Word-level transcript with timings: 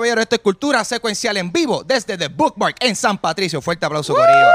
caballeros, 0.00 0.22
esto 0.22 0.36
es 0.36 0.40
Cultura 0.42 0.82
Secuencial 0.84 1.36
en 1.36 1.52
vivo 1.52 1.82
desde 1.84 2.16
The 2.16 2.28
Bookmark 2.28 2.76
en 2.80 2.96
San 2.96 3.18
Patricio. 3.18 3.60
Fuerte 3.60 3.84
aplauso, 3.84 4.14
Corillo. 4.14 4.48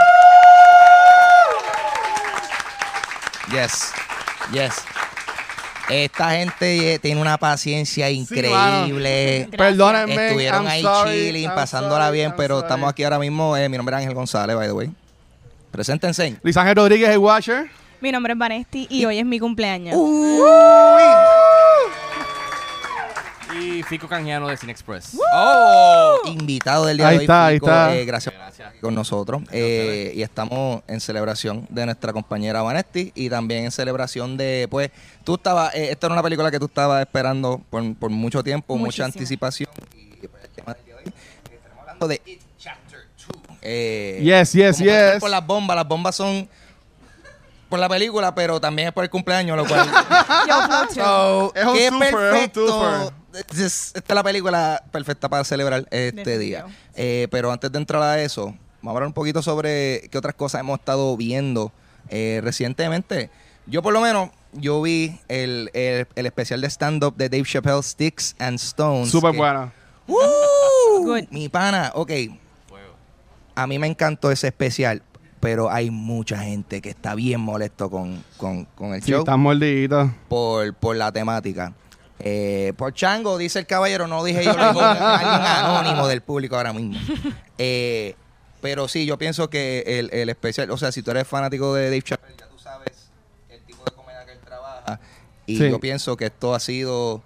Yes, 3.52 3.92
yes. 4.52 4.74
Esta 5.88 6.32
gente 6.32 6.96
eh, 6.96 7.00
tiene 7.00 7.22
una 7.22 7.38
paciencia 7.38 8.10
increíble. 8.10 9.48
Gracias. 9.52 9.58
Perdónenme. 9.58 10.26
Estuvieron 10.28 10.62
I'm 10.64 10.68
ahí 10.68 10.82
sorry, 10.82 11.12
chilling, 11.12 11.46
I'm 11.50 11.56
pasándola 11.56 12.06
sorry, 12.06 12.18
bien, 12.18 12.30
I'm 12.32 12.38
pero 12.38 12.56
sorry. 12.56 12.66
estamos 12.66 12.90
aquí 12.90 13.04
ahora 13.04 13.20
mismo. 13.20 13.56
eh, 13.56 13.70
mi 13.70 13.78
nombre 13.78 13.96
es 13.96 14.02
Ángel 14.02 14.16
González, 14.16 14.56
by 14.56 14.66
the 14.68 14.74
way. 14.74 14.92
Preséntense. 15.70 16.38
Luis 16.42 16.58
Ángel 16.58 16.76
Rodríguez, 16.76 17.10
el 17.10 17.20
Watcher. 17.20 17.70
Mi 18.02 18.12
nombre 18.12 18.34
es 18.34 18.40
Vanesti 18.40 18.88
y 18.90 19.06
hoy 19.06 19.20
es 19.20 19.26
mi 19.26 19.40
cumpleaños. 19.40 19.96
Y 23.62 23.84
Fico 23.84 24.08
Canjiano 24.08 24.48
de 24.48 24.58
Cine 24.58 24.72
Express. 24.72 25.18
Oh, 25.34 26.18
invitado 26.26 26.86
del 26.86 26.98
día 26.98 27.08
Ahí 27.08 27.16
de 27.16 27.20
hoy. 27.20 27.24
está, 27.26 27.46
ahí 27.46 27.56
Fico, 27.56 27.66
está. 27.68 27.96
eh, 27.96 28.06
gracias 28.06 28.34
por 28.36 28.48
estar 28.50 28.80
con 28.82 28.96
nosotros. 28.96 29.42
Eh, 29.52 30.12
y 30.16 30.22
estamos 30.22 30.82
en 30.88 31.00
celebración 31.00 31.66
de 31.70 31.86
nuestra 31.86 32.12
compañera 32.14 32.62
Vanetti 32.62 33.12
y 33.16 33.30
también 33.30 33.66
en 33.66 33.72
celebración 33.72 34.36
de, 34.38 34.68
pues, 34.70 34.92
tú 35.24 35.36
estabas, 35.36 35.74
eh, 35.76 35.90
esta 35.92 36.08
era 36.08 36.14
una 36.14 36.24
película 36.24 36.52
que 36.52 36.60
tú 36.60 36.66
estabas 36.66 37.02
esperando 37.02 37.62
por, 37.70 37.96
por 37.96 38.10
mucho 38.10 38.44
tiempo, 38.44 38.76
mucha 38.78 39.06
anticipación. 39.06 39.70
Y 39.96 40.28
pues, 40.28 40.44
el 40.44 40.50
tema 40.50 40.74
del 40.74 40.86
día 40.86 40.96
de 40.96 41.02
hoy, 41.04 41.08
eh, 41.08 41.56
estamos 41.56 41.80
hablando 41.82 42.08
de 42.08 42.22
It 42.26 42.42
Chapter 42.60 43.00
2. 43.48 43.58
Eh, 43.62 44.20
Yes, 44.24 44.54
yes, 44.54 44.78
yes. 44.80 45.20
Por 45.20 45.30
las 45.30 45.46
bombas, 45.46 45.76
las 45.76 45.88
bombas 45.88 46.16
son 46.16 46.48
por 47.70 47.80
la 47.80 47.90
película, 47.90 48.34
pero 48.36 48.60
también 48.62 48.90
es 48.90 48.94
por 48.94 49.04
el 49.04 49.10
cumpleaños, 49.10 49.58
lo 49.58 49.66
cual 49.66 49.90
Yo. 50.48 50.94
So, 50.94 51.54
Es 51.56 51.66
un 51.66 51.74
qué 51.74 51.90
twofer, 51.90 51.90
es 51.90 51.94
un 51.94 52.00
perfecto. 52.00 53.14
Esta 53.40 53.66
es 53.66 54.04
la 54.08 54.24
película 54.24 54.84
perfecta 54.92 55.30
para 55.30 55.44
celebrar 55.44 55.86
este 55.92 56.38
día. 56.38 56.66
Eh, 56.96 57.28
pero 57.32 57.52
antes 57.52 57.72
de 57.72 57.78
entrar 57.78 58.02
a 58.02 58.22
eso, 58.22 58.46
vamos 58.82 58.88
a 58.88 58.90
hablar 58.92 59.08
un 59.08 59.14
poquito 59.14 59.42
sobre 59.42 60.08
qué 60.12 60.18
otras 60.18 60.36
cosas 60.36 60.62
hemos 60.62 60.80
estado 60.80 61.16
viendo 61.18 61.72
eh, 62.10 62.40
recientemente. 62.44 63.30
Yo 63.68 63.82
por 63.82 63.94
lo 63.94 64.02
menos, 64.02 64.30
yo 64.54 64.82
vi 64.82 65.20
el, 65.28 65.70
el- 65.74 66.08
el 66.16 66.26
especial 66.28 66.62
de 66.62 66.68
stand-up 66.70 67.16
de 67.18 67.30
Dave 67.30 67.44
Chappelle, 67.44 67.82
Sticks 67.82 68.36
and 68.40 68.56
Stones. 68.60 69.10
Súper 69.10 69.36
bueno. 69.36 69.72
¡Woo! 70.08 70.20
Good. 71.04 71.24
Mi 71.32 71.50
pana, 71.50 71.92
ok. 71.96 72.12
A 73.56 73.68
mí 73.68 73.80
me 73.80 73.88
encantó 73.88 74.32
ese 74.32 74.48
especial, 74.48 75.02
pero 75.40 75.72
hay 75.72 75.90
mucha 75.90 76.38
gente 76.40 76.82
que 76.82 76.90
está 76.90 77.16
bien 77.16 77.40
molesto 77.40 77.90
con, 77.90 78.22
con, 78.38 78.66
con 78.66 78.94
el 78.94 79.02
Sí, 79.02 79.12
show 79.12 79.20
están 79.20 79.40
mordiditos. 79.40 80.10
por, 80.28 80.74
por 80.74 80.96
la 80.98 81.12
temática. 81.12 81.74
Eh, 82.28 82.74
por 82.76 82.92
chango, 82.94 83.38
dice 83.38 83.60
el 83.60 83.68
caballero, 83.68 84.08
no 84.08 84.24
dije 84.24 84.44
yo, 84.44 84.52
lo 84.54 84.68
dijo 84.70 84.82
alguien 84.82 85.30
anónimo 85.30 86.08
del 86.08 86.22
público 86.22 86.56
ahora 86.58 86.74
mismo. 86.74 86.98
Eh, 87.60 88.16
pero 88.62 88.88
sí, 88.88 89.06
yo 89.06 89.18
pienso 89.20 89.50
que 89.52 89.84
el, 89.86 90.10
el 90.12 90.30
especial, 90.30 90.72
o 90.72 90.78
sea, 90.78 90.92
si 90.92 91.04
tú 91.04 91.12
eres 91.12 91.28
fanático 91.28 91.76
de 91.76 91.86
Dave 91.86 92.02
Chappelle, 92.02 92.36
ya 92.36 92.48
tú 92.48 92.58
sabes 92.58 93.10
el 93.50 93.62
tipo 93.62 93.84
de 93.86 93.92
comedia 93.92 94.26
que 94.26 94.32
él 94.32 94.40
trabaja. 94.44 95.00
Y 95.46 95.58
Sí. 95.60 95.70
yo 95.70 95.80
pienso 95.80 96.18
que 96.18 96.26
esto 96.26 96.56
ha 96.56 96.60
sido. 96.60 97.22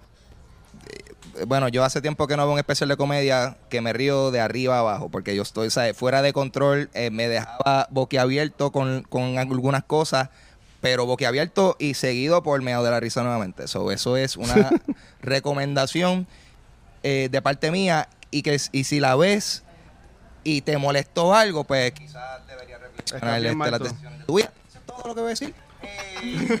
eh, 1.38 1.44
Bueno, 1.46 1.68
yo 1.68 1.82
hace 1.82 2.02
tiempo 2.02 2.26
que 2.26 2.36
no 2.36 2.44
veo 2.44 2.52
un 2.52 2.58
especial 2.58 2.90
de 2.90 2.98
comedia 2.98 3.56
que 3.70 3.80
me 3.80 3.94
río 3.94 4.30
de 4.30 4.40
arriba 4.40 4.76
a 4.76 4.80
abajo, 4.80 5.08
porque 5.08 5.34
yo 5.34 5.42
estoy 5.42 5.70
¿sabes? 5.70 5.96
fuera 5.96 6.20
de 6.20 6.34
control, 6.34 6.90
eh, 6.92 7.08
me 7.10 7.26
dejaba 7.28 7.88
boquiabierto 7.90 8.70
con, 8.70 9.02
con 9.08 9.38
algunas 9.38 9.84
cosas, 9.84 10.28
pero 10.80 11.06
boquiabierto 11.06 11.76
y 11.78 11.94
seguido 11.94 12.42
por 12.42 12.60
medio 12.62 12.82
de 12.82 12.90
la 12.90 13.00
risa 13.00 13.22
nuevamente. 13.22 13.68
So, 13.68 13.90
eso 13.90 14.16
es 14.16 14.36
una 14.36 14.70
recomendación 15.22 16.26
eh, 17.02 17.28
de 17.30 17.42
parte 17.42 17.70
mía 17.70 18.08
y 18.30 18.42
que 18.42 18.58
y 18.72 18.84
si 18.84 19.00
la 19.00 19.16
ves 19.16 19.62
y 20.44 20.62
te 20.62 20.78
molestó 20.78 21.34
algo, 21.34 21.64
pues 21.64 21.92
quizás 21.92 22.46
deberías 22.46 22.80
reflexionar 22.80 23.44
este, 23.44 23.78
tú. 23.78 23.84
decisiones 23.84 24.18
de 24.20 24.24
tu 24.24 24.34
vida. 24.36 24.52
Eso 24.68 24.78
es 24.78 24.86
todo 24.86 25.02
lo 25.08 25.14
que 25.14 25.20
voy 25.20 25.26
a 25.28 25.30
decir. 25.30 25.54
Eh, 25.82 26.58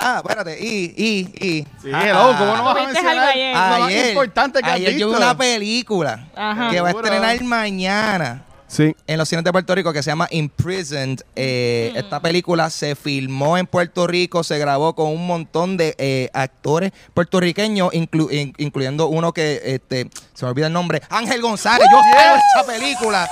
ah, 0.00 0.16
espérate, 0.22 0.58
y, 0.60 0.92
y, 0.96 1.46
y. 1.46 1.66
Sí, 1.82 1.90
Ah, 1.92 2.06
hello, 2.06 2.34
¿cómo 2.38 2.56
no 2.56 2.64
vas 2.64 2.76
a 2.76 2.80
¿Tuviste 2.80 3.02
mencionar 3.02 3.18
algo 3.18 3.30
ayer? 3.32 3.54
lo 3.54 3.58
más 3.60 3.88
Ayer, 3.88 4.08
importante 4.08 4.60
que 4.60 4.66
has 4.68 4.76
ayer 4.76 4.90
yo 4.92 5.06
vi 5.06 5.12
visto? 5.12 5.16
una 5.24 5.38
película 5.38 6.28
Ajá. 6.36 6.70
que 6.70 6.80
va 6.80 6.88
a 6.88 6.90
estrenar 6.92 7.42
mañana 7.44 8.42
Sí. 8.68 8.94
en 9.06 9.18
los 9.18 9.28
cines 9.28 9.44
de 9.44 9.50
Puerto 9.52 9.74
Rico 9.74 9.92
que 9.92 10.02
se 10.02 10.10
llama 10.10 10.28
Imprisoned. 10.30 11.22
Eh, 11.34 11.92
Esta 11.96 12.20
película 12.20 12.68
se 12.70 12.94
filmó 12.94 13.56
en 13.58 13.66
Puerto 13.66 14.06
Rico, 14.06 14.44
se 14.44 14.58
grabó 14.58 14.94
con 14.94 15.08
un 15.08 15.26
montón 15.26 15.76
de 15.78 15.94
eh, 15.98 16.28
actores 16.34 16.92
puertorriqueños, 17.14 17.90
inclu- 17.92 18.30
in- 18.32 18.54
incluyendo 18.58 19.06
uno 19.08 19.32
que 19.32 19.60
este, 19.64 20.10
se 20.34 20.44
me 20.44 20.50
olvida 20.50 20.66
el 20.66 20.72
nombre, 20.74 21.02
Ángel 21.08 21.40
González. 21.40 21.88
Yo 21.90 21.98
salgo 21.98 22.34
en 22.34 22.40
esa 22.40 22.66
película. 22.66 23.30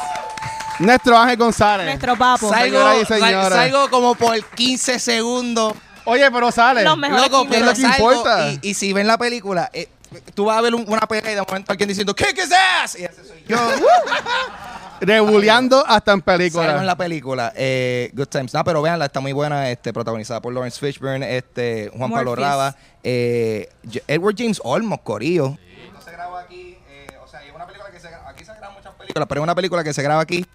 Nuestro 0.78 1.16
Ángel 1.18 1.36
González. 1.38 1.86
Nuestro 1.86 2.16
papo. 2.16 2.48
Salgo, 2.50 3.04
sal- 3.06 3.90
como 3.90 4.14
por 4.14 4.42
15 4.42 4.98
segundos. 4.98 5.74
Oye, 6.06 6.30
pero 6.30 6.52
sale. 6.52 6.82
Los 6.84 6.96
mejores 6.96 7.30
Loco, 7.30 7.42
quince. 7.42 7.56
es 7.56 7.62
pero 7.62 7.66
lo 7.66 7.74
que 7.76 7.82
salgo 7.82 8.12
importa. 8.12 8.48
Y, 8.50 8.58
y 8.70 8.74
si 8.74 8.92
ven 8.92 9.06
la 9.06 9.18
película, 9.18 9.68
eh, 9.72 9.88
tú 10.34 10.44
vas 10.46 10.56
a 10.58 10.60
ver 10.60 10.74
un- 10.74 10.84
una 10.88 11.00
pelea 11.00 11.32
y 11.32 11.34
de 11.34 11.42
momento 11.42 11.72
alguien 11.72 11.88
diciendo 11.88 12.14
¡Kick 12.14 12.38
his 12.38 12.50
ass! 12.52 12.96
Y 12.98 13.04
ese 13.04 13.24
soy 13.24 13.42
yo. 13.48 13.58
Rebuleando 15.00 15.84
hasta 15.86 16.12
en 16.12 16.20
Salgo 16.20 16.32
en 16.32 16.38
película. 16.38 16.84
la 16.84 16.96
película. 16.96 17.52
Eh, 17.56 18.10
Good 18.14 18.26
Times. 18.26 18.54
No, 18.54 18.64
pero 18.64 18.82
véanla, 18.82 19.06
está 19.06 19.20
muy 19.20 19.32
buena. 19.32 19.70
Este, 19.70 19.92
protagonizada 19.92 20.40
por 20.40 20.52
Lawrence 20.52 20.78
Fishburne, 20.78 21.36
este, 21.36 21.90
Juan 21.96 22.10
Pablo. 22.10 22.34
Raba, 22.34 22.74
eh, 23.02 23.68
Edward 24.06 24.34
James 24.36 24.60
Olmos, 24.64 25.00
Corillo. 25.02 25.56
No 25.92 26.00
se 26.00 26.12
graba 26.12 26.40
aquí, 26.40 26.78
eh, 26.88 27.06
o 27.24 27.28
sea, 27.28 27.42
es 27.44 27.54
una 27.54 27.66
película 27.66 27.90
que 27.90 28.00
se 28.00 28.10
graba, 28.10 28.30
aquí 28.30 28.44
se 28.44 28.52
graban 28.54 28.74
muchas 28.74 28.94
películas, 28.94 29.26
pero 29.28 29.40
es 29.40 29.42
una 29.42 29.54
película 29.54 29.84
que 29.84 29.92
se 29.92 30.02
graba 30.02 30.22
aquí 30.22 30.46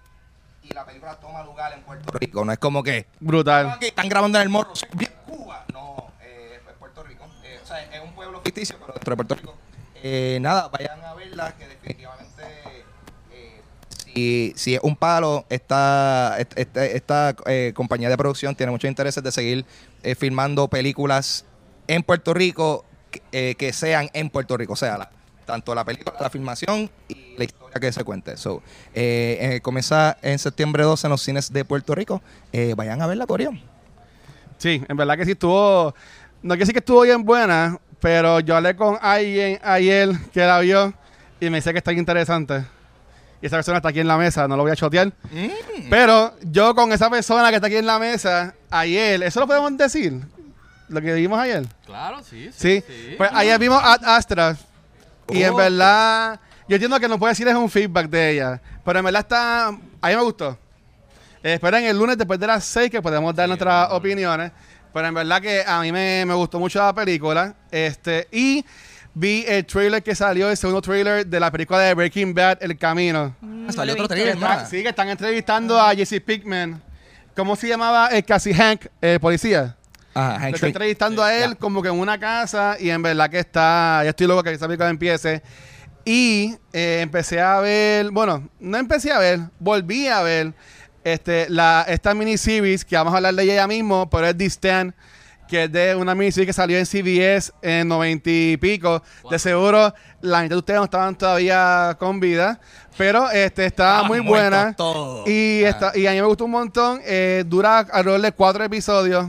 y 0.62 0.72
la 0.74 0.84
película 0.84 1.14
toma 1.16 1.42
lugar 1.42 1.72
en 1.72 1.82
Puerto 1.82 2.12
Rico. 2.18 2.44
No 2.44 2.52
es 2.52 2.58
como 2.58 2.82
que 2.82 3.06
Brutal. 3.20 3.70
aquí 3.70 3.86
están 3.86 4.08
grabando 4.08 4.38
en 4.38 4.42
el 4.42 4.48
morro, 4.48 4.72
Cuba. 5.26 5.64
No, 5.72 6.12
eh, 6.22 6.60
es 6.66 6.72
Puerto 6.78 7.02
Rico. 7.02 7.24
Eh, 7.44 7.58
o 7.62 7.66
sea, 7.66 7.82
es 7.82 8.00
un 8.02 8.12
pueblo 8.12 8.40
ficticio, 8.42 8.76
pero 8.80 8.92
dentro 8.94 9.10
de 9.12 9.16
Puerto 9.16 9.34
Rico. 9.34 9.54
Eh, 10.02 10.38
nada, 10.40 10.68
vayan 10.68 11.02
a 11.04 11.14
verla, 11.14 11.54
que 11.56 11.66
definitivamente 11.68 12.21
si, 14.14 14.52
si 14.56 14.74
es 14.74 14.80
un 14.82 14.96
palo, 14.96 15.44
esta, 15.48 16.36
est- 16.38 16.56
esta, 16.76 17.34
eh, 17.46 17.72
compañía 17.74 18.08
de 18.08 18.16
producción 18.16 18.54
tiene 18.54 18.72
muchos 18.72 18.88
intereses 18.88 19.22
de 19.22 19.32
seguir 19.32 19.64
eh, 20.02 20.14
filmando 20.14 20.68
películas 20.68 21.44
en 21.86 22.02
Puerto 22.02 22.34
Rico 22.34 22.84
que, 23.10 23.22
eh, 23.32 23.54
que 23.56 23.72
sean 23.72 24.08
en 24.12 24.30
Puerto 24.30 24.56
Rico. 24.56 24.72
O 24.74 24.76
sea, 24.76 24.98
la- 24.98 25.10
tanto 25.46 25.74
la 25.74 25.84
película, 25.84 26.14
la 26.20 26.30
filmación 26.30 26.90
y 27.08 27.34
la 27.36 27.44
historia 27.44 27.80
que 27.80 27.92
se 27.92 28.04
cuente. 28.04 28.36
So, 28.36 28.62
eh, 28.94 29.60
comienza 29.62 30.16
en 30.22 30.38
septiembre 30.38 30.84
12 30.84 31.06
en 31.06 31.10
los 31.10 31.20
cines 31.22 31.52
de 31.52 31.64
Puerto 31.64 31.94
Rico. 31.94 32.22
Vayan 32.76 33.02
a 33.02 33.06
verla, 33.06 33.26
Corea. 33.26 33.50
Sí, 34.58 34.82
en 34.88 34.96
verdad 34.96 35.16
que 35.16 35.24
sí 35.24 35.32
estuvo. 35.32 35.94
No 36.42 36.54
quiero 36.54 36.60
decir 36.60 36.72
que 36.74 36.78
estuvo 36.78 37.02
bien 37.02 37.24
buena, 37.24 37.80
pero 38.00 38.40
yo 38.40 38.56
hablé 38.56 38.76
con 38.76 38.96
alguien 39.00 39.58
ayer 39.62 40.10
que 40.32 40.40
la 40.40 40.60
vio 40.60 40.94
y 41.40 41.50
me 41.50 41.58
dice 41.58 41.72
que 41.72 41.78
está 41.78 41.92
interesante. 41.92 42.64
Y 43.42 43.46
esa 43.46 43.56
persona 43.56 43.78
está 43.78 43.88
aquí 43.88 43.98
en 44.00 44.06
la 44.06 44.16
mesa, 44.16 44.46
no 44.46 44.56
lo 44.56 44.62
voy 44.62 44.70
a 44.72 44.76
chotear. 44.76 45.08
Mm. 45.08 45.90
Pero 45.90 46.32
yo 46.42 46.74
con 46.74 46.92
esa 46.92 47.10
persona 47.10 47.48
que 47.50 47.56
está 47.56 47.66
aquí 47.66 47.76
en 47.76 47.86
la 47.86 47.98
mesa, 47.98 48.54
ayer, 48.70 49.20
¿eso 49.24 49.40
lo 49.40 49.46
podemos 49.48 49.76
decir? 49.76 50.20
Lo 50.88 51.00
que 51.00 51.12
vimos 51.14 51.38
ayer. 51.40 51.66
Claro, 51.84 52.22
sí, 52.22 52.50
Sí, 52.56 52.82
sí. 52.86 53.14
pues 53.18 53.30
ayer 53.34 53.58
vimos 53.58 53.80
Ad 53.82 54.04
Astra. 54.04 54.56
Y 55.28 55.42
en 55.42 55.56
verdad, 55.56 56.38
yo 56.68 56.76
entiendo 56.76 57.00
que 57.00 57.08
no 57.08 57.18
puede 57.18 57.32
decir 57.32 57.48
es 57.48 57.54
un 57.54 57.68
feedback 57.68 58.08
de 58.08 58.30
ella. 58.30 58.60
Pero 58.84 58.98
en 58.98 59.04
verdad 59.04 59.20
está. 59.22 59.66
A 59.68 59.72
mí 59.72 60.16
me 60.16 60.22
gustó. 60.22 60.58
Eh, 61.42 61.54
esperen 61.54 61.84
el 61.84 61.98
lunes 61.98 62.16
después 62.16 62.38
de 62.38 62.46
las 62.46 62.64
6 62.64 62.90
que 62.90 63.02
podemos 63.02 63.34
dar 63.34 63.48
nuestras 63.48 63.90
opiniones. 63.90 64.52
Pero 64.92 65.06
en 65.08 65.14
verdad 65.14 65.40
que 65.40 65.64
a 65.66 65.80
mí 65.80 65.90
me, 65.90 66.24
me 66.26 66.34
gustó 66.34 66.58
mucho 66.60 66.78
la 66.78 66.92
película. 66.92 67.54
Este, 67.70 68.28
y 68.30 68.64
vi 69.14 69.44
el 69.46 69.64
trailer 69.66 70.02
que 70.02 70.14
salió, 70.14 70.50
el 70.50 70.56
segundo 70.56 70.80
trailer 70.82 71.26
de 71.26 71.40
la 71.40 71.50
película 71.50 71.80
de 71.80 71.94
Breaking 71.94 72.34
Bad, 72.34 72.58
El 72.62 72.76
Camino. 72.78 73.34
Mm, 73.40 73.68
Ah, 73.68 73.72
salió 73.72 73.94
lo 73.94 74.04
otro 74.04 74.08
trailer 74.14 74.36
más. 74.36 74.68
sí, 74.68 74.82
que 74.82 74.88
están 74.88 75.08
entrevistando 75.08 75.80
a 75.80 75.94
Jesse 75.94 76.20
Pickman. 76.24 76.82
¿Cómo 77.36 77.54
se 77.56 77.68
llamaba 77.68 78.08
el 78.08 78.24
casi 78.24 78.52
Hank, 78.52 78.86
el 79.00 79.20
policía? 79.20 79.76
Ajá, 80.14 80.32
Lo 80.32 80.38
Hank 80.40 80.44
estoy 80.54 80.58
Shrink. 80.58 80.74
entrevistando 80.76 81.22
a 81.22 81.34
él 81.34 81.56
como 81.56 81.80
que 81.82 81.88
en 81.88 81.98
una 81.98 82.18
casa 82.18 82.76
y 82.78 82.90
en 82.90 83.00
verdad 83.02 83.30
que 83.30 83.38
está, 83.38 84.00
ya 84.04 84.10
estoy 84.10 84.26
loco 84.26 84.42
que 84.42 84.52
esa 84.52 84.66
película 84.66 84.90
empiece. 84.90 85.42
Y 86.04 86.56
eh, 86.72 86.98
empecé 87.02 87.40
a 87.40 87.60
ver, 87.60 88.10
bueno, 88.10 88.48
no 88.58 88.76
empecé 88.76 89.12
a 89.12 89.18
ver, 89.18 89.38
volví 89.60 90.08
a 90.08 90.20
ver 90.22 90.52
este, 91.04 91.48
la, 91.48 91.84
esta 91.88 92.12
miniseries 92.14 92.84
que 92.84 92.96
vamos 92.96 93.14
a 93.14 93.18
hablar 93.18 93.34
de 93.34 93.44
ella 93.44 93.54
ya 93.54 93.66
mismo, 93.68 94.10
pero 94.10 94.26
es 94.26 94.36
The 94.36 94.44
Stand, 94.46 94.94
que 95.52 95.64
es 95.64 95.72
de 95.72 95.94
una 95.94 96.14
miniserie 96.14 96.46
que 96.46 96.52
salió 96.54 96.78
en 96.78 96.86
CBS 96.86 97.52
en 97.60 97.86
90 97.86 98.30
y 98.30 98.56
pico. 98.56 99.02
De 99.30 99.38
seguro 99.38 99.92
la 100.22 100.40
mitad 100.40 100.54
de 100.54 100.58
ustedes 100.60 100.78
no 100.78 100.84
estaban 100.84 101.14
todavía 101.14 101.94
con 102.00 102.18
vida, 102.20 102.58
pero 102.96 103.30
este, 103.30 103.66
está 103.66 103.90
Estaban 104.00 104.06
muy 104.06 104.20
buena. 104.20 104.74
Y, 105.26 105.62
Ah. 105.64 105.68
está, 105.68 105.92
y 105.98 106.06
a 106.06 106.12
mí 106.12 106.20
me 106.22 106.26
gustó 106.26 106.46
un 106.46 106.52
montón. 106.52 107.00
eh, 107.04 107.44
dura 107.46 107.80
alrededor 107.80 108.22
de 108.22 108.32
cuatro 108.32 108.64
episodios. 108.64 109.26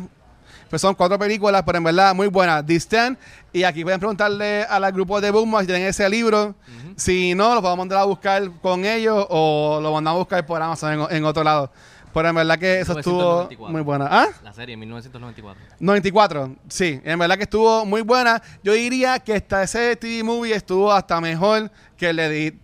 Pues 0.69 0.81
son 0.81 0.95
cuatro 0.95 1.19
películas, 1.19 1.61
pero 1.65 1.77
en 1.77 1.83
verdad 1.83 2.15
muy 2.15 2.27
buenas. 2.27 2.65
The 2.65 2.75
Stand. 2.75 3.17
Y 3.51 3.63
aquí 3.63 3.83
pueden 3.83 3.99
preguntarle 3.99 4.63
a 4.63 4.79
la 4.79 4.89
grupo 4.91 5.19
de 5.19 5.29
Boom 5.29 5.59
si 5.59 5.65
tienen 5.67 5.87
ese 5.87 6.09
libro. 6.09 6.55
Si 6.95 7.35
no, 7.35 7.53
lo 7.53 7.61
podemos 7.61 7.79
mandar 7.79 7.99
a 7.99 8.05
buscar 8.05 8.49
con 8.61 8.85
ellos 8.85 9.25
o 9.29 9.79
lo 9.83 9.91
mandamos 9.91 10.17
a 10.17 10.19
buscar 10.19 10.45
por 10.45 10.61
Amazon 10.61 10.93
en, 11.11 11.17
en 11.17 11.25
otro 11.25 11.43
lado. 11.43 11.69
Pero 12.13 12.29
en 12.29 12.35
verdad 12.35 12.59
que 12.59 12.79
eso 12.79 12.97
estuvo 12.97 13.47
1994. 13.49 13.71
muy 13.71 13.81
buena. 13.81 14.07
¿Ah? 14.09 14.27
La 14.43 14.53
serie, 14.53 14.77
1994. 14.77 15.63
94, 15.79 16.55
sí, 16.67 17.01
en 17.03 17.19
verdad 17.19 17.37
que 17.37 17.43
estuvo 17.43 17.85
muy 17.85 18.01
buena. 18.01 18.41
Yo 18.63 18.73
diría 18.73 19.19
que 19.19 19.35
esta 19.35 19.63
ese 19.63 19.95
TV 19.95 20.23
movie 20.23 20.55
estuvo 20.55 20.91
hasta 20.91 21.19
mejor 21.19 21.71
que 21.97 22.09
el 22.09 22.19
Edit. 22.19 22.55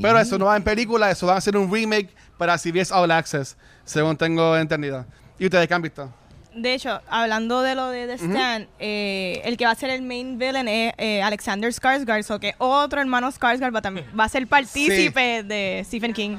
Pero 0.00 0.20
eso 0.20 0.38
no 0.38 0.44
va 0.44 0.56
en 0.56 0.62
película, 0.62 1.10
eso 1.10 1.26
va 1.26 1.36
a 1.36 1.40
ser 1.40 1.56
un 1.56 1.72
remake 1.72 2.14
para 2.38 2.56
CBS 2.56 2.94
All 2.94 3.10
Access, 3.10 3.56
según 3.84 4.16
tengo 4.16 4.56
entendido. 4.56 5.04
¿Y 5.38 5.46
ustedes 5.46 5.66
qué 5.66 5.74
han 5.74 5.82
visto? 5.82 6.12
De 6.54 6.74
hecho, 6.74 7.00
hablando 7.08 7.62
de 7.62 7.74
lo 7.74 7.88
de 7.88 8.06
The 8.06 8.14
Stand, 8.14 8.68
eh, 8.80 9.40
el 9.44 9.56
que 9.56 9.64
va 9.64 9.70
a 9.70 9.74
ser 9.74 9.90
el 9.90 10.02
main 10.02 10.38
villain 10.38 10.66
es 10.66 10.92
eh, 10.98 11.22
Alexander 11.22 11.72
Skarsgård, 11.72 12.22
so 12.24 12.40
que 12.40 12.54
otro 12.58 13.00
hermano 13.00 13.30
Skarsgård 13.30 13.72
va 14.18 14.24
a 14.24 14.28
ser 14.28 14.46
partícipe 14.46 15.42
de 15.44 15.82
Stephen 15.84 16.12
King. 16.12 16.38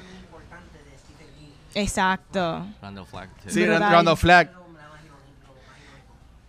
Exacto. 1.76 2.66
Randall 2.82 3.06
Flagg. 3.06 3.30
Sí. 3.48 3.66
Randall 3.66 4.18
Flag. 4.18 4.50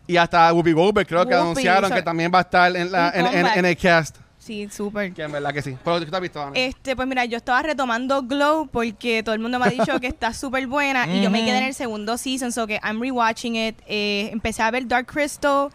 Y 0.07 0.17
hasta 0.17 0.53
Whoopi 0.53 0.73
Goldberg 0.73 1.07
creo 1.07 1.25
que 1.27 1.35
Whoopi, 1.35 1.43
anunciaron 1.43 1.89
so- 1.91 1.95
que 1.95 2.03
también 2.03 2.31
va 2.35 2.39
a 2.39 2.43
estar 2.43 2.75
en, 2.77 2.91
la, 2.91 3.13
Un 3.15 3.21
en, 3.21 3.27
en- 3.27 3.33
comeback. 3.33 3.57
en 3.57 3.65
el 3.67 3.77
cast. 3.77 4.17
Sí, 4.39 4.69
súper. 4.69 5.13
Que 5.15 5.23
en 5.23 5.31
verdad 5.31 5.53
que 5.53 5.63
sí. 5.63 5.77
Pero 5.85 6.01
¿qué 6.01 6.07
tú 6.07 6.17
has 6.17 6.21
visto, 6.21 6.43
Ana? 6.43 6.51
Este, 6.57 6.97
pues 6.97 7.07
mira, 7.07 7.25
yo 7.27 7.37
estaba 7.37 7.63
retomando 7.63 8.23
Glow 8.25 8.67
porque 8.67 9.23
todo 9.23 9.37
el 9.37 9.41
mundo 9.41 9.61
me 9.61 9.67
ha 9.67 9.71
dicho 9.71 10.01
que 10.01 10.09
está 10.09 10.35
súper 10.35 10.67
buena 10.67 11.07
y 11.07 11.23
yo 11.23 11.31
me 11.31 11.45
quedé 11.45 11.59
en 11.59 11.65
el 11.65 11.75
segundo 11.75 12.19
season, 12.19 12.51
so 12.51 12.67
que 12.67 12.81
I'm 12.83 13.01
rewatching 13.01 13.55
it. 13.55 13.79
Eh, 13.87 14.31
empecé 14.33 14.63
a 14.65 14.71
ver 14.73 14.89
Dark 14.89 15.07
Crystal 15.07 15.69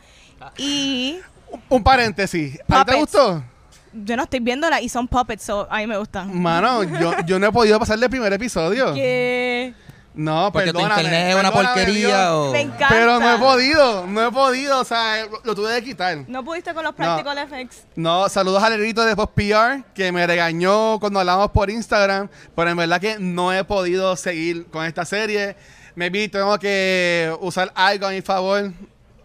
y 0.57 1.19
Un 1.69 1.81
paréntesis. 1.81 2.55
¿A 2.55 2.57
ti 2.57 2.63
te 2.67 2.73
Puppets. 2.75 2.99
gustó? 2.99 3.43
Yo 4.03 4.15
no 4.17 4.23
estoy 4.23 4.39
viéndola 4.39 4.81
y 4.81 4.89
son 4.89 5.07
puppets, 5.07 5.43
so 5.43 5.67
a 5.69 5.77
mí 5.77 5.87
me 5.87 5.97
gustan. 5.97 6.39
Mano, 6.41 6.83
yo, 6.83 7.13
yo 7.25 7.39
no 7.39 7.47
he 7.47 7.51
podido 7.51 7.79
pasarle 7.79 8.05
el 8.05 8.09
primer 8.09 8.31
episodio. 8.33 8.93
Que 8.93 9.73
No, 10.13 10.49
Porque 10.51 10.71
tu 10.71 10.79
perdóname. 10.79 11.01
internet 11.03 11.27
es 11.29 11.35
una 11.35 11.51
perdóname, 11.51 11.75
porquería 11.75 12.07
Dios. 12.07 12.31
o... 12.31 12.51
me 12.51 12.61
encanta. 12.61 12.87
Pero 12.89 13.19
no 13.19 13.35
he 13.35 13.37
podido, 13.37 14.07
no 14.07 14.27
he 14.27 14.31
podido, 14.31 14.79
o 14.79 14.83
sea, 14.83 15.25
lo, 15.27 15.41
lo 15.43 15.53
tuve 15.55 15.75
que 15.75 15.83
quitar. 15.89 16.17
No 16.27 16.43
pudiste 16.43 16.73
con 16.73 16.83
los 16.83 16.95
practical 16.95 17.37
effects. 17.37 17.83
No, 17.95 18.27
saludos 18.29 18.63
al 18.63 18.71
Lerito 18.79 19.05
de 19.05 19.15
Post 19.15 19.33
PR 19.35 19.83
que 19.93 20.11
me 20.11 20.25
regañó 20.25 20.99
cuando 20.99 21.19
hablamos 21.19 21.51
por 21.51 21.69
Instagram, 21.69 22.29
pero 22.55 22.69
en 22.71 22.77
verdad 22.77 22.99
que 22.99 23.17
no 23.19 23.53
he 23.53 23.63
podido 23.63 24.15
seguir 24.15 24.65
con 24.67 24.85
esta 24.85 25.05
serie. 25.05 25.55
Me 25.93 26.09
vi, 26.09 26.27
tengo 26.27 26.57
que 26.59 27.31
usar 27.41 27.71
algo 27.75 28.07
a 28.07 28.09
mi 28.11 28.21
favor 28.21 28.71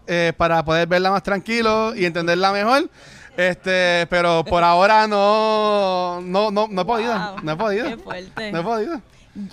eh, 0.06 0.32
para 0.36 0.62
poder 0.64 0.86
verla 0.88 1.10
más 1.10 1.22
tranquilo 1.22 1.94
y 1.94 2.04
entenderla 2.04 2.52
mejor. 2.52 2.90
Este, 3.36 4.06
pero 4.10 4.44
por 4.44 4.62
ahora 4.62 5.06
no, 5.06 6.20
no, 6.22 6.50
no, 6.50 6.66
no 6.70 6.82
he 6.82 6.84
podido, 6.84 7.14
Wow, 7.18 7.36
no 7.42 7.52
he 7.52 7.56
podido, 7.56 7.88
Qué 7.88 7.96
fuerte. 7.96 8.52
no 8.52 8.60
he 8.60 8.62
podido. 8.62 9.00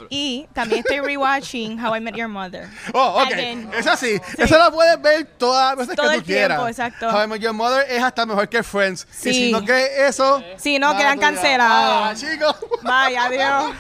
Y 0.10 0.46
también 0.52 0.82
estoy 0.86 1.00
rewatching 1.00 1.80
How 1.82 1.96
I 1.96 2.02
Met 2.02 2.14
Your 2.14 2.28
Mother. 2.28 2.68
Oh, 2.94 3.22
ok. 3.24 3.32
Again. 3.32 3.72
Eso 3.74 3.96
sí. 3.96 4.20
Eso 4.38 4.58
lo 4.58 4.74
puedes 4.74 5.02
ver 5.02 5.26
todas 5.38 5.70
las 5.70 5.78
veces 5.78 5.96
Todo 5.96 6.10
que 6.10 6.16
tú 6.16 6.20
el 6.20 6.26
tiempo, 6.26 6.48
quieras. 6.66 6.70
exacto. 6.70 7.10
How 7.10 7.24
I 7.24 7.28
Met 7.28 7.40
Your 7.42 7.54
Mother 7.54 7.86
es 7.90 8.04
hasta 8.04 8.26
mejor 8.26 8.50
que 8.50 8.62
Friends. 8.62 9.08
Y 9.10 9.16
Sí. 9.16 9.34
si 9.34 9.52
no 9.54 9.64
crees 9.64 10.10
eso... 10.10 10.44
Sí, 10.58 10.80
no, 10.80 10.98
quedan 10.98 11.18
cancelados. 11.18 12.10
Ah, 12.10 12.14
chicos. 12.14 12.58
Vaya, 12.82 13.30
Dios. 13.30 13.74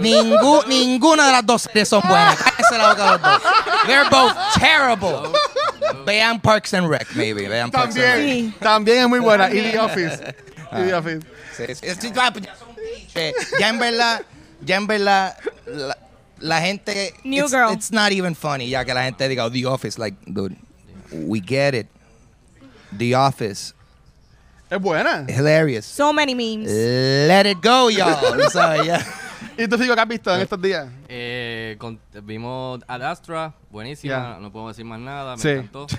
Ningú- 0.00 0.66
ninguna 0.66 1.26
de 1.26 1.32
las 1.34 1.46
dos 1.46 1.62
series 1.62 1.88
son 1.88 2.02
buenas. 2.08 2.36
Cállese 2.36 2.76
la 2.78 2.88
boca 2.88 3.10
los 3.12 3.22
dos. 3.22 3.42
They're 3.86 4.08
both 4.10 4.34
terrible. 4.58 5.38
Vean 6.04 6.40
Parks 6.40 6.74
and 6.74 6.88
Rec, 6.88 7.06
maybe. 7.14 7.46
Vean 7.48 7.70
Parks 7.70 7.96
and 7.96 8.04
Rec. 8.04 8.14
También. 8.16 8.52
Sí. 8.52 8.54
También 8.60 9.02
es 9.04 9.08
muy 9.08 9.20
buena. 9.20 9.48
Y 9.50 9.60
The 9.72 9.78
Office. 9.78 10.34
Y 10.72 10.82
The 10.84 10.94
Office. 10.94 11.20
Sí, 11.56 11.64
sí, 11.74 12.12
ya, 12.14 12.30
pues, 12.30 12.44
ya 12.44 12.54
son 12.56 12.74
clichés. 12.74 13.34
Ya 13.58 13.68
en 13.70 13.78
verdad, 13.78 14.22
ya 14.60 14.76
en 14.76 14.86
verdad, 14.86 15.36
la, 15.66 15.96
la 16.38 16.60
gente. 16.60 17.14
New 17.24 17.44
it's, 17.44 17.52
Girl. 17.52 17.72
It's 17.72 17.90
not 17.90 18.12
even 18.12 18.34
funny. 18.34 18.68
Ya 18.68 18.84
que 18.84 18.92
la 18.92 19.04
gente 19.04 19.26
diga, 19.28 19.44
oh, 19.46 19.50
The 19.50 19.64
Office, 19.64 19.98
like, 19.98 20.16
dude, 20.26 20.56
we 21.12 21.40
get 21.40 21.74
it. 21.74 21.86
The 22.96 23.14
Office, 23.14 23.74
Es 24.70 24.80
buena. 24.80 25.24
hilarious. 25.28 25.86
So 25.86 26.12
many 26.12 26.34
memes. 26.34 26.70
Let 26.70 27.46
it 27.46 27.60
go, 27.60 27.88
y'all. 27.88 28.84
Ya. 28.84 29.02
¿Y 29.58 29.68
tú, 29.68 29.78
Fico, 29.78 29.94
qué 29.94 30.00
has 30.00 30.08
visto 30.08 30.34
en 30.34 30.40
estos 30.42 30.60
días? 30.60 30.88
Eh, 31.08 31.76
con- 31.78 31.98
vimos 32.22 32.80
Ad 32.86 33.02
Astra, 33.02 33.54
buenísima, 33.70 34.34
Ya. 34.34 34.38
no 34.40 34.52
puedo 34.52 34.68
decir 34.68 34.84
más 34.84 35.00
nada, 35.00 35.36
me 35.36 35.42
Sí. 35.42 35.48
encantó. 35.50 35.86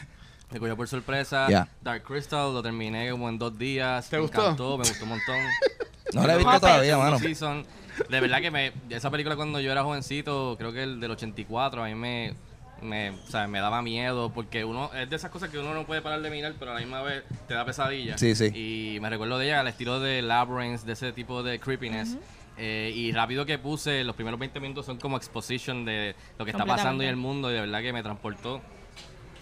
Me 0.50 0.60
cogió 0.60 0.78
por 0.78 0.88
sorpresa. 0.88 1.48
Ya. 1.50 1.68
Dark 1.82 2.04
Crystal 2.04 2.54
lo 2.54 2.64
terminé 2.64 3.12
como 3.12 3.28
en 3.28 3.38
dos 3.38 3.58
días. 3.60 4.10
¿Te 4.10 4.16
me 4.16 4.22
gustó? 4.22 4.44
encantó, 4.44 4.78
me 4.78 4.86
gustó 4.88 5.04
un 5.04 5.10
montón. 5.10 5.36
No 6.14 6.26
la 6.26 6.36
he 6.36 6.38
visto 6.38 6.60
todavía, 6.62 6.98
mano. 6.98 7.20
season. 7.20 7.66
De 8.10 8.22
verdad 8.22 8.40
que 8.40 8.50
me, 8.50 8.72
esa 8.90 9.12
película 9.12 9.36
cuando 9.36 9.60
yo 9.60 9.70
era 9.74 9.84
jovencito, 9.84 10.56
creo 10.58 10.72
que 10.72 10.84
el 10.84 11.02
del 11.02 11.12
84, 11.12 11.84
a 11.84 11.88
mí 11.88 11.96
me, 11.96 12.34
me, 12.82 13.10
o 13.10 13.28
sea, 13.28 13.46
me 13.50 13.60
daba 13.60 13.82
miedo 13.82 14.32
porque 14.34 14.64
uno 14.64 14.90
es 14.96 15.10
de 15.10 15.18
esas 15.18 15.32
cosas 15.32 15.50
que 15.50 15.60
uno 15.60 15.74
no 15.74 15.86
puede 15.86 16.02
parar 16.02 16.22
de 16.22 16.30
mirar, 16.30 16.54
pero 16.58 16.72
a 16.72 16.76
la 16.76 16.80
misma 16.80 17.02
vez 17.02 17.24
te 17.50 17.56
da 17.56 17.66
pesadilla. 17.66 18.18
Sí, 18.18 18.36
sí. 18.36 18.46
Y 18.56 19.00
me 19.02 19.10
recuerdo 19.10 19.38
de 19.38 19.48
ella 19.48 19.60
al 19.60 19.68
estilo 19.68 20.00
de 20.00 20.22
Labyrinth, 20.22 20.84
de 20.84 20.94
ese 20.94 21.12
tipo 21.12 21.44
de 21.44 21.60
creepiness. 21.60 22.16
Eh, 22.58 22.92
y 22.96 23.12
rápido 23.12 23.46
que 23.46 23.60
puse, 23.60 24.04
los 24.04 24.16
primeros 24.16 24.40
20 24.40 24.60
minutos 24.60 24.86
son 24.86 24.98
como 24.98 25.18
exposition 25.18 25.86
de 25.86 26.16
lo 26.40 26.46
que 26.46 26.52
está 26.52 26.66
pasando 26.66 27.04
en 27.04 27.10
el 27.10 27.16
mundo 27.16 27.52
y 27.52 27.54
de 27.54 27.62
verdad 27.62 27.82
que 27.82 27.94
me 27.94 28.02
transportó 28.02 28.62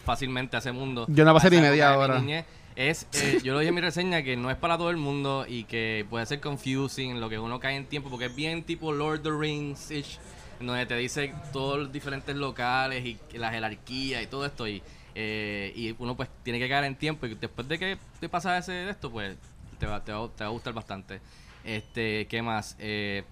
fácilmente 0.03 0.55
a 0.55 0.59
ese 0.59 0.71
mundo. 0.71 1.05
Yo 1.07 1.23
no 1.23 1.33
pasé 1.33 1.49
ni 1.49 1.57
media 1.57 1.97
hora. 1.97 2.19
niñez. 2.19 2.45
Es, 2.75 3.07
eh, 3.13 3.39
yo 3.43 3.53
lo 3.53 3.59
dije 3.59 3.69
en 3.69 3.75
mi 3.75 3.81
reseña 3.81 4.21
que 4.21 4.35
no 4.35 4.51
es 4.51 4.57
para 4.57 4.77
todo 4.77 4.89
el 4.89 4.97
mundo 4.97 5.45
y 5.47 5.63
que 5.63 6.05
puede 6.09 6.25
ser 6.25 6.41
confusing 6.41 7.21
lo 7.21 7.29
que 7.29 7.39
uno 7.39 7.59
cae 7.59 7.77
en 7.77 7.85
tiempo 7.85 8.09
porque 8.09 8.25
es 8.25 8.35
bien 8.35 8.63
tipo 8.63 8.91
Lord 8.91 9.19
of 9.19 9.23
the 9.23 9.31
Rings 9.31 9.91
ish 9.91 10.19
donde 10.59 10.85
te 10.85 10.95
dice 10.95 11.33
todos 11.53 11.79
los 11.79 11.91
diferentes 11.91 12.35
locales 12.35 13.05
y 13.05 13.17
la 13.37 13.51
jerarquía 13.51 14.21
y 14.21 14.27
todo 14.27 14.45
esto 14.45 14.67
y, 14.67 14.81
eh, 15.13 15.71
y 15.75 15.95
uno 15.99 16.15
pues 16.15 16.29
tiene 16.43 16.59
que 16.59 16.67
caer 16.67 16.85
en 16.85 16.95
tiempo 16.95 17.25
y 17.25 17.35
después 17.35 17.67
de 17.67 17.77
que 17.79 17.97
te 18.19 18.29
pasa 18.29 18.57
ese 18.57 18.71
de 18.71 18.91
esto 18.91 19.09
pues 19.09 19.37
te 19.79 19.85
va, 19.85 20.03
te 20.03 20.11
va, 20.11 20.29
te 20.29 20.43
va 20.43 20.49
a 20.49 20.53
gustar 20.53 20.73
bastante 20.73 21.19
este 21.65 22.27
qué 22.27 22.41
más 22.41 22.75
Eh, 22.79 23.23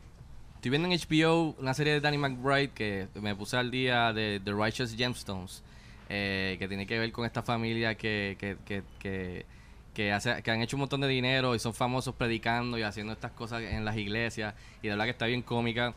estoy 0.56 0.72
viendo 0.72 0.90
en 0.90 0.98
HBO 0.98 1.56
una 1.60 1.74
serie 1.74 1.94
de 1.94 2.02
Danny 2.02 2.18
McBride 2.18 2.70
que 2.70 3.08
me 3.16 3.36
puse 3.36 3.58
al 3.58 3.72
día 3.72 4.14
de 4.14 4.42
The 4.44 4.52
Righteous 4.52 4.96
Gemstones 4.96 5.64
eh, 6.10 6.58
que 6.60 6.68
tiene 6.68 6.86
que 6.86 7.00
ver 7.00 7.12
con 7.12 7.26
esta 7.26 7.42
familia 7.42 7.96
que, 7.96 8.38
que, 8.40 8.58
que, 9.00 9.46
que, 9.94 10.12
hace, 10.12 10.44
que 10.44 10.52
han 10.52 10.62
hecho 10.62 10.76
un 10.76 10.82
montón 10.82 11.02
de 11.02 11.08
dinero 11.08 11.56
y 11.56 11.60
son 11.60 11.74
famosos 11.74 12.14
predicando 12.16 12.78
y 12.78 12.84
haciendo 12.84 13.14
estas 13.14 13.32
cosas 13.32 13.62
en 13.62 13.86
las 13.86 13.98
iglesias. 13.98 14.54
Y 14.82 14.88
de 14.88 14.90
verdad 14.90 15.06
que 15.06 15.12
está 15.12 15.26
bien 15.26 15.42
cómica 15.42 15.94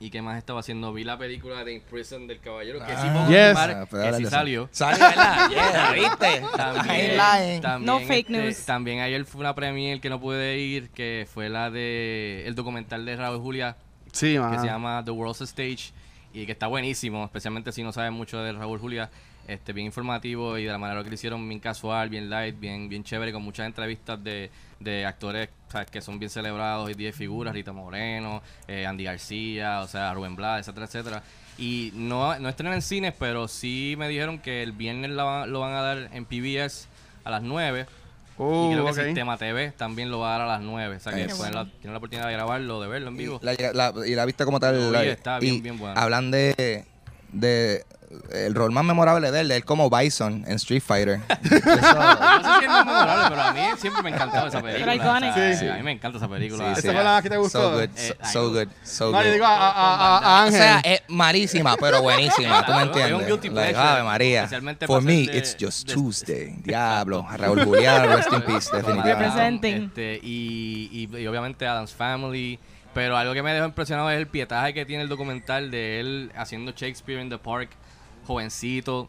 y 0.00 0.10
qué 0.10 0.22
más 0.22 0.38
estaba 0.38 0.60
haciendo 0.60 0.92
vi 0.92 1.02
la 1.04 1.18
película 1.18 1.64
de 1.64 1.72
In 1.74 1.80
Prison 1.80 2.26
del 2.26 2.38
caballero 2.40 2.78
que 2.78 2.86
sí 2.86 2.92
Ah, 2.96 3.12
puedo 3.12 3.28
Yes. 3.28 3.46
confirmar 3.54 3.70
Ah, 3.70 3.86
pues 3.90 4.02
que 4.04 4.16
sí 4.16 4.24
salió 4.26 4.68
Salió, 4.70 4.98
¿verdad? 5.00 5.50
Yeah, 5.50 5.92
¿viste? 5.92 6.42
también, 6.56 7.84
No 7.84 7.98
fake 8.00 8.30
este, 8.30 8.32
news. 8.42 8.64
También 8.64 9.00
ayer 9.00 9.24
fue 9.24 9.40
una 9.40 9.54
premiere 9.54 10.00
que 10.00 10.08
no 10.10 10.20
pude 10.20 10.58
ir, 10.58 10.90
que 10.90 11.26
fue 11.32 11.48
la 11.48 11.70
de 11.70 12.44
el 12.46 12.54
documental 12.54 13.04
de 13.04 13.16
Raúl 13.16 13.40
Julia, 13.40 13.76
Sí, 14.12 14.34
que 14.34 14.40
man. 14.40 14.60
se 14.60 14.66
llama 14.66 15.02
The 15.04 15.10
World's 15.10 15.40
Stage 15.42 15.90
y 16.38 16.46
que 16.46 16.52
está 16.52 16.68
buenísimo, 16.68 17.24
especialmente 17.24 17.72
si 17.72 17.82
no 17.82 17.92
sabes 17.92 18.12
mucho 18.12 18.38
de 18.38 18.52
Raúl 18.52 18.78
Julia, 18.78 19.10
este 19.48 19.72
bien 19.72 19.86
informativo 19.86 20.56
y 20.56 20.64
de 20.64 20.70
la 20.70 20.78
manera 20.78 21.02
que 21.02 21.08
lo 21.08 21.14
hicieron 21.14 21.48
bien 21.48 21.58
casual, 21.58 22.10
bien 22.10 22.30
light, 22.30 22.60
bien 22.60 22.88
bien 22.88 23.02
chévere 23.02 23.32
con 23.32 23.42
muchas 23.42 23.66
entrevistas 23.66 24.22
de, 24.22 24.50
de 24.78 25.04
actores 25.04 25.48
¿sabes? 25.68 25.90
que 25.90 26.00
son 26.00 26.20
bien 26.20 26.30
celebrados 26.30 26.90
y 26.90 26.94
de 26.94 27.12
figuras, 27.12 27.54
Rita 27.54 27.72
Moreno, 27.72 28.40
eh, 28.68 28.86
Andy 28.86 29.04
García, 29.04 29.80
o 29.80 29.88
sea, 29.88 30.14
Rubén 30.14 30.36
Blades, 30.36 30.68
etcétera, 30.68 30.86
etcétera. 30.86 31.22
Y 31.58 31.90
no, 31.94 32.38
no 32.38 32.48
estrenan 32.48 32.74
en 32.74 32.82
cines, 32.82 33.14
pero 33.18 33.48
sí 33.48 33.96
me 33.98 34.08
dijeron 34.08 34.38
que 34.38 34.62
el 34.62 34.70
viernes 34.70 35.10
la 35.10 35.44
lo 35.44 35.58
van 35.58 35.72
a 35.72 35.82
dar 35.82 36.10
en 36.12 36.24
PBS 36.24 36.86
a 37.24 37.30
las 37.30 37.42
9 37.42 37.86
Uh, 38.38 38.68
y 38.70 38.72
creo 38.72 38.84
que 38.84 38.90
ok. 38.92 38.96
Sistema 39.06 39.36
TV 39.36 39.72
también 39.72 40.10
lo 40.10 40.20
va 40.20 40.28
a 40.34 40.38
dar 40.38 40.40
a 40.42 40.46
las 40.46 40.60
9. 40.60 40.96
O 40.96 41.00
sea 41.00 41.12
que 41.12 41.26
pueden 41.34 41.54
la- 41.54 41.64
tienen 41.80 41.92
la 41.92 41.98
oportunidad 41.98 42.26
de 42.28 42.32
grabarlo, 42.34 42.80
de 42.80 42.88
verlo 42.88 43.08
en 43.08 43.16
vivo. 43.16 43.40
Y 43.42 43.46
la, 43.46 43.72
la- 43.92 44.06
y 44.06 44.14
la 44.14 44.24
viste 44.24 44.44
como 44.44 44.60
tal. 44.60 44.76
Vi, 44.76 44.90
la- 44.92 45.04
está 45.04 45.38
bien, 45.40 45.54
y 45.56 45.60
bien 45.60 45.78
buena. 45.78 46.00
Hablan 46.00 46.30
de, 46.30 46.84
de 47.32 47.84
el 48.32 48.54
rol 48.54 48.72
más 48.72 48.84
memorable 48.86 49.30
de 49.30 49.40
él, 49.40 49.48
de 49.48 49.56
él 49.56 49.64
como 49.66 49.90
Bison 49.90 50.42
en 50.46 50.54
Street 50.54 50.80
Fighter. 50.84 51.20
Eso- 51.44 51.58
No 51.60 52.42
sé 52.42 52.58
si 52.58 52.64
es 52.64 52.70
muy 52.70 52.84
memorable, 52.86 53.24
pero 53.28 53.42
a 53.42 53.52
mí 53.52 53.60
siempre 53.78 54.02
me 54.02 54.08
encantó 54.08 54.46
esa 54.46 54.62
película. 54.62 54.94
O 54.94 55.20
sea, 55.20 55.54
Sí. 55.58 55.68
A 55.68 55.74
mí 55.74 55.82
me 55.82 55.92
encanta 55.92 56.16
esa 56.16 56.26
película. 56.28 56.74
Sí, 56.74 56.80
sí. 56.80 56.86
¿Esa 56.88 56.92
fue 56.96 57.04
la 57.04 57.20
que 57.20 57.28
te 57.28 57.36
gustó? 57.36 57.60
So 57.60 57.70
good, 57.74 57.88
Eh, 57.96 58.16
so, 58.24 58.30
so 58.32 58.48
good, 58.50 58.68
so 58.82 59.10
No, 59.12 59.18
good. 59.22 59.32
digo 59.32 59.44
a, 59.44 59.48
a- 59.56 59.70
a- 59.70 60.18
a 60.18 60.42
O 60.42 60.46
Ángel. 60.46 60.58
sea, 60.58 60.80
es 60.84 61.02
malísima, 61.08 61.76
pero 61.76 62.00
buenísima. 62.00 62.62
¿Tú 62.66 62.72
me 62.72 62.78
Claro, 62.78 62.84
es 62.84 62.96
un 62.96 63.02
entiendes? 63.02 63.26
guilty 63.28 63.48
Like, 63.50 63.72
pleasure, 63.72 63.92
Ave 63.92 64.02
María. 64.04 64.38
especialmente 64.40 64.86
For 64.86 65.02
me, 65.02 65.12
de- 65.26 65.36
it's 65.38 65.56
just 65.60 65.86
de- 65.86 65.92
Tuesday. 65.94 66.54
Diablo. 66.64 67.26
Raúl 67.36 67.62
Julián, 67.62 68.08
rest 68.08 68.32
in 68.32 68.40
peace, 68.42 68.70
definitivamente. 68.74 69.14
Representing. 69.14 69.84
Este, 69.84 70.20
y, 70.22 71.08
y, 71.12 71.18
y 71.18 71.26
obviamente 71.26 71.66
Adam's 71.66 71.92
Family. 71.92 72.58
Pero 72.98 73.16
algo 73.16 73.32
que 73.32 73.44
me 73.44 73.52
dejó 73.52 73.64
impresionado 73.64 74.10
es 74.10 74.18
el 74.18 74.26
pietaje 74.26 74.74
que 74.74 74.84
tiene 74.84 75.04
el 75.04 75.08
documental 75.08 75.70
de 75.70 76.00
él 76.00 76.32
haciendo 76.34 76.72
Shakespeare 76.72 77.20
in 77.22 77.28
the 77.28 77.38
Park, 77.38 77.70
jovencito. 78.26 79.08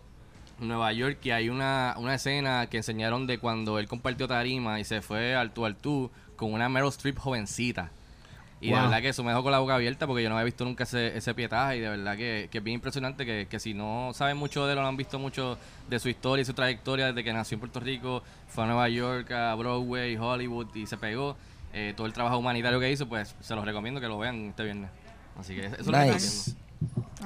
Nueva 0.60 0.94
York 0.94 1.18
y 1.24 1.32
hay 1.32 1.50
una, 1.50 1.96
una 1.98 2.14
escena 2.14 2.68
que 2.68 2.78
enseñaron 2.78 3.26
de 3.26 3.40
cuando 3.40 3.80
él 3.80 3.88
compartió 3.88 4.28
tarima 4.28 4.80
y 4.80 4.84
se 4.84 5.02
fue 5.02 5.34
al 5.34 5.54
tú 5.54 5.66
al 5.66 5.76
tú 5.76 6.12
con 6.36 6.54
una 6.54 6.70
Meryl 6.70 6.90
Streep 6.90 7.18
jovencita. 7.18 7.90
Y 8.62 8.70
Wow. 8.70 8.76
de 8.76 8.84
verdad 8.84 9.02
que 9.02 9.10
eso 9.10 9.24
me 9.24 9.32
dejó 9.32 9.42
con 9.42 9.54
la 9.54 9.60
boca 9.60 9.74
abierta 9.74 10.06
porque 10.06 10.22
yo 10.22 10.30
no 10.30 10.36
había 10.36 10.46
visto 10.46 10.66
nunca 10.66 10.84
ese, 10.84 11.18
ese 11.18 11.34
pietaje 11.34 11.78
y 11.78 11.80
de 11.80 11.90
verdad 11.90 12.16
que, 12.16 12.48
que 12.52 12.58
es 12.60 12.64
bien 12.64 12.76
impresionante 12.76 13.26
que, 13.26 13.48
que 13.50 13.58
si 13.60 13.74
no 13.74 14.12
saben 14.14 14.38
mucho 14.38 14.68
de 14.68 14.74
él 14.74 14.80
o 14.80 14.82
no 14.84 14.88
han 14.90 14.98
visto 14.98 15.18
mucho 15.18 15.58
de 15.90 15.98
su 15.98 16.10
historia 16.10 16.42
y 16.44 16.46
su 16.46 16.54
trayectoria 16.54 17.08
desde 17.08 17.24
que 17.24 17.34
nació 17.34 17.56
en 17.56 17.62
Puerto 17.62 17.80
Rico, 17.80 18.22
fue 18.50 18.66
a 18.66 18.68
Nueva 18.68 18.88
York, 18.90 19.32
a 19.32 19.56
Broadway, 19.56 20.16
Hollywood 20.18 20.76
y 20.76 20.86
se 20.86 20.98
pegó, 20.98 21.38
eh, 21.74 21.94
todo 21.96 22.08
el 22.08 22.14
trabajo 22.14 22.38
humanitario 22.38 22.80
que 22.80 22.92
hizo, 22.92 23.08
pues 23.08 23.36
se 23.42 23.56
los 23.56 23.66
recomiendo 23.66 24.00
que 24.02 24.08
lo 24.08 24.18
vean 24.18 24.50
este 24.50 24.64
viernes. 24.64 24.90
Así 25.40 25.56
que 25.56 25.66
eso 25.68 25.76
es 25.80 25.86
lo 25.88 25.94
que 25.94 26.00
estoy 26.00 26.14
Nice. 26.16 26.28
haciendo. 26.28 26.70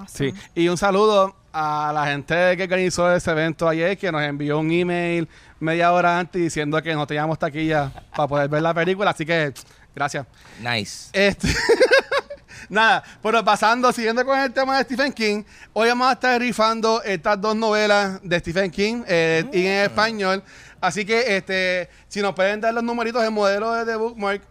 Sí, 0.08 0.34
y 0.56 0.68
un 0.68 0.78
saludo 0.78 1.36
a 1.52 1.92
la 1.94 2.08
gente 2.08 2.58
que 2.58 2.64
organizó 2.64 3.14
ese 3.14 3.30
evento 3.32 3.68
ayer, 3.70 3.98
que 3.98 4.12
nos 4.12 4.24
envió 4.24 4.60
un 4.60 4.72
email 4.72 5.30
media 5.60 5.92
hora 5.92 6.18
antes 6.20 6.42
diciendo 6.42 6.82
que 6.82 6.94
no 6.96 7.06
teníamos 7.06 7.38
taquilla 7.38 7.92
para 8.16 8.28
poder 8.28 8.50
ver 8.50 8.62
la 8.64 8.74
película, 8.74 9.12
así 9.12 9.26
que 9.26 9.54
gracias. 9.96 10.26
Nice. 10.60 11.10
Este, 11.14 11.48
nada, 12.70 13.04
pero 13.22 13.44
pasando, 13.46 13.92
siguiendo 13.92 14.26
con 14.26 14.38
el 14.40 14.52
tema 14.52 14.78
de 14.78 14.84
Stephen 14.84 15.14
King, 15.14 15.44
hoy 15.74 15.90
vamos 15.90 16.08
a 16.10 16.14
estar 16.14 16.40
rifando 16.42 17.02
estas 17.04 17.40
dos 17.40 17.56
novelas 17.56 18.20
de 18.24 18.40
Stephen 18.40 18.72
King 18.72 19.04
eh, 19.08 19.46
y 19.54 19.66
en 19.66 19.84
español. 19.84 20.44
Así 20.84 21.06
que, 21.06 21.38
este, 21.38 21.90
si 22.10 22.22
nos 22.22 22.36
pueden 22.36 22.60
dar 22.60 22.74
los 22.74 22.84
numeritos, 22.84 23.24
el 23.24 23.32
modelo 23.32 23.72
de 23.72 23.86
The 23.86 23.96
Bookmark. 23.96 24.42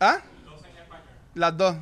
¿Ah? 0.00 0.20
Las 1.34 1.54
dos. 1.54 1.76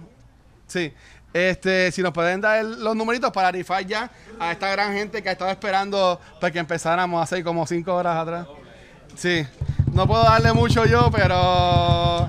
Sí. 0.66 0.92
Este, 1.32 1.92
si 1.92 2.02
nos 2.02 2.12
pueden 2.12 2.40
dar 2.40 2.64
los 2.64 2.96
numeritos 2.96 3.30
para 3.30 3.52
rifar 3.52 3.86
ya 3.86 4.10
a 4.40 4.50
esta 4.50 4.68
gran 4.72 4.92
gente 4.92 5.22
que 5.22 5.28
ha 5.28 5.32
estado 5.32 5.52
esperando 5.52 6.20
para 6.40 6.50
que 6.50 6.58
empezáramos 6.58 7.22
hace 7.22 7.44
como 7.44 7.64
cinco 7.64 7.94
horas 7.94 8.16
atrás. 8.16 8.48
Sí. 9.14 9.46
No 9.92 10.08
puedo 10.08 10.24
darle 10.24 10.52
mucho 10.52 10.84
yo, 10.84 11.08
pero. 11.12 12.28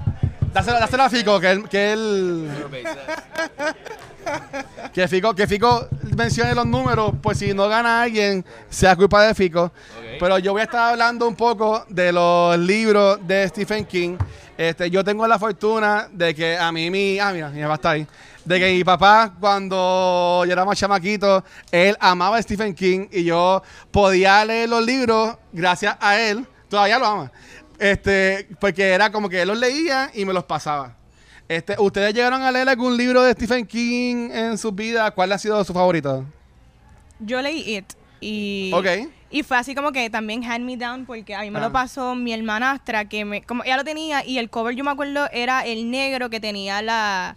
Dáselo, 0.54 0.80
dáselo 0.80 1.04
a 1.04 1.10
Fico, 1.10 1.40
que 1.40 1.52
él. 1.52 1.70
Que, 1.70 1.94
él, 1.94 2.50
que, 4.94 5.08
Fico, 5.08 5.36
que 5.36 5.48
Fico 5.48 5.88
mencione 6.18 6.56
los 6.56 6.66
números, 6.66 7.14
pues 7.22 7.38
si 7.38 7.54
no 7.54 7.68
gana 7.68 8.02
alguien, 8.02 8.44
sea 8.70 8.96
culpa 8.96 9.24
de 9.24 9.36
Fico. 9.36 9.72
Pero 10.20 10.40
yo 10.40 10.52
voy 10.52 10.62
a 10.62 10.66
estar 10.66 10.92
hablando 10.92 11.28
un 11.28 11.36
poco 11.36 11.86
de 11.88 12.12
los 12.12 12.58
libros 12.58 13.20
de 13.28 13.48
Stephen 13.48 13.86
King. 13.86 14.18
Este, 14.58 14.90
yo 14.90 15.04
tengo 15.04 15.26
la 15.28 15.38
fortuna 15.38 16.10
de 16.12 16.34
que 16.34 16.58
a 16.58 16.72
mí, 16.72 16.90
mi. 16.90 17.20
Ah, 17.20 17.32
mira, 17.32 17.50
mi 17.50 17.62
papá 17.62 17.76
está 17.76 17.90
ahí. 17.92 18.08
De 18.44 18.60
que 18.60 18.74
mi 18.74 18.84
papá, 18.84 19.34
cuando 19.40 20.44
yo 20.46 20.52
era 20.52 20.66
más 20.66 20.78
chamaquito, 20.78 21.44
él 21.72 21.96
amaba 22.00 22.38
a 22.38 22.42
Stephen 22.42 22.74
King 22.74 23.08
y 23.12 23.24
yo 23.24 23.62
podía 23.92 24.44
leer 24.44 24.68
los 24.68 24.84
libros 24.84 25.38
gracias 25.54 25.96
a 26.00 26.20
él. 26.20 26.46
Todavía 26.68 27.00
lo 27.00 27.06
ama. 27.06 27.32
Este, 27.80 28.48
porque 28.60 28.90
era 28.90 29.12
como 29.12 29.30
que 29.30 29.42
él 29.42 29.48
los 29.48 29.58
leía 29.58 30.12
y 30.14 30.26
me 30.26 30.34
los 30.34 30.44
pasaba. 30.44 30.96
Este, 31.48 31.76
¿Ustedes 31.80 32.14
llegaron 32.14 32.42
a 32.44 32.52
leer 32.52 32.70
algún 32.70 32.96
libro 32.98 33.24
de 33.24 33.32
Stephen 33.34 33.66
King 33.66 34.30
en 34.32 34.58
su 34.58 34.72
vida? 34.72 35.10
¿Cuál 35.12 35.32
ha 35.32 35.38
sido 35.38 35.64
su 35.64 35.74
favorito? 35.74 36.26
Yo 37.20 37.42
leí 37.42 37.78
It 37.78 37.86
y, 38.22 38.72
Ok. 38.74 38.86
y 39.32 39.44
fue 39.44 39.58
así 39.58 39.74
como 39.74 39.92
que 39.92 40.10
también 40.10 40.44
Hand 40.44 40.66
Me 40.66 40.78
Down 40.78 41.06
porque 41.06 41.34
a 41.36 41.42
mí 41.42 41.50
me 41.52 41.60
Ah. 41.60 41.64
lo 41.64 41.72
pasó 41.72 42.16
mi 42.16 42.34
hermanastra 42.34 43.06
que 43.06 43.26
me 43.26 43.42
como 43.44 43.64
ella 43.64 43.78
lo 43.78 43.84
tenía 43.84 44.24
y 44.26 44.38
el 44.38 44.50
cover 44.50 44.76
yo 44.76 44.84
me 44.84 44.92
acuerdo 44.92 45.28
era 45.32 45.66
el 45.66 45.90
negro 45.90 46.30
que 46.30 46.40
tenía 46.40 46.82
la 46.82 47.36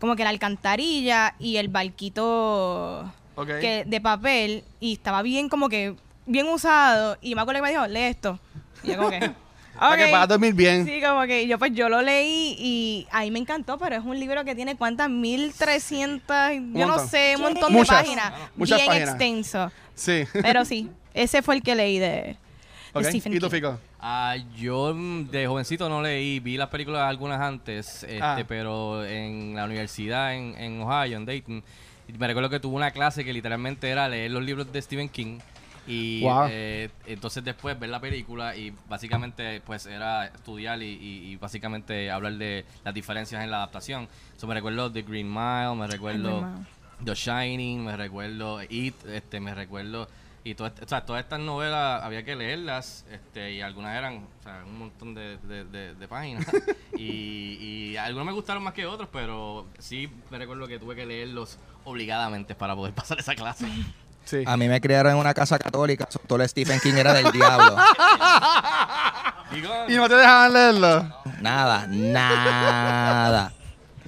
como 0.00 0.16
que 0.16 0.22
la 0.24 0.30
alcantarilla 0.30 1.34
y 1.38 1.56
el 1.56 1.68
barquito 1.68 3.12
Ok. 3.36 3.46
que, 3.60 3.84
de 3.86 4.00
papel 4.00 4.64
y 4.80 4.92
estaba 4.94 5.22
bien 5.22 5.48
como 5.48 5.68
que 5.68 5.94
bien 6.26 6.46
usado 6.48 7.16
y 7.20 7.34
me 7.34 7.40
acuerdo 7.40 7.58
que 7.60 7.62
me 7.66 7.70
dijo 7.70 7.86
lee 7.86 8.00
esto 8.02 8.38
y 8.82 8.88
yo 8.88 8.96
como 8.98 9.10
que 9.10 9.30
Para 9.78 9.96
que 9.96 10.04
"Ok". 10.04 10.10
puedas 10.10 10.28
dormir 10.28 10.54
bien. 10.54 10.84
Sí, 10.86 11.00
como 11.00 11.22
que 11.26 11.46
yo 11.46 11.58
pues 11.58 11.72
yo 11.72 11.88
lo 11.88 12.02
leí 12.02 12.56
y 12.58 13.06
ahí 13.10 13.30
me 13.30 13.38
encantó, 13.38 13.78
pero 13.78 13.96
es 13.96 14.04
un 14.04 14.18
libro 14.18 14.44
que 14.44 14.54
tiene 14.54 14.76
cuántas, 14.76 15.08
1300, 15.08 16.36
yo 16.74 16.86
no 16.86 16.98
sé, 17.06 17.34
un 17.36 17.42
montón 17.42 17.72
Muchas, 17.72 17.98
de 17.98 18.04
páginas, 18.04 18.32
muchas 18.56 18.78
bien 18.78 18.88
páginas. 18.88 19.08
extenso. 19.10 19.72
Sí. 19.94 20.24
Pero 20.32 20.64
sí, 20.66 20.90
ese 21.14 21.42
fue 21.42 21.56
el 21.56 21.62
que 21.62 21.74
leí 21.74 21.98
de, 21.98 22.06
de 22.06 22.36
Ok. 22.94 23.04
Stephen 23.04 23.32
¿Y 23.34 23.38
tú, 23.38 23.46
King. 23.48 23.56
Fico? 23.56 23.78
Ah, 24.00 24.36
yo 24.56 24.94
mm, 24.94 25.28
de 25.30 25.46
jovencito 25.46 25.88
no 25.88 26.00
leí, 26.02 26.40
vi 26.40 26.56
las 26.56 26.68
películas 26.68 27.02
algunas 27.02 27.40
antes, 27.40 28.04
este, 28.04 28.18
Ah. 28.22 28.42
pero 28.46 29.04
en 29.04 29.54
la 29.56 29.64
universidad 29.64 30.34
en, 30.34 30.54
en 30.58 30.80
Ohio, 30.82 31.16
en 31.16 31.26
Dayton, 31.26 31.62
me 32.18 32.26
recuerdo 32.26 32.48
que 32.48 32.60
tuve 32.60 32.74
una 32.76 32.90
clase 32.90 33.24
que 33.24 33.32
literalmente 33.32 33.88
era 33.90 34.08
leer 34.08 34.30
los 34.30 34.42
libros 34.42 34.72
de 34.72 34.80
Stephen 34.80 35.08
King 35.08 35.38
y 35.88 36.20
Wow. 36.22 36.46
eh, 36.50 36.90
entonces 37.06 37.42
después 37.42 37.78
ver 37.80 37.88
la 37.90 37.98
película 38.00 38.54
y 38.54 38.72
básicamente 38.88 39.60
pues 39.62 39.86
era 39.86 40.26
estudiar 40.26 40.82
y, 40.82 40.86
y- 40.86 41.30
y 41.32 41.36
básicamente 41.36 42.10
hablar 42.10 42.34
de 42.34 42.64
las 42.84 42.92
diferencias 42.94 43.42
en 43.42 43.50
la 43.50 43.56
adaptación. 43.58 44.06
So, 44.36 44.46
me 44.46 44.54
recuerdo 44.54 44.92
The 44.92 45.02
Green 45.02 45.28
Mile, 45.32 45.74
me 45.74 45.86
recuerdo. 45.86 46.46
The 47.04 47.14
Shining, 47.14 47.84
me 47.84 47.96
recuerdo 47.96 48.60
It, 48.62 48.94
este, 49.06 49.40
me 49.40 49.54
recuerdo 49.54 50.08
y 50.44 50.54
todo 50.54 50.68
este- 50.68 50.84
o 50.84 50.88
sea, 50.88 51.04
todas 51.06 51.22
estas 51.22 51.40
novelas 51.40 52.02
había 52.02 52.22
que 52.24 52.34
leerlas 52.36 53.04
este, 53.10 53.52
y 53.54 53.60
algunas 53.60 53.96
eran 53.96 54.26
o 54.40 54.42
sea, 54.42 54.62
un 54.66 54.78
montón 54.78 55.14
de, 55.14 55.36
de- 55.38 55.64
de- 55.64 55.94
de 55.94 56.08
páginas 56.08 56.46
y, 56.96 57.92
y 57.92 57.96
algunos 57.96 58.26
me 58.26 58.32
gustaron 58.32 58.62
más 58.62 58.72
que 58.74 58.86
otros, 58.86 59.08
pero 59.12 59.66
sí 59.78 60.08
me 60.30 60.38
recuerdo 60.38 60.66
que 60.66 60.78
tuve 60.78 60.94
que 60.96 61.06
leerlos 61.06 61.58
obligadamente 61.84 62.54
para 62.54 62.74
poder 62.74 62.92
pasar 62.94 63.18
esa 63.18 63.34
clase. 63.34 63.66
Sí. 64.28 64.42
A 64.46 64.56
mí 64.58 64.68
me 64.68 64.78
criaron 64.80 65.12
en 65.12 65.18
una 65.18 65.32
casa 65.32 65.58
católica. 65.58 66.06
so, 66.10 66.18
Todo 66.26 66.42
el 66.42 66.48
Stephen 66.48 66.78
King 66.80 66.94
era 66.94 67.14
del 67.14 67.32
diablo. 67.32 67.76
¿Y 69.88 69.94
no 69.96 70.08
te 70.08 70.14
dejaban 70.16 70.52
leerlo? 70.52 71.14
Nada, 71.40 71.86
nada. 71.88 73.52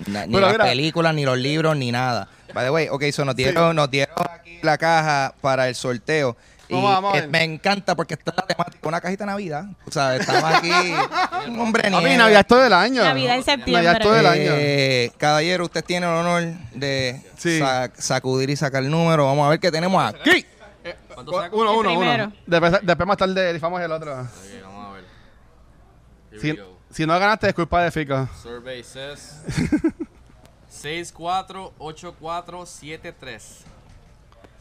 Na- 0.06 0.26
ni 0.26 0.32
Pero 0.34 0.40
las 0.46 0.52
mira. 0.52 0.64
películas, 0.64 1.14
ni 1.14 1.24
los 1.24 1.38
libros, 1.38 1.76
ni 1.76 1.90
nada. 1.92 2.28
By 2.52 2.64
the 2.64 2.70
way, 2.70 2.88
ok, 2.90 3.04
so 3.12 3.24
nos 3.24 3.36
dieron, 3.36 3.76
nos 3.76 3.90
dieron 3.90 4.14
aquí 4.30 4.58
la 4.62 4.76
caja 4.76 5.34
para 5.40 5.68
el 5.68 5.74
sorteo. 5.74 6.36
Y 6.70 6.74
Vamos, 6.74 6.90
vamos 6.92 7.10
a 7.14 7.20
ver. 7.22 7.28
me 7.28 7.42
encanta 7.42 7.96
porque 7.96 8.14
esta 8.14 8.30
es 8.30 8.36
la 8.36 8.46
temática, 8.46 8.88
una 8.88 9.00
cajita 9.00 9.24
de 9.24 9.30
Navidad. 9.32 9.64
O 9.86 9.90
sea, 9.90 10.14
estamos 10.16 10.44
aquí, 10.44 10.70
un 11.48 11.58
hombre 11.60 11.88
A 11.88 12.00
mí. 12.00 12.16
Navidad 12.16 12.40
es 12.40 12.46
todo 12.46 12.64
el 12.64 12.72
año. 12.72 13.02
Navidad 13.02 13.34
en 13.36 13.42
septiembre. 13.42 13.72
Navidad 13.72 13.96
es 13.96 14.00
todo 14.02 14.16
el 14.16 14.26
año. 14.26 14.50
Eh, 14.54 15.10
caballero, 15.18 15.64
usted 15.64 15.84
tiene 15.84 16.06
el 16.06 16.12
honor 16.12 16.42
de 16.72 17.20
Sí. 17.36 17.60
sacudir 17.98 18.50
y 18.50 18.56
sacar 18.56 18.82
el 18.84 18.90
número. 18.90 19.24
Vamos 19.26 19.44
a 19.46 19.50
ver 19.50 19.58
qué 19.60 19.70
tenemos 19.72 20.00
aquí. 20.02 20.46
Uno, 21.52 21.74
uno, 21.78 21.98
uno. 21.98 22.32
Después, 22.46 22.72
después 22.82 23.06
más 23.06 23.16
tarde 23.16 23.52
rifamos 23.52 23.80
el 23.82 23.90
otro. 23.92 24.20
Ok, 24.22 24.28
vamos 24.62 24.86
a 24.86 24.92
ver. 24.92 25.04
Here 26.30 26.40
Si, 26.40 26.50
we 26.52 26.56
go. 26.56 26.78
si 26.90 27.04
no 27.06 27.18
ganaste, 27.18 27.48
es 27.48 27.54
culpa 27.54 27.82
de 27.82 27.90
Fico. 27.90 28.28
Survey 28.42 28.82
says 28.84 29.42
648473. 32.30 33.64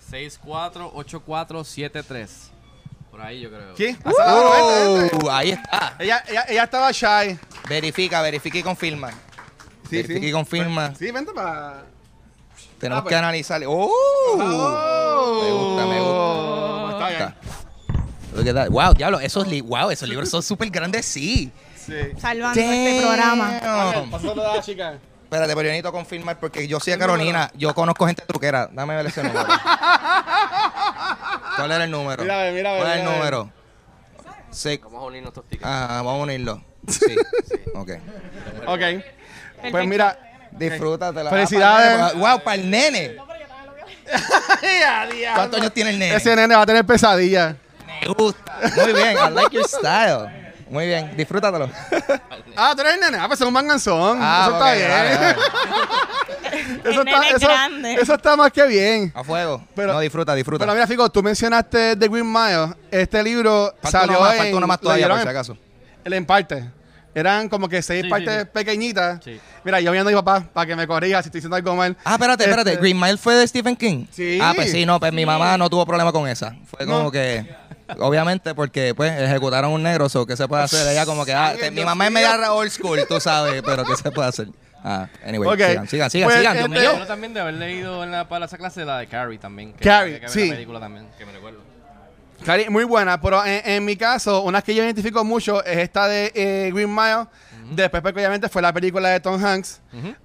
648473. 0.10 2.28
Por 3.12 3.22
ahí 3.22 3.42
yo 3.42 3.50
creo. 3.50 3.74
¿Quién? 3.76 3.98
Vete, 3.98 4.10
vete. 5.12 5.26
Uh, 5.26 5.30
ahí 5.32 5.52
está. 5.52 5.96
Ella, 6.00 6.24
ella, 6.28 6.46
ella 6.48 6.64
estaba 6.64 6.92
shy. 6.92 7.38
Verifica, 7.68 8.22
verifica 8.22 8.58
y 8.60 8.64
confirma. 8.64 9.10
Sí, 9.90 10.02
verifica 10.04 10.28
y 10.28 10.32
confirma. 10.32 10.94
Sí, 10.96 11.10
vente 11.12 11.34
para. 11.34 11.84
Tenemos 12.80 13.00
Ah, 13.00 13.04
pues. 13.04 13.12
que 13.12 13.16
analizar. 13.18 13.62
¡Oh! 13.68 13.92
Oh. 14.38 15.42
Me 15.44 15.52
gusta, 15.52 15.86
me 15.88 16.00
gusta. 16.00 17.12
Está 17.12 17.18
bien. 17.18 17.34
Look 18.36 18.48
at 18.48 18.54
that. 18.54 18.70
Wow, 18.70 18.94
diablo, 18.94 19.20
esos, 19.20 19.48
li- 19.48 19.62
wow, 19.62 19.90
esos 19.90 20.08
libros 20.08 20.30
son 20.30 20.44
súper 20.44 20.70
grandes, 20.70 21.04
sí. 21.06 21.52
Sí. 21.76 21.94
Salvando 22.20 22.60
este 22.62 23.02
programa. 23.02 23.60
Pásalo 24.12 24.52
a 24.52 24.56
la 24.58 24.62
chica. 24.62 25.00
Espérate, 25.24 25.50
pero 25.56 25.62
yo 25.64 25.70
necesito 25.70 25.92
confirmar 25.92 26.40
porque 26.40 26.68
yo 26.68 26.80
soy 26.80 26.94
a 26.94 26.98
Carolina. 26.98 27.52
Yo 27.56 27.74
conozco 27.76 28.06
gente 28.08 28.24
truquera. 28.26 28.68
Dame 28.72 28.96
ver 28.96 29.06
ese 29.08 29.22
número. 29.24 29.46
¿Cuál 31.60 31.72
era 31.72 31.84
el 31.84 31.92
número? 31.92 32.24
Mira, 32.24 32.52
mira, 32.52 32.78
¿Cuál 32.78 32.88
es 32.92 32.96
el 32.98 33.04
mira, 33.04 33.16
número? 33.16 33.52
Sí. 34.52 34.80
Vamos 34.84 35.04
a 35.04 35.06
unirnos 35.06 35.30
estos 35.30 35.46
tickets. 35.46 35.66
Ah, 35.70 35.88
vamos 36.04 36.20
a 36.20 36.24
unirlo. 36.24 36.64
Sí. 36.88 37.16
Ok. 37.76 37.92
Ok. 38.68 38.82
Pues 39.72 39.88
mira. 39.88 40.18
Disfrútatela. 40.52 41.30
Felicidades. 41.30 42.00
Ah, 42.00 42.12
Wow, 42.16 42.44
para 42.44 42.56
el 42.56 42.70
nene. 42.70 43.16
¿Cuántos 45.36 45.60
años 45.60 45.74
tiene 45.74 45.92
el 45.92 46.00
nene? 46.00 46.16
Ese 46.16 46.36
nene 46.36 46.56
va 46.56 46.64
a 46.64 46.66
tener 46.66 46.86
pesadilla. 46.86 47.56
Me 48.02 48.08
gusta. 48.08 48.60
Muy 48.76 48.94
bien. 48.94 49.18
I 49.18 49.30
like 49.32 49.56
your 49.56 49.68
style. 49.68 50.49
Muy 50.70 50.86
bien. 50.88 51.16
Disfrútatelo. 51.18 51.70
Ah, 52.62 52.74
tú 52.76 52.82
eres 52.82 52.96
el 52.96 53.00
nene. 53.00 53.18
Ah, 53.18 53.28
pues 53.28 53.40
es 53.40 53.48
un 53.48 53.54
manganzón. 53.54 54.18
Ah, 54.22 54.48
eso 54.48 54.54
está 54.58 54.74
bien. 54.74 54.90
Eso, 56.84 57.02
El 57.02 57.08
está, 57.08 57.20
nene 57.20 57.30
eso, 57.36 57.48
grande. 57.48 57.94
eso 57.94 58.14
está 58.16 58.36
más 58.36 58.52
que 58.52 58.66
bien. 58.66 59.12
A 59.16 59.24
fuego. 59.24 59.64
Pero- 59.76 59.94
no, 59.94 60.00
disfruta, 60.00 60.34
disfruta. 60.36 60.66
Pero 60.66 60.74
mira, 60.74 60.88
Fico, 60.88 61.10
tú 61.10 61.22
mencionaste 61.24 61.96
The 61.96 62.08
Green 62.08 62.30
Mile. 62.32 62.74
Este 62.92 63.22
libro 63.24 63.74
falta 63.82 64.00
salió 64.02 64.18
uno 64.18 64.26
más, 64.26 64.34
en... 64.34 64.38
falta 64.40 64.58
uno 64.58 64.68
más 64.68 64.80
todavía, 64.82 65.08
por 65.08 65.22
si 65.22 65.28
acaso. 65.28 65.58
El 66.04 66.14
en 66.14 66.26
parte. 66.26 66.70
Eran 67.16 67.50
como 67.50 67.68
que 67.70 67.82
seis 67.82 68.04
Sí, 68.04 68.10
partes 68.10 68.42
sí. 68.44 68.50
pequeñitas. 68.54 69.20
Sí. 69.24 69.40
Mira, 69.64 69.80
yo 69.80 69.92
viendo 69.92 70.10
a 70.10 70.12
mi 70.12 70.18
papá 70.18 70.44
para 70.54 70.66
que 70.68 70.76
me 70.76 70.86
corrija 70.88 71.22
si 71.22 71.28
estoy 71.30 71.40
diciendo 71.40 71.56
algo 71.56 71.76
mal. 71.76 71.96
Ah, 72.04 72.14
espérate, 72.14 72.44
espérate. 72.44 72.72
Este- 72.72 72.82
Green 72.82 73.00
Mile 73.00 73.18
fue 73.18 73.36
de 73.36 73.48
Stephen 73.48 73.76
King. 73.76 74.06
Sí. 74.12 74.40
Ah, 74.42 74.54
pues 74.56 74.72
sí, 74.72 74.86
no, 74.86 75.00
pues 75.00 75.14
mi 75.14 75.26
mamá 75.26 75.58
no 75.58 75.70
tuvo 75.70 75.86
problema 75.86 76.12
con 76.12 76.28
esa. 76.28 76.56
Fue 76.66 76.86
como 76.86 77.04
No. 77.04 77.12
que, 77.12 77.46
obviamente, 78.00 78.54
porque 78.56 78.94
pues 78.96 79.12
ejecutaron 79.20 79.72
un 79.72 79.84
negro, 79.84 80.10
so, 80.10 80.26
¿qué 80.26 80.36
se 80.38 80.48
puede 80.48 80.64
hacer? 80.64 80.88
Ella 80.88 81.06
como 81.06 81.26
que, 81.26 81.34
ah, 81.34 81.54
te- 81.60 81.72
mi 81.72 81.84
mamá 81.84 82.06
es 82.08 82.12
media 82.12 82.54
old 82.54 82.70
school, 82.72 83.00
tú 83.08 83.20
sabes, 83.20 83.62
pero 83.64 83.84
¿qué 83.86 83.96
se 83.96 84.12
puede 84.12 84.30
hacer? 84.30 84.48
Ah, 84.84 85.08
anyway, 85.26 85.50
Ok. 85.50 85.58
sigan, 85.68 85.88
sigan, 85.88 86.10
sigan, 86.10 86.28
Pues, 86.30 86.38
sigan, 86.40 86.54
Dios 86.58 86.68
este- 86.70 86.80
mío. 86.80 87.00
Yo 87.00 87.08
también 87.08 87.34
de 87.34 87.40
haber 87.42 87.56
leído 87.56 88.04
en 88.04 88.12
la, 88.12 88.30
para 88.30 88.46
esa 88.46 88.58
clase 88.58 88.86
la 88.86 89.00
de 89.00 89.08
Carrie 89.08 89.38
también. 89.38 89.74
Que 89.74 89.84
Carrie, 89.84 90.14
que 90.16 90.20
ver 90.22 90.30
sí. 90.30 90.48
La 90.48 90.54
película 90.54 90.80
también, 90.80 91.08
que 91.18 91.26
me 91.26 91.32
recuerdo. 91.34 91.60
Cari, 92.46 92.70
muy 92.70 92.86
buena, 92.86 93.20
pero 93.20 93.46
en, 93.46 93.62
en 93.70 93.84
mi 93.84 93.98
caso, 93.98 94.42
una 94.44 94.62
que 94.62 94.74
yo 94.74 94.82
identifico 94.82 95.26
mucho 95.26 95.62
es 95.66 95.80
esta 95.80 96.08
de 96.08 96.32
eh, 96.34 96.72
Green 96.74 96.94
Mile. 96.96 97.26
Después, 97.72 98.02
pues, 98.02 98.16
obviamente, 98.16 98.50
fue 98.50 98.62
la 98.62 98.74
película 98.74 99.10
de 99.10 99.20
Tom 99.20 99.44
Hanks. 99.44 99.82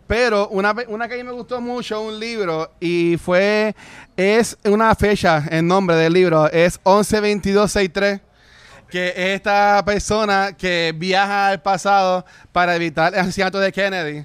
Pero 0.06 0.48
una, 0.48 0.74
una 0.88 1.08
que 1.08 1.14
a 1.14 1.16
mí 1.16 1.24
me 1.24 1.32
gustó 1.32 1.60
mucho, 1.60 2.00
un 2.00 2.18
libro, 2.18 2.72
y 2.80 3.16
fue, 3.22 3.74
es 4.16 4.56
una 4.64 4.94
fecha, 4.94 5.44
el 5.50 5.66
nombre 5.66 5.96
del 5.96 6.12
libro, 6.12 6.50
es 6.50 6.78
112263, 6.84 8.20
que 8.90 9.08
es 9.08 9.16
esta 9.16 9.82
persona 9.84 10.54
que 10.56 10.92
viaja 10.94 11.48
al 11.48 11.62
pasado 11.62 12.24
para 12.52 12.76
evitar 12.76 13.12
el 13.14 13.20
asesinato 13.20 13.58
de 13.58 13.72
Kennedy. 13.72 14.24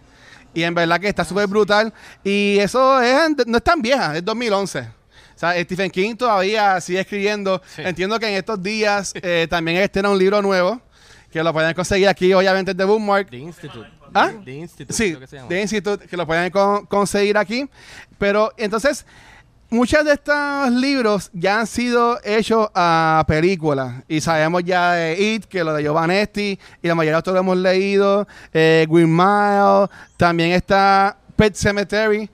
Y 0.53 0.63
en 0.63 0.73
verdad 0.73 0.99
que 0.99 1.07
está 1.07 1.23
súper 1.23 1.47
brutal. 1.47 1.93
Y 2.23 2.57
eso 2.59 3.01
es, 3.01 3.15
no 3.45 3.57
es 3.57 3.63
tan 3.63 3.81
vieja, 3.81 4.17
es 4.17 4.25
2011. 4.25 4.79
O 4.79 5.39
sea, 5.39 5.63
Stephen 5.63 5.89
King 5.89 6.15
todavía 6.15 6.81
sigue 6.81 6.99
escribiendo. 6.99 7.61
Sí. 7.73 7.81
Entiendo 7.85 8.19
que 8.19 8.27
en 8.27 8.35
estos 8.35 8.61
días 8.61 9.13
eh, 9.15 9.47
también 9.49 9.77
estrena 9.77 10.09
un 10.09 10.17
libro 10.17 10.41
nuevo, 10.41 10.81
que 11.31 11.43
lo 11.43 11.53
pueden 11.53 11.73
conseguir 11.73 12.07
aquí, 12.07 12.33
obviamente, 12.33 12.73
de 12.73 12.83
Bookmark. 12.85 13.29
The 13.29 13.37
Institute. 13.37 13.87
¿Ah? 14.13 14.31
The 14.43 14.51
Institute. 14.53 14.93
Sí, 14.93 15.15
que 15.15 15.27
se 15.27 15.35
llama. 15.37 15.49
de 15.49 15.61
Institute, 15.61 16.07
que 16.07 16.17
lo 16.17 16.25
pueden 16.25 16.49
con- 16.51 16.85
conseguir 16.87 17.37
aquí. 17.37 17.69
Pero 18.17 18.51
entonces, 18.57 19.05
muchos 19.69 20.03
de 20.03 20.13
estos 20.13 20.71
libros 20.71 21.29
ya 21.33 21.59
han 21.59 21.67
sido 21.67 22.19
hechos 22.23 22.69
a 22.73 23.23
películas. 23.27 24.03
Y 24.07 24.19
sabemos 24.21 24.63
ya 24.63 24.93
de 24.93 25.21
It, 25.21 25.45
que 25.45 25.63
lo 25.63 25.73
de 25.73 25.83
Giovanetti, 25.83 26.59
y 26.81 26.87
la 26.87 26.95
mayoría 26.95 27.11
de 27.11 27.15
nosotros 27.17 27.33
lo 27.35 27.39
hemos 27.41 27.57
leído. 27.57 28.27
Eh, 28.51 28.87
Green 28.89 29.15
Mile, 29.15 29.87
también 30.17 30.51
está 30.51 31.15
Pet 31.35 31.53
Cemetery, 31.55 32.29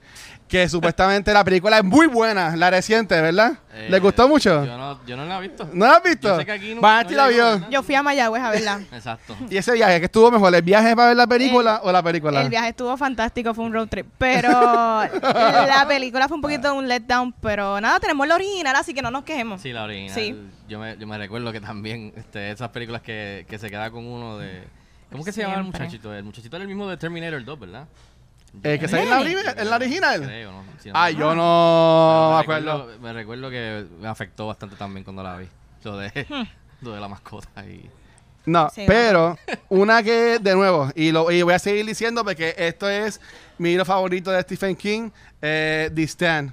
que 0.48 0.68
supuestamente 0.68 1.32
la 1.32 1.42
película 1.42 1.78
es 1.78 1.84
muy 1.84 2.06
buena, 2.06 2.54
la 2.56 2.70
reciente, 2.70 3.20
¿verdad? 3.20 3.58
Eh, 3.74 3.88
¿Les 3.90 4.00
gustó 4.00 4.28
mucho? 4.28 4.64
Yo 4.64 4.76
no, 4.78 5.04
yo 5.04 5.16
no 5.16 5.24
la 5.24 5.38
he 5.38 5.40
visto. 5.48 5.68
¿No 5.72 5.86
la 5.86 5.94
has 5.94 6.02
visto? 6.04 6.28
Yo 6.28 6.36
sé 6.38 6.46
que 6.46 6.52
aquí 6.52 6.74
no- 6.74 6.80
Vanesti 6.80 7.14
no 7.14 7.22
la 7.22 7.28
llegó, 7.30 7.42
vio. 7.44 7.52
¿verdad? 7.54 7.68
Yo 7.70 7.82
fui 7.82 7.94
a 7.96 8.02
Mayagüez 8.04 8.42
a 8.42 8.50
verla. 8.50 8.80
Exacto. 8.92 9.36
¿Y 9.50 9.56
ese 9.56 9.72
viaje 9.72 9.98
que 9.98 10.04
estuvo 10.06 10.30
mejor? 10.30 10.54
¿El 10.54 10.62
viaje 10.62 10.94
para 10.94 11.08
ver 11.08 11.16
la 11.16 11.26
película 11.26 11.80
o 11.82 11.90
la 11.90 12.02
película? 12.02 12.40
El 12.42 12.48
viaje 12.48 12.68
estuvo 12.68 12.96
fantástico, 12.96 13.54
fue 13.54 13.64
un 13.64 13.72
road 13.72 13.88
trip. 13.88 14.06
Pero 14.18 14.48
la 14.50 15.84
película 15.88 16.28
fue 16.28 16.36
un 16.36 16.42
poquito 16.42 16.72
un 16.74 16.86
letdown. 16.86 17.32
Pero 17.40 17.80
nada, 17.80 17.98
tenemos 17.98 18.26
la 18.28 18.36
original, 18.36 18.76
así 18.76 18.94
que 18.94 19.02
no 19.02 19.10
nos 19.10 19.24
quejemos. 19.24 19.60
Sí, 19.60 19.72
la 19.72 19.82
original. 19.84 20.14
Sí. 20.14 20.36
Yo, 20.68 20.78
me, 20.78 20.96
yo 20.96 21.06
me 21.06 21.18
recuerdo 21.18 21.50
que 21.52 21.60
también 21.60 22.12
este, 22.16 22.50
esas 22.52 22.68
películas 22.70 23.02
que, 23.02 23.46
que 23.48 23.58
se 23.58 23.68
queda 23.68 23.90
con 23.90 24.06
uno 24.06 24.38
de... 24.38 24.64
¿Cómo 25.10 25.24
que 25.24 25.30
se 25.32 25.42
llama 25.42 25.54
el 25.56 25.64
muchachito? 25.64 26.12
El 26.14 26.24
muchachito 26.24 26.56
era 26.56 26.62
el 26.62 26.68
mismo 26.68 26.88
de 26.88 26.96
Terminator 26.96 27.44
2, 27.44 27.60
¿verdad? 27.60 27.86
¿El 28.62 28.78
que 28.80 28.88
sale 28.88 29.02
en 29.04 29.10
la, 29.10 29.52
en 29.62 29.72
original? 29.72 30.22
Creo, 30.22 30.52
¿no? 30.52 30.64
Si 30.82 30.90
no 30.90 30.94
me 31.04 31.14
yo 31.14 31.34
no 31.34 32.36
me 32.38 32.44
Pero 32.46 32.56
acuerdo. 32.56 32.78
recuerdo- 32.86 33.00
Me 33.02 33.12
recuerdo 33.12 33.50
que 33.50 33.86
me 34.00 34.08
afectó 34.08 34.46
bastante 34.46 34.76
también 34.76 35.04
cuando 35.04 35.22
la 35.22 35.36
vi. 35.36 35.46
Lo 35.84 35.96
de, 35.98 36.26
lo 36.80 36.92
de 36.92 37.00
la 37.00 37.08
mascota 37.08 37.64
y... 37.66 37.88
No, 38.44 38.70
Sí, 38.70 38.84
pero 38.86 39.36
una 39.68 40.02
que, 40.04 40.38
de 40.40 40.54
nuevo, 40.54 40.90
y, 40.94 41.10
lo, 41.10 41.30
y 41.32 41.42
voy 41.42 41.54
a 41.54 41.58
seguir 41.58 41.84
diciendo 41.84 42.24
porque 42.24 42.54
esto 42.56 42.88
es 42.88 43.20
mi 43.58 43.70
libro 43.70 43.84
favorito 43.84 44.30
de 44.30 44.40
Stephen 44.42 44.76
King, 44.76 45.10
eh, 45.42 45.90
The 45.94 46.02
Stand. 46.04 46.52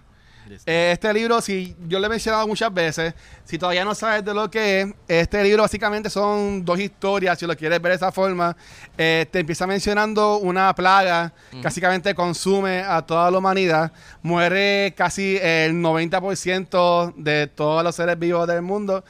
Eh, 0.66 0.92
este 0.94 1.14
libro, 1.14 1.42
si 1.42 1.76
yo 1.88 2.00
lo 2.00 2.08
he 2.08 2.10
mencionado 2.10 2.48
muchas 2.48 2.74
veces, 2.74 3.14
si 3.46 3.58
todavía 3.58 3.84
no 3.84 3.96
sabes 3.96 4.24
de 4.24 4.34
lo 4.34 4.50
que 4.50 4.82
es, 4.82 4.94
este 5.08 5.44
libro 5.44 5.64
básicamente 5.64 6.10
son 6.10 6.64
dos 6.64 6.80
historias, 6.80 7.40
si 7.40 7.46
lo 7.46 7.56
quieres 7.56 7.82
ver 7.82 7.92
de 7.92 7.96
esa 7.96 8.12
forma. 8.12 8.56
Eh, 8.98 9.26
te 9.32 9.40
empieza 9.40 9.68
mencionando 9.68 10.38
una 10.38 10.74
plaga 10.76 11.34
que 11.52 11.62
básicamente 11.62 12.14
consume 12.16 12.82
a 12.82 13.02
toda 13.02 13.30
la 13.32 13.38
humanidad. 13.38 13.92
Muere 14.22 14.94
casi 14.96 15.38
el 15.42 15.74
90% 15.74 17.14
de 17.16 17.48
todos 17.48 17.84
los 17.84 17.96
seres 17.96 18.18
vivos 18.18 18.48
del 18.48 18.62
mundo. 18.62 19.04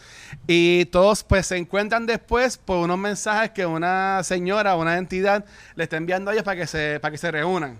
Y 0.48 0.86
todos 0.86 1.24
pues 1.24 1.48
se 1.48 1.58
encuentran 1.58 2.06
después 2.06 2.58
por 2.58 2.78
unos 2.78 2.98
mensajes 2.98 3.52
que 3.52 3.66
una 3.66 4.24
señora, 4.24 4.76
una 4.76 4.98
entidad, 4.98 5.46
le 5.76 5.84
está 5.84 5.98
enviando 5.98 6.32
a 6.32 6.34
ellos 6.34 6.44
para 6.44 6.60
que 6.60 6.68
se, 6.68 7.00
para 7.00 7.12
que 7.12 7.18
se 7.18 7.32
reúnan. 7.32 7.80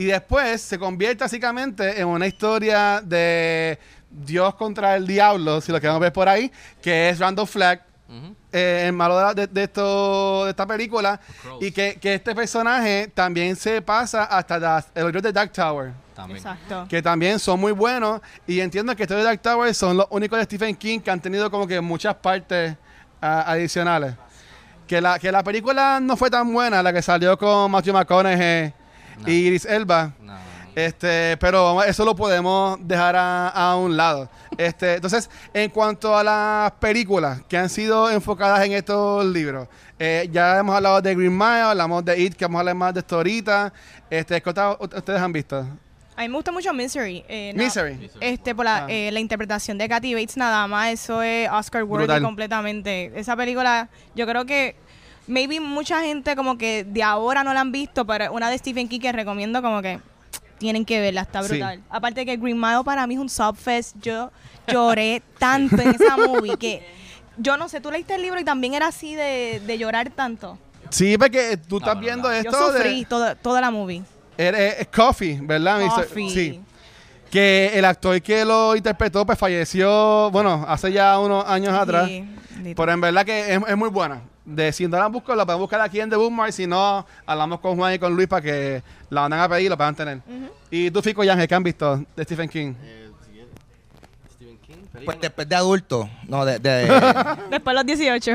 Y 0.00 0.06
después 0.06 0.62
se 0.62 0.78
convierte 0.78 1.24
básicamente 1.24 2.00
en 2.00 2.06
una 2.08 2.26
historia 2.26 3.02
de 3.04 3.78
Dios 4.10 4.54
contra 4.54 4.96
el 4.96 5.06
diablo, 5.06 5.60
si 5.60 5.70
lo 5.72 5.78
queremos 5.78 6.00
ver 6.00 6.10
por 6.12 6.26
ahí, 6.26 6.50
que 6.80 7.10
es 7.10 7.18
Randall 7.18 7.46
Flagg, 7.46 7.82
eh, 8.50 8.84
el 8.86 8.92
malo 8.94 9.18
de, 9.18 9.22
la- 9.24 9.34
de- 9.34 9.46
de 9.46 9.62
esto, 9.64 10.44
de 10.46 10.50
esta 10.52 10.66
película, 10.66 11.20
y 11.60 11.70
que, 11.70 11.98
que 12.00 12.14
este 12.14 12.34
personaje 12.34 13.10
también 13.14 13.54
se 13.56 13.82
pasa 13.82 14.24
hasta 14.24 14.58
las- 14.58 14.88
el 14.94 15.04
libro 15.04 15.20
de 15.20 15.32
Dark 15.32 15.52
Tower, 15.52 15.92
También. 16.16 16.38
Exacto. 16.38 16.86
que 16.88 17.02
también 17.02 17.38
son 17.38 17.60
muy 17.60 17.72
buenos, 17.72 18.22
y 18.46 18.58
entiendo 18.60 18.96
que 18.96 19.02
estos 19.02 19.18
de 19.18 19.22
Dark 19.22 19.42
Tower 19.42 19.74
son 19.74 19.98
los 19.98 20.06
únicos 20.08 20.38
de 20.38 20.44
Stephen 20.46 20.74
King 20.76 21.00
que 21.00 21.10
han 21.10 21.20
tenido 21.20 21.50
como 21.50 21.66
que 21.66 21.78
muchas 21.80 22.14
partes 22.16 22.74
ah, 23.20 23.44
adicionales. 23.52 24.14
Que 24.88 24.98
la, 25.02 25.18
que 25.18 25.30
la 25.30 25.44
película 25.44 26.00
no 26.00 26.16
fue 26.16 26.30
tan 26.30 26.50
buena, 26.52 26.82
la 26.82 26.90
que 26.90 27.02
salió 27.02 27.36
con 27.38 27.70
Matthew 27.70 27.92
McConaughey 27.92 28.72
No. 29.20 29.28
y 29.30 29.32
Iris 29.32 29.64
Elba. 29.64 30.12
No, 30.20 30.32
no. 30.34 30.40
Este, 30.74 31.36
pero 31.38 31.82
eso 31.82 32.04
lo 32.04 32.14
podemos 32.14 32.78
dejar 32.80 33.16
a, 33.16 33.48
a 33.48 33.76
un 33.76 33.96
lado. 33.96 34.28
Este, 34.58 34.96
entonces, 34.96 35.30
en 35.54 35.70
cuanto 35.70 36.14
a 36.14 36.22
las 36.22 36.72
películas 36.72 37.40
que 37.48 37.56
han 37.56 37.70
sido 37.70 38.10
enfocadas 38.10 38.62
en 38.66 38.72
estos 38.72 39.24
libros, 39.24 39.68
eh, 39.98 40.28
ya 40.30 40.58
hemos 40.58 40.74
hablado 40.76 41.00
de 41.00 41.14
Green 41.14 41.32
Mile, 41.32 41.60
hablamos 41.62 42.04
de 42.04 42.20
It, 42.20 42.34
que 42.34 42.44
vamos 42.44 42.58
a 42.58 42.60
hablar 42.60 42.74
más 42.74 42.92
de 42.92 43.00
esto 43.00 43.16
ahorita. 43.16 43.72
Este, 44.10 44.42
¿qué 44.42 44.50
ustedes 44.50 45.20
han 45.20 45.32
visto? 45.32 45.66
A 46.16 46.22
mí 46.22 46.28
me 46.28 46.34
gusta 46.34 46.52
mucho 46.52 46.74
Misery. 46.74 47.24
eh, 47.26 47.52
no, 47.56 47.62
Misery. 47.64 48.10
Este, 48.20 48.54
por 48.54 48.66
la, 48.66 48.84
Ah. 48.84 48.86
eh, 48.90 49.10
la 49.12 49.20
interpretación 49.20 49.78
de 49.78 49.88
Kathy 49.88 50.12
Bates 50.12 50.36
nada 50.36 50.66
más, 50.66 50.90
eso 50.90 51.22
es 51.22 51.48
Oscar 51.50 51.84
worthy 51.84 52.20
completamente. 52.20 53.10
Esa 53.14 53.34
película, 53.36 53.88
yo 54.14 54.26
creo 54.26 54.44
que 54.44 54.76
maybe 55.26 55.60
mucha 55.60 56.00
gente 56.02 56.34
como 56.36 56.56
que 56.58 56.84
de 56.84 57.02
ahora 57.02 57.44
no 57.44 57.52
la 57.54 57.60
han 57.60 57.72
visto, 57.72 58.06
pero 58.06 58.32
una 58.32 58.50
de 58.50 58.58
Stephen 58.58 58.88
King 58.88 59.00
que 59.00 59.12
recomiendo 59.12 59.62
como 59.62 59.80
que 59.82 60.00
tienen 60.58 60.84
que 60.84 61.00
verla, 61.00 61.22
está 61.22 61.42
Sí. 61.42 61.48
brutal. 61.50 61.80
Aparte 61.88 62.26
que 62.26 62.36
Green 62.36 62.60
Mile 62.60 62.82
para 62.84 63.06
mí 63.06 63.14
es 63.14 63.20
un 63.20 63.28
subfest, 63.30 63.96
yo 64.02 64.30
lloré 64.68 65.22
tanto 65.38 65.80
en 65.80 65.88
esa 65.94 66.16
movie 66.16 66.56
que 66.56 66.84
yo 67.38 67.56
no 67.56 67.68
sé, 67.68 67.80
tú 67.80 67.90
leíste 67.90 68.14
el 68.16 68.22
libro 68.22 68.38
y 68.40 68.44
también 68.44 68.74
era 68.74 68.88
así 68.88 69.14
de, 69.14 69.62
de 69.66 69.78
llorar 69.78 70.10
tanto. 70.10 70.58
Sí, 70.90 71.16
porque 71.16 71.56
tú 71.56 71.78
estás 71.78 71.94
no, 71.94 72.00
viendo 72.00 72.28
no. 72.28 72.34
Yo 72.34 72.40
esto 72.50 72.72
sufrí 72.72 73.00
de... 73.00 73.06
toda, 73.06 73.34
toda 73.36 73.60
la 73.60 73.70
movie. 73.70 74.02
Eres- 74.36 74.80
es 74.80 74.86
Coffee, 74.88 75.38
¿verdad? 75.40 75.80
Coffee. 75.88 76.30
Sí. 76.30 76.60
Que 77.30 77.70
el 77.74 77.84
actor 77.84 78.20
que 78.20 78.44
lo 78.44 78.74
interpretó, 78.74 79.24
pues 79.24 79.38
falleció, 79.38 80.30
bueno, 80.32 80.64
hace 80.66 80.90
ya 80.92 81.18
unos 81.20 81.46
años 81.46 81.72
atrás. 81.72 82.08
Sí, 82.08 82.24
bendito. 82.54 82.82
Pero 82.82 82.92
en 82.92 83.00
verdad 83.00 83.24
que 83.24 83.54
es, 83.54 83.60
es 83.68 83.76
muy 83.76 83.88
buena. 83.88 84.20
De 84.50 84.72
si 84.72 84.86
no 84.88 84.98
la 84.98 85.06
busco, 85.06 85.34
la 85.34 85.44
pueden 85.44 85.60
buscar 85.60 85.80
aquí 85.80 86.00
en 86.00 86.10
The 86.10 86.16
Bookmark. 86.16 86.52
Si 86.52 86.66
no, 86.66 87.06
hablamos 87.26 87.60
con 87.60 87.76
Juan 87.76 87.94
y 87.94 87.98
con 87.98 88.14
Luis 88.14 88.28
para 88.28 88.42
que 88.42 88.82
la 89.08 89.22
van 89.22 89.32
a 89.34 89.48
pedir 89.48 89.66
y 89.66 89.68
la 89.68 89.76
puedan 89.76 89.94
tener. 89.94 90.20
Y 90.70 90.90
tú, 90.90 91.00
Fico 91.02 91.22
y 91.24 91.28
Ángel, 91.28 91.46
¿qué 91.48 91.54
han 91.54 91.62
visto 91.62 92.04
de 92.16 92.24
Stephen 92.24 92.48
King? 92.48 92.74
Eh. 92.82 93.10
Stephen 94.34 94.58
King. 94.58 95.02
Pues 95.04 95.20
después 95.20 95.48
de 95.48 95.54
adulto, 95.56 96.08
no, 96.28 96.44
de, 96.44 96.58
de, 96.58 96.82
Después 97.50 97.64
de 97.64 97.74
los 97.74 97.86
18. 97.86 98.32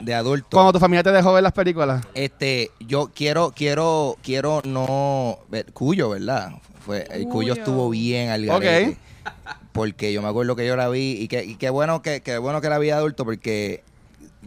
de 0.00 0.14
adulto. 0.14 0.48
Cuando 0.50 0.72
tu 0.72 0.78
familia 0.78 1.02
te 1.02 1.12
dejó 1.12 1.32
ver 1.32 1.42
las 1.42 1.52
películas. 1.52 2.04
Este, 2.14 2.70
yo 2.80 3.10
quiero, 3.14 3.52
quiero, 3.54 4.16
quiero 4.22 4.62
no 4.64 5.38
ver 5.48 5.72
Cuyo, 5.72 6.10
¿verdad? 6.10 6.52
Fue, 6.84 7.06
el 7.10 7.24
Cuyo 7.24 7.30
Cuyo. 7.30 7.52
estuvo 7.54 7.90
bien 7.90 8.30
al 8.30 8.48
Ok. 8.48 8.62
garete. 8.62 8.96
Porque 9.72 10.12
yo 10.12 10.20
me 10.20 10.28
acuerdo 10.28 10.54
que 10.56 10.66
yo 10.66 10.76
la 10.76 10.88
vi 10.88 11.12
y 11.12 11.28
que, 11.28 11.44
y 11.44 11.54
qué 11.54 11.70
bueno 11.70 12.02
que, 12.02 12.20
qué 12.20 12.36
bueno 12.38 12.60
que 12.60 12.68
la 12.68 12.78
vi 12.78 12.88
de 12.88 12.92
adulto 12.94 13.24
porque 13.24 13.82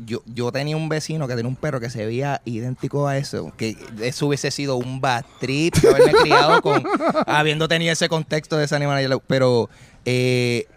yo, 0.05 0.21
yo 0.25 0.51
tenía 0.51 0.75
un 0.75 0.89
vecino 0.89 1.27
que 1.27 1.35
tenía 1.35 1.47
un 1.49 1.55
perro 1.55 1.79
que 1.79 1.89
se 1.89 2.05
veía 2.05 2.41
idéntico 2.45 3.07
a 3.07 3.17
eso, 3.17 3.53
que 3.55 3.77
eso 4.01 4.27
hubiese 4.27 4.51
sido 4.51 4.75
un 4.75 4.99
bad 4.99 5.23
trip 5.39 5.73
haberme 5.87 6.11
criado 6.21 6.61
con, 6.61 6.83
habiendo 7.27 7.67
tenido 7.67 7.93
ese 7.93 8.09
contexto 8.09 8.57
de 8.57 8.65
ese 8.65 8.75
animal. 8.75 9.21
Pero 9.27 9.69
eh, 10.03 10.67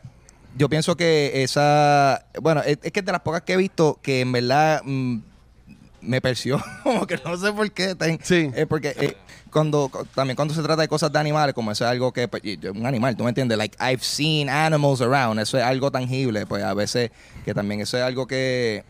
yo 0.57 0.68
pienso 0.68 0.96
que 0.96 1.42
esa, 1.42 2.24
bueno, 2.40 2.62
es, 2.64 2.78
es 2.83 2.92
que 2.92 3.02
de 3.02 3.12
las 3.12 3.20
pocas 3.22 3.42
que 3.42 3.54
he 3.54 3.57
visto 3.57 3.98
que 4.02 4.20
en 4.20 4.31
verdad 4.33 4.83
mm, 4.85 5.18
me 6.00 6.20
perció, 6.20 6.62
como 6.85 7.07
que 7.07 7.18
no 7.24 7.37
sé 7.37 7.52
por 7.52 7.70
qué. 7.72 7.94
tan- 7.94 8.18
Sí. 8.22 8.50
eh, 8.54 8.66
porque 8.66 8.94
eh, 8.98 9.16
cuando 9.50 9.88
cu- 9.88 10.04
también 10.14 10.37
cuando 10.37 10.54
se 10.54 10.62
trata 10.62 10.83
de 10.83 10.88
cosas 10.88 11.11
de 11.12 11.18
animales, 11.18 11.54
como 11.54 11.72
eso 11.72 11.85
es 11.85 11.90
algo 11.90 12.12
que 12.12 12.28
pues, 12.28 12.42
un 12.72 12.87
animal, 12.87 13.16
tú 13.16 13.24
me 13.24 13.31
entiendes, 13.31 13.59
like 13.59 13.76
I've 13.81 14.02
seen 14.04 14.48
animals 14.48 15.00
around, 15.00 15.40
eso 15.40 15.59
es 15.59 15.64
algo 15.64 15.90
tangible, 15.90 16.46
pues 16.46 16.62
a 16.62 16.72
veces 16.74 17.11
que 17.44 17.52
también 17.52 17.81
eso 17.81 17.96
es 17.96 18.04
algo 18.04 18.26
que 18.26 18.85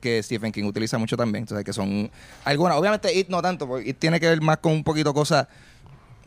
que 0.00 0.22
Stephen 0.22 0.50
King 0.52 0.64
utiliza 0.64 0.98
mucho 0.98 1.16
también. 1.16 1.42
Entonces, 1.44 1.64
que 1.64 1.72
son 1.72 2.10
algunas. 2.44 2.76
Obviamente, 2.76 3.16
It 3.16 3.28
no 3.28 3.40
tanto, 3.42 3.66
porque 3.68 3.90
It 3.90 3.98
tiene 3.98 4.18
que 4.18 4.28
ver 4.28 4.40
más 4.40 4.58
con 4.58 4.72
un 4.72 4.84
poquito 4.84 5.14
cosas. 5.14 5.46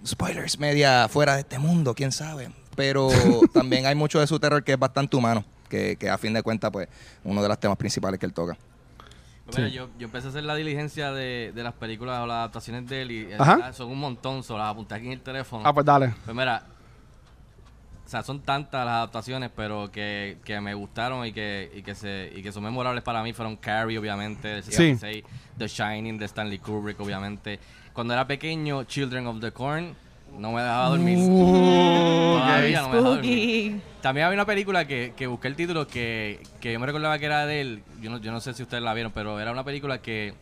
Spoilers, 0.05 0.59
media 0.59 1.07
fuera 1.09 1.35
de 1.35 1.41
este 1.41 1.59
mundo, 1.59 1.93
quién 1.93 2.11
sabe. 2.11 2.49
Pero 2.75 3.09
también 3.53 3.85
hay 3.85 3.95
mucho 3.95 4.19
de 4.19 4.27
su 4.27 4.39
terror 4.39 4.63
que 4.63 4.73
es 4.73 4.79
bastante 4.79 5.15
humano. 5.15 5.43
Que, 5.69 5.95
que 5.95 6.09
a 6.09 6.17
fin 6.17 6.33
de 6.33 6.43
cuentas, 6.43 6.69
pues, 6.71 6.87
uno 7.23 7.41
de 7.41 7.47
los 7.47 7.59
temas 7.59 7.77
principales 7.77 8.19
que 8.19 8.25
él 8.25 8.33
toca. 8.33 8.55
Pues 9.45 9.57
mira, 9.57 9.69
yo, 9.69 9.89
yo 9.99 10.05
empecé 10.05 10.27
a 10.27 10.29
hacer 10.29 10.43
la 10.43 10.55
diligencia 10.55 11.11
de, 11.11 11.51
de 11.53 11.63
las 11.63 11.73
películas 11.73 12.21
o 12.21 12.27
las 12.27 12.35
adaptaciones 12.35 12.87
de 12.87 13.01
él 13.01 13.11
y 13.11 13.19
eh, 13.23 13.35
Ajá. 13.37 13.73
son 13.73 13.89
un 13.89 13.99
montón, 13.99 14.41
solo 14.41 14.59
las 14.59 14.71
apunté 14.71 14.95
aquí 14.95 15.07
en 15.07 15.13
el 15.13 15.21
teléfono. 15.21 15.63
Ah, 15.65 15.73
pues 15.73 15.85
dale. 15.85 16.13
Pues 16.23 16.35
mira, 16.35 16.63
sea, 18.13 18.23
son 18.23 18.41
tantas 18.41 18.85
las 18.85 18.95
adaptaciones, 18.95 19.51
pero 19.55 19.91
que, 19.91 20.37
que 20.45 20.59
me 20.61 20.73
gustaron 20.73 21.25
y 21.25 21.33
que, 21.33 21.71
y 21.75 21.81
que 21.81 21.95
se 21.95 22.31
y 22.35 22.41
que 22.41 22.51
son 22.51 22.63
memorables 22.63 23.03
para 23.03 23.21
mí 23.23 23.33
fueron 23.33 23.55
Carrie, 23.57 23.97
obviamente, 23.97 24.47
de 24.47 24.61
Sí. 24.63 24.71
66, 24.71 25.23
The 25.57 25.67
Shining, 25.67 26.17
de 26.17 26.25
Stanley 26.25 26.59
Kubrick, 26.59 26.99
obviamente. 26.99 27.59
Cuando 27.93 28.13
era 28.13 28.25
pequeño, 28.25 28.83
Children 28.85 29.27
of 29.27 29.39
the 29.39 29.51
Corn, 29.51 29.95
no 30.37 30.51
me 30.51 30.61
dejaba 30.61 30.89
dormir. 30.89 31.17
Uh, 31.19 32.37
Todavía 32.39 32.81
no 32.81 32.89
me 32.89 32.95
dejaba 32.97 33.15
dormir. 33.15 33.81
También 34.01 34.25
había 34.25 34.37
una 34.37 34.45
película 34.45 34.85
que, 34.85 35.13
que 35.15 35.27
busqué 35.27 35.47
el 35.47 35.55
título 35.55 35.87
que, 35.87 36.41
que 36.59 36.73
yo 36.73 36.79
me 36.79 36.85
recordaba 36.85 37.19
que 37.19 37.25
era 37.25 37.45
de 37.45 37.61
él. 37.61 37.83
Yo 38.01 38.09
no, 38.09 38.17
yo 38.17 38.31
no 38.31 38.39
sé 38.39 38.53
si 38.53 38.63
ustedes 38.63 38.83
la 38.83 38.93
vieron, 38.93 39.11
pero 39.11 39.39
era 39.39 39.51
una 39.51 39.63
película 39.63 39.99
que, 40.01 40.33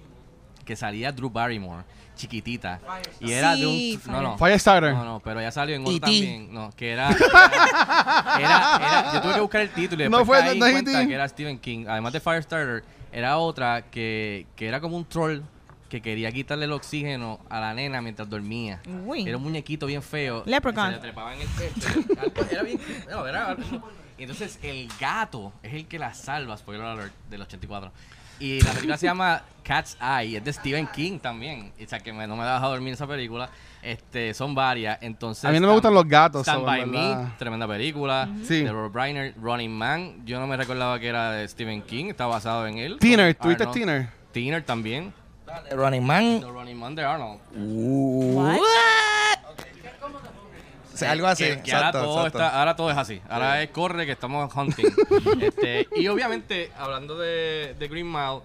que 0.72 0.76
salía 0.78 1.12
Drew 1.12 1.30
Barrymore, 1.30 1.84
chiquitita. 2.16 2.80
Y 3.20 3.32
era 3.34 3.56
de 3.58 3.68
un. 3.68 4.02
No, 4.10 4.22
no. 4.22 4.38
Firestarter. 4.38 4.94
No, 4.94 5.04
no, 5.04 5.20
pero 5.20 5.42
ya 5.42 5.52
salió 5.52 5.76
en 5.76 5.82
otro 5.82 5.94
E.T.. 5.96 6.00
también. 6.02 6.54
No, 6.54 6.70
que 6.78 6.92
era. 6.92 7.10
Era, 7.60 8.38
era- 8.40 8.76
era- 8.78 9.14
Yo 9.14 9.22
tuve 9.22 9.34
que 9.34 9.40
buscar 9.42 9.62
el 9.62 9.70
título 9.72 10.06
y 10.06 10.10
No 10.10 10.18
después 10.20 10.40
fue- 10.40 10.48
caí 10.50 10.60
no 10.60 10.66
en 10.66 10.70
es 10.70 10.76
cuenta 10.82 10.92
E.T.. 11.02 11.08
que 11.10 11.14
era 11.14 11.28
Stephen 11.28 11.60
King. 11.60 11.86
Además 11.90 12.14
de 12.14 12.20
Firestarter, 12.22 12.84
era 13.12 13.38
otra 13.38 13.84
que, 13.92 14.48
que 14.56 14.68
era 14.68 14.80
como 14.80 14.96
un 14.96 15.04
troll 15.06 15.42
que 15.90 16.02
quería 16.02 16.32
quitarle 16.32 16.66
el 16.66 16.72
oxígeno 16.72 17.42
a 17.50 17.60
la 17.60 17.74
nena 17.74 18.02
mientras 18.02 18.30
dormía. 18.30 18.80
Uy. 19.06 19.28
Era 19.28 19.36
un 19.36 19.44
muñequito 19.44 19.86
bien 19.88 20.02
feo. 20.02 20.44
Leprechaun. 20.46 20.88
Se 20.88 20.96
le 20.96 21.00
trepaba 21.00 21.34
en 21.36 21.42
el 21.42 21.48
pecho. 21.50 21.90
Algo- 22.22 22.46
Era 22.50 22.64
bien. 22.64 22.80
No, 23.10 23.28
era 23.28 23.48
algo- 23.48 23.90
y 24.18 24.22
entonces 24.24 24.58
el 24.64 24.88
gato 25.00 25.52
es 25.64 25.74
el 25.74 25.88
que 25.88 26.00
la 26.00 26.14
salva, 26.14 26.56
spoiler 26.56 26.86
alert, 26.86 27.14
del 27.30 27.42
84. 27.42 27.92
Y 28.42 28.60
la 28.62 28.72
película 28.72 28.98
se 28.98 29.06
llama 29.06 29.44
Cat's 29.64 29.98
Eye, 30.02 30.38
es 30.38 30.44
de 30.44 30.52
Stephen 30.52 30.88
King 30.88 31.20
también. 31.20 31.72
O 31.82 31.88
sea 31.88 32.00
que 32.00 32.12
me- 32.12 32.26
no 32.28 32.36
me 32.36 32.44
deja 32.44 32.60
dormir 32.60 32.94
esa 32.94 33.06
película. 33.08 33.50
Este, 33.84 34.34
son 34.34 34.54
varias. 34.56 34.98
Entonces, 35.02 35.46
A 35.46 35.52
mí 35.52 35.60
no 35.60 35.68
me 35.68 35.74
gustan 35.74 35.94
los 35.94 36.08
gatos, 36.08 36.42
Stand 36.42 36.66
by 36.66 36.86
Me, 36.86 37.16
tremenda 37.38 37.68
película. 37.68 38.28
Sí. 38.44 38.64
De 38.64 38.72
Robert 38.72 38.94
Reiner, 38.96 39.34
Running 39.42 39.72
Man. 39.72 40.26
Yo 40.26 40.40
no 40.40 40.48
me 40.48 40.58
recordaba 40.58 41.00
que 41.00 41.08
era 41.08 41.32
de 41.32 41.48
Stephen 41.48 41.82
King, 41.84 42.06
está 42.10 42.26
basado 42.26 42.66
en 42.68 42.78
él. 42.78 42.98
Con 43.00 43.00
¿tuviste. 43.40 43.66
Teener? 43.68 44.10
Teener 44.32 44.64
también. 44.64 45.14
Running 45.72 46.06
Man. 46.06 46.40
The 46.40 46.48
Running 46.48 46.78
Man 46.80 46.96
de 46.96 47.04
Arnold. 47.04 47.40
Uh, 47.56 48.40
What? 48.40 48.60
Algo 51.08 51.28
así. 51.28 51.44
Que, 51.44 51.62
que 51.64 51.74
ahora, 51.74 51.92
todo 51.92 52.18
exacto. 52.20 52.38
está- 52.40 52.60
ahora 52.60 52.76
todo 52.76 52.92
es 52.92 52.98
así. 52.98 53.22
Ahora 53.30 53.62
es 53.64 53.70
corre 53.72 54.06
que 54.06 54.12
estamos 54.14 54.54
hunting. 54.56 54.86
este, 55.42 55.88
y 55.96 56.08
obviamente, 56.08 56.72
hablando 56.78 57.18
de, 57.18 57.76
de 57.78 57.88
Green 57.88 58.10
Mile, 58.12 58.40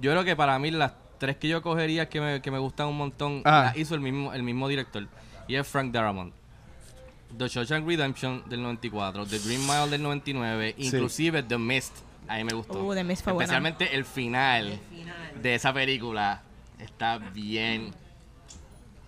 yo 0.00 0.10
creo 0.10 0.24
que 0.24 0.34
para 0.36 0.58
mí 0.58 0.70
las 0.70 0.92
tres 1.18 1.36
que 1.36 1.48
yo 1.48 1.62
cogería 1.62 2.08
que 2.08 2.20
me, 2.20 2.42
que 2.42 2.50
me 2.50 2.58
gustan 2.58 2.88
un 2.88 2.96
montón 2.96 3.42
Ah. 3.44 3.64
las 3.66 3.76
hizo 3.76 3.94
el 3.94 4.00
mismo, 4.00 4.32
el 4.34 4.42
mismo 4.42 4.68
director. 4.68 5.06
Y 5.48 5.54
es 5.56 5.66
Frank 5.66 5.92
Darabont. 5.92 6.32
The 7.38 7.48
Shawshank 7.48 7.86
Redemption 7.86 8.42
del 8.48 8.62
94, 8.62 9.24
The 9.26 9.38
Green 9.38 9.66
Mile 9.66 9.88
del 9.88 10.02
99, 10.02 10.74
Sí. 10.76 10.86
inclusive 10.86 11.42
The 11.42 11.56
Mist. 11.58 11.94
A 12.28 12.36
mí 12.36 12.44
me 12.44 12.52
gustó. 12.52 12.82
Uh, 12.84 12.94
The 12.94 13.04
Mist 13.04 13.24
fue 13.24 13.32
buena. 13.32 13.44
Especialmente 13.44 13.94
el 13.96 14.04
final 14.04 14.78
de 15.40 15.54
esa 15.54 15.72
película 15.72 16.42
está 16.78 17.18
bien. 17.18 17.94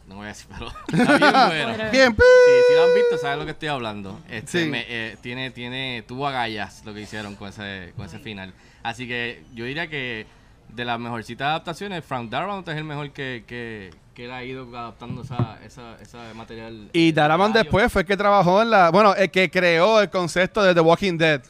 No 0.07 0.17
voy 0.17 0.25
a 0.27 0.29
decir, 0.29 0.47
pero 0.53 0.69
está 0.93 1.17
bien 1.19 1.33
bueno. 1.77 1.90
Bien, 1.90 2.14
pi- 2.14 2.23
Sí, 2.23 2.53
si 2.69 2.75
lo 2.77 2.83
han 2.85 2.95
visto, 2.95 3.19
saben 3.19 3.38
lo 3.38 3.45
que 3.47 3.53
estoy 3.53 3.69
hablando. 3.69 4.21
Este, 4.29 4.64
Sí. 4.64 4.69
me, 4.71 4.85
eh, 4.88 5.17
tiene, 5.21 5.51
tiene, 5.51 6.05
tuvo 6.07 6.27
agallas 6.27 6.83
lo 6.85 6.93
que 6.93 7.01
hicieron 7.03 7.37
con 7.37 7.49
ese, 7.49 7.93
con 7.97 8.07
ese 8.07 8.19
final. 8.19 8.53
Así 8.83 9.09
que 9.09 9.43
yo 9.55 9.64
diría 9.64 9.87
que 9.88 10.27
de 10.69 10.85
las 10.85 10.99
mejorcitas 10.99 11.47
adaptaciones, 11.49 12.05
Frank 12.05 12.29
Darabont 12.31 12.69
es 12.69 12.77
el 12.77 12.85
mejor 12.85 13.11
que, 13.12 13.45
que, 13.47 13.90
que 14.14 14.25
él 14.27 14.33
ha 14.33 14.45
ido 14.45 14.67
adaptando 14.77 15.23
esa, 15.23 15.59
esa, 15.64 15.97
ese 16.03 16.19
material. 16.35 16.90
Y 16.93 17.12
Darabont 17.12 17.51
literario. 17.51 17.64
después 17.71 17.93
fue 17.93 18.03
el 18.03 18.09
que 18.09 18.17
trabajó 18.17 18.61
en 18.61 18.71
la. 18.71 18.90
Bueno, 18.90 19.14
el 19.14 19.31
que 19.31 19.51
creó 19.51 20.01
el 20.01 20.11
concepto 20.11 20.62
de 20.62 20.75
The 20.75 20.81
Walking 20.81 21.17
Dead. 21.17 21.40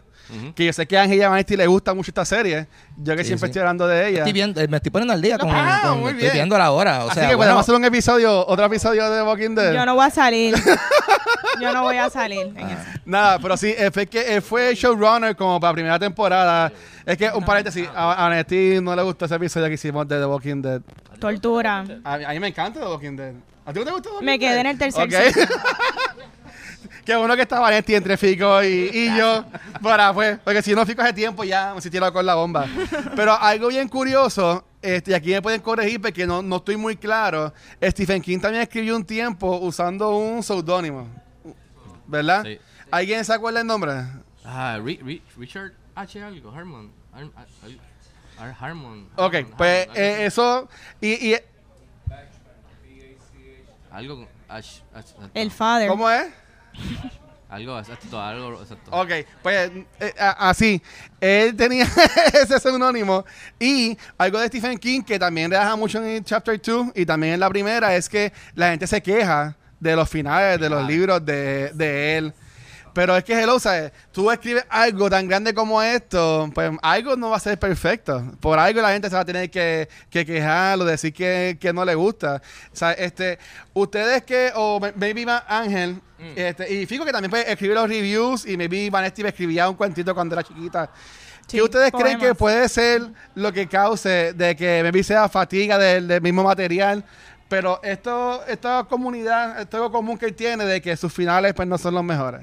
Que 0.55 0.65
yo 0.67 0.73
sé 0.73 0.87
que 0.87 0.97
a 0.99 1.03
Ángel 1.03 1.19
y 1.19 1.23
a 1.23 1.29
Vanesti 1.29 1.57
le 1.57 1.67
gusta 1.67 1.93
mucho 1.95 2.11
esta 2.11 2.25
serie. 2.25 2.67
Yo 2.97 3.15
que 3.17 3.23
Sí, 3.23 3.29
siempre 3.29 3.47
sí. 3.49 3.51
estoy 3.51 3.61
hablando 3.61 3.87
de 3.87 4.09
ella. 4.09 4.19
Estoy 4.19 4.33
viendo, 4.33 4.61
eh, 4.61 4.69
me 4.69 4.79
estoy 4.79 4.91
poniendo 4.91 5.13
al 5.13 5.21
día 5.23 5.39
con, 5.39 5.51
Ah, 5.53 5.81
con- 5.85 6.01
muy 6.01 6.11
estoy 6.11 6.23
bien. 6.23 6.33
viéndola 6.35 6.65
ahora. 6.67 7.05
O 7.05 7.11
Así 7.11 7.21
sea, 7.21 7.29
que 7.29 7.35
bueno, 7.35 7.51
podemos 7.51 7.61
hacer 7.63 7.75
un 7.75 7.85
episodio, 7.85 8.47
otro 8.47 8.65
episodio 8.65 9.11
de 9.11 9.19
The 9.19 9.23
Walking 9.23 9.55
Dead. 9.55 9.75
Yo 9.75 9.85
no 9.87 9.95
voy 9.95 10.07
a 10.07 10.11
salir. 10.11 10.55
Yo 11.61 11.73
no 11.73 11.83
voy 11.83 11.97
a 11.99 12.11
salir 12.11 12.47
en 12.57 12.59
eso. 12.69 12.81
Nada, 13.05 13.39
pero 13.39 13.57
sí, 13.57 13.73
eh, 13.77 13.91
fue 13.93 14.07
que 14.07 14.37
eh, 14.37 14.41
fue 14.41 14.75
showrunner 14.75 15.37
como 15.37 15.61
para 15.61 15.73
primera 15.73 15.99
temporada. 15.99 16.73
Es 17.07 17.17
que 17.17 17.31
un 17.31 17.45
paréntesis, 17.45 17.89
a, 17.95 18.13
a 18.13 18.29
Vanetti 18.29 18.81
no 18.83 18.97
le 18.97 19.03
gustó 19.03 19.27
ese 19.27 19.35
episodio 19.37 19.69
que 19.69 19.75
hicimos 19.75 20.09
de 20.09 20.19
The 20.19 20.27
Walking 20.27 20.63
Dead. 20.63 20.81
Tortura. 21.21 21.85
A, 22.03 22.19
mí- 22.19 22.25
a 22.25 22.29
mí 22.31 22.41
me 22.41 22.49
encanta 22.49 22.81
The 22.81 22.87
Walking 22.87 23.15
Dead. 23.17 23.33
¿A 23.67 23.73
ti 23.73 23.79
no 23.79 23.85
te 23.85 23.91
gustó 23.93 24.09
The 24.09 24.15
Walking 24.17 24.27
Me 24.27 24.39
quedé 24.39 24.51
Dead? 24.51 24.61
en 24.61 24.67
el 24.67 24.79
tercer 24.79 25.05
Ok. 25.05 25.15
Qué 27.05 27.15
bueno 27.17 27.35
que 27.37 27.43
está 27.43 27.61
Vanetti 27.61 27.95
entre 27.95 28.17
Fico 28.17 28.63
y, 28.63 28.91
y 28.93 29.17
yo. 29.17 29.45
Para, 29.83 30.13
pues, 30.13 30.39
porque 30.45 30.63
si 30.63 30.75
no 30.75 30.85
Fico 30.87 31.03
hace 31.03 31.13
tiempo 31.13 31.45
ya 31.45 31.73
me 31.75 31.81
si 31.81 31.91
tirado 31.91 32.13
con 32.13 32.25
la 32.27 32.35
bomba. 32.35 32.67
Pero 33.17 33.33
algo 33.35 33.69
bien 33.69 33.89
curioso, 33.89 34.65
este, 34.83 35.11
y 35.13 35.15
aquí 35.15 35.31
me 35.31 35.43
pueden 35.43 35.61
corregir 35.61 36.01
porque 36.01 36.27
no, 36.27 36.43
no 36.43 36.57
estoy 36.57 36.77
muy 36.77 36.97
claro. 36.97 37.53
Stephen 37.83 38.21
King 38.23 38.39
también 38.41 38.63
escribió 38.63 38.97
un 38.97 39.05
tiempo 39.05 39.59
usando 39.59 40.17
un 40.17 40.43
seudónimo. 40.43 41.09
¿Verdad? 42.07 42.43
Sí. 42.45 42.59
¿Alguien 42.91 43.25
se 43.25 43.33
acuerda 43.33 43.61
el 43.61 43.67
nombre? 43.67 43.93
Ah, 44.45 44.79
Ri- 44.79 45.01
Ri- 45.01 45.23
Richard 45.39 45.73
H. 45.95 46.23
algo, 46.23 46.51
Harmon. 46.53 46.91
Har- 47.13 47.25
Har- 47.35 47.49
Har- 48.39 48.57
Harmon. 48.61 49.09
Ok, 49.17 49.35
Harmon, 49.35 49.55
pues 49.57 49.83
Harmon, 49.89 49.97
eh, 49.97 50.27
eso. 50.27 50.69
Y, 51.01 51.33
y- 51.33 51.37
Algo 53.91 54.17
con 54.17 54.29
H- 54.49 54.83
H- 54.95 55.15
El 55.35 55.51
father. 55.51 55.89
¿Cómo 55.89 56.11
es? 56.11 56.27
Algo, 57.49 57.79
exacto, 57.79 58.21
algo, 58.21 58.61
exacto. 58.63 58.91
Ok, 58.91 59.11
pues 59.43 59.71
eh, 60.01 60.13
a- 60.19 60.49
así. 60.51 60.83
Él 61.21 61.55
tenía 61.55 61.87
ese 62.33 62.59
seudónimo. 62.59 63.25
Y 63.61 63.97
algo 64.19 64.41
de 64.41 64.49
Stephen 64.49 64.77
King 64.79 65.03
que 65.03 65.19
también 65.19 65.51
rebaja 65.51 65.77
mucho 65.77 65.99
en 65.99 66.05
el 66.09 66.25
Chapter 66.25 66.61
2 66.61 66.89
y 66.97 67.07
también 67.07 67.35
en 67.35 67.41
la 67.41 67.49
primera 67.49 67.95
es 67.95 68.09
que 68.09 68.33
la 68.55 68.71
gente 68.71 68.87
se 68.89 69.01
queja 69.03 69.57
de 69.79 69.95
los 69.95 70.09
finales 70.09 70.59
de 70.59 70.69
los 70.69 70.83
Ah. 70.83 70.87
libros 70.89 71.25
de, 71.25 71.71
de 71.75 72.17
él. 72.19 72.35
Pero 72.93 73.17
es 73.17 73.25
que, 73.25 73.33
hello, 73.41 73.59
¿sabes? 73.59 73.93
Tú 74.13 74.31
escribes 74.31 74.65
algo 74.69 75.11
tan 75.11 75.27
grande 75.29 75.53
como 75.53 75.83
esto, 75.83 76.49
pues 76.55 76.71
algo 76.81 77.17
no 77.17 77.31
va 77.31 77.37
a 77.37 77.41
ser 77.41 77.59
perfecto. 77.59 78.33
Por 78.41 78.57
algo 78.59 78.81
la 78.81 78.93
gente 78.93 79.09
se 79.09 79.15
va 79.17 79.23
a 79.23 79.25
tener 79.25 79.51
que, 79.51 79.89
que 80.11 80.25
quejar 80.25 80.81
o 80.81 80.85
decir 80.85 81.13
que, 81.13 81.57
que 81.61 81.73
no 81.73 81.85
le 81.85 81.95
gusta. 81.97 82.41
O 82.73 82.77
sea, 82.77 82.93
este, 82.93 83.39
ustedes 83.75 84.23
que, 84.23 84.53
o 84.55 84.79
ma- 84.81 84.93
maybe 84.95 85.27
ma- 85.27 85.45
Ángel, 85.49 86.01
este, 86.37 86.73
y 86.73 86.87
Fico 86.87 87.05
que 87.05 87.13
también 87.13 87.31
puede 87.31 87.51
escribir 87.51 87.77
los 87.77 87.89
reviews, 87.89 88.47
y 88.47 88.57
maybe 88.57 88.91
Vanesti 88.91 89.23
me 89.23 89.29
escribía 89.31 89.69
un 89.69 89.77
cuentito 89.77 90.15
cuando 90.15 90.35
era 90.35 90.43
chiquita. 90.43 90.91
Sí, 91.47 91.59
¿Qué 91.59 91.63
ustedes 91.63 91.91
creen 91.93 92.15
que 92.19 92.35
poemas. 92.35 92.39
puede 92.39 92.69
ser 92.69 93.03
lo 93.35 93.53
que 93.53 93.67
cause 93.69 94.33
de 94.33 94.57
que 94.57 94.81
maybe 94.83 95.03
sea 95.03 95.29
fatiga 95.29 95.77
del, 95.79 96.09
del 96.09 96.23
mismo 96.23 96.43
material? 96.43 97.05
Pero 97.49 97.81
esto, 97.83 98.43
esta 98.47 98.85
comunidad, 98.89 99.61
esto 99.61 99.93
común 99.93 100.17
que 100.17 100.25
él 100.27 100.35
tiene 100.35 100.65
de 100.65 100.81
que 100.81 100.97
sus 100.97 101.13
finales 101.13 101.53
pues 101.53 101.69
no 101.69 101.77
son 101.77 101.95
los 101.95 102.03
mejores. 102.03 102.41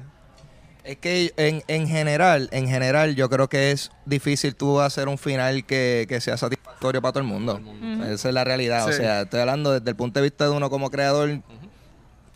Es 0.83 0.97
que 0.97 1.33
en, 1.37 1.63
en 1.67 1.87
general, 1.87 2.47
en 2.51 2.67
general, 2.67 3.15
yo 3.15 3.29
creo 3.29 3.47
que 3.49 3.71
es 3.71 3.91
difícil 4.05 4.55
tú 4.55 4.79
hacer 4.79 5.07
un 5.07 5.17
final 5.17 5.63
que, 5.65 6.05
que 6.09 6.19
sea 6.21 6.37
satisfactorio 6.37 7.01
para 7.01 7.11
todo 7.13 7.21
el 7.23 7.27
mundo. 7.27 7.59
O 7.63 8.03
sea, 8.03 8.11
Esa 8.13 8.27
es 8.29 8.33
la 8.33 8.43
realidad. 8.43 8.87
O 8.87 8.91
Sí. 8.91 8.97
sea, 8.97 9.21
estoy 9.21 9.39
hablando 9.41 9.71
desde 9.73 9.89
el 9.89 9.95
punto 9.95 10.19
de 10.19 10.23
vista 10.23 10.45
de 10.45 10.51
uno 10.51 10.69
como 10.69 10.89
creador. 10.91 11.41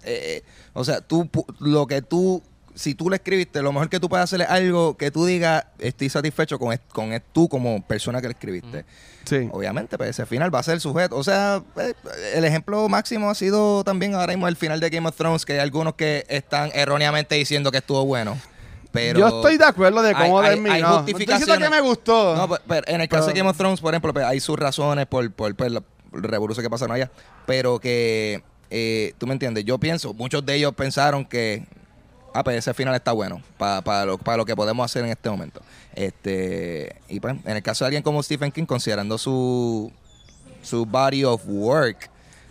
eh, 0.04 0.44
o 0.76 0.84
sea, 0.84 1.02
tú, 1.02 1.28
lo 1.60 1.88
que 1.88 2.02
tú, 2.04 2.44
si 2.76 2.94
tú 2.94 3.10
le 3.10 3.16
escribiste, 3.16 3.62
lo 3.64 3.72
mejor 3.72 3.90
que 3.90 4.00
tú 4.00 4.08
puedes 4.10 4.26
hacer 4.26 4.42
es 4.42 4.50
algo 4.50 4.96
que 4.98 5.10
tú 5.10 5.26
digas, 5.26 5.66
estoy 5.80 6.10
satisfecho 6.10 6.60
con, 6.60 6.78
con 6.92 7.10
tú 7.34 7.50
como 7.50 7.82
persona 7.88 8.22
que 8.22 8.28
le 8.28 8.34
escribiste. 8.34 8.86
Sí. 9.24 9.50
Obviamente, 9.52 9.98
pues 9.98 10.10
ese 10.12 10.26
final 10.28 10.54
va 10.54 10.60
a 10.60 10.64
ser 10.64 10.80
sujeto. 10.80 11.16
O 11.16 11.24
sea, 11.24 11.64
eh, 11.78 11.94
el 12.36 12.46
ejemplo 12.46 12.88
máximo 12.90 13.30
ha 13.30 13.36
sido 13.36 13.84
también 13.84 14.14
ahora 14.14 14.28
mismo 14.34 14.48
el 14.48 14.56
final 14.56 14.80
de 14.80 14.90
Game 14.92 15.08
of 15.08 15.16
Thrones, 15.16 15.46
que 15.46 15.54
hay 15.54 15.60
algunos 15.60 15.96
que 15.96 16.26
están 16.30 16.70
erróneamente 16.76 17.34
diciendo 17.36 17.72
que 17.72 17.78
estuvo 17.80 18.06
bueno. 18.06 18.38
Pero 18.92 19.20
Yo 19.20 19.28
estoy 19.28 19.58
de 19.58 19.66
acuerdo 19.66 20.02
de 20.02 20.14
cómo 20.14 20.40
hay- 20.40 20.46
hay- 20.50 20.54
terminó. 20.56 20.76
hay 20.76 20.82
No 20.82 20.98
justificaciones. 21.00 21.58
que 21.58 21.70
me 21.70 21.82
gustó. 21.82 22.36
No, 22.36 22.48
pues, 22.48 22.62
pero 22.68 22.88
en 22.88 23.02
el 23.02 23.10
caso 23.10 23.26
de 23.28 23.34
Pero- 23.34 23.44
Game 23.44 23.50
of 23.50 23.58
Thrones, 23.58 23.82
por 23.82 23.94
ejemplo, 23.94 24.14
pues, 24.14 24.26
hay 24.26 24.40
sus 24.40 24.58
razones 24.60 25.06
por, 25.08 25.30
por, 25.32 25.54
por 25.56 25.70
la 25.72 25.82
revolución 26.12 26.64
que 26.64 26.70
pasaron 26.70 26.96
allá. 26.96 27.12
Pero 27.46 27.80
que, 27.80 28.42
eh, 28.70 29.14
tú 29.18 29.28
me 29.28 29.34
entiendes, 29.34 29.66
yo 29.66 29.78
pienso, 29.78 30.14
muchos 30.14 30.46
de 30.46 30.56
ellos 30.56 30.74
pensaron 30.76 31.26
que 31.26 31.66
ah, 32.36 32.44
pues 32.44 32.58
ese 32.58 32.74
final 32.74 32.94
está 32.94 33.14
bueno 33.14 33.42
para, 33.58 33.82
para, 33.82 34.06
lo, 34.06 34.18
para 34.18 34.38
lo 34.38 34.46
que 34.46 34.56
podemos 34.56 34.84
hacer 34.86 35.04
en 35.06 35.12
este 35.12 35.30
momento. 35.30 35.62
Este, 35.94 36.98
y 37.08 37.20
pues, 37.20 37.36
en 37.46 37.56
el 37.56 37.64
caso 37.64 37.86
de 37.86 37.88
alguien 37.88 38.04
como 38.04 38.22
Stephen 38.22 38.52
King, 38.52 38.66
considerando 38.66 39.18
su, 39.18 39.92
su 40.62 40.86
body 40.86 41.24
of 41.24 41.42
work, 41.48 42.10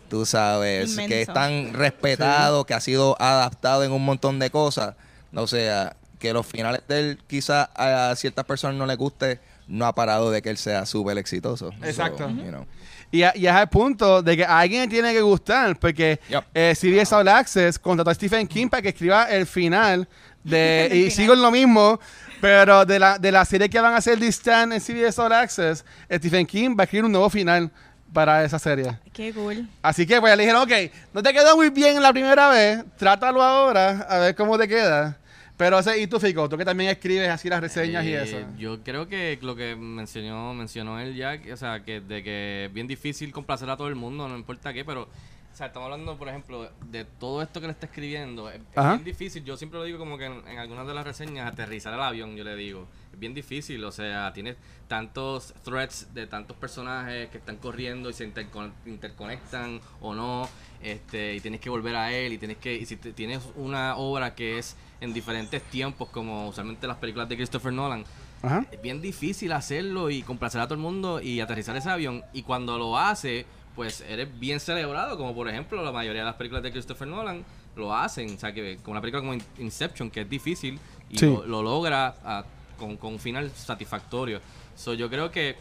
tú 0.09 0.25
sabes, 0.25 0.93
Inmenso. 0.93 1.09
que 1.09 1.23
es 1.23 1.29
tan 1.29 1.75
respetado, 1.75 2.65
que 2.65 2.75
ha 2.75 2.81
sido 2.81 3.21
adaptado 3.21 3.85
en 3.85 3.93
un 3.93 4.05
montón 4.05 4.39
de 4.39 4.51
cosas, 4.51 4.95
o 5.35 5.47
sea, 5.47 5.97
que 6.19 6.33
los 6.33 6.47
finales 6.47 6.81
de 6.89 7.01
él 7.01 7.19
quizás 7.27 7.69
a 7.75 8.15
ciertas 8.17 8.47
personas 8.47 8.77
no 8.77 8.87
les 8.87 8.97
guste, 8.97 9.41
no 9.69 9.87
ha 9.87 9.95
parado 9.95 10.31
de 10.31 10.41
que 10.41 10.51
él 10.51 10.57
sea 10.57 10.87
súper 10.87 11.19
exitoso. 11.19 11.73
So, 11.73 11.85
Exacto. 11.85 12.29
you 12.29 12.51
know. 12.51 12.67
Y, 13.15 13.23
a- 13.23 13.33
y 13.37 13.47
es 13.47 13.53
al 13.53 13.69
punto 13.69 14.23
de 14.23 14.37
que 14.37 14.45
a 14.45 14.59
alguien 14.59 14.89
tiene 14.91 15.13
que 15.13 15.21
gustar, 15.23 15.77
porque 15.79 16.19
Yep. 16.29 16.45
eh, 16.53 16.75
CBS 16.75 17.15
All 17.15 17.29
Access 17.29 17.79
contrató 17.79 18.11
a 18.11 18.15
Stephen 18.15 18.47
King 18.49 18.69
para 18.69 18.83
que 18.83 18.89
escriba 18.89 19.25
el 19.31 19.47
final 19.47 20.09
de... 20.43 20.89
y 20.93 20.97
final. 20.97 21.11
sigo 21.13 21.35
en 21.35 21.43
lo 21.43 21.51
mismo, 21.53 22.01
pero 22.41 22.85
de 22.85 22.99
la, 22.99 23.19
de 23.19 23.31
la 23.31 23.45
serie 23.45 23.69
que 23.71 23.81
van 23.81 23.95
a 23.95 23.99
hacer 23.99 24.19
This 24.19 24.35
Stand 24.37 24.73
en 24.73 24.81
CBS 24.81 25.21
All 25.21 25.33
Access, 25.33 25.85
Stephen 26.13 26.45
King 26.47 26.71
va 26.77 26.83
a 26.83 26.85
escribir 26.85 27.05
un 27.05 27.13
nuevo 27.13 27.31
final 27.31 27.71
para 28.13 28.45
esa 28.45 28.59
serie. 28.59 28.97
Qué 29.13 29.33
cool. 29.33 29.69
Así 29.83 30.07
que 30.07 30.21
pues 30.21 30.37
le 30.37 30.43
dijeron, 30.43 30.63
ok, 30.63 30.73
no 31.13 31.23
te 31.23 31.33
quedó 31.33 31.57
muy 31.57 31.71
bien 31.71 32.03
la 32.03 32.13
primera 32.13 32.49
vez, 32.49 32.85
trátalo 32.97 33.43
ahora, 33.43 34.07
a 34.09 34.19
ver 34.19 34.35
cómo 34.35 34.59
te 34.59 34.67
queda. 34.69 35.17
Pero, 35.57 35.79
o 35.79 35.83
sea, 35.83 35.97
y 35.97 36.07
tú, 36.09 36.19
Fico, 36.19 36.49
tú 36.49 36.57
que 36.59 36.65
también 36.65 36.91
escribes 36.91 37.29
así 37.29 37.49
las 37.49 37.61
reseñas 37.61 38.05
y 38.05 38.13
Eh, 38.13 38.23
eso. 38.23 38.39
Yo 38.59 38.83
creo 38.83 39.07
que 39.07 39.39
lo 39.41 39.55
que 39.55 39.77
mencionó, 39.77 40.53
mencionó 40.53 40.99
él 40.99 41.15
ya, 41.15 41.39
o 41.53 41.57
sea, 41.57 41.85
que 41.85 42.01
de 42.01 42.23
que 42.25 42.65
es 42.67 42.73
bien 42.73 42.89
difícil 42.89 43.33
complacer 43.33 43.71
a 43.71 43.77
todo 43.77 43.87
el 43.89 43.95
mundo, 43.95 44.29
no 44.29 44.37
importa 44.37 44.73
qué, 44.73 44.85
pero, 44.85 45.09
o 45.55 45.57
sea, 45.57 45.69
estamos 45.69 45.87
hablando, 45.91 46.19
por 46.19 46.29
ejemplo, 46.29 46.69
de 46.91 47.05
todo 47.05 47.41
esto 47.41 47.61
que 47.61 47.69
le 47.69 47.73
está 47.73 47.87
escribiendo. 47.87 48.51
Es, 48.51 48.61
bien 48.75 49.05
difícil, 49.05 49.45
yo 49.45 49.57
siempre 49.57 49.79
lo 49.79 49.85
digo 49.85 49.99
como 50.01 50.19
que 50.19 50.25
en, 50.27 50.47
en 50.49 50.59
algunas 50.59 50.85
de 50.85 50.93
las 50.95 51.05
reseñas, 51.05 51.47
aterrizar 51.47 51.95
el 51.95 52.01
avión, 52.01 52.35
yo 52.35 52.43
le 52.43 52.57
digo. 52.57 52.89
Es 53.13 53.19
bien 53.21 53.35
difícil, 53.35 53.85
o 53.85 53.93
sea, 53.93 54.33
tienes 54.33 54.57
tantos 54.89 55.55
threads 55.63 56.13
de 56.13 56.27
tantos 56.27 56.57
personajes 56.57 57.29
que 57.31 57.39
están 57.39 57.57
corriendo 57.59 58.11
y 58.11 58.15
se 58.15 58.29
intercon- 58.29 58.73
interconectan 58.85 59.81
o 60.01 60.13
no, 60.13 60.49
este, 60.83 61.37
y 61.37 61.41
tienes 61.41 61.61
que 61.61 61.71
volver 61.71 61.95
a 61.95 62.13
él, 62.13 62.33
y 62.33 62.39
tienes 62.39 62.57
que, 62.57 62.75
y 62.75 62.85
si 62.85 62.97
te- 62.97 63.13
tienes 63.13 63.41
una 63.55 63.97
obra 63.97 64.35
que 64.35 64.59
es 64.59 64.77
en 65.01 65.15
diferentes 65.15 65.63
tiempos, 65.63 66.09
como 66.09 66.49
usualmente 66.49 66.89
las 66.89 66.97
películas 66.97 67.29
de 67.29 67.37
Christopher 67.37 67.73
Nolan, 67.73 68.05
Ajá. 68.43 68.67
es 68.73 68.83
bien 68.83 69.01
difícil 69.01 69.53
hacerlo 69.53 70.11
y 70.11 70.23
complacer 70.23 70.61
a 70.61 70.65
todo 70.65 70.75
el 70.75 70.81
mundo 70.81 71.21
y 71.21 71.39
aterrizar 71.41 71.77
ese 71.77 71.89
avión. 71.91 72.25
Y 72.33 72.43
cuando 72.43 72.77
lo 72.77 72.99
hace, 72.99 73.47
pues 73.75 74.03
eres 74.09 74.29
bien 74.39 74.61
celebrado, 74.61 75.17
como 75.17 75.35
por 75.35 75.49
ejemplo 75.49 75.83
la 75.83 75.91
mayoría 75.93 76.21
de 76.23 76.27
las 76.27 76.37
películas 76.37 76.63
de 76.63 76.71
Christopher 76.73 77.09
Nolan 77.09 77.45
lo 77.77 77.95
hacen. 77.95 78.35
O 78.35 78.39
sea, 78.39 78.53
que 78.53 78.77
como 78.79 78.93
una 78.93 79.01
película 79.01 79.21
como 79.21 79.35
In- 79.35 79.43
Inception, 79.59 80.11
que 80.11 80.21
es 80.23 80.31
difícil 80.31 80.79
y 81.11 81.19
Sí. 81.19 81.27
lo, 81.27 81.45
lo 81.47 81.63
logra 81.63 82.45
con, 82.79 82.97
con 82.97 83.15
un 83.15 83.19
final 83.19 83.51
satisfactorio. 83.51 84.41
So, 84.77 84.95
yo 84.95 85.09
creo 85.11 85.31
que 85.31 85.57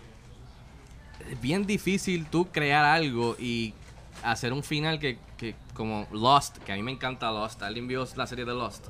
es 1.29 1.41
bien 1.41 1.65
difícil 1.65 2.25
tú 2.27 2.47
crear 2.51 2.85
algo 2.85 3.35
y 3.39 3.73
hacer 4.23 4.53
un 4.53 4.63
final 4.63 4.99
que, 4.99 5.17
que 5.37 5.55
como 5.73 6.07
Lost, 6.11 6.57
que 6.59 6.71
a 6.71 6.75
mí 6.75 6.83
me 6.83 6.91
encanta 6.91 7.31
Lost. 7.31 7.61
¿Alguien 7.63 7.87
vio 7.87 8.07
la 8.15 8.27
serie 8.27 8.45
de 8.45 8.53
Lost? 8.53 8.87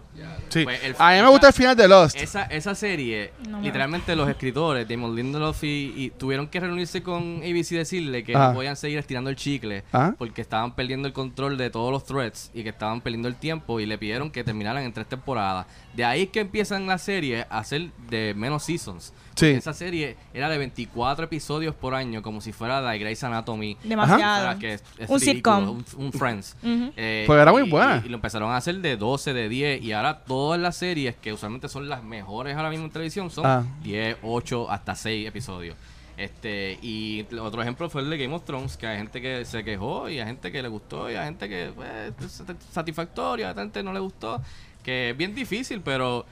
Sí. 0.49 0.63
Pues 0.63 0.83
el- 0.83 0.95
a 0.99 1.11
mí 1.13 1.21
me 1.21 1.29
gusta 1.29 1.47
el 1.47 1.53
final 1.53 1.75
de 1.75 1.87
Lost. 1.87 2.15
Esa, 2.17 2.43
esa 2.43 2.75
serie, 2.75 3.33
No 3.49 3.61
literalmente 3.61 4.15
los 4.15 4.27
escritores, 4.29 4.87
Damon 4.87 5.15
Lindelof 5.15 5.63
y, 5.63 5.93
y 5.95 6.09
tuvieron 6.11 6.47
que 6.47 6.59
reunirse 6.59 7.01
con 7.03 7.37
ABC 7.43 7.71
y 7.71 7.75
decirle 7.77 8.23
que 8.23 8.35
Ajá. 8.35 8.49
no 8.49 8.55
podían 8.55 8.75
seguir 8.75 8.97
estirando 8.99 9.29
el 9.29 9.35
chicle 9.35 9.83
Ajá. 9.91 10.15
porque 10.17 10.41
estaban 10.41 10.75
perdiendo 10.75 11.07
el 11.07 11.13
control 11.13 11.57
de 11.57 11.69
todos 11.69 11.91
los 11.91 12.03
threads 12.05 12.51
y 12.53 12.63
que 12.63 12.69
estaban 12.69 13.01
perdiendo 13.01 13.27
el 13.27 13.35
tiempo 13.35 13.79
y 13.79 13.85
le 13.85 13.97
pidieron 13.97 14.29
que 14.31 14.43
terminaran 14.43 14.83
en 14.83 14.93
tres 14.93 15.07
temporadas. 15.07 15.65
De 15.95 16.03
ahí 16.05 16.27
que 16.27 16.41
empiezan 16.41 16.85
la 16.87 16.97
serie 16.97 17.45
a 17.49 17.63
ser 17.63 17.91
de 18.09 18.33
menos 18.35 18.63
seasons. 18.63 19.13
Sí. 19.35 19.47
Esa 19.47 19.73
serie 19.73 20.15
era 20.33 20.47
de 20.47 20.57
24 20.59 21.25
episodios 21.25 21.73
por 21.73 21.95
año, 21.95 22.21
como 22.21 22.39
si 22.39 22.51
fuera 22.51 22.81
la 22.81 22.91
de 22.91 22.99
Grey's 22.99 23.23
Anatomy. 23.23 23.77
Demasiado. 23.83 24.47
O 24.47 24.51
sea, 24.51 24.59
que 24.59 24.73
es- 24.73 24.83
es 24.99 25.09
Un 25.09 25.19
ridículo, 25.19 25.33
sitcom. 25.33 25.69
Un, 25.69 25.85
un 26.05 26.13
Friends. 26.13 26.55
Eh, 26.97 27.23
Pues 27.27 27.41
era 27.41 27.51
muy 27.51 27.63
y- 27.67 27.69
buena. 27.69 28.01
Y, 28.03 28.07
y 28.07 28.09
lo 28.09 28.15
empezaron 28.15 28.51
a 28.51 28.57
hacer 28.57 28.75
de 28.77 28.97
12, 28.97 29.33
de 29.33 29.49
10. 29.49 29.81
Y 29.83 29.91
ahora 29.91 30.19
todas 30.23 30.59
las 30.59 30.75
series, 30.77 31.15
que 31.15 31.33
usualmente 31.33 31.67
son 31.69 31.87
las 31.89 32.03
mejores 32.03 32.55
ahora 32.55 32.69
mismo 32.69 32.85
en 32.85 32.91
televisión, 32.91 33.29
son 33.29 33.45
Ah. 33.45 33.63
10, 33.83 34.17
8, 34.23 34.69
hasta 34.69 34.95
6 34.95 35.27
episodios. 35.27 35.75
Este, 36.15 36.77
y 36.83 37.25
otro 37.41 37.61
ejemplo 37.63 37.89
fue 37.89 38.03
el 38.03 38.09
de 38.09 38.17
Game 38.17 38.35
of 38.35 38.43
Thrones, 38.45 38.77
que 38.77 38.85
hay 38.85 38.97
gente 38.97 39.19
que 39.19 39.45
se 39.45 39.63
quejó 39.63 40.07
y 40.09 40.19
hay 40.19 40.25
gente 40.27 40.51
que 40.51 40.61
le 40.61 40.67
gustó 40.67 41.09
y 41.09 41.15
hay 41.15 41.25
gente 41.25 41.49
que 41.49 41.71
pues, 41.75 41.89
es 42.21 42.43
satisfactorio, 42.71 43.49
a 43.49 43.53
gente 43.55 43.81
no 43.81 43.91
le 43.93 43.99
gustó, 43.99 44.39
que 44.83 45.09
es 45.09 45.17
bien 45.17 45.33
difícil, 45.33 45.81
pero 45.81 46.23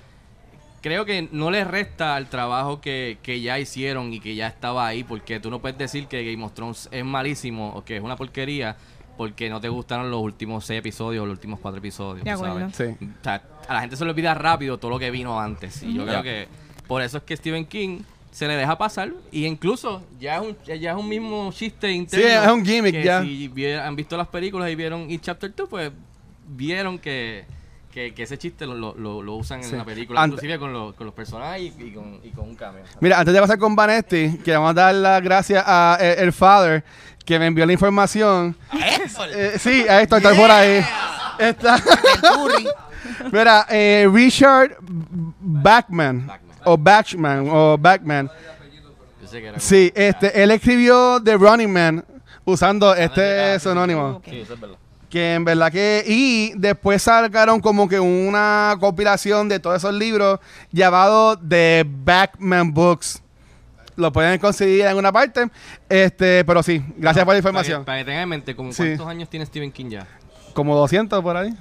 creo 0.82 1.04
que 1.06 1.28
no 1.32 1.50
le 1.50 1.64
resta 1.64 2.16
al 2.16 2.28
trabajo 2.30 2.80
que, 2.80 3.18
que 3.24 3.42
ya 3.42 3.58
hicieron 3.58 4.14
y 4.14 4.20
que 4.20 4.36
ya 4.36 4.48
estaba 4.48 4.86
ahí, 4.86 5.04
porque 5.04 5.40
tú 5.40 5.50
no 5.50 5.60
puedes 5.60 5.80
decir 5.80 6.06
que 6.06 6.32
Game 6.32 6.44
of 6.46 6.54
Thrones 6.54 6.88
es 6.92 7.04
malísimo 7.04 7.70
o 7.76 7.84
que 7.84 7.98
es 7.98 8.04
una 8.04 8.16
porquería 8.16 8.78
porque 9.18 9.50
no 9.50 9.62
te 9.62 9.70
gustaron 9.70 10.10
los 10.10 10.22
últimos 10.22 10.66
seis 10.66 10.80
episodios 10.80 11.24
o 11.24 11.26
los 11.26 11.34
últimos 11.34 11.60
cuatro 11.60 11.80
episodios. 11.80 12.24
De 12.24 12.36
sabes. 12.38 12.76
Sí. 12.76 12.86
O 12.86 13.24
sea, 13.24 13.42
a 13.68 13.74
la 13.74 13.82
gente 13.82 13.96
se 13.96 14.04
le 14.04 14.12
olvida 14.12 14.34
rápido 14.34 14.78
todo 14.78 14.92
lo 14.92 15.00
que 15.00 15.12
vino 15.12 15.40
antes. 15.40 15.84
Y 15.84 15.94
yo 15.94 16.06
creo 16.06 16.24
que 16.24 16.48
por 16.88 17.02
eso 17.02 17.18
es 17.18 17.24
que 17.24 17.38
Stephen 17.38 17.66
King 17.66 18.02
se 18.32 18.48
le 18.48 18.56
deja 18.56 18.78
pasar 18.78 19.12
y 19.32 19.46
incluso 19.46 20.02
ya 20.20 20.38
es 20.38 20.42
un, 20.42 20.58
ya 20.66 20.92
es 20.92 20.98
un 20.98 21.08
mismo 21.08 21.52
chiste 21.52 21.92
interno. 21.92 22.26
es 22.26 22.48
un 22.48 22.66
gimmick 22.66 22.94
que 22.94 23.04
ya. 23.04 23.22
Si 23.22 23.52
han 23.74 23.96
visto 23.96 24.16
las 24.18 24.28
películas 24.28 24.70
y 24.70 24.76
vieron 24.76 25.12
It 25.12 25.22
Chapter 25.22 25.54
2, 25.54 25.70
pues 25.70 25.92
vieron 26.48 26.98
que, 26.98 27.46
que, 27.92 28.14
que 28.14 28.24
ese 28.24 28.38
chiste 28.38 28.66
lo, 28.66 28.74
lo, 28.76 28.96
lo- 28.96 29.22
lo 29.22 29.34
usan 29.36 29.64
Sí. 29.64 29.72
en 29.72 29.78
la 29.80 29.86
película, 29.86 30.26
inclusive 30.26 30.58
con, 30.58 30.72
los- 30.74 30.96
con 30.96 31.06
los 31.06 31.14
personajes 31.14 31.62
y, 31.78 31.84
y 31.84 31.92
con, 31.94 32.20
y 32.24 32.30
con 32.30 32.48
un 32.50 32.56
cameo. 32.56 32.84
Mira, 33.00 33.20
antes 33.20 33.34
de 33.34 33.40
pasar 33.42 33.60
con 33.60 33.76
Vanetti, 33.76 34.38
que 34.44 34.52
vamos 34.54 34.72
a 34.72 34.74
dar 34.74 34.96
las 34.96 35.22
gracias 35.22 35.64
a 35.68 35.98
eh, 36.00 36.16
el 36.20 36.32
Father 36.34 36.84
que 37.26 37.38
me 37.38 37.46
envió 37.48 37.66
la 37.66 37.74
información. 37.74 38.56
Eh, 39.34 39.56
sí, 39.60 39.86
a 39.88 40.02
esto 40.02 40.18
está 40.18 40.34
por 40.34 40.50
ahí. 40.50 40.84
Está. 41.38 41.82
Mira, 43.32 43.66
eh, 43.70 44.08
Richard 44.12 44.78
Backman, 45.40 46.28
Bachman. 46.28 46.60
o 46.66 46.78
Bachman 46.78 47.48
o 47.50 47.78
Backman. 47.78 48.30
Sí, 49.58 49.92
este, 49.96 50.42
él 50.44 50.52
escribió 50.52 51.22
The 51.24 51.38
Running 51.38 51.72
Man 51.72 52.06
usando 52.44 52.94
este 52.94 53.54
Ah, 53.54 53.60
sí, 53.60 53.70
sinónimo. 53.70 54.08
Ok. 54.18 54.26
Sí, 54.30 54.40
eso 54.42 54.54
es 54.56 54.60
verdad. 54.60 54.78
Que 55.12 55.34
en 55.36 55.44
verdad 55.46 55.72
que. 55.72 56.04
Y 56.08 56.54
después 56.56 57.04
sacaron 57.04 57.60
como 57.60 57.88
que 57.90 58.00
una 58.00 58.76
compilación 58.80 59.50
de 59.50 59.60
todos 59.60 59.76
esos 59.78 59.94
libros 59.94 60.40
llamado 60.72 61.38
The 61.38 61.86
Backman 61.86 62.74
Books. 62.74 63.22
Lo 63.98 64.12
pueden 64.14 64.40
conseguir 64.40 64.82
en 64.82 64.88
alguna 64.88 65.12
parte. 65.12 65.50
Este, 65.90 66.46
pero 66.46 66.64
sí, 66.64 66.82
gracias 66.96 67.26
por 67.26 67.34
la 67.34 67.40
información. 67.40 67.84
Para 67.84 67.84
que, 67.84 67.86
para 67.86 67.98
que 68.00 68.06
tengan 68.06 68.24
en 68.24 68.30
mente, 68.30 68.56
como 68.56 68.72
Sí. 68.72 68.84
¿cuántos 68.84 69.08
años 69.08 69.30
tiene 69.30 69.46
Stephen 69.46 69.72
King 69.74 69.90
ya? 69.90 70.08
Como 70.54 70.76
200 70.78 71.22
por 71.22 71.36
ahí. 71.36 71.54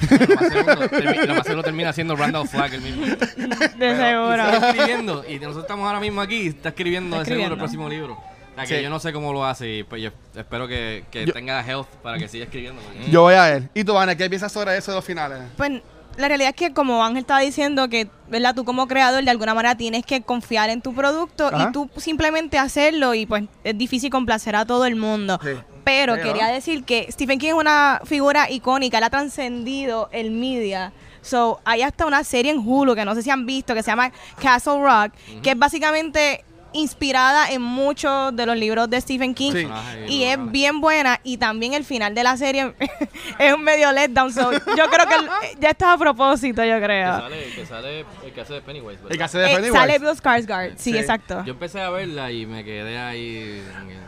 Lo 0.00 0.36
más 0.36 0.48
seguro, 0.48 0.88
termi- 0.88 1.26
lo 1.26 1.34
más 1.34 1.44
seguro 1.46 1.62
termina 1.62 1.92
siendo 1.92 2.16
Randall 2.16 2.48
Flagg 2.48 2.72
el 2.74 2.80
mismo. 2.80 3.04
De 3.06 3.96
seguro. 3.96 4.48
Escribiendo. 4.66 5.24
Y 5.28 5.34
nosotros 5.40 5.64
estamos 5.64 5.86
ahora 5.86 6.00
mismo 6.00 6.20
aquí 6.22 6.36
y 6.42 6.46
está 6.48 6.70
escribiendo 6.70 7.16
Está 7.20 7.30
de 7.34 7.36
seguro 7.36 7.54
el 7.54 7.60
escribiendo. 7.62 7.86
próximo 7.86 7.88
libro. 7.90 8.37
Que 8.66 8.76
Sí. 8.78 8.82
yo 8.82 8.90
no 8.90 8.98
sé 9.00 9.12
cómo 9.12 9.32
lo 9.32 9.44
hace 9.44 9.68
y 9.78 9.82
pues 9.84 10.02
yo 10.02 10.10
espero 10.34 10.66
que, 10.68 11.04
que 11.10 11.26
Yo- 11.26 11.32
tenga 11.32 11.60
health 11.66 11.86
para 12.02 12.18
que 12.18 12.28
siga 12.28 12.44
escribiendo. 12.44 12.80
porque- 12.82 13.10
Yo 13.10 13.22
voy 13.22 13.34
a 13.34 13.44
ver. 13.44 13.68
¿Y 13.74 13.84
tú, 13.84 13.94
Vane, 13.94 14.16
qué 14.16 14.28
piensas 14.28 14.50
sobre 14.52 14.76
eso 14.76 14.90
de 14.92 14.96
los 14.96 15.04
finales? 15.04 15.38
Pues 15.56 15.72
la 16.16 16.28
realidad 16.28 16.50
es 16.50 16.56
que 16.56 16.72
como 16.74 17.04
Ángel 17.04 17.18
estaba 17.20 17.40
diciendo 17.40 17.88
que, 17.88 18.08
¿verdad? 18.28 18.54
Tú 18.54 18.64
como 18.64 18.88
creador 18.88 19.22
de 19.22 19.30
alguna 19.30 19.54
manera 19.54 19.76
tienes 19.76 20.04
que 20.04 20.22
confiar 20.22 20.68
en 20.70 20.82
tu 20.82 20.94
producto 20.94 21.46
Ajá. 21.46 21.68
y 21.68 21.72
tú 21.72 21.88
simplemente 21.96 22.58
hacerlo 22.58 23.14
y 23.14 23.26
pues 23.26 23.44
es 23.64 23.78
difícil 23.78 24.10
complacer 24.10 24.56
a 24.56 24.64
todo 24.64 24.84
el 24.86 24.96
mundo. 24.96 25.38
Sí. 25.42 25.50
Pero, 25.84 26.14
Pero- 26.14 26.26
quería 26.26 26.48
decir 26.48 26.84
que 26.84 27.06
Stephen 27.10 27.38
King 27.38 27.48
es 27.48 27.54
una 27.54 28.00
figura 28.04 28.50
icónica, 28.50 28.98
él 28.98 29.04
ha 29.04 29.10
trascendido 29.10 30.08
el 30.12 30.30
media. 30.30 30.92
So, 31.22 31.60
hay 31.64 31.82
hasta 31.82 32.06
una 32.06 32.24
serie 32.24 32.50
en 32.52 32.58
Hulu 32.58 32.94
que 32.94 33.04
no 33.04 33.14
sé 33.14 33.22
si 33.22 33.30
han 33.30 33.44
visto 33.46 33.74
que 33.74 33.82
se 33.82 33.90
llama 33.90 34.12
Castle 34.40 34.80
Rock, 34.80 35.12
que 35.42 35.50
es 35.50 35.58
básicamente 35.58 36.44
inspirada 36.72 37.50
en 37.50 37.62
muchos 37.62 38.34
de 38.36 38.44
los 38.46 38.56
libros 38.56 38.90
de 38.90 39.00
Stephen 39.00 39.34
King 39.34 39.52
Sí. 39.52 39.58
Personaje 39.64 40.06
y 40.08 40.24
es 40.24 40.38
bien 40.50 40.80
buena 40.80 41.18
y 41.24 41.38
también 41.38 41.72
el 41.74 41.84
final 41.84 42.14
de 42.14 42.22
la 42.22 42.36
serie 42.36 42.74
es 43.38 43.54
un 43.54 43.62
medio 43.62 43.90
letdown. 43.92 44.32
So, 44.32 44.52
yo 44.52 44.88
creo 44.90 45.06
que 45.08 45.14
el- 45.14 45.60
ya 45.60 45.70
está 45.70 45.92
a 45.94 45.98
propósito, 45.98 46.62
yo 46.64 46.74
Que 46.78 46.82
creo. 46.84 47.20
sale, 47.20 47.50
que 47.54 47.66
sale 47.66 48.00
el 48.24 48.32
que 48.32 48.40
hace 48.40 48.52
de 48.54 48.60
Pennywise. 48.62 48.96
¿verdad? 48.96 49.12
El 49.12 49.18
que 49.18 49.24
hace 49.24 49.38
de 49.38 49.46
Eh, 49.52 49.54
Pennywise. 49.56 49.78
sale 49.78 49.98
Bill 49.98 50.08
Skarsgård, 50.10 50.72
sí, 50.76 50.92
Sí. 50.92 50.98
exacto. 50.98 51.42
Yo 51.44 51.52
empecé 51.52 51.80
a 51.80 51.90
verla 51.90 52.30
y 52.30 52.44
me 52.46 52.64
quedé 52.64 52.98
ahí. 52.98 53.62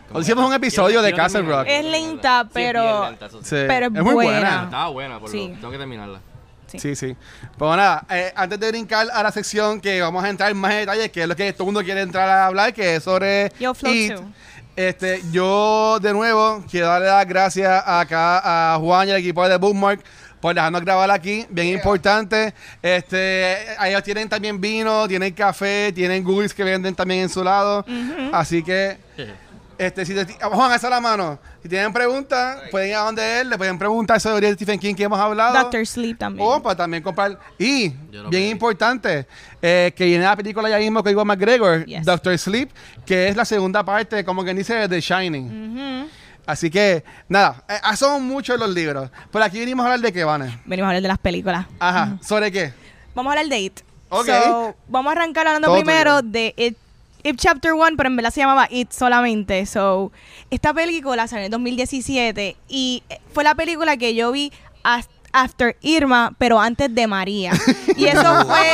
como 0.09 0.20
Hicimos 0.20 0.44
que- 0.44 0.49
un 0.49 0.55
episodio 0.55 1.03
de 1.03 1.11
quiero 1.11 1.23
Castle 1.25 1.42
Rock. 1.42 1.66
Es 1.68 1.85
lenta, 1.85 2.42
Sí, 2.42 2.49
es 2.49 2.53
pero- 2.55 3.16
sí. 3.42 3.57
Pero 3.68 3.87
es 3.87 3.94
es 3.94 4.03
muy 4.03 4.14
buena. 4.14 4.33
buena. 4.40 4.62
Estaba 4.64 4.88
buena, 4.88 5.18
por 5.20 5.31
Sí. 5.31 5.49
lo 5.49 5.55
tengo 5.55 5.70
que 5.70 5.79
terminarla. 5.79 6.20
Sí. 6.70 6.78
Sí, 6.78 6.94
sí. 6.94 7.16
Pues 7.59 7.76
nada, 7.76 8.04
eh, 8.11 8.33
antes 8.37 8.61
de 8.61 8.70
brincar 8.70 9.09
a 9.12 9.22
la 9.22 9.33
sección 9.33 9.80
que 9.80 10.00
vamos 10.00 10.22
a 10.22 10.28
entrar 10.28 10.50
en 10.50 10.56
más 10.56 10.74
detalles, 10.74 11.11
que 11.11 11.22
es 11.22 11.28
lo 11.28 11.35
que 11.35 11.52
todo 11.52 11.64
el 11.64 11.66
mundo 11.66 11.83
quiere 11.83 12.02
entrar 12.02 12.28
a 12.28 12.46
hablar, 12.46 12.72
que 12.72 12.96
es 12.96 13.02
sobre 13.02 13.52
Yo, 13.59 13.72
It. 13.85 14.12
Este, 14.76 15.20
yo 15.33 15.98
de 16.00 16.12
nuevo 16.12 16.64
quiero 16.70 16.87
darle 16.87 17.09
las 17.09 17.26
gracias 17.26 17.83
acá 17.85 18.74
a 18.74 18.78
Juan 18.78 19.09
y 19.09 19.11
al 19.11 19.18
equipo 19.18 19.46
de 19.46 19.59
Bookmark 19.59 20.02
por 20.40 20.54
dejarnos 20.54 20.80
grabar 20.83 21.11
aquí, 21.11 21.46
bien 21.50 21.68
importante. 21.68 22.54
Este, 22.80 23.74
ellos 23.87 24.02
tienen 24.02 24.28
también 24.28 24.61
vino, 24.61 25.06
tienen 25.06 25.35
café, 25.35 25.92
tienen 25.92 26.24
goodies 26.24 26.54
que 26.54 26.64
venden 26.64 26.94
también 26.94 27.22
en 27.22 27.28
su 27.28 27.44
lado. 27.44 27.85
Así 28.33 28.62
que 28.62 28.96
este, 29.87 30.05
si 30.05 30.14
te- 30.14 30.27
Juan, 30.43 30.73
alza 30.73 30.90
la 30.90 31.01
mano. 31.01 31.38
Si 31.62 31.69
tienen 31.69 31.93
preguntas, 31.93 32.61
pueden 32.71 32.90
ir 32.90 32.95
a 32.97 33.01
donde 33.01 33.40
él, 33.40 33.51
le 33.51 33.57
pueden 33.59 33.79
preguntar 33.79 34.21
sobre 34.21 34.53
Stephen 34.55 34.79
King 34.79 34.95
que 34.95 35.05
hemos 35.05 35.19
hablado. 35.19 35.59
Doctor 35.59 35.87
Sleep 35.87 36.19
también. 36.19 36.47
O 36.49 36.62
para 36.62 36.77
también 36.77 37.03
comprar. 37.03 37.38
Y, 37.59 37.88
bien 37.88 38.31
pedí. 38.31 38.49
importante, 38.51 39.27
eh, 39.62 39.93
que 39.97 40.05
viene 40.05 40.25
la 40.25 40.37
película 40.37 40.69
ya 40.69 40.79
mismo 40.79 41.03
con 41.03 41.12
Iwan 41.12 41.27
McGregor, 41.27 41.85
Yes. 41.87 42.05
Doctor 42.05 42.37
Sleep, 42.38 42.71
que 43.07 43.29
es 43.29 43.37
la 43.37 43.45
segunda 43.45 43.83
parte, 43.85 44.25
como 44.25 44.45
quien 44.45 44.57
dice, 44.57 44.75
de 44.75 44.88
The 44.88 45.01
Shining. 45.01 46.09
Así 46.47 46.69
que, 46.71 47.05
nada, 47.29 47.62
eh, 47.69 47.79
ah, 47.83 47.97
son 47.97 48.25
muchos 48.27 48.59
los 48.59 48.71
libros. 48.71 49.09
Pero 49.31 49.45
aquí 49.45 49.61
venimos 49.61 49.85
a 49.85 49.93
hablar 49.93 50.01
de 50.01 50.12
qué, 50.12 50.25
Vane. 50.25 50.61
Venimos 50.64 50.87
a 50.87 50.90
hablar 50.90 51.03
de 51.03 51.09
las 51.09 51.19
películas. 51.19 51.66
Ajá, 51.79 52.19
¿sobre 52.23 52.51
qué? 52.51 52.73
Vamos 53.14 53.31
a 53.31 53.38
hablar 53.38 53.49
de 53.51 53.59
It. 53.61 53.81
Ok. 54.09 54.27
So, 54.27 54.75
vamos 54.88 55.11
a 55.11 55.16
arrancar 55.16 55.47
hablando 55.47 55.69
Todo 55.69 55.77
primero 55.77 56.19
tuyo. 56.21 56.33
de 56.33 56.55
It, 56.57 56.77
It 57.22 57.37
Chapter 57.37 57.72
1, 57.74 57.96
pero 57.96 58.09
en 58.09 58.16
verdad 58.16 58.30
se 58.30 58.40
llamaba 58.40 58.66
It 58.70 58.90
solamente. 58.92 59.66
So, 59.66 60.12
esta 60.50 60.72
película 60.74 61.26
salió 61.28 61.40
en 61.40 61.44
el 61.46 61.50
2017 61.52 62.56
y 62.68 63.02
eh, 63.09 63.18
fue 63.33 63.44
la 63.44 63.54
película 63.54 63.96
que 63.96 64.14
yo 64.14 64.33
vi 64.33 64.52
after 65.33 65.76
Irma, 65.80 66.35
pero 66.38 66.59
antes 66.61 66.92
de 66.94 67.06
María. 67.06 67.52
Y 67.96 68.06
eso 68.06 68.46
fue... 68.46 68.66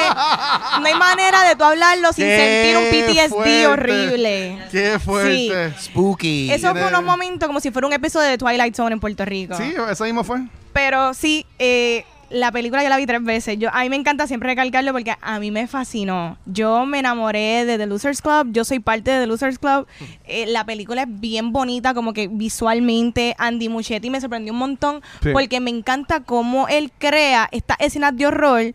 No 0.80 0.87
hay 0.87 0.94
manera 0.94 1.42
de 1.48 1.56
tú 1.56 1.64
hablarlo 1.64 2.12
sin 2.12 2.24
Qué 2.26 2.72
sentir 2.72 2.76
un 2.76 2.85
PTSD 3.28 3.28
fuerte. 3.35 3.66
horrible. 3.66 4.59
Qué 4.70 4.98
fuerte. 5.00 5.74
Spooky. 5.80 6.52
Eso 6.52 6.70
fue 6.72 6.87
unos 6.87 7.02
momentos 7.02 7.46
como 7.48 7.59
si 7.61 7.70
fuera 7.72 7.88
un 7.88 7.92
episodio 7.92 8.28
de 8.28 8.38
Twilight 8.38 8.74
Zone 8.76 8.92
en 8.92 9.00
Puerto 9.00 9.24
Rico. 9.24 9.56
Sí, 9.56 9.74
eso 9.90 10.04
mismo 10.04 10.22
fue. 10.22 10.42
Pero 10.72 11.12
sí, 11.14 11.44
eh, 11.59 12.04
la 12.31 12.51
película 12.53 12.83
yo 12.83 12.89
la 12.89 12.97
vi 12.97 13.07
tres 13.07 13.23
veces. 13.23 13.59
Yo, 13.59 13.71
a 13.73 13.83
mí 13.83 13.89
me 13.91 13.97
encanta 13.97 14.27
siempre 14.27 14.49
recalcarlo 14.49 14.93
porque 14.93 15.15
a 15.21 15.39
mí 15.39 15.51
me 15.51 15.67
fascinó. 15.67 16.39
Yo 16.47 16.85
me 16.87 16.99
enamoré 16.99 17.65
de 17.65 17.79
The 17.79 17.87
Losers 17.87 18.21
Club. 18.23 18.49
Yo 18.53 18.65
soy 18.65 18.81
parte 18.81 19.11
de 19.11 19.21
The 19.21 19.27
Losers 19.27 19.59
Club. 19.59 19.87
Eh, 20.27 20.47
la 20.47 20.65
película 20.65 21.03
es 21.03 21.09
bien 21.21 21.53
bonita, 21.53 21.95
como 21.95 22.12
que 22.12 22.29
visualmente. 22.29 23.35
Andy 23.39 23.69
Muschietti 23.69 24.11
me 24.11 24.21
sorprendió 24.21 24.53
un 24.53 24.59
montón 24.59 25.03
Sí. 25.23 25.31
porque 25.33 25.61
me 25.61 25.71
encanta 25.71 26.21
cómo 26.21 26.69
él 26.69 26.91
crea 26.99 27.49
estas 27.53 27.77
escenas 27.81 28.17
de 28.17 28.27
horror 28.27 28.75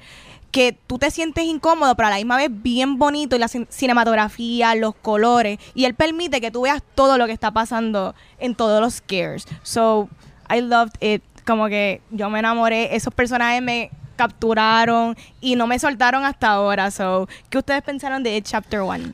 que 0.52 0.78
tú 0.88 0.98
te 0.98 1.10
sientes 1.12 1.46
incómodo, 1.46 1.96
pero 1.96 2.08
a 2.08 2.10
la 2.10 2.18
misma 2.18 2.36
vez 2.36 2.50
bien 2.52 2.98
bonito 2.98 3.38
y 3.38 3.40
la 3.40 3.48
cin- 3.48 3.68
cinematografía, 3.70 4.76
los 4.76 4.94
colores 4.96 5.60
y 5.74 5.86
él 5.86 5.94
permite 5.96 6.42
que 6.42 6.52
tú 6.52 6.64
veas 6.64 6.84
todo 6.94 7.18
lo 7.18 7.26
que 7.26 7.32
está 7.32 7.52
pasando 7.52 8.16
en 8.38 8.56
todos 8.56 8.82
los 8.82 8.96
scares. 8.96 9.46
So, 9.64 10.10
I 10.54 10.60
loved 10.60 11.02
it. 11.02 11.24
Como 11.46 11.68
que 11.68 12.02
yo 12.12 12.30
me 12.30 12.40
enamoré, 12.40 12.96
esos 12.96 13.14
personajes 13.14 13.62
me 13.62 13.90
capturaron 14.16 15.16
y 15.40 15.56
no 15.56 15.68
me 15.68 15.80
soltaron 15.80 16.24
hasta 16.24 16.50
ahora. 16.50 16.92
So, 16.92 17.28
¿qué 17.50 17.58
ustedes 17.58 17.82
pensaron 17.82 18.22
de 18.24 18.38
It 18.38 18.46
Chapter 18.46 18.82
1? 18.82 19.14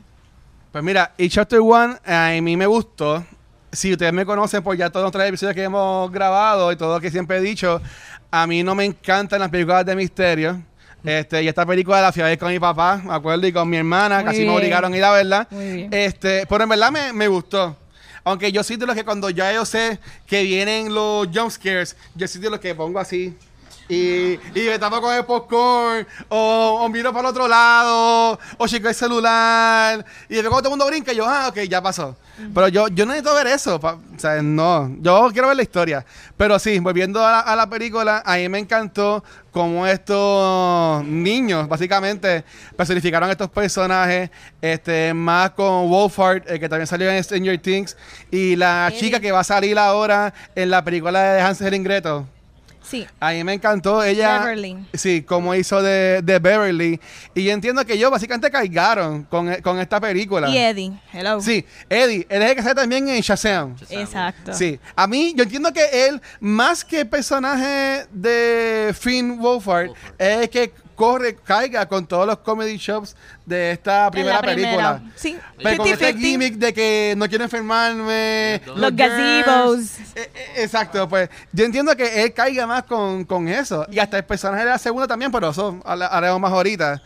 Pues 0.72 0.84
mira, 0.84 1.12
y 1.16 1.28
Chapter 1.28 1.60
One 1.60 1.96
a 2.06 2.30
mí 2.42 2.56
me 2.56 2.66
gustó. 2.66 3.24
Si 3.72 3.92
ustedes 3.92 4.12
me 4.12 4.24
conocen 4.26 4.62
por 4.62 4.76
ya 4.76 4.90
todos 4.90 5.04
los 5.04 5.12
tres 5.12 5.28
episodios 5.28 5.54
que 5.54 5.62
hemos 5.64 6.10
grabado 6.10 6.70
y 6.72 6.76
todo 6.76 6.94
lo 6.94 7.00
que 7.00 7.10
siempre 7.10 7.38
he 7.38 7.40
dicho, 7.40 7.80
a 8.30 8.46
mí 8.46 8.62
no 8.62 8.74
me 8.74 8.84
encantan 8.84 9.40
las 9.40 9.48
películas 9.50 9.84
de 9.86 9.96
misterio. 9.96 10.62
Este, 11.04 11.42
y 11.42 11.48
esta 11.48 11.64
película 11.64 12.00
la 12.02 12.12
fui 12.12 12.22
a 12.22 12.26
ver 12.26 12.38
con 12.38 12.50
mi 12.50 12.58
papá, 12.58 13.00
me 13.02 13.14
acuerdo, 13.14 13.46
y 13.46 13.52
con 13.52 13.68
mi 13.68 13.76
hermana, 13.76 14.16
Muy 14.16 14.24
casi 14.24 14.38
bien. 14.40 14.50
me 14.50 14.56
obligaron 14.58 14.92
a 14.92 14.96
ir 14.96 15.04
a 15.04 15.10
verla. 15.12 15.48
Este, 15.90 16.44
pero 16.46 16.64
en 16.64 16.68
verdad 16.68 16.90
me, 16.90 17.12
me 17.12 17.28
gustó. 17.28 17.76
Aunque 18.28 18.52
yo 18.52 18.62
soy 18.62 18.76
de 18.76 18.84
los 18.84 18.94
que 18.94 19.06
cuando 19.06 19.30
ya 19.30 19.54
yo 19.54 19.64
sé 19.64 19.98
que 20.26 20.42
vienen 20.42 20.94
los 20.94 21.28
jump 21.28 21.50
scares, 21.50 21.96
yo 22.14 22.28
soy 22.28 22.42
de 22.42 22.50
los 22.50 22.60
que 22.60 22.74
pongo 22.74 22.98
así. 22.98 23.34
Y, 23.90 24.32
y 24.34 24.66
me 24.68 24.78
tapo 24.78 25.00
con 25.00 25.14
el 25.14 25.24
popcorn, 25.24 26.06
o, 26.28 26.80
o 26.82 26.88
miro 26.90 27.10
para 27.12 27.28
el 27.28 27.30
otro 27.34 27.48
lado, 27.48 28.38
o 28.58 28.66
chico 28.68 28.86
el 28.88 28.94
celular. 28.94 30.04
Y 30.28 30.34
después 30.34 30.50
cuando 30.50 30.62
todo 30.64 30.74
el 30.74 30.78
mundo 30.78 30.86
brinca, 30.86 31.12
yo, 31.14 31.24
ah, 31.26 31.48
ok, 31.48 31.60
ya 31.60 31.80
pasó. 31.80 32.14
Pero 32.54 32.68
yo, 32.68 32.88
yo 32.88 33.06
no 33.06 33.12
necesito 33.12 33.34
ver 33.34 33.46
eso. 33.48 33.80
pa- 33.80 33.94
o 33.94 34.18
sea, 34.18 34.42
no. 34.42 34.94
Yo 35.00 35.30
quiero 35.32 35.48
ver 35.48 35.56
la 35.56 35.62
historia. 35.62 36.04
Pero 36.36 36.58
sí, 36.58 36.78
volviendo 36.78 37.26
a 37.26 37.32
la, 37.32 37.40
a 37.40 37.56
la 37.56 37.68
película, 37.68 38.22
a 38.24 38.36
mí 38.36 38.48
me 38.48 38.58
encantó 38.58 39.24
cómo 39.50 39.86
estos 39.86 41.02
niños, 41.04 41.66
básicamente, 41.66 42.44
personificaron 42.76 43.28
a 43.28 43.32
estos 43.32 43.48
personajes. 43.50 44.30
Este, 44.60 45.14
más 45.14 45.50
con 45.52 45.88
Wolfhard, 45.88 46.42
eh, 46.46 46.60
que 46.60 46.68
también 46.68 46.86
salió 46.86 47.10
en 47.10 47.24
Stranger 47.24 47.58
Things. 47.58 47.96
Y 48.30 48.54
la 48.54 48.92
chica 48.96 49.18
que 49.18 49.32
va 49.32 49.40
a 49.40 49.44
salir 49.44 49.78
ahora 49.78 50.32
en 50.54 50.70
la 50.70 50.84
película 50.84 51.20
de 51.22 51.40
Hansel 51.40 51.72
y 51.74 51.78
Gretel. 51.78 52.22
Sí. 52.88 53.06
A 53.20 53.32
mí 53.32 53.44
me 53.44 53.52
encantó 53.52 54.02
ella. 54.02 54.38
Beverly. 54.38 54.78
Sí, 54.94 55.22
como 55.22 55.54
hizo 55.54 55.82
de, 55.82 56.22
de 56.22 56.38
Beverly. 56.38 56.98
Y 57.34 57.44
yo 57.44 57.52
entiendo 57.52 57.84
que 57.84 57.94
ellos 57.94 58.10
básicamente 58.10 58.50
cargaron 58.50 59.24
con, 59.24 59.54
con 59.56 59.78
esta 59.78 60.00
película. 60.00 60.48
Y 60.48 60.56
Eddie. 60.56 60.92
Hello. 61.12 61.40
Sí, 61.40 61.66
Eddie, 61.88 62.26
él 62.30 62.42
es 62.42 62.50
el 62.50 62.56
que 62.56 62.62
sale 62.62 62.74
también 62.74 63.08
en 63.08 63.20
Shazam. 63.20 63.76
Exacto. 63.90 64.54
Sí, 64.54 64.80
a 64.96 65.06
mí 65.06 65.34
yo 65.36 65.44
entiendo 65.44 65.72
que 65.72 66.06
él, 66.06 66.20
más 66.40 66.84
que 66.84 67.00
el 67.00 67.08
personaje 67.08 68.06
de 68.10 68.94
Finn 68.98 69.38
Wolfhard, 69.38 69.88
Wolfhard. 69.88 70.14
es 70.18 70.38
el 70.38 70.50
que 70.50 70.72
corre, 70.98 71.36
caiga 71.36 71.86
con 71.88 72.04
todos 72.06 72.26
los 72.26 72.38
comedy 72.38 72.76
shops 72.76 73.14
de 73.46 73.70
esta 73.70 74.10
primera 74.10 74.34
la 74.34 74.42
primera. 74.42 74.96
película. 74.96 75.12
Sí. 75.14 75.38
Pero 75.62 75.76
con 75.76 75.86
este 75.86 76.12
50-50. 76.12 76.18
gimmick 76.18 76.54
de 76.56 76.74
que 76.74 77.14
no 77.16 77.28
quiero 77.28 77.44
enfermarme. 77.44 78.60
Los 78.66 78.78
Los 78.78 78.96
gazebos. 78.96 79.98
Eh, 80.16 80.30
eh, 80.34 80.52
exacto, 80.56 81.08
pues 81.08 81.30
yo 81.52 81.64
entiendo 81.64 81.96
que 81.96 82.24
él 82.24 82.34
caiga 82.34 82.66
más 82.66 82.82
con, 82.82 83.24
con 83.24 83.46
eso. 83.46 83.86
Y 83.92 84.00
hasta 84.00 84.16
el 84.18 84.24
personaje 84.24 84.64
de 84.64 84.70
la 84.70 84.78
segunda 84.78 85.06
también, 85.06 85.30
pero 85.30 85.50
eso 85.50 85.80
haremos 85.84 86.40
más 86.40 86.52
ahorita. 86.52 87.00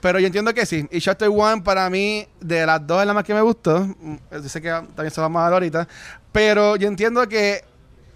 Pero 0.00 0.20
yo 0.20 0.26
entiendo 0.28 0.54
que 0.54 0.64
sí. 0.64 0.86
Y 0.92 1.00
Chapter 1.00 1.28
One 1.28 1.62
para 1.62 1.90
mí, 1.90 2.26
de 2.40 2.64
las 2.64 2.86
dos 2.86 3.00
es 3.00 3.06
la 3.08 3.12
más 3.14 3.24
que 3.24 3.34
me 3.34 3.40
gustó. 3.40 3.80
Mm, 3.80 4.16
Yo 4.30 4.48
sé 4.48 4.62
que 4.62 4.68
también 4.70 5.10
se 5.10 5.20
va 5.20 5.26
a 5.26 5.28
hablar 5.28 5.52
ahorita. 5.54 5.88
Pero 6.30 6.76
yo 6.76 6.86
entiendo 6.86 7.28
que 7.28 7.64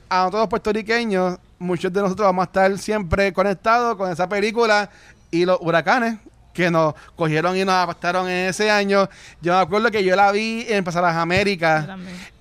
a 0.09 0.19
nosotros 0.19 0.41
los 0.43 0.49
puertorriqueños, 0.49 1.39
muchos 1.59 1.93
de 1.93 2.01
nosotros 2.01 2.27
vamos 2.27 2.43
a 2.43 2.47
estar 2.47 2.79
siempre 2.79 3.33
conectados 3.33 3.97
con 3.97 4.11
esa 4.11 4.29
película 4.29 4.91
y 5.43 5.45
los 5.45 5.59
huracanes 5.61 6.19
que 6.57 6.71
nos 6.71 6.95
cogieron 7.15 7.57
y 7.57 7.65
nos 7.65 7.75
apastaron 7.75 8.29
en 8.29 8.49
ese 8.49 8.71
año. 8.71 9.09
Yo 9.43 9.53
me 9.53 9.61
acuerdo 9.61 9.91
que 9.91 10.03
yo 10.03 10.17
la 10.17 10.33
vi 10.33 10.65
en 10.69 10.83
Pasar 10.83 11.03
las 11.03 11.15
Américas. 11.15 11.87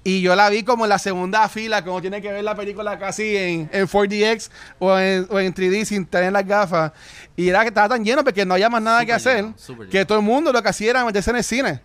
Y 0.03 0.21
yo 0.21 0.35
la 0.35 0.49
vi 0.49 0.63
como 0.63 0.85
en 0.85 0.89
la 0.89 0.99
segunda 0.99 1.49
fila, 1.49 1.83
como 1.83 1.99
tiene 1.99 2.21
que 2.21 2.31
ver 2.31 2.43
la 2.43 2.55
película 2.55 2.97
casi 2.97 3.35
en, 3.35 3.69
en 3.73 3.87
4DX 3.87 4.49
o 4.79 4.97
en, 4.97 5.27
o 5.29 5.39
en 5.39 5.53
3D 5.53 5.83
sin 5.83 6.05
tener 6.05 6.31
las 6.31 6.45
gafas. 6.45 6.91
Y 7.35 7.49
era 7.49 7.61
que 7.61 7.69
estaba 7.69 7.89
tan 7.89 8.05
lleno 8.05 8.23
porque 8.23 8.45
no 8.45 8.53
había 8.53 8.69
más 8.69 8.81
nada 8.81 9.05
que 9.05 9.11
hacer. 9.11 9.43
lleno, 9.43 9.55
que 9.89 9.97
lleno. 9.97 10.07
todo 10.07 10.19
el 10.19 10.23
mundo 10.23 10.53
lo 10.53 10.61
que 10.63 10.69
hacía 10.69 10.91
era 10.91 11.03
meterse 11.03 11.31
en 11.31 11.35
el 11.37 11.43
cine. 11.43 11.81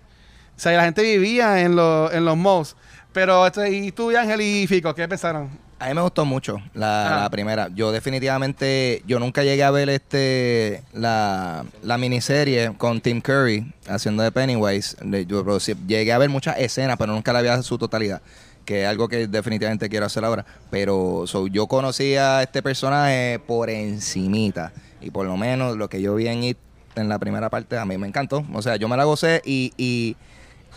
O 0.56 0.60
sea, 0.60 0.72
y 0.72 0.76
la 0.76 0.84
gente 0.84 1.02
vivía 1.02 1.60
en, 1.62 1.74
los 1.74 2.12
en 2.12 2.24
los 2.24 2.36
malls. 2.36 2.76
Pero, 3.12 3.46
este, 3.46 3.70
y 3.70 3.90
tú, 3.90 4.16
Ángel 4.16 4.40
y 4.42 4.66
Fico, 4.66 4.94
¿qué 4.94 5.08
pensaron? 5.08 5.50
A 5.80 5.88
mí 5.88 5.94
me 5.94 6.02
gustó 6.02 6.24
mucho 6.26 6.58
la, 6.74 7.18
Ah. 7.18 7.22
la 7.22 7.30
primera. 7.30 7.68
Yo 7.74 7.90
definitivamente, 7.90 9.02
yo 9.06 9.18
nunca 9.18 9.42
llegué 9.42 9.64
a 9.64 9.70
ver 9.70 9.88
este 9.88 10.82
la, 10.92 11.64
la 11.82 11.96
miniserie 11.98 12.72
con 12.76 13.00
Tim 13.00 13.20
Curry 13.22 13.72
haciendo 13.88 14.22
de 14.22 14.30
Pennywise. 14.30 14.96
Yo 15.26 15.58
llegué 15.86 16.12
a 16.12 16.18
ver 16.18 16.28
muchas 16.28 16.58
escenas, 16.58 16.96
pero 16.98 17.12
nunca 17.14 17.32
la 17.32 17.40
vi 17.42 17.48
en 17.48 17.62
su 17.62 17.78
totalidad. 17.78 18.20
Que 18.66 18.82
es 18.82 18.88
algo 18.88 19.08
que 19.08 19.26
definitivamente 19.26 19.88
quiero 19.88 20.04
hacer 20.06 20.22
ahora. 20.24 20.44
Pero 20.70 21.24
so, 21.26 21.46
yo 21.46 21.66
conocí 21.66 22.14
a 22.14 22.42
este 22.42 22.62
personaje 22.62 23.40
por 23.46 23.70
encimita. 23.70 24.72
Y 25.00 25.10
por 25.10 25.26
lo 25.26 25.36
menos 25.38 25.76
lo 25.78 25.88
que 25.88 26.02
yo 26.02 26.14
vi 26.14 26.28
en 26.28 26.44
It 26.44 26.58
en 26.96 27.08
la 27.08 27.18
primera 27.18 27.48
parte 27.48 27.78
a 27.78 27.84
mí 27.86 27.96
me 27.96 28.06
encantó. 28.06 28.44
O 28.52 28.60
sea, 28.62 28.76
yo 28.76 28.86
me 28.88 28.96
la 28.96 29.04
gocé 29.04 29.40
y, 29.46 29.72
y 29.78 30.16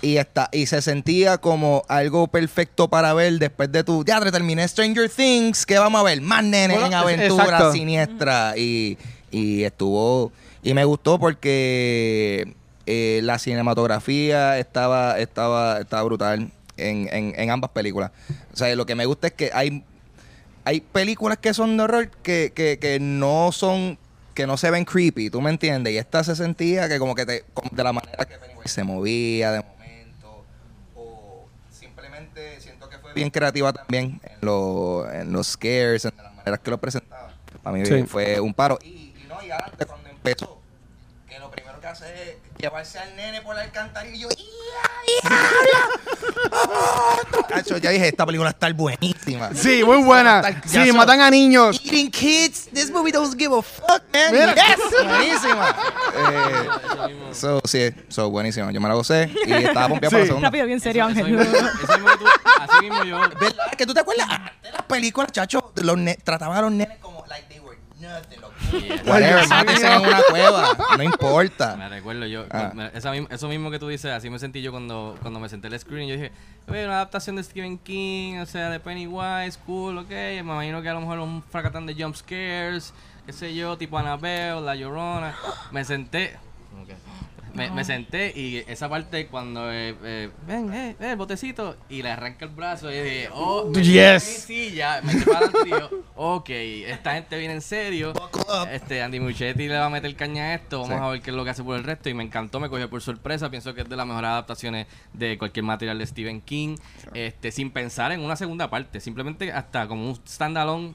y 0.04 0.18
está 0.18 0.50
y 0.52 0.66
se 0.66 0.82
sentía 0.82 1.38
como 1.38 1.84
algo 1.88 2.28
perfecto 2.28 2.90
para 2.90 3.14
ver 3.14 3.40
después 3.40 3.72
de 3.72 3.86
tu 3.86 4.04
ya 4.04 4.20
terminé 4.32 4.68
Stranger 4.68 5.10
Things 5.10 5.66
que 5.66 5.80
vamos 5.80 6.02
a 6.02 6.04
ver 6.04 6.20
más 6.22 6.44
nenes 6.44 6.78
Bueno, 6.78 6.88
en 6.88 6.94
aventura 6.94 7.44
exacto. 7.46 7.72
siniestra 7.72 8.54
y, 8.58 8.98
y 9.32 9.64
estuvo 9.64 10.34
y 10.62 10.74
me 10.74 10.84
gustó 10.84 11.18
porque 11.20 12.54
eh, 12.86 13.22
la 13.24 13.40
cinematografía 13.40 14.60
estaba 14.60 15.20
estaba 15.20 15.80
estaba 15.80 16.04
brutal 16.04 16.52
en, 16.76 17.08
en, 17.10 17.34
en 17.38 17.50
ambas 17.50 17.72
películas 17.72 18.12
o 18.54 18.58
sea 18.58 18.76
lo 18.76 18.86
que 18.86 18.96
me 18.96 19.06
gusta 19.06 19.28
es 19.28 19.34
que 19.34 19.52
hay 19.54 19.84
hay 20.66 20.82
películas 20.82 21.38
que 21.38 21.54
son 21.54 21.78
de 21.78 21.84
horror 21.84 22.10
que, 22.24 22.52
que, 22.54 22.78
que 22.78 23.00
no 23.00 23.54
son 23.54 23.98
que 24.34 24.48
no 24.48 24.58
se 24.58 24.72
ven 24.72 24.84
creepy, 24.84 25.30
¿tú 25.30 25.42
me 25.42 25.52
entiendes? 25.52 25.94
Y 25.94 25.98
esta 25.98 26.24
se 26.24 26.36
sentía 26.36 26.90
que 26.90 26.98
como 26.98 27.14
que 27.14 27.24
te, 27.26 27.46
como 27.54 27.70
de 27.72 27.84
la 27.84 27.94
manera 27.94 28.26
que 28.26 28.68
se 28.68 28.84
movía 28.84 29.52
de 29.52 29.60
momento 29.60 30.44
o 30.96 31.46
simplemente 31.72 32.60
siento 32.60 32.90
que 32.90 32.98
fue 32.98 33.03
bien 33.14 33.30
creativa 33.30 33.72
también 33.74 34.20
en, 34.24 34.38
lo- 34.42 35.10
en 35.12 35.32
los 35.32 35.48
scares, 35.48 36.06
en 36.06 36.14
las 36.18 36.34
maneras 36.36 36.60
que 36.60 36.72
lo 36.72 36.78
presentaba. 36.80 37.34
Para 37.62 37.78
mí 37.78 37.86
Sí. 37.86 38.04
fue 38.08 38.40
un 38.40 38.54
paro. 38.54 38.78
Y, 38.84 38.88
y 38.88 39.26
no, 39.28 39.42
y 39.44 39.52
antes 39.52 39.88
cuando 39.88 40.10
empezó, 40.10 40.60
que 41.30 41.40
lo 41.40 41.50
primero 41.52 41.80
que 41.80 41.88
hace 41.88 42.06
es 42.32 42.38
llevarse 42.64 42.98
al 42.98 43.14
nene 43.18 43.42
por 43.42 43.56
la 43.56 43.62
alcantarilla 43.64 44.16
y 44.16 44.20
yo. 44.22 44.30
Cacho, 47.50 47.76
ya 47.78 47.90
dije, 47.90 48.08
esta 48.08 48.26
película 48.26 48.52
está 48.52 48.72
buenísima. 48.72 49.50
Sí, 49.54 49.84
muy 49.84 49.98
buena. 50.02 50.42
Sí, 50.66 50.94
matan 50.94 51.20
a 51.20 51.30
niños. 51.30 51.82
Eating 51.84 52.10
kids, 52.10 52.70
this 52.74 52.90
movie 52.90 53.12
don't 53.12 53.38
give 53.38 53.54
a 53.54 53.62
fuck, 53.62 54.02
man. 54.14 54.32
Mira. 54.32 54.56
Yes, 54.56 54.80
buenísima. 55.06 55.76
Eh, 56.32 56.70
so, 57.34 57.60
sí, 57.66 57.90
so, 58.08 58.30
buenísima. 58.30 58.72
Yo 58.72 58.80
me 58.80 58.88
la 58.88 58.94
gocé 58.96 59.30
y 59.46 59.52
estaba 59.52 59.90
pompeado 59.90 60.10
Sí. 60.10 60.16
para 60.16 60.20
la 60.22 60.26
segunda. 60.28 60.48
Rápido, 60.48 60.66
bien 60.66 60.80
serio, 60.80 61.04
Eso- 61.10 61.20
eso 61.20 61.26
Ángel. 61.26 61.38
mismo- 61.38 61.58
eso 61.84 61.94
mismo 61.98 62.08
que 62.12 62.18
tú- 62.18 62.26
así 62.62 62.82
mismo 62.82 63.04
yo. 63.04 63.20
¿Verdad? 63.20 63.72
Que 63.78 63.86
tú 63.86 63.94
te 63.94 64.00
acuerdas 64.00 64.28
de 64.62 64.72
las 64.72 64.84
películas, 64.84 65.32
chacho, 65.34 65.74
los 65.76 65.98
ne- 65.98 66.16
trataban 66.24 66.58
a 66.58 66.62
los 66.62 66.72
nenes 66.72 66.98
como 67.00 67.26
like 67.28 67.46
they 67.50 67.60
Whatever, 69.06 69.44
en 69.44 70.02
una 70.02 70.22
cueva, 70.30 70.78
no 70.98 71.04
importa. 71.04 71.76
Me 71.76 71.90
recuerdo 71.90 72.26
yo, 72.26 72.46
Ah. 72.52 72.72
me- 72.74 72.88
esa 72.94 73.12
misma- 73.12 73.28
eso 73.32 73.48
mismo 73.48 73.72
que 73.72 73.80
tú 73.80 73.88
dices, 73.88 74.12
así 74.12 74.30
me 74.30 74.40
sentí 74.40 74.62
yo 74.62 74.72
cuando, 74.72 75.18
cuando 75.22 75.40
me 75.40 75.50
senté 75.50 75.68
en 75.68 75.74
el 75.74 75.80
screen. 75.80 76.08
Yo 76.08 76.16
dije, 76.16 76.32
"Oye, 76.68 76.86
una 76.86 76.96
adaptación 76.96 77.36
de 77.36 77.44
Stephen 77.44 77.78
King, 77.78 78.40
o 78.40 78.46
sea, 78.46 78.70
de 78.70 78.80
Pennywise, 78.80 79.58
cool, 79.66 79.98
ok. 79.98 80.10
Me 80.10 80.38
imagino 80.40 80.82
que 80.82 80.90
a 80.90 80.94
lo 80.94 81.02
mejor 81.02 81.20
un 81.20 81.44
fracatán 81.44 81.86
de 81.86 81.96
jump 81.96 82.16
scares, 82.16 82.94
qué 83.26 83.34
sé 83.34 83.54
yo, 83.56 83.78
tipo 83.78 83.98
Annabelle, 83.98 84.62
La 84.62 84.76
Llorona. 84.76 85.36
Me 85.72 85.84
senté, 85.86 86.38
como 86.72 86.86
que- 86.86 86.96
me, 87.54 87.70
me 87.72 87.84
senté 87.84 88.34
y 88.36 88.58
esa 88.68 88.90
parte 88.90 89.28
cuando, 89.28 89.72
eh, 89.72 89.96
eh, 90.04 90.30
ven, 90.48 90.74
eh, 90.74 90.96
eh, 91.00 91.12
el 91.12 91.16
botecito, 91.18 91.78
y 91.90 92.02
le 92.02 92.10
arranca 92.10 92.46
el 92.46 92.52
brazo 92.52 92.92
y 92.92 92.96
dije, 92.96 93.30
oh, 93.34 93.70
me 93.70 93.84
Yes. 93.84 94.46
mi 94.50 94.56
silla, 94.56 95.02
me 95.04 95.14
para 95.22 95.50
yo, 95.66 95.90
ok, 96.16 96.50
esta 96.50 97.14
gente 97.14 97.38
viene 97.38 97.54
en 97.56 97.62
serio. 97.62 98.14
Este, 98.72 99.02
Andy 99.02 99.20
Muschietti 99.20 99.68
le 99.68 99.78
va 99.78 99.86
a 99.86 99.90
meter 99.90 100.16
caña 100.16 100.44
a 100.46 100.54
esto. 100.56 100.82
Vamos 100.82 100.98
Sí. 100.98 101.04
a 101.04 101.08
ver 101.10 101.22
qué 101.22 101.30
es 101.30 101.36
lo 101.36 101.44
que 101.44 101.50
hace 101.52 101.64
por 101.64 101.78
el 101.78 101.84
resto. 101.84 102.10
Y 102.10 102.14
me 102.14 102.24
encantó, 102.24 102.60
me 102.60 102.70
cogió 102.70 102.90
por 102.90 103.02
sorpresa. 103.02 103.50
Pienso 103.50 103.74
que 103.74 103.82
es 103.82 103.90
de 103.90 103.96
las 103.96 104.06
mejores 104.06 104.30
adaptaciones 104.30 104.88
de 105.14 105.38
cualquier 105.38 105.64
material 105.66 105.98
de 106.00 106.06
Stephen 106.06 106.42
King. 106.42 106.76
Este, 107.14 107.52
sin 107.52 107.72
pensar 107.72 108.12
en 108.12 108.22
una 108.22 108.36
segunda 108.36 108.70
parte. 108.70 109.00
Simplemente 109.00 109.52
hasta 109.52 109.88
como 109.88 110.10
un 110.10 110.16
standalone. 110.28 110.94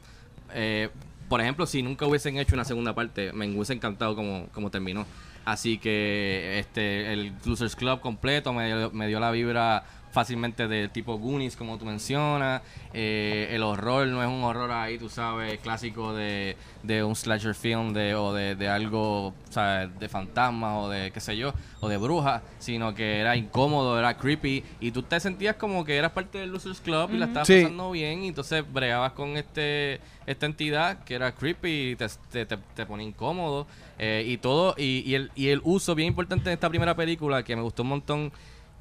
Eh, 0.54 0.88
por 1.28 1.40
ejemplo, 1.40 1.66
si 1.66 1.82
nunca 1.82 2.06
hubiesen 2.06 2.38
hecho 2.38 2.54
una 2.54 2.64
segunda 2.64 2.94
parte, 2.94 3.32
me 3.32 3.46
hubiese 3.50 3.74
encantado 3.74 4.14
como, 4.16 4.46
como 4.52 4.70
terminó. 4.70 5.04
Así 5.48 5.78
que 5.78 6.58
este 6.58 7.10
el 7.14 7.32
Losers 7.46 7.74
Club 7.74 8.00
completo 8.00 8.52
me 8.52 8.90
me 8.90 9.06
dio 9.06 9.18
la 9.18 9.30
vibra 9.30 9.82
fácilmente 10.10 10.66
de 10.68 10.88
tipo 10.88 11.16
Goonies, 11.18 11.56
como 11.56 11.78
tú 11.78 11.84
mencionas. 11.84 12.62
Eh, 12.92 13.48
el 13.52 13.62
horror 13.62 14.06
no 14.08 14.22
es 14.22 14.28
un 14.28 14.42
horror 14.42 14.70
ahí, 14.72 14.98
tú 14.98 15.08
sabes, 15.08 15.58
clásico 15.60 16.14
de, 16.14 16.56
de 16.82 17.04
un 17.04 17.14
slasher 17.14 17.54
film 17.54 17.92
de, 17.92 18.14
o 18.14 18.32
de, 18.32 18.54
de 18.54 18.68
algo, 18.68 19.34
¿sabes? 19.50 19.90
De 19.98 20.08
fantasmas 20.08 20.76
o 20.84 20.88
de 20.88 21.10
qué 21.10 21.20
sé 21.20 21.36
yo, 21.36 21.52
o 21.80 21.88
de 21.88 21.96
brujas, 21.98 22.42
sino 22.58 22.94
que 22.94 23.18
era 23.20 23.36
incómodo, 23.36 23.98
era 23.98 24.16
creepy. 24.16 24.64
Y 24.80 24.90
tú 24.90 25.02
te 25.02 25.20
sentías 25.20 25.56
como 25.56 25.84
que 25.84 25.96
eras 25.96 26.12
parte 26.12 26.38
del 26.38 26.50
Losers 26.50 26.80
Club 26.80 27.10
y 27.12 27.18
la 27.18 27.26
estabas 27.26 27.46
Sí. 27.48 27.60
pasando 27.62 27.90
bien. 27.90 28.22
Y 28.24 28.28
entonces 28.28 28.64
bregabas 28.72 29.12
con 29.12 29.36
este 29.36 30.00
esta 30.26 30.44
entidad 30.44 31.04
que 31.04 31.14
era 31.14 31.32
creepy 31.32 31.92
y 31.92 31.96
te, 31.96 32.06
te, 32.30 32.44
te, 32.44 32.58
te 32.74 32.84
ponía 32.86 33.06
incómodo. 33.06 33.66
Eh, 33.98 34.24
y 34.26 34.36
todo, 34.36 34.74
y, 34.78 35.02
y, 35.06 35.14
el, 35.14 35.30
y 35.34 35.48
el 35.48 35.60
uso 35.64 35.94
bien 35.94 36.08
importante 36.08 36.50
de 36.50 36.54
esta 36.54 36.68
primera 36.68 36.94
película 36.94 37.42
que 37.42 37.56
me 37.56 37.62
gustó 37.62 37.82
un 37.82 37.88
montón, 37.88 38.32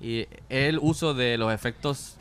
y 0.02 0.20
es 0.22 0.28
el 0.50 0.80
uso 0.82 1.14
de 1.14 1.38
los 1.38 1.54
efectos 1.54 2.14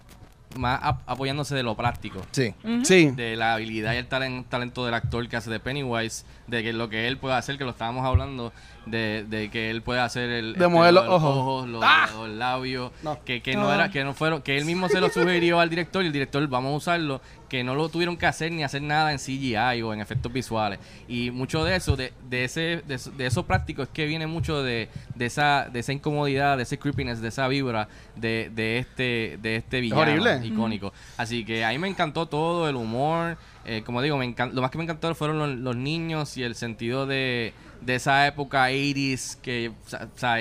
más 0.56 0.80
ap- 0.82 1.02
apoyándose 1.06 1.54
de 1.54 1.62
lo 1.62 1.74
práctico. 1.74 2.22
Sí. 2.30 2.54
Sí. 2.84 3.10
De 3.10 3.36
la 3.36 3.52
habilidad 3.54 3.92
y 3.92 3.96
el 3.96 4.08
talen- 4.08 4.46
talento 4.48 4.86
del 4.86 4.94
actor 4.94 5.28
que 5.28 5.36
hace 5.36 5.50
de 5.50 5.60
Pennywise, 5.60 6.24
de 6.46 6.62
que 6.62 6.72
lo 6.72 6.88
que 6.88 7.08
él 7.08 7.18
puede 7.18 7.34
hacer, 7.34 7.58
que 7.58 7.64
lo 7.64 7.70
estábamos 7.70 8.06
hablando, 8.06 8.54
de, 8.86 9.26
de 9.28 9.50
que 9.50 9.68
él 9.70 9.82
puede 9.82 10.00
hacer 10.00 10.30
el 10.30 10.54
De 10.54 10.66
mover 10.68 10.94
lo 10.94 11.02
los 11.04 11.08
de 11.10 11.14
ojos. 11.28 11.68
los, 11.68 11.84
los 12.14 12.28
labios, 12.30 12.90
No. 13.02 13.22
que, 13.24 13.42
que 13.42 13.54
no 13.54 13.70
era, 13.74 13.90
que 13.90 14.02
no 14.04 14.14
fueron, 14.14 14.40
que 14.40 14.56
él 14.56 14.64
mismo 14.64 14.88
se 14.88 15.00
lo 15.00 15.10
sugirió 15.10 15.60
al 15.60 15.68
director 15.68 16.02
y 16.02 16.06
el 16.06 16.12
director 16.12 16.46
vamos 16.48 16.72
a 16.72 16.76
usarlo, 16.76 17.20
que 17.48 17.62
no 17.64 17.74
lo 17.74 17.88
tuvieron 17.88 18.16
que 18.16 18.26
hacer 18.26 18.52
ni 18.52 18.64
hacer 18.64 18.82
nada 18.82 19.12
en 19.12 19.18
CGI 19.18 19.82
o 19.82 19.92
en 19.92 20.00
efectos 20.00 20.32
visuales. 20.32 20.78
Y 21.08 21.30
mucho 21.30 21.64
de 21.64 21.76
eso, 21.76 21.96
de, 21.96 22.12
de 22.28 22.44
ese, 22.44 22.82
de, 22.86 23.00
de 23.16 23.26
eso 23.26 23.44
práctico 23.46 23.82
es 23.82 23.88
que 23.88 24.06
viene 24.06 24.26
mucho 24.26 24.62
de, 24.62 24.88
de 25.14 25.26
esa, 25.26 25.68
de 25.72 25.80
esa 25.80 25.92
incomodidad, 25.92 26.56
de 26.56 26.64
ese 26.64 26.78
creepiness, 26.78 27.20
de 27.20 27.28
esa 27.28 27.48
vibra 27.48 27.88
de, 28.16 28.50
de 28.54 28.78
este, 28.78 29.38
de 29.42 29.56
este 29.56 29.80
villano 29.80 30.02
horrible. 30.02 30.40
icónico. 30.44 30.92
Así 31.16 31.44
que 31.44 31.64
a 31.64 31.70
mí 31.70 31.78
me 31.78 31.88
encantó 31.88 32.26
todo, 32.26 32.68
el 32.68 32.76
humor. 32.76 33.36
eh, 33.64 33.82
como 33.84 34.00
digo, 34.02 34.16
me 34.16 34.34
lo 34.52 34.62
más 34.62 34.70
que 34.70 34.78
me 34.78 34.84
encantó 34.84 35.14
fueron 35.14 35.38
los, 35.38 35.48
los 35.50 35.76
niños 35.76 36.36
y 36.36 36.42
el 36.42 36.54
sentido 36.54 37.06
de, 37.06 37.52
de 37.80 37.94
esa 37.96 38.26
época 38.26 38.68
80s 38.70 39.36
que, 39.40 39.72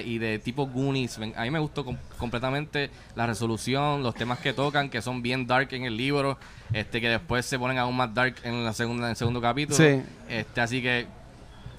y 0.06 0.18
de 0.18 0.40
tipo 0.40 0.68
Goonies. 0.68 1.18
A 1.36 1.42
mí 1.44 1.52
me 1.52 1.60
gustó 1.60 1.84
com- 1.86 1.98
completamente 2.18 2.90
la 3.16 3.28
resolución, 3.28 4.04
los 4.04 4.16
temas 4.16 4.40
que 4.40 4.54
tocan, 4.54 4.90
que 4.90 5.02
son 5.02 5.22
bien 5.22 5.46
dark 5.48 5.70
en 5.74 5.84
el 5.86 5.96
libro, 5.98 6.38
este 6.74 7.02
que 7.02 7.10
después 7.10 7.46
se 7.46 7.60
ponen 7.60 7.78
aún 7.78 7.96
más 7.96 8.14
dark 8.14 8.36
en 8.44 8.64
la 8.66 8.74
segunda 8.74 9.06
en 9.06 9.10
el 9.12 9.16
segundo 9.16 9.42
capítulo. 9.42 9.78
Sí. 9.78 10.02
Este, 10.30 10.62
así 10.62 10.82
que 10.82 11.06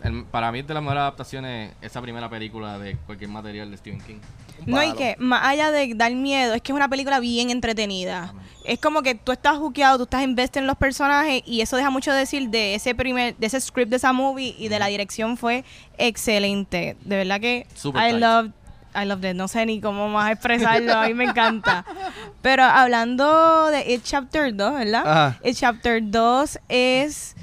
el- 0.04 0.24
para 0.24 0.52
mí 0.52 0.60
es 0.60 0.66
de 0.66 0.74
las 0.74 0.82
mejores 0.82 1.00
adaptaciones 1.00 1.72
esa 1.82 2.00
primera 2.02 2.28
película 2.28 2.78
de 2.78 2.96
cualquier 3.06 3.30
material 3.30 3.70
de 3.70 3.76
Stephen 3.76 4.00
King. 4.00 4.18
No, 4.64 4.82
y 4.82 4.92
que 4.94 5.16
más 5.18 5.42
allá 5.44 5.70
de 5.70 5.92
dar 5.94 6.12
miedo, 6.14 6.54
es 6.54 6.62
que 6.62 6.72
es 6.72 6.76
una 6.76 6.88
película 6.88 7.20
bien 7.20 7.50
entretenida. 7.50 8.34
Es 8.64 8.80
como 8.80 9.02
que 9.02 9.14
tú 9.14 9.30
estás 9.32 9.58
juqueado, 9.58 9.98
tú 9.98 10.04
estás 10.04 10.22
invested 10.22 10.60
en 10.60 10.66
los 10.66 10.76
personajes 10.76 11.42
y 11.46 11.60
eso 11.60 11.76
deja 11.76 11.90
mucho 11.90 12.12
decir 12.12 12.48
de 12.48 12.74
ese 12.74 12.94
primer, 12.94 13.36
de 13.36 13.46
ese 13.46 13.60
script 13.60 13.90
de 13.90 13.96
esa 13.96 14.12
movie 14.12 14.56
y 14.58 14.68
de 14.68 14.78
la 14.78 14.86
dirección 14.86 15.36
fue 15.36 15.64
excelente. 15.98 16.96
De 17.04 17.16
verdad 17.16 17.40
que 17.40 17.66
Super 17.74 18.10
I 18.10 18.18
love 18.18 18.50
I 18.96 19.04
love 19.04 19.24
it. 19.24 19.36
No 19.36 19.46
sé 19.46 19.66
ni 19.66 19.80
cómo 19.80 20.08
más 20.08 20.32
expresarlo, 20.32 20.94
a 20.94 21.06
mí 21.06 21.14
me 21.14 21.24
encanta. 21.24 21.84
Pero 22.42 22.64
hablando 22.64 23.66
de 23.66 23.92
It 23.92 24.02
Chapter 24.02 24.56
2, 24.56 24.74
¿verdad? 24.74 25.02
Ajá. 25.06 25.38
It 25.44 25.56
Chapter 25.56 26.00
2 26.02 26.58
es 26.68 27.36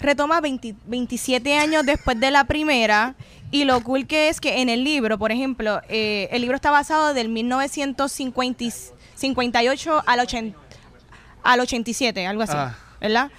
retoma 0.00 0.40
20 0.40 0.76
27 0.86 1.58
años 1.58 1.84
después 1.84 2.18
de 2.18 2.30
la 2.30 2.44
primera. 2.44 3.14
Y 3.50 3.64
lo 3.64 3.80
cool 3.82 4.06
que 4.06 4.28
es 4.28 4.40
que 4.40 4.60
en 4.60 4.68
el 4.68 4.84
libro, 4.84 5.18
por 5.18 5.32
ejemplo, 5.32 5.80
eh, 5.88 6.28
el 6.32 6.42
libro 6.42 6.56
está 6.56 6.70
basado 6.70 7.14
del 7.14 7.28
1958 7.30 10.02
al, 10.06 10.20
80 10.20 10.58
al 11.42 11.60
87, 11.60 12.26
algo 12.26 12.42
así, 12.42 12.52
Ah. 12.56 12.76
¿verdad? 13.00 13.30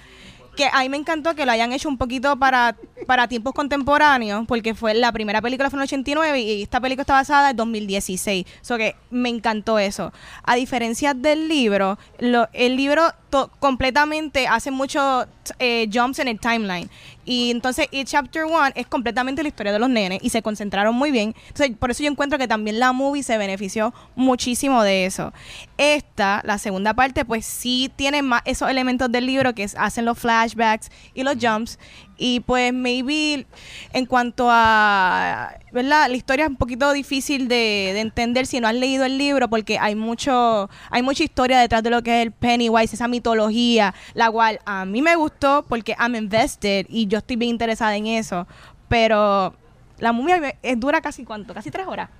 Que 0.56 0.66
a 0.70 0.80
mí 0.80 0.88
me 0.88 0.96
encantó 0.96 1.34
que 1.36 1.46
lo 1.46 1.52
hayan 1.52 1.72
hecho 1.72 1.88
un 1.88 1.96
poquito 1.96 2.36
para, 2.36 2.74
para 3.06 3.28
tiempos 3.28 3.54
contemporáneos, 3.54 4.46
porque 4.48 4.74
fue 4.74 4.94
la 4.94 5.12
primera 5.12 5.40
película 5.40 5.70
fue 5.70 5.76
en 5.78 5.82
el 5.82 5.84
89 5.84 6.40
y 6.40 6.62
esta 6.62 6.80
película 6.80 7.02
está 7.02 7.12
basada 7.14 7.50
en 7.50 7.56
2016. 7.56 8.44
So 8.60 8.76
que 8.76 8.96
me 9.10 9.28
encantó 9.28 9.78
eso. 9.78 10.12
A 10.42 10.56
diferencia 10.56 11.14
del 11.14 11.46
libro, 11.48 11.98
lo- 12.18 12.48
el 12.52 12.76
libro 12.76 13.12
to- 13.30 13.48
completamente 13.60 14.48
hace 14.48 14.72
muchos 14.72 15.26
eh, 15.60 15.88
jumps 15.90 16.18
en 16.18 16.26
el 16.28 16.40
timeline. 16.40 16.90
Y 17.32 17.52
entonces, 17.52 17.86
It 17.92 18.08
Chapter 18.08 18.44
1 18.44 18.70
es 18.74 18.88
completamente 18.88 19.42
la 19.44 19.48
historia 19.48 19.72
de 19.72 19.78
los 19.78 19.88
nenes 19.88 20.18
y 20.20 20.30
se 20.30 20.42
concentraron 20.42 20.96
muy 20.96 21.12
bien. 21.12 21.32
Entonces, 21.46 21.76
por 21.78 21.92
eso 21.92 22.02
yo 22.02 22.10
encuentro 22.10 22.38
que 22.40 22.48
también 22.48 22.80
la 22.80 22.90
movie 22.92 23.22
se 23.22 23.38
benefició 23.38 23.94
muchísimo 24.16 24.82
de 24.82 25.06
eso. 25.06 25.32
Esta, 25.78 26.42
la 26.44 26.58
segunda 26.58 26.92
parte, 26.94 27.24
pues 27.24 27.46
sí 27.46 27.88
tiene 27.94 28.22
más 28.22 28.42
esos 28.46 28.68
elementos 28.68 29.12
del 29.12 29.26
libro 29.26 29.54
que 29.54 29.62
es- 29.62 29.76
hacen 29.78 30.06
los 30.06 30.18
flashbacks 30.18 30.90
y 31.14 31.22
los 31.22 31.36
jumps. 31.40 31.78
Y 32.22 32.40
pues 32.40 32.74
maybe 32.74 33.46
en 33.94 34.04
cuanto 34.04 34.48
a, 34.50 35.54
¿verdad? 35.72 36.06
La 36.10 36.16
historia 36.16 36.44
es 36.44 36.50
un 36.50 36.56
poquito 36.56 36.92
difícil 36.92 37.48
de, 37.48 37.92
de 37.94 38.00
entender 38.00 38.46
si 38.46 38.60
no 38.60 38.68
has 38.68 38.74
leído 38.74 39.06
el 39.06 39.16
libro 39.16 39.48
porque 39.48 39.78
hay 39.78 39.94
mucho, 39.94 40.68
hay 40.90 41.00
mucha 41.00 41.24
historia 41.24 41.58
detrás 41.58 41.82
de 41.82 41.88
lo 41.88 42.02
que 42.02 42.20
es 42.20 42.26
el 42.26 42.32
Pennywise, 42.32 42.94
esa 42.94 43.08
mitología, 43.08 43.94
la 44.12 44.30
cual 44.30 44.60
a 44.66 44.84
mí 44.84 45.00
me 45.00 45.16
gustó 45.16 45.64
porque 45.66 45.96
I'm 45.98 46.14
invested 46.14 46.84
y 46.90 47.06
yo 47.06 47.18
estoy 47.18 47.36
bien 47.36 47.52
interesada 47.52 47.96
en 47.96 48.06
eso. 48.06 48.46
Pero 48.88 49.54
la 49.98 50.12
momia 50.12 50.58
es 50.62 50.78
dura 50.78 51.00
casi 51.00 51.24
cuánto, 51.24 51.54
casi 51.54 51.70
tres 51.70 51.86
horas. 51.86 52.10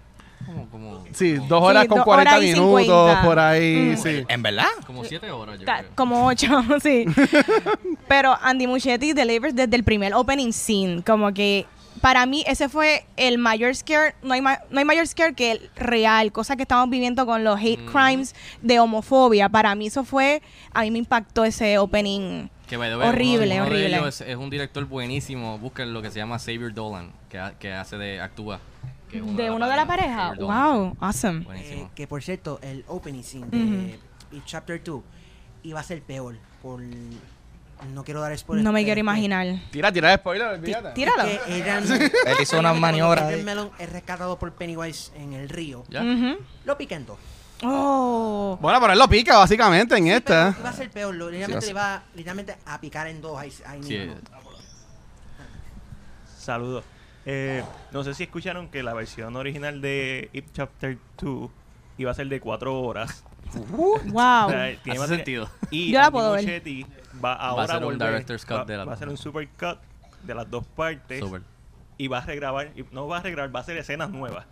Como, 0.52 0.68
como, 0.70 1.04
Sí, 1.12 1.34
dos 1.48 1.62
horas 1.62 1.82
Sí, 1.82 1.88
con 1.88 1.96
dos 1.98 2.04
40 2.04 2.30
horas 2.36 2.44
y 2.44 2.52
minutos 2.52 2.80
50. 2.86 3.22
por 3.22 3.38
ahí, 3.38 3.92
Mm. 3.92 3.96
sí. 3.96 4.24
¿En 4.28 4.42
verdad? 4.42 4.66
como 4.86 5.04
siete 5.04 5.30
horas, 5.30 5.58
yo 5.58 5.64
creo. 5.64 5.90
Como 5.94 6.26
ocho, 6.26 6.46
sí. 6.82 7.04
Pero 8.08 8.36
Andy 8.42 8.66
Muschietti 8.66 9.12
delivers 9.12 9.54
desde 9.54 9.76
el 9.76 9.84
primer 9.84 10.14
opening 10.14 10.52
scene. 10.52 11.02
Como 11.04 11.32
que 11.32 11.66
para 12.00 12.24
mí 12.26 12.44
ese 12.46 12.68
fue 12.68 13.04
el 13.16 13.38
mayor 13.38 13.74
scare. 13.74 14.14
No 14.22 14.32
hay, 14.34 14.40
ma- 14.40 14.60
no 14.70 14.78
hay 14.78 14.84
mayor 14.84 15.06
scare 15.06 15.34
que 15.34 15.52
el 15.52 15.70
real. 15.76 16.32
Cosa 16.32 16.56
que 16.56 16.62
estamos 16.62 16.88
viviendo 16.90 17.26
con 17.26 17.44
los 17.44 17.58
hate 17.60 17.80
Mm. 17.80 17.86
crimes 17.92 18.34
de 18.62 18.78
homofobia. 18.80 19.48
Para 19.48 19.74
mí 19.74 19.86
eso 19.88 20.04
fue... 20.04 20.42
A 20.72 20.82
mí 20.82 20.90
me 20.90 20.98
impactó 20.98 21.44
ese 21.44 21.78
opening. 21.78 22.48
Que, 22.68 22.76
by 22.76 22.88
the 22.88 22.96
way, 22.96 23.08
Horrible, 23.08 23.36
uno- 23.36 23.44
uno 23.46 23.54
de 23.54 23.60
horrible. 23.62 23.96
ellos 23.96 24.20
es, 24.20 24.28
es 24.28 24.36
un 24.36 24.48
director 24.48 24.84
buenísimo. 24.86 25.58
Busquen 25.58 25.92
lo 25.92 26.02
que 26.02 26.10
se 26.10 26.18
llama 26.20 26.38
Xavier 26.38 26.72
Dolan, 26.72 27.12
que, 27.28 27.38
ha- 27.38 27.52
que 27.58 27.72
hace 27.72 27.96
de 27.98 28.20
actúa. 28.20 28.60
Que 29.10 29.18
es 29.18 29.36
¿De 29.36 29.50
uno 29.50 29.68
de 29.68 29.76
la 29.76 29.86
pareja? 29.86 30.34
Wow, 30.38 30.96
awesome. 31.00 31.40
Buenísimo. 31.44 31.84
Eh, 31.84 31.88
que 31.94 32.06
por 32.06 32.22
cierto, 32.22 32.58
el 32.62 32.84
opening 32.88 33.22
scene 33.22 33.46
de 33.48 33.98
Chapter 34.44 34.82
2 34.82 35.02
iba 35.64 35.80
a 35.80 35.82
ser 35.82 36.02
peor 36.02 36.36
por 36.62 36.80
no 36.80 38.04
quiero 38.04 38.20
dar 38.20 38.36
spoilers. 38.36 38.62
No 38.64 38.72
me 38.72 38.80
quiero 38.84 38.92
es 38.92 38.96
que- 38.96 39.00
imaginar. 39.00 39.46
Tira, 39.70 39.90
tira 39.90 40.14
spoiler, 40.16 40.48
Tí- 40.48 40.54
olvídate. 40.74 40.90
Tíralo. 40.94 41.24
que 41.24 41.40
Adrian- 41.62 41.84
Él 42.26 42.36
hizo 42.42 42.58
unas 42.58 42.76
maniobras 42.78 43.24
ahí. 43.24 43.42
Melon 43.42 43.70
es 43.78 43.90
rescatado 43.90 44.38
por 44.38 44.52
Pennywise 44.52 45.12
en 45.16 45.32
el 45.32 45.48
río. 45.48 45.84
¿Ya? 45.88 46.02
Ujú. 46.02 46.36
Lo 46.64 46.76
pica 46.76 46.94
en 46.96 47.06
dos. 47.06 47.18
Oh. 47.62 48.58
Bueno, 48.60 48.80
pero 48.80 48.92
él 48.94 48.98
lo 48.98 49.08
pica 49.08 49.36
básicamente 49.38 49.96
en 49.96 50.04
Sí, 50.04 50.10
esta. 50.10 50.56
va 50.64 50.70
a 50.70 50.72
ser 50.72 50.90
peor. 50.90 51.14
Lo, 51.14 51.30
literalmente 51.30 51.66
Sí, 51.66 51.72
le 51.72 51.78
va 51.78 52.02
literalmente 52.14 52.56
a 52.66 52.80
picar 52.80 53.06
en 53.06 53.20
dos 53.20 53.38
ahí, 53.38 53.52
ahí 53.66 53.82
Sí, 53.82 53.98
mismo. 53.98 54.14
Saludos. 56.38 56.84
Eh, 57.32 57.62
no 57.92 58.02
sé 58.02 58.12
si 58.14 58.24
escucharon 58.24 58.66
que 58.68 58.82
la 58.82 58.92
versión 58.92 59.36
original 59.36 59.80
de 59.80 60.30
It 60.32 60.46
Chapter 60.52 60.98
2 61.22 61.48
iba 61.98 62.10
a 62.10 62.14
ser 62.14 62.28
de 62.28 62.40
4 62.40 62.80
horas. 62.82 63.24
Wow. 64.06 64.46
O 64.46 64.50
sea, 64.50 64.82
tiene 64.82 64.98
más- 64.98 65.08
sentido. 65.08 65.48
Y 65.70 65.92
Yo 65.92 66.00
la 66.00 66.10
puedo 66.10 66.32
ver. 66.32 66.62
Va 67.24 67.32
ahora 67.34 67.74
ser 67.74 67.84
un 67.84 67.94
volver- 67.98 68.06
director's 68.10 68.44
cut 68.44 68.56
va, 68.58 68.64
de 68.64 68.76
la- 68.76 68.84
va 68.84 68.92
a 68.94 68.96
ser 68.96 69.08
un 69.08 69.16
super 69.16 69.48
cut 69.48 69.78
de 70.24 70.34
las 70.34 70.50
dos 70.50 70.64
partes 70.66 71.22
y 71.98 72.08
va 72.08 72.18
a 72.18 72.20
regrabar, 72.22 72.70
y 72.76 72.84
no 72.92 73.06
va 73.08 73.18
a 73.18 73.22
regrabar, 73.22 73.54
va 73.54 73.60
a 73.60 73.62
hacer 73.62 73.76
escenas 73.76 74.10
nuevas. 74.10 74.44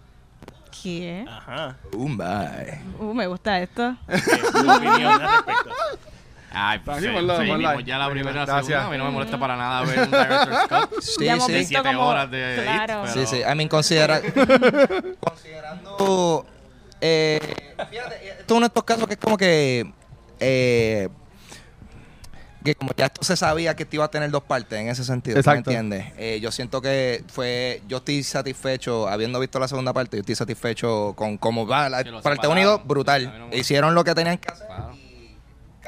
¿Qué? 0.83 1.25
Ajá. 1.29 1.77
Uh, 1.93 3.15
me 3.15 3.27
gusta 3.27 3.61
esto. 3.61 3.97
Eh, 4.09 4.21
tu 4.53 4.71
opinión 4.71 5.13
al 5.13 5.21
respecto. 5.45 5.71
Ay, 6.51 6.79
pues, 6.85 6.99
sí, 6.99 7.05
sí, 7.07 7.11
ponlo 7.13 7.39
vimos 7.39 7.65
ahí. 7.71 7.85
ya 7.85 7.99
la 7.99 8.09
primera 8.11 8.31
y 8.31 8.35
la 8.35 8.45
Gracias. 8.47 8.67
segunda. 8.67 8.87
A 8.87 8.91
mí 8.91 8.99
no 8.99 9.05
me 9.05 9.11
molesta 9.11 9.39
para 9.39 9.57
nada 9.57 9.83
ver 9.83 9.99
un 10.01 10.11
director's 10.11 10.69
cut. 10.69 11.01
Sí, 11.03 11.25
ya 11.25 11.33
hemos 11.35 11.47
sí. 11.47 11.53
De 11.53 11.59
visto 11.59 11.69
siete 11.83 11.89
como... 11.97 12.09
horas 12.09 12.31
de 12.31 12.57
It, 12.57 12.63
claro. 12.63 13.03
pero- 13.05 13.13
Sí, 13.15 13.27
sí. 13.27 13.43
I 13.43 13.55
mean, 13.55 13.69
considera, 13.69 14.21
considerando. 15.21 16.47
Eh, 17.01 17.39
fíjate, 17.91 18.29
esto 18.29 18.45
es 18.47 18.51
uno 18.51 18.61
de 18.61 18.67
estos 18.67 18.85
casos 18.85 19.07
que 19.07 19.15
es 19.15 19.21
como 19.21 19.37
que. 19.37 19.93
Eh, 20.41 21.09
que 22.65 22.75
como 22.75 22.91
ya 22.97 23.07
esto 23.07 23.23
se 23.25 23.37
sabía 23.37 23.75
que 23.77 23.85
esto 23.85 23.97
iba 23.97 24.05
a 24.05 24.11
tener 24.11 24.31
dos 24.31 24.43
partes 24.43 24.79
en 24.79 24.89
ese 24.89 25.05
sentido, 25.05 25.35
¿tú 25.37 25.41
Exacto. 25.41 25.71
¿me 25.71 25.77
entiendes? 25.77 26.13
Eh, 26.19 26.39
yo 26.43 26.51
siento 26.51 26.83
que 26.83 27.25
fue, 27.33 27.83
yo 27.87 27.99
estoy 27.99 28.23
satisfecho, 28.25 29.09
habiendo 29.09 29.39
visto 29.41 29.59
la 29.61 29.69
segunda 29.69 29.93
parte, 29.93 30.17
yo 30.17 30.21
estoy 30.23 30.35
satisfecho 30.35 31.15
con 31.17 31.39
cómo 31.39 31.67
va. 31.67 31.89
La, 31.89 32.03
Que 32.05 32.11
lo 32.11 32.21
para 32.21 32.35
el 32.35 32.39
separaron. 32.41 32.59
Unido, 32.59 32.75
A 32.75 32.79
mí 32.79 32.85
brutal. 32.87 33.39
no 33.39 33.47
me- 33.49 33.57
Hicieron 33.57 33.95
lo 33.95 34.03
que 34.05 34.15
tenían 34.15 34.39
que 34.39 34.53
hacer. 34.53 34.67
Claro. 34.67 34.91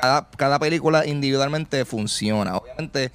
Cada, 0.01 0.28
cada 0.36 0.59
película 0.59 1.07
individualmente 1.07 1.84
funciona. 1.84 2.57
Obviamente, 2.57 3.12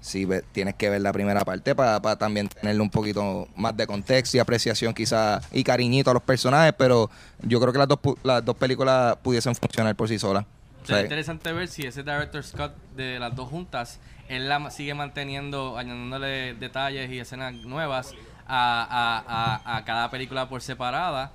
sí, 0.00 0.24
ve- 0.24 0.42
tienes 0.52 0.74
que 0.74 0.88
ver 0.90 1.00
la 1.00 1.12
primera 1.12 1.40
parte 1.44 1.74
para 1.74 2.16
también 2.16 2.48
tenerle 2.48 2.80
un 2.82 2.90
poquito 2.90 3.48
más 3.56 3.76
de 3.76 3.86
contexto 3.86 4.36
y 4.36 4.40
apreciación 4.40 4.94
quizás 4.94 5.46
y 5.52 5.62
cariñito 5.62 6.10
a 6.10 6.14
los 6.14 6.22
personajes, 6.22 6.74
pero 6.76 7.10
yo 7.42 7.60
creo 7.60 7.72
que 7.72 7.78
las 7.78 7.88
dos, 7.88 7.98
las 8.22 8.44
dos 8.44 8.56
películas 8.56 9.16
pudiesen 9.22 9.54
funcionar 9.54 9.94
por 9.94 10.08
sí 10.08 10.18
solas. 10.18 10.44
O 10.82 10.86
sea, 10.86 10.96
Sería 10.96 11.02
interesante 11.02 11.52
ver 11.52 11.68
si 11.68 11.82
ese 11.86 12.02
director's 12.02 12.50
cut 12.52 12.72
de 12.96 13.20
las 13.20 13.36
dos 13.36 13.48
juntas, 13.48 14.00
él 14.28 14.48
la 14.48 14.68
sigue 14.70 14.94
manteniendo, 14.94 15.78
añadiéndole 15.78 16.54
detalles 16.54 17.08
y 17.10 17.20
escenas 17.20 17.54
nuevas 17.54 18.14
a, 18.48 18.82
a, 18.90 19.72
a, 19.74 19.76
a 19.76 19.84
cada 19.84 20.10
película 20.10 20.48
por 20.48 20.60
separada, 20.60 21.30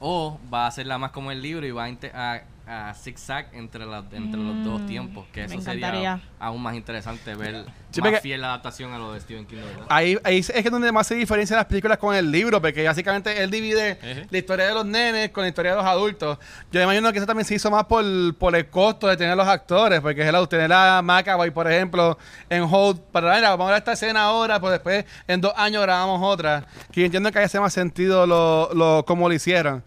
o 0.00 0.38
va 0.52 0.64
a 0.64 0.68
hacerla 0.68 0.96
más 0.96 1.10
como 1.10 1.30
el 1.32 1.42
libro 1.42 1.66
y 1.66 1.70
va 1.70 1.84
a, 2.14 2.40
a, 2.68 2.94
zigzag 2.94 3.48
entre, 3.52 3.86
la- 3.86 4.04
entre 4.12 4.40
los 4.40 4.62
dos 4.64 4.84
tiempos, 4.86 5.26
que 5.32 5.46
me 5.48 5.54
eso 5.54 5.62
sería 5.62 6.20
aún 6.38 6.62
más 6.62 6.74
interesante 6.74 7.34
ver 7.34 7.64
Sí, 7.90 8.02
más 8.02 8.20
fiel 8.20 8.42
la 8.42 8.48
adaptación 8.48 8.92
a 8.92 8.98
lo 8.98 9.14
de 9.14 9.20
Stephen 9.20 9.46
King. 9.46 9.56
Ahí, 9.88 10.18
ahí 10.22 10.38
es 10.38 10.52
que 10.52 10.68
donde 10.70 10.92
más 10.92 11.06
se 11.06 11.14
diferencian 11.14 11.56
las 11.56 11.64
películas 11.66 11.96
con 11.96 12.14
el 12.14 12.30
libro, 12.30 12.60
porque 12.60 12.84
básicamente 12.84 13.42
él 13.42 13.50
divide 13.50 13.98
la 14.30 14.38
historia 14.38 14.66
de 14.66 14.74
los 14.74 14.84
nenes 14.84 15.30
con 15.30 15.42
la 15.44 15.48
historia 15.48 15.70
de 15.70 15.76
los 15.78 15.86
adultos. 15.86 16.38
Yo 16.70 16.82
imagino 16.82 17.10
que 17.12 17.18
eso 17.18 17.26
también 17.26 17.46
se 17.46 17.54
hizo 17.54 17.70
más 17.70 17.84
por, 17.86 18.04
por 18.36 18.54
el 18.54 18.68
costo 18.68 19.06
de 19.08 19.16
tener 19.16 19.36
los 19.36 19.48
actores, 19.48 20.00
porque 20.00 20.20
hello, 20.28 20.46
tener 20.46 20.70
a 20.72 21.00
McAvoy, 21.00 21.50
por 21.50 21.70
ejemplo, 21.70 22.18
en 22.50 22.62
Hold, 22.64 23.00
para 23.10 23.34
"Mira, 23.34 23.50
vamos 23.50 23.68
a 23.68 23.70
ver 23.70 23.78
esta 23.78 23.92
escena 23.92 24.24
ahora, 24.24 24.60
pues 24.60 24.72
después 24.72 25.06
en 25.26 25.40
dos 25.40 25.54
años 25.56 25.82
grabamos 25.82 26.20
otra. 26.22 26.66
Que 26.92 27.00
yo 27.00 27.06
entiendo 27.06 27.32
que 27.32 27.38
ahí 27.38 27.46
hace 27.46 27.58
más 27.58 27.72
sentido 27.72 28.26
lo, 28.26 28.68
lo, 28.74 29.04
cómo 29.06 29.28
lo 29.28 29.34
hicieron. 29.34 29.82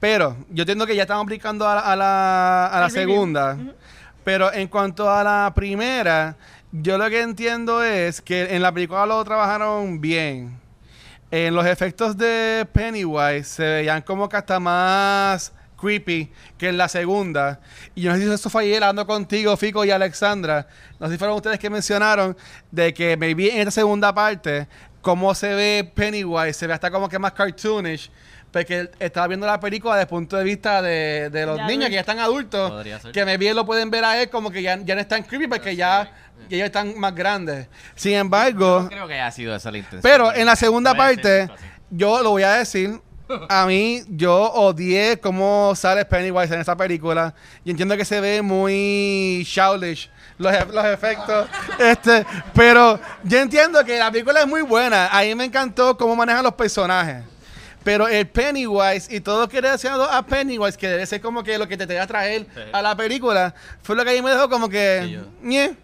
Pero 0.00 0.36
yo 0.48 0.62
entiendo 0.62 0.86
que 0.86 0.96
ya 0.96 1.02
estamos 1.02 1.26
brincando 1.26 1.68
a 1.68 1.74
la, 1.74 1.80
a 1.82 1.96
la, 1.96 2.66
a 2.66 2.80
la 2.80 2.86
El 2.86 2.92
review. 2.92 3.08
segunda. 3.14 3.58
Pero 4.24 4.52
en 4.52 4.68
cuanto 4.68 5.10
a 5.10 5.22
la 5.22 5.52
primera, 5.54 6.36
yo 6.72 6.98
lo 6.98 7.08
que 7.10 7.20
entiendo 7.20 7.82
es 7.82 8.20
que 8.20 8.54
en 8.54 8.62
la 8.62 8.72
película 8.72 9.06
lo 9.06 9.22
trabajaron 9.24 10.00
bien. 10.00 10.58
En 11.30 11.54
los 11.54 11.64
efectos 11.66 12.16
de 12.16 12.66
Pennywise 12.72 13.44
se 13.44 13.62
veían 13.62 14.02
como 14.02 14.28
que 14.28 14.36
hasta 14.36 14.58
más 14.58 15.52
creepy 15.80 16.30
que 16.58 16.68
en 16.68 16.76
la 16.76 16.88
segunda. 16.88 17.60
Y 17.94 18.02
yo 18.02 18.10
no 18.10 18.16
sé 18.16 18.24
si 18.26 18.30
eso 18.32 18.50
fue 18.50 18.64
ayer 18.64 18.82
hablando 18.82 19.06
contigo, 19.06 19.56
Fico 19.56 19.84
y 19.84 19.90
Alexandra. 19.90 20.66
No 20.98 21.06
sé 21.06 21.12
si 21.12 21.18
fueron 21.18 21.36
ustedes 21.36 21.58
que 21.58 21.70
mencionaron 21.70 22.36
de 22.70 22.92
que 22.92 23.16
maybe 23.16 23.52
en 23.52 23.60
esta 23.60 23.70
segunda 23.70 24.12
parte, 24.14 24.66
cómo 25.00 25.34
se 25.34 25.54
ve 25.54 25.92
Pennywise, 25.94 26.54
se 26.54 26.66
ve 26.66 26.72
hasta 26.74 26.90
como 26.90 27.08
que 27.08 27.18
más 27.18 27.32
cartoonish. 27.32 28.10
Porque 28.52 28.90
estaba 28.98 29.28
viendo 29.28 29.46
la 29.46 29.60
película 29.60 29.94
desde 29.94 30.02
el 30.02 30.08
punto 30.08 30.36
de 30.36 30.44
vista 30.44 30.82
de, 30.82 31.30
de 31.30 31.46
los 31.46 31.60
niños 31.62 31.88
que 31.88 31.94
ya 31.94 32.00
están 32.00 32.18
adultos. 32.18 32.84
Que 33.12 33.24
maybe 33.24 33.54
lo 33.54 33.64
pueden 33.64 33.90
ver 33.90 34.04
a 34.04 34.20
él 34.20 34.28
como 34.28 34.50
que 34.50 34.62
ya, 34.62 34.76
ya 34.82 34.94
no 34.94 35.00
están 35.00 35.22
creepy 35.22 35.46
porque 35.46 35.76
ya, 35.76 36.10
ya 36.48 36.56
ellos 36.56 36.66
están 36.66 36.98
más 36.98 37.14
grandes. 37.14 37.68
Sin 37.94 38.14
embargo, 38.14 38.88
creo 38.88 39.06
que 39.06 39.14
haya 39.14 39.30
sido 39.30 39.54
esa 39.54 39.70
la 39.70 39.78
intención. 39.78 40.02
pero 40.02 40.34
en 40.34 40.46
la 40.46 40.56
segunda 40.56 40.94
parte, 40.94 41.48
yo 41.90 42.22
lo 42.22 42.30
voy 42.30 42.42
a 42.42 42.54
decir. 42.54 43.00
A 43.48 43.64
mí, 43.64 44.02
yo 44.08 44.50
odié 44.54 45.20
cómo 45.20 45.72
sale 45.76 46.04
Pennywise 46.04 46.52
en 46.52 46.62
esa 46.62 46.76
película. 46.76 47.32
Y 47.64 47.70
entiendo 47.70 47.96
que 47.96 48.04
se 48.04 48.20
ve 48.20 48.42
muy 48.42 49.46
childish 49.46 50.10
los, 50.36 50.52
e- 50.52 50.66
los 50.66 50.84
efectos. 50.86 51.48
este, 51.78 52.26
pero 52.52 52.98
yo 53.22 53.38
entiendo 53.38 53.84
que 53.84 53.96
la 53.98 54.10
película 54.10 54.40
es 54.40 54.48
muy 54.48 54.62
buena. 54.62 55.06
A 55.16 55.22
mí 55.22 55.32
me 55.36 55.44
encantó 55.44 55.96
cómo 55.96 56.16
manejan 56.16 56.42
los 56.42 56.54
personajes. 56.54 57.22
Pero 57.82 58.08
el 58.08 58.26
Pennywise 58.26 59.08
y 59.14 59.20
todo 59.20 59.40
lo 59.40 59.48
que 59.48 59.60
relacionado 59.60 60.04
a 60.04 60.22
Pennywise, 60.24 60.76
que 60.76 60.88
debe 60.88 61.06
ser 61.06 61.20
como 61.20 61.42
que 61.42 61.56
lo 61.58 61.66
que 61.66 61.76
te 61.76 61.86
te 61.86 61.96
va 61.96 62.02
a 62.02 62.06
traer 62.06 62.42
Sí. 62.54 62.60
a 62.72 62.82
la 62.82 62.94
película, 62.96 63.54
fue 63.82 63.96
lo 63.96 64.04
que 64.04 64.10
a 64.10 64.12
mí 64.12 64.20
me 64.22 64.30
dejó 64.30 64.48
como 64.50 64.68
que. 64.68 65.18
Sí. 65.42 65.76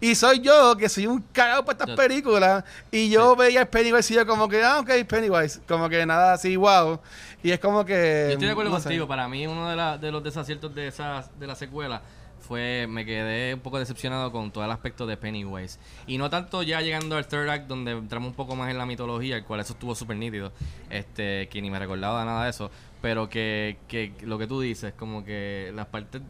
Y 0.00 0.14
soy 0.16 0.40
yo, 0.40 0.76
que 0.76 0.88
soy 0.88 1.06
un 1.06 1.22
cagado 1.32 1.64
para 1.64 1.74
estas 1.76 1.88
Yo- 1.88 1.96
películas. 1.96 2.64
Y 2.90 3.08
yo 3.10 3.36
veía 3.36 3.60
el 3.62 3.68
Pennywise 3.68 4.12
y 4.12 4.16
yo 4.16 4.26
como 4.26 4.48
que, 4.48 4.62
ah, 4.62 4.80
ok, 4.80 4.90
Pennywise. 5.08 5.60
Como 5.68 5.88
que 5.88 6.04
nada 6.04 6.32
así, 6.34 6.56
wow. 6.56 6.98
Y 7.42 7.52
es 7.52 7.60
como 7.60 7.84
que... 7.84 8.24
Yo 8.28 8.32
estoy 8.32 8.46
de 8.46 8.52
acuerdo 8.52 8.70
no 8.70 8.78
sé. 8.78 8.84
contigo. 8.84 9.06
Para 9.06 9.28
mí, 9.28 9.46
uno 9.46 9.68
de, 9.70 9.76
la- 9.76 9.96
de 9.96 10.10
los 10.10 10.22
desaciertos 10.22 10.74
de, 10.74 10.88
esas, 10.88 11.30
de 11.38 11.46
la 11.46 11.54
secuela 11.54 12.02
fue. 12.44 12.86
Me 12.88 13.04
quedé 13.04 13.54
un 13.54 13.60
poco 13.60 13.78
decepcionado 13.78 14.30
con 14.30 14.50
todo 14.50 14.64
el 14.64 14.70
aspecto 14.70 15.06
de 15.06 15.16
Pennywise. 15.16 15.78
Y 16.06 16.18
no 16.18 16.30
tanto 16.30 16.62
ya 16.62 16.80
llegando 16.80 17.16
al 17.16 17.26
third 17.26 17.48
act, 17.48 17.66
donde 17.66 17.92
entramos 17.92 18.28
un 18.28 18.34
poco 18.34 18.54
más 18.54 18.70
en 18.70 18.78
la 18.78 18.86
mitología, 18.86 19.36
el 19.36 19.44
cual 19.44 19.60
eso 19.60 19.72
estuvo 19.72 19.94
súper 19.94 20.16
nítido. 20.16 20.52
Este, 20.90 21.48
que 21.48 21.60
ni 21.62 21.70
me 21.70 21.78
recordaba 21.78 22.24
nada 22.24 22.44
de 22.44 22.50
eso. 22.50 22.70
Pero 23.02 23.28
que, 23.28 23.78
que 23.88 24.12
lo 24.22 24.38
que 24.38 24.46
tú 24.46 24.60
dices, 24.60 24.92
como 24.94 25.24
que 25.24 25.72
las 25.74 25.86
partes. 25.86 26.22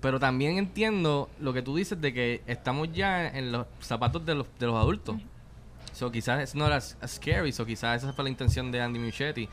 Pero 0.00 0.18
también 0.18 0.58
entiendo 0.58 1.30
lo 1.40 1.52
que 1.52 1.62
tú 1.62 1.76
dices 1.76 2.00
de 2.00 2.12
que 2.12 2.42
estamos 2.46 2.92
ya 2.92 3.28
en 3.28 3.52
los 3.52 3.66
zapatos 3.80 4.24
de 4.26 4.34
los, 4.34 4.46
de 4.58 4.66
los 4.66 4.76
adultos. 4.76 5.16
So, 5.92 6.10
quizás 6.10 6.40
es 6.40 6.54
no 6.54 6.66
era 6.66 6.80
scary, 6.80 7.52
so 7.52 7.66
quizás 7.66 8.02
esa 8.02 8.12
fue 8.12 8.24
la 8.24 8.30
intención 8.30 8.72
de 8.72 8.80
Andy 8.80 8.98
Muschietti. 8.98 9.48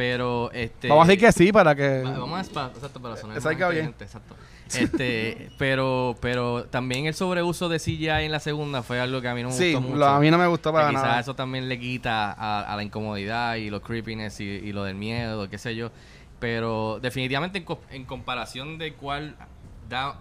Pero 0.00 0.50
este 0.52 0.88
Vamos 0.88 1.04
a 1.04 1.08
decir 1.10 1.26
que 1.26 1.30
sí 1.30 1.52
para 1.52 1.74
que... 1.74 2.02
Va- 2.02 2.18
Vamos 2.18 2.38
a 2.38 2.40
exacto, 2.40 3.02
para 3.02 3.18
sonar 3.18 3.38
queda 3.54 3.68
bien. 3.68 3.94
exacto. 4.00 4.34
Este, 4.74 5.50
pero, 5.58 6.16
pero 6.22 6.64
también 6.64 7.04
el 7.04 7.12
sobreuso 7.12 7.68
de 7.68 7.78
CGI 7.78 8.08
en 8.24 8.32
la 8.32 8.40
segunda 8.40 8.82
fue 8.82 8.98
algo 8.98 9.20
que 9.20 9.28
a 9.28 9.34
mí 9.34 9.42
no 9.42 9.50
me 9.50 9.54
Sí, 9.54 9.74
gustó 9.74 9.80
mucho. 9.88 9.98
lo- 9.98 10.06
a 10.06 10.18
mí 10.18 10.30
no 10.30 10.38
me 10.38 10.46
gustó 10.46 10.72
para 10.72 10.88
quizás 10.88 11.02
nada. 11.02 11.20
eso 11.20 11.34
también 11.34 11.68
le 11.68 11.78
quita 11.78 12.32
a, 12.32 12.60
a 12.72 12.76
la 12.76 12.82
incomodidad 12.82 13.56
y 13.56 13.68
los 13.68 13.82
creepiness 13.82 14.40
y, 14.40 14.44
y 14.44 14.72
lo 14.72 14.84
del 14.84 14.94
miedo, 14.94 15.50
qué 15.50 15.58
sé 15.58 15.76
yo. 15.76 15.90
Pero 16.38 16.98
definitivamente 17.02 17.58
en, 17.58 17.64
co- 17.64 17.82
en 17.90 18.06
comparación 18.06 18.78
de 18.78 18.94
cuál 18.94 19.36
da 19.90 20.14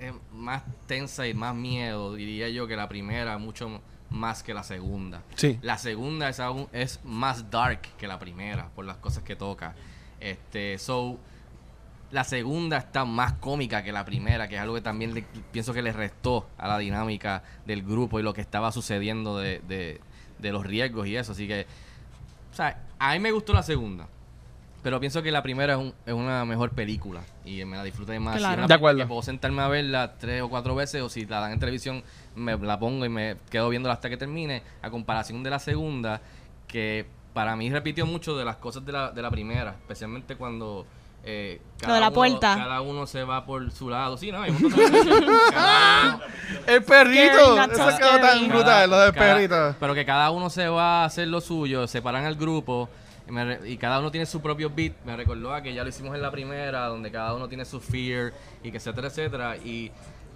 eh, 0.00 0.14
más 0.32 0.62
tensa 0.86 1.26
y 1.28 1.34
más 1.34 1.54
miedo, 1.54 2.14
diría 2.14 2.48
yo 2.48 2.66
que 2.66 2.74
la 2.76 2.88
primera 2.88 3.36
mucho 3.36 3.82
más 4.16 4.42
que 4.42 4.54
la 4.54 4.62
segunda. 4.62 5.22
Sí. 5.36 5.58
La 5.62 5.78
segunda 5.78 6.28
es 6.28 6.40
aún 6.40 6.68
es 6.72 7.00
más 7.04 7.50
dark 7.50 7.80
que 7.98 8.08
la 8.08 8.18
primera 8.18 8.68
por 8.74 8.84
las 8.84 8.96
cosas 8.96 9.22
que 9.22 9.36
toca. 9.36 9.74
Este, 10.20 10.78
so 10.78 11.18
la 12.10 12.24
segunda 12.24 12.78
está 12.78 13.04
más 13.04 13.34
cómica 13.34 13.82
que 13.82 13.92
la 13.92 14.04
primera, 14.04 14.48
que 14.48 14.54
es 14.54 14.60
algo 14.60 14.74
que 14.76 14.80
también 14.80 15.12
le- 15.12 15.24
pienso 15.52 15.72
que 15.74 15.82
le 15.82 15.92
restó 15.92 16.48
a 16.56 16.68
la 16.68 16.78
dinámica 16.78 17.42
del 17.66 17.82
grupo 17.82 18.18
y 18.20 18.22
lo 18.22 18.32
que 18.32 18.40
estaba 18.40 18.70
sucediendo 18.72 19.36
de, 19.38 19.58
de- 19.66 20.00
de 20.38 20.52
los 20.52 20.64
riesgos 20.64 21.06
y 21.08 21.16
eso. 21.16 21.32
Así 21.32 21.46
que, 21.48 21.66
o 22.52 22.54
sea, 22.54 22.82
a 22.98 23.12
mí 23.12 23.18
me 23.20 23.32
gustó 23.32 23.52
la 23.52 23.62
segunda. 23.62 24.06
Pero 24.86 25.00
pienso 25.00 25.20
que 25.20 25.32
la 25.32 25.42
primera 25.42 25.72
es, 25.72 25.80
un- 25.80 25.92
es 26.06 26.14
una 26.14 26.44
mejor 26.44 26.70
película 26.70 27.20
y 27.44 27.64
me 27.64 27.76
la 27.76 27.82
disfruté 27.82 28.20
más. 28.20 28.36
Claro. 28.36 28.50
Si 28.50 28.52
es 28.52 28.58
una 28.58 28.66
De 28.68 28.74
acuerdo. 28.74 28.98
que 29.00 29.06
puedo 29.06 29.20
sentarme 29.20 29.60
a 29.62 29.66
verla 29.66 30.12
tres 30.16 30.42
o 30.42 30.48
cuatro 30.48 30.76
veces 30.76 31.02
o 31.02 31.08
si 31.08 31.26
la 31.26 31.40
dan 31.40 31.50
en 31.50 31.58
televisión 31.58 32.04
me 32.36 32.56
la 32.56 32.78
pongo 32.78 33.04
y 33.04 33.08
me 33.08 33.36
quedo 33.50 33.68
viéndola 33.68 33.94
hasta 33.94 34.08
que 34.08 34.16
termine. 34.16 34.62
A 34.82 34.90
comparación 34.90 35.42
de 35.42 35.50
la 35.50 35.58
segunda, 35.58 36.20
que 36.68 37.04
para 37.34 37.56
mí 37.56 37.68
repitió 37.68 38.06
mucho 38.06 38.36
de 38.36 38.44
las 38.44 38.58
cosas 38.58 38.86
de 38.86 38.92
la, 38.92 39.10
de 39.10 39.22
la 39.22 39.30
primera, 39.32 39.70
especialmente 39.72 40.36
cuando 40.36 40.86
eh, 41.24 41.60
Lo 41.84 41.92
de 41.94 41.98
la 42.00 42.06
uno- 42.06 42.14
puerta. 42.14 42.54
Cada 42.54 42.80
uno 42.80 43.08
se 43.08 43.24
va 43.24 43.44
por 43.44 43.68
su 43.72 43.90
lado. 43.90 44.16
Sí, 44.16 44.30
no, 44.30 44.40
hay 44.42 44.52
un 44.52 44.62
montón 44.62 44.92
de. 44.92 45.02
Cada 45.50 46.20
El 46.68 46.84
perrito. 46.84 47.56
Scary, 47.56 47.72
Eso 47.72 47.98
quedó 47.98 48.20
tan 48.20 48.48
brutal, 48.48 48.88
lo 48.90 48.98
del 49.00 49.12
cada- 49.12 49.34
perrito. 49.34 49.74
Pero 49.80 49.94
que 49.94 50.04
cada 50.06 50.30
uno 50.30 50.48
se 50.48 50.68
va 50.68 51.02
a 51.02 51.06
hacer 51.06 51.26
lo 51.26 51.40
suyo, 51.40 51.88
separan 51.88 52.24
al 52.24 52.36
grupo 52.36 52.88
me 53.28 53.68
y 53.68 53.76
cada 53.76 53.98
uno 54.00 54.10
tiene 54.10 54.26
su 54.26 54.40
propio 54.40 54.70
beat. 54.70 54.92
Me 55.04 55.16
recordó 55.16 55.52
a 55.54 55.62
que 55.62 55.72
ya 55.74 55.82
lo 55.82 55.88
hicimos 55.88 56.14
en 56.14 56.22
la 56.22 56.30
primera, 56.30 56.86
donde 56.86 57.10
cada 57.10 57.34
uno 57.34 57.48
tiene 57.48 57.64
su 57.64 57.80
fear 57.80 58.32
y 58.62 58.70
que 58.70 58.76
etcétera, 58.78 59.08
etcétera. 59.08 59.56
Y 59.56 59.90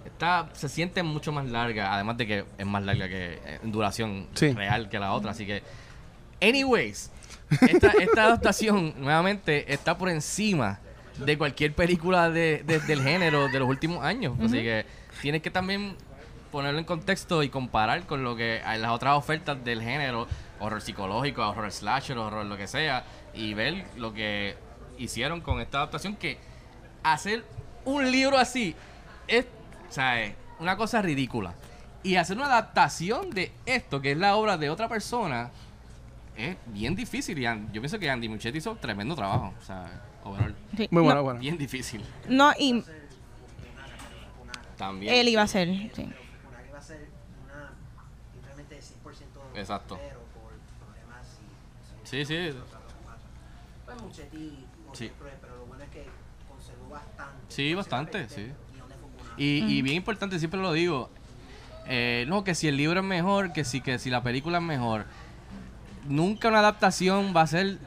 está, 0.05 0.49
se 0.53 0.67
siente 0.69 1.01
mucho 1.03 1.31
más 1.31 1.45
larga, 1.49 1.93
además 1.93 2.17
de 2.17 2.27
que 2.27 2.45
es 2.57 2.65
más 2.65 2.83
larga 2.83 3.07
que 3.07 3.33
eh, 3.45 3.59
en 3.63 3.71
duración 3.71 4.27
Sí. 4.33 4.51
real 4.53 4.89
que 4.89 4.99
la 4.99 5.13
otra. 5.13 5.31
Así 5.31 5.45
que, 5.45 5.63
anyways, 6.41 7.11
esta, 7.61 7.89
esta 7.99 8.23
adaptación 8.25 8.93
nuevamente 8.97 9.71
está 9.73 9.97
por 9.97 10.09
encima 10.09 10.79
de 11.17 11.37
cualquier 11.37 11.73
película 11.73 12.29
de, 12.29 12.63
de- 12.65 12.79
del 12.79 13.01
género 13.03 13.47
de 13.49 13.59
los 13.59 13.67
últimos 13.69 14.03
años. 14.03 14.37
Así 14.43 14.57
que 14.61 14.85
tienes 15.21 15.41
que 15.41 15.51
también 15.51 15.95
ponerlo 16.51 16.79
en 16.79 16.85
contexto 16.85 17.43
y 17.43 17.49
comparar 17.49 18.05
con 18.05 18.23
lo 18.23 18.35
que 18.35 18.61
hay 18.65 18.79
las 18.79 18.91
otras 18.91 19.15
ofertas 19.17 19.63
del 19.63 19.81
género, 19.81 20.27
horror 20.61 20.81
psicológico, 20.81 21.45
horror 21.47 21.71
slasher, 21.71 22.17
horror 22.17 22.45
lo 22.45 22.55
que 22.55 22.67
sea, 22.67 23.03
y 23.33 23.53
ver 23.53 23.85
lo 23.97 24.13
que 24.13 24.55
hicieron 24.97 25.41
con 25.41 25.59
esta 25.59 25.79
adaptación 25.79 26.15
que 26.15 26.37
hacer 27.03 27.43
un 27.83 28.09
libro 28.11 28.37
así 28.37 28.75
es, 29.27 29.45
o 29.89 29.91
sea, 29.91 30.21
es 30.21 30.35
una 30.59 30.77
cosa 30.77 31.01
ridícula. 31.01 31.53
Y 32.03 32.15
hacer 32.15 32.37
una 32.37 32.45
adaptación 32.47 33.29
de 33.31 33.51
esto, 33.65 34.01
que 34.01 34.11
es 34.13 34.17
la 34.17 34.35
obra 34.35 34.57
de 34.57 34.69
otra 34.69 34.87
persona, 34.87 35.51
es 36.35 36.55
bien 36.67 36.95
difícil. 36.95 37.37
Y 37.37 37.43
yo 37.43 37.81
pienso 37.81 37.99
que 37.99 38.09
Andy 38.09 38.27
Muchetti 38.29 38.57
hizo 38.59 38.75
tremendo 38.75 39.15
trabajo. 39.15 39.53
O 39.59 39.63
sea, 39.63 40.01
overall, 40.23 40.55
Sí. 40.77 40.87
Muy 40.91 41.03
bueno, 41.03 41.19
no, 41.19 41.23
bueno. 41.23 41.39
bien 41.39 41.57
difícil. 41.57 42.03
No, 42.27 42.53
y 42.57 42.83
También. 44.77 45.13
él 45.13 45.27
iba 45.27 45.41
a 45.43 45.47
ser, 45.47 45.67
sí. 45.93 46.03
Una 46.49 46.63
que 46.63 46.71
va 46.71 46.79
a 46.79 46.81
ser 46.81 47.07
una 47.45 47.71
simplemente 48.33 48.79
100% 48.79 49.59
Exacto. 49.59 49.99
pero 50.01 50.19
por 50.33 50.53
problemas 50.87 51.37
y 51.39 51.90
Sí, 52.03 52.25
sí. 52.25 52.49
pues 53.85 54.01
Muchetti 54.01 54.65
no 54.87 54.95
Sí. 54.95 55.11
pero 55.41 55.55
lo 55.57 55.65
bueno 55.65 55.83
es 55.83 55.89
que 55.89 56.05
conservó 56.49 56.89
bastante 56.89 57.45
Sí, 57.49 57.73
bastante, 57.73 58.29
sí. 58.29 58.47
Fukunaga. 58.79 59.35
Y, 59.37 59.63
y 59.77 59.81
bien 59.81 59.97
importante, 59.97 60.37
siempre 60.39 60.59
lo 60.59 60.73
digo. 60.73 61.09
eh, 61.87 62.25
no, 62.27 62.43
que 62.43 62.53
si 62.55 62.67
el 62.67 62.77
libro 62.77 62.99
es 62.99 63.05
mejor, 63.05 63.53
que 63.53 63.63
si, 63.65 63.81
que 63.81 63.97
si 63.99 64.09
la 64.09 64.21
película 64.23 64.59
es 64.59 64.63
mejor. 64.63 65.05
Nunca 66.07 66.47
una 66.47 66.59
adaptación 66.59 67.33
va 67.35 67.41
a 67.41 67.47
ser 67.47 67.77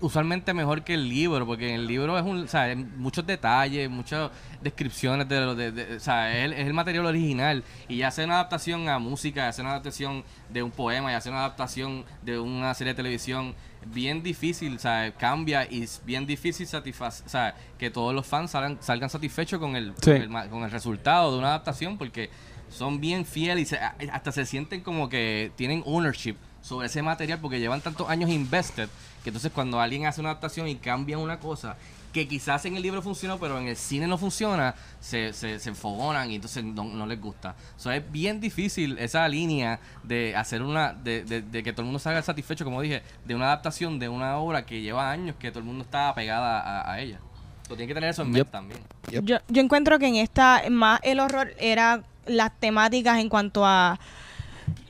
usualmente 0.00 0.52
mejor 0.54 0.82
que 0.82 0.94
el 0.94 1.08
libro, 1.08 1.46
porque 1.46 1.68
en 1.68 1.74
el 1.76 1.86
libro 1.86 2.18
es 2.18 2.24
un, 2.24 2.44
o 2.44 2.48
sea, 2.48 2.74
muchos 2.96 3.26
detalles, 3.26 3.88
muchas 3.90 4.30
descripciones 4.62 5.28
de 5.28 5.40
lo 5.40 5.54
de, 5.54 5.72
de- 5.72 5.96
o 5.96 6.00
sea, 6.00 6.36
es 6.36 6.44
el, 6.44 6.52
es 6.52 6.66
el 6.66 6.74
material 6.74 7.06
original 7.06 7.62
y 7.88 7.98
ya 7.98 8.10
sea 8.10 8.24
una 8.24 8.34
adaptación 8.34 8.88
a 8.88 8.98
música, 8.98 9.46
ya 9.46 9.52
sea 9.52 9.62
una 9.64 9.72
adaptación 9.72 10.24
de 10.50 10.62
un 10.62 10.70
poema, 10.70 11.10
ya 11.12 11.20
sea 11.20 11.32
una 11.32 11.40
adaptación 11.40 12.04
de 12.22 12.38
una 12.38 12.74
serie 12.74 12.92
de 12.92 12.96
televisión, 12.96 13.54
bien 13.86 14.22
difícil, 14.22 14.76
o 14.76 14.78
sea, 14.78 15.12
cambia 15.16 15.66
y 15.70 15.82
es 15.82 16.02
bien 16.04 16.26
difícil 16.26 16.66
satisfacer, 16.66 17.26
o 17.26 17.28
sea, 17.30 17.54
que 17.78 17.90
todos 17.90 18.14
los 18.14 18.26
fans 18.26 18.50
salgan, 18.50 18.78
salgan 18.80 19.08
satisfechos 19.10 19.58
con 19.60 19.76
el, 19.76 19.92
Sí. 20.02 20.12
con 20.12 20.36
el 20.36 20.48
con 20.50 20.62
el 20.64 20.70
resultado 20.70 21.32
de 21.32 21.38
una 21.38 21.48
adaptación 21.48 21.96
porque 21.98 22.30
son 22.68 23.00
bien 23.00 23.24
fieles 23.24 23.62
y 23.62 23.66
se- 23.76 23.78
hasta 24.12 24.30
se 24.32 24.44
sienten 24.44 24.82
como 24.82 25.08
que 25.08 25.52
tienen 25.56 25.82
ownership 25.86 26.34
sobre 26.60 26.88
ese 26.88 27.00
material 27.02 27.38
porque 27.40 27.60
llevan 27.60 27.80
tantos 27.80 28.10
años 28.10 28.28
invested 28.28 28.88
que 29.22 29.30
entonces 29.30 29.50
cuando 29.52 29.80
alguien 29.80 30.06
hace 30.06 30.20
una 30.20 30.30
adaptación 30.30 30.68
y 30.68 30.76
cambia 30.76 31.18
una 31.18 31.38
cosa 31.38 31.76
que 32.12 32.26
quizás 32.26 32.64
en 32.64 32.74
el 32.74 32.82
libro 32.82 33.02
funcionó 33.02 33.38
pero 33.38 33.58
en 33.58 33.68
el 33.68 33.76
cine 33.76 34.06
no 34.06 34.16
funciona 34.16 34.74
se, 34.98 35.32
se, 35.34 35.58
se 35.60 35.68
enfogonan 35.68 36.30
y 36.30 36.36
entonces 36.36 36.64
no, 36.64 36.84
no 36.84 37.04
les 37.06 37.20
gusta 37.20 37.54
so, 37.76 37.90
es 37.92 38.10
bien 38.10 38.40
difícil 38.40 38.96
esa 38.98 39.28
línea 39.28 39.78
de 40.04 40.34
hacer 40.34 40.62
una 40.62 40.94
de, 40.94 41.22
de- 41.24 41.42
de 41.42 41.62
que 41.62 41.72
todo 41.72 41.82
el 41.82 41.86
mundo 41.86 41.98
salga 41.98 42.22
satisfecho 42.22 42.64
como 42.64 42.80
dije 42.80 43.02
de 43.26 43.34
una 43.34 43.46
adaptación 43.46 43.98
de 43.98 44.08
una 44.08 44.38
obra 44.38 44.64
que 44.64 44.80
lleva 44.80 45.10
años 45.10 45.36
que 45.38 45.50
todo 45.50 45.58
el 45.60 45.66
mundo 45.66 45.84
está 45.84 46.08
apegada 46.08 46.60
a, 46.60 46.92
a 46.92 47.00
ella 47.00 47.18
so, 47.68 47.76
tiene 47.76 47.88
que 47.88 47.94
tener 47.94 48.08
eso 48.10 48.22
en 48.22 48.28
mente 48.30 48.44
Yep. 48.44 48.50
también 48.52 48.80
Yep. 49.10 49.24
Yo, 49.24 49.36
yo 49.48 49.62
encuentro 49.62 49.98
que 49.98 50.06
en 50.06 50.16
esta, 50.16 50.62
más 50.70 51.00
el 51.02 51.20
horror 51.20 51.52
era 51.58 52.02
las 52.26 52.58
temáticas 52.58 53.18
en 53.20 53.28
cuanto 53.28 53.64
a 53.66 53.98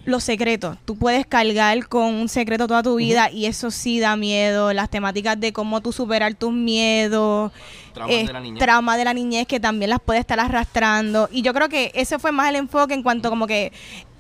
los 0.08 0.24
secretos. 0.24 0.76
Tú 0.84 0.96
puedes 0.96 1.26
cargar 1.26 1.86
con 1.88 2.14
un 2.14 2.28
secreto 2.28 2.66
toda 2.66 2.82
tu 2.82 2.96
vida 2.96 3.30
y 3.30 3.46
eso 3.46 3.70
sí 3.70 4.00
da 4.00 4.16
miedo. 4.16 4.72
Las 4.72 4.88
temáticas 4.90 5.38
de 5.38 5.52
cómo 5.52 5.80
tú 5.80 5.92
superar 5.92 6.34
tus 6.34 6.52
miedos. 6.52 7.52
Traumas 7.94 8.16
eh, 8.16 8.26
de 8.26 8.32
la 8.32 8.40
niñez. 8.40 8.58
traumas 8.58 8.96
de 8.96 9.04
la 9.04 9.14
niñez 9.14 9.46
que 9.46 9.60
también 9.60 9.90
las 9.90 10.00
puedes 10.00 10.20
estar 10.20 10.40
arrastrando. 10.40 11.28
Y 11.30 11.42
yo 11.42 11.52
creo 11.54 11.68
que 11.68 11.90
ese 11.94 12.18
fue 12.18 12.32
más 12.32 12.48
el 12.48 12.56
enfoque 12.56 12.94
en 12.94 13.02
cuanto 13.02 13.30
como 13.30 13.46
que 13.46 13.72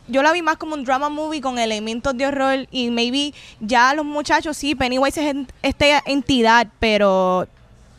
yo 0.08 0.22
la 0.22 0.32
vi 0.32 0.40
más 0.42 0.56
como 0.56 0.74
un 0.74 0.84
drama 0.84 1.08
movie 1.10 1.40
con 1.40 1.58
elementos 1.58 2.16
de 2.16 2.26
horror 2.26 2.66
y 2.70 2.90
maybe 2.90 3.34
ya 3.60 3.92
los 3.94 4.06
muchachos 4.06 4.56
sí, 4.56 4.74
Pennywise 4.74 5.20
es 5.20 5.26
en- 5.30 5.48
esta 5.62 6.02
entidad, 6.06 6.68
pero 6.80 7.46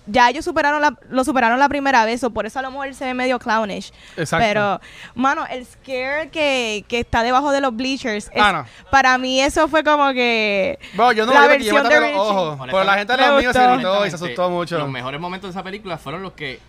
ya 0.10 0.30
ellos 0.30 0.44
superaron 0.46 0.82
la, 0.82 0.96
lo 1.10 1.24
superaron 1.24 1.60
la 1.60 1.70
primera 1.70 2.06
vez, 2.06 2.24
o 2.24 2.30
por 2.32 2.46
eso 2.46 2.60
a 2.60 2.62
lo 2.62 2.72
mejor 2.72 2.94
se 2.94 3.06
ve 3.06 3.14
medio 3.14 3.40
clownish. 3.40 3.92
Exacto. 4.18 4.46
Pero, 4.46 4.82
mano, 5.16 5.46
el 5.50 5.66
scare 5.66 6.30
que, 6.32 6.84
que 6.88 7.00
está 7.00 7.24
debajo 7.24 7.52
de 7.52 7.62
los 7.62 7.76
bleachers, 7.76 8.30
es- 8.34 8.42
Ah, 8.42 8.52
no. 8.52 8.66
para 8.92 9.18
mí 9.18 9.42
eso 9.42 9.68
fue 9.68 9.84
como 9.84 10.12
que... 10.14 10.80
Bueno, 10.96 11.12
yo 11.14 11.26
no 11.26 11.34
la 11.34 11.42
lo 11.44 11.48
versión 11.48 11.88
de 11.88 12.00
los 12.12 12.18
ojos. 12.18 12.60
Pero 12.66 12.84
la 12.84 12.94
gente 12.98 13.16
de 13.16 13.28
los 13.28 13.40
míos 13.42 13.54
se 13.54 13.60
gustó. 13.60 13.74
gritó 13.76 14.06
y 14.06 14.10
se 14.10 14.16
asustó 14.16 14.50
mucho. 14.50 14.78
Los 14.80 14.90
mejores 14.90 15.20
momentos 15.22 15.50
de 15.50 15.52
esa 15.60 15.64
película 15.64 15.98
fueron 15.98 16.22
los 16.24 16.34
que 16.34 16.60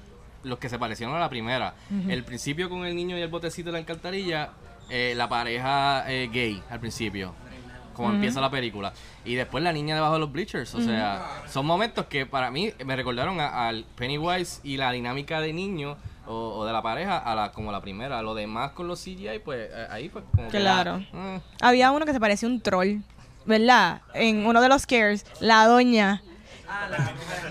los 0.43 0.59
que 0.59 0.71
se 0.71 0.79
parecieron 0.79 1.15
a 1.15 1.19
la 1.19 1.29
primera. 1.29 1.75
El 2.09 2.25
principio 2.25 2.71
con 2.71 2.87
el 2.87 2.97
niño 2.97 3.19
y 3.19 3.21
el 3.21 3.29
botecito 3.29 3.67
de 3.69 3.73
la 3.73 3.79
alcantarilla, 3.79 4.49
eh, 4.89 5.13
la 5.15 5.29
pareja 5.29 6.05
eh, 6.11 6.31
gay 6.33 6.63
al 6.71 6.81
principio, 6.81 7.35
como 8.01 8.15
empieza 8.15 8.41
la 8.41 8.51
película. 8.51 8.93
Y 9.25 9.35
después 9.35 9.63
la 9.63 9.73
niña 9.73 9.95
debajo 9.95 10.15
de 10.15 10.21
los 10.21 10.33
bleachers. 10.33 10.75
O 10.75 10.81
sea, 10.81 11.43
son 11.49 11.67
momentos 11.67 12.07
que 12.07 12.27
para 12.27 12.51
mí 12.51 12.73
me 12.85 12.97
recordaron 12.97 13.41
a- 13.41 13.69
al 13.69 13.85
Pennywise 13.97 14.61
y 14.65 14.77
la 14.77 14.91
dinámica 14.93 15.41
de 15.41 15.53
niño 15.53 15.97
o, 16.27 16.35
o 16.59 16.65
de 16.65 16.73
la 16.73 16.83
pareja 16.83 17.19
a 17.19 17.35
la 17.35 17.53
como 17.53 17.73
la 17.73 17.81
primera. 17.81 18.23
Lo 18.23 18.35
demás 18.35 18.71
con 18.73 18.87
los 18.89 19.01
CGI, 19.03 19.41
pues 19.45 19.69
eh, 19.73 19.87
ahí 19.91 20.09
pues 20.09 20.25
como 20.35 20.49
que 20.49 20.59
Claro. 20.59 21.03
la- 21.13 21.37
eh. 21.37 21.41
Había 21.61 21.91
uno 21.91 22.07
que 22.07 22.13
se 22.13 22.21
parecía 22.21 22.49
un 22.49 22.61
troll, 22.61 22.99
¿verdad? 23.47 24.03
En 24.15 24.47
uno 24.47 24.61
de 24.61 24.69
los 24.69 24.83
scares, 24.83 25.27
la 25.41 25.67
doña. 25.67 26.23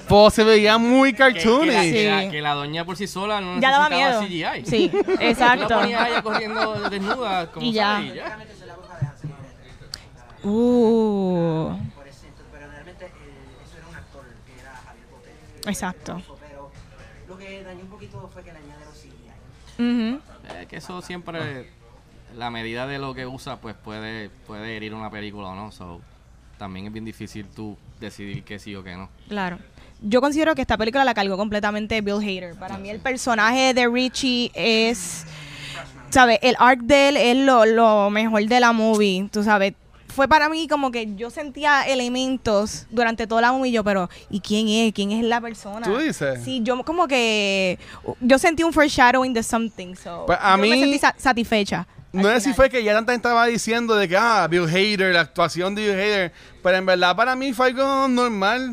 Pues 0.08 0.34
se 0.34 0.44
veía 0.46 0.78
muy 0.78 1.12
Que, 1.12 1.18
que 1.18 1.24
la, 1.24 1.34
cartoony. 1.34 1.72
Sí. 1.72 1.92
que 1.94 2.10
la- 2.10 2.32
que 2.32 2.42
la 2.42 2.54
doña 2.54 2.86
por 2.86 2.96
sí 2.96 3.06
sola 3.06 3.42
no 3.42 3.60
Ya 3.60 3.70
daba 3.72 3.90
necesitaba 3.90 4.22
miedo. 4.26 4.56
CGI. 4.64 4.66
Sí, 4.66 4.92
la 5.20 5.26
exacto. 5.30 5.68
ponías 5.68 6.02
a 6.02 6.10
ella 6.10 6.22
corriendo 6.22 6.90
desnuda 6.90 7.52
como 7.52 7.66
Y 7.66 7.74
ya. 7.74 7.94
sale 7.96 8.08
y 8.08 8.16
ya. 8.16 8.38
Uh, 10.44 11.76
pero 12.52 12.68
realmente 12.70 13.06
eso 13.06 13.78
era 13.78 13.88
un 13.88 13.96
actor 13.96 14.24
que 14.46 14.62
era 14.62 14.76
Javier. 14.76 15.06
Exacto. 15.68 16.22
Pero 16.40 16.72
lo 17.28 17.38
que 17.38 17.64
dañó 17.64 17.82
un 17.82 17.90
poquito 17.90 18.30
fue 18.34 18.44
que 18.44 18.54
le 18.54 18.60
añadieron 18.60 18.94
CGI. 18.94 20.68
que 20.68 20.78
eso 20.78 21.02
siempre, 21.02 21.70
la 22.38 22.50
medida 22.50 22.88
de 22.88 23.00
lo 23.00 23.14
que 23.14 23.26
usa, 23.26 23.58
pues 23.58 23.76
puede, 23.76 24.30
puede 24.48 24.78
herir 24.78 24.94
una 24.94 25.10
película 25.10 25.50
o 25.50 25.56
no. 25.56 25.72
So, 25.72 26.02
también 26.58 26.88
es 26.88 26.94
bien 26.94 27.06
difícil 27.06 27.48
tú 27.48 27.78
decidir 28.00 28.44
que 28.44 28.60
sí 28.60 28.76
o 28.76 28.84
que 28.84 28.96
no. 28.96 29.10
Claro. 29.28 29.60
Yo 30.02 30.22
considero 30.22 30.56
que 30.56 30.62
esta 30.62 30.78
película 30.78 31.04
la 31.04 31.14
cargó 31.14 31.36
completamente 31.36 32.00
Bill 32.02 32.20
Hader. 32.22 32.56
Para 32.56 32.78
mí 32.78 32.90
el 32.90 33.00
personaje 33.00 33.74
de 33.74 33.88
Richie 33.88 34.52
es, 34.54 35.26
¿sabes? 36.10 36.40
El 36.42 36.56
arc 36.58 36.82
de 36.82 37.10
él 37.10 37.18
es 37.18 37.38
lo, 37.38 37.66
lo 37.66 38.10
mejor 38.10 38.46
de 38.46 38.60
la 38.60 38.72
movie, 38.72 39.28
tú 39.30 39.44
sabes. 39.44 39.74
Fue 40.14 40.28
para 40.28 40.50
mí 40.50 40.68
como 40.68 40.92
que 40.92 41.16
yo 41.16 41.30
sentía 41.30 41.84
elementos 41.84 42.88
durante 42.90 43.28
toda 43.28 43.42
la 43.42 43.52
movie, 43.52 43.72
yo, 43.72 43.84
pero 43.84 44.10
¿y 44.30 44.40
quién 44.40 44.68
es? 44.68 44.92
¿Quién 44.94 45.12
es 45.12 45.24
la 45.24 45.40
persona? 45.40 45.86
¿Tú 45.86 45.98
dices? 45.98 46.44
Sí, 46.44 46.62
yo 46.64 46.84
como 46.84 47.08
que 47.08 47.78
yo 48.20 48.40
sentí 48.40 48.64
un 48.64 48.74
foreshadowing 48.74 49.34
de 49.34 49.44
something, 49.44 49.96
so 49.96 50.26
Pues 50.26 50.38
a 50.42 50.56
yo 50.58 50.62
mí- 50.64 50.70
me 50.70 50.80
sentí 50.80 50.98
sa- 51.00 51.16
satisfecha. 51.18 51.88
No 52.12 52.28
sé 52.30 52.42
si 52.42 52.54
fue 52.54 52.70
que 52.72 52.84
ya 52.84 52.94
tanta 52.96 53.12
gente 53.12 53.28
estaba 53.28 53.46
diciendo 53.46 53.96
de 53.96 54.08
que, 54.08 54.18
ah, 54.18 54.48
Bill 54.50 54.66
Hader, 54.68 55.14
la 55.14 55.22
actuación 55.22 55.76
de 55.76 55.84
Bill 55.84 55.92
Hader. 56.00 56.32
Pero 56.64 56.78
en 56.78 56.86
verdad 56.86 57.16
para 57.16 57.36
mí 57.36 57.54
fue 57.54 57.68
algo 57.68 58.08
normal 58.08 58.68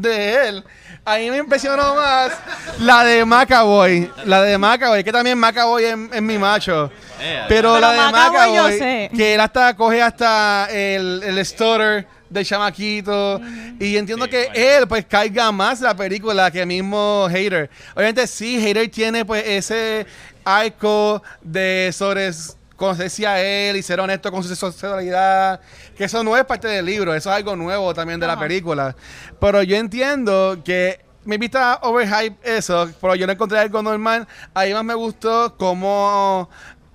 de 0.00 0.48
él. 0.48 0.64
A 1.04 1.16
mí 1.18 1.30
me 1.30 1.36
impresionó 1.38 1.94
más 1.94 2.32
la 2.80 3.04
de 3.04 3.24
Macaboy. 3.24 4.10
La 4.24 4.42
de 4.42 4.56
Macaboy, 4.58 5.04
que 5.04 5.12
también 5.12 5.38
Macaboy 5.38 5.84
es, 5.84 5.96
es 6.12 6.22
mi 6.22 6.38
macho. 6.38 6.90
Eh, 7.20 7.44
Pero, 7.48 7.74
Pero 7.74 7.80
la 7.80 7.92
de 7.92 7.96
Macaboy 7.98 8.48
yo 8.56 8.62
Macaboy, 8.62 8.78
sé. 8.78 9.10
que 9.14 9.34
él 9.34 9.40
hasta 9.40 9.74
coge 9.76 10.02
hasta 10.02 10.68
el, 10.70 11.22
el 11.24 11.44
stutter 11.46 12.06
del 12.28 12.44
chamaquito. 12.46 13.40
Y 13.78 13.96
entiendo 13.96 14.24
Sí, 14.26 14.30
que 14.30 14.46
bueno. 14.48 14.60
él 14.60 14.88
pues 14.88 15.04
caiga 15.06 15.50
más 15.52 15.80
la 15.80 15.94
película 15.94 16.50
que 16.50 16.64
mismo 16.66 17.26
Hater. 17.30 17.70
Obviamente 17.94 18.26
sí, 18.26 18.60
Hater 18.60 18.88
tiene 18.90 19.24
pues 19.24 19.44
ese 19.46 20.06
arco 20.44 21.22
de 21.42 21.90
sobre 21.94 22.30
conocerse 22.78 23.26
a 23.26 23.42
él 23.42 23.76
y 23.76 23.82
ser 23.82 23.98
honesto 23.98 24.30
con 24.30 24.42
su 24.42 24.54
sexualidad, 24.54 25.60
que 25.96 26.04
eso 26.04 26.22
no 26.22 26.36
es 26.36 26.44
parte 26.44 26.68
del 26.68 26.86
libro, 26.86 27.12
eso 27.12 27.28
es 27.28 27.36
algo 27.36 27.56
nuevo 27.56 27.92
también 27.92 28.20
de 28.20 28.26
la 28.26 28.38
película. 28.38 28.94
Pero 29.40 29.62
yo 29.64 29.76
entiendo 29.76 30.62
que 30.64 31.00
maybe 31.24 31.46
está 31.46 31.80
overhype 31.82 32.38
eso, 32.44 32.88
pero 33.00 33.16
yo 33.16 33.26
no 33.26 33.32
encontré 33.32 33.58
algo 33.58 33.82
normal. 33.82 34.28
Ahí 34.54 34.72
más 34.72 34.84
me 34.84 34.94
gustó 34.94 35.56
cómo 35.58 36.48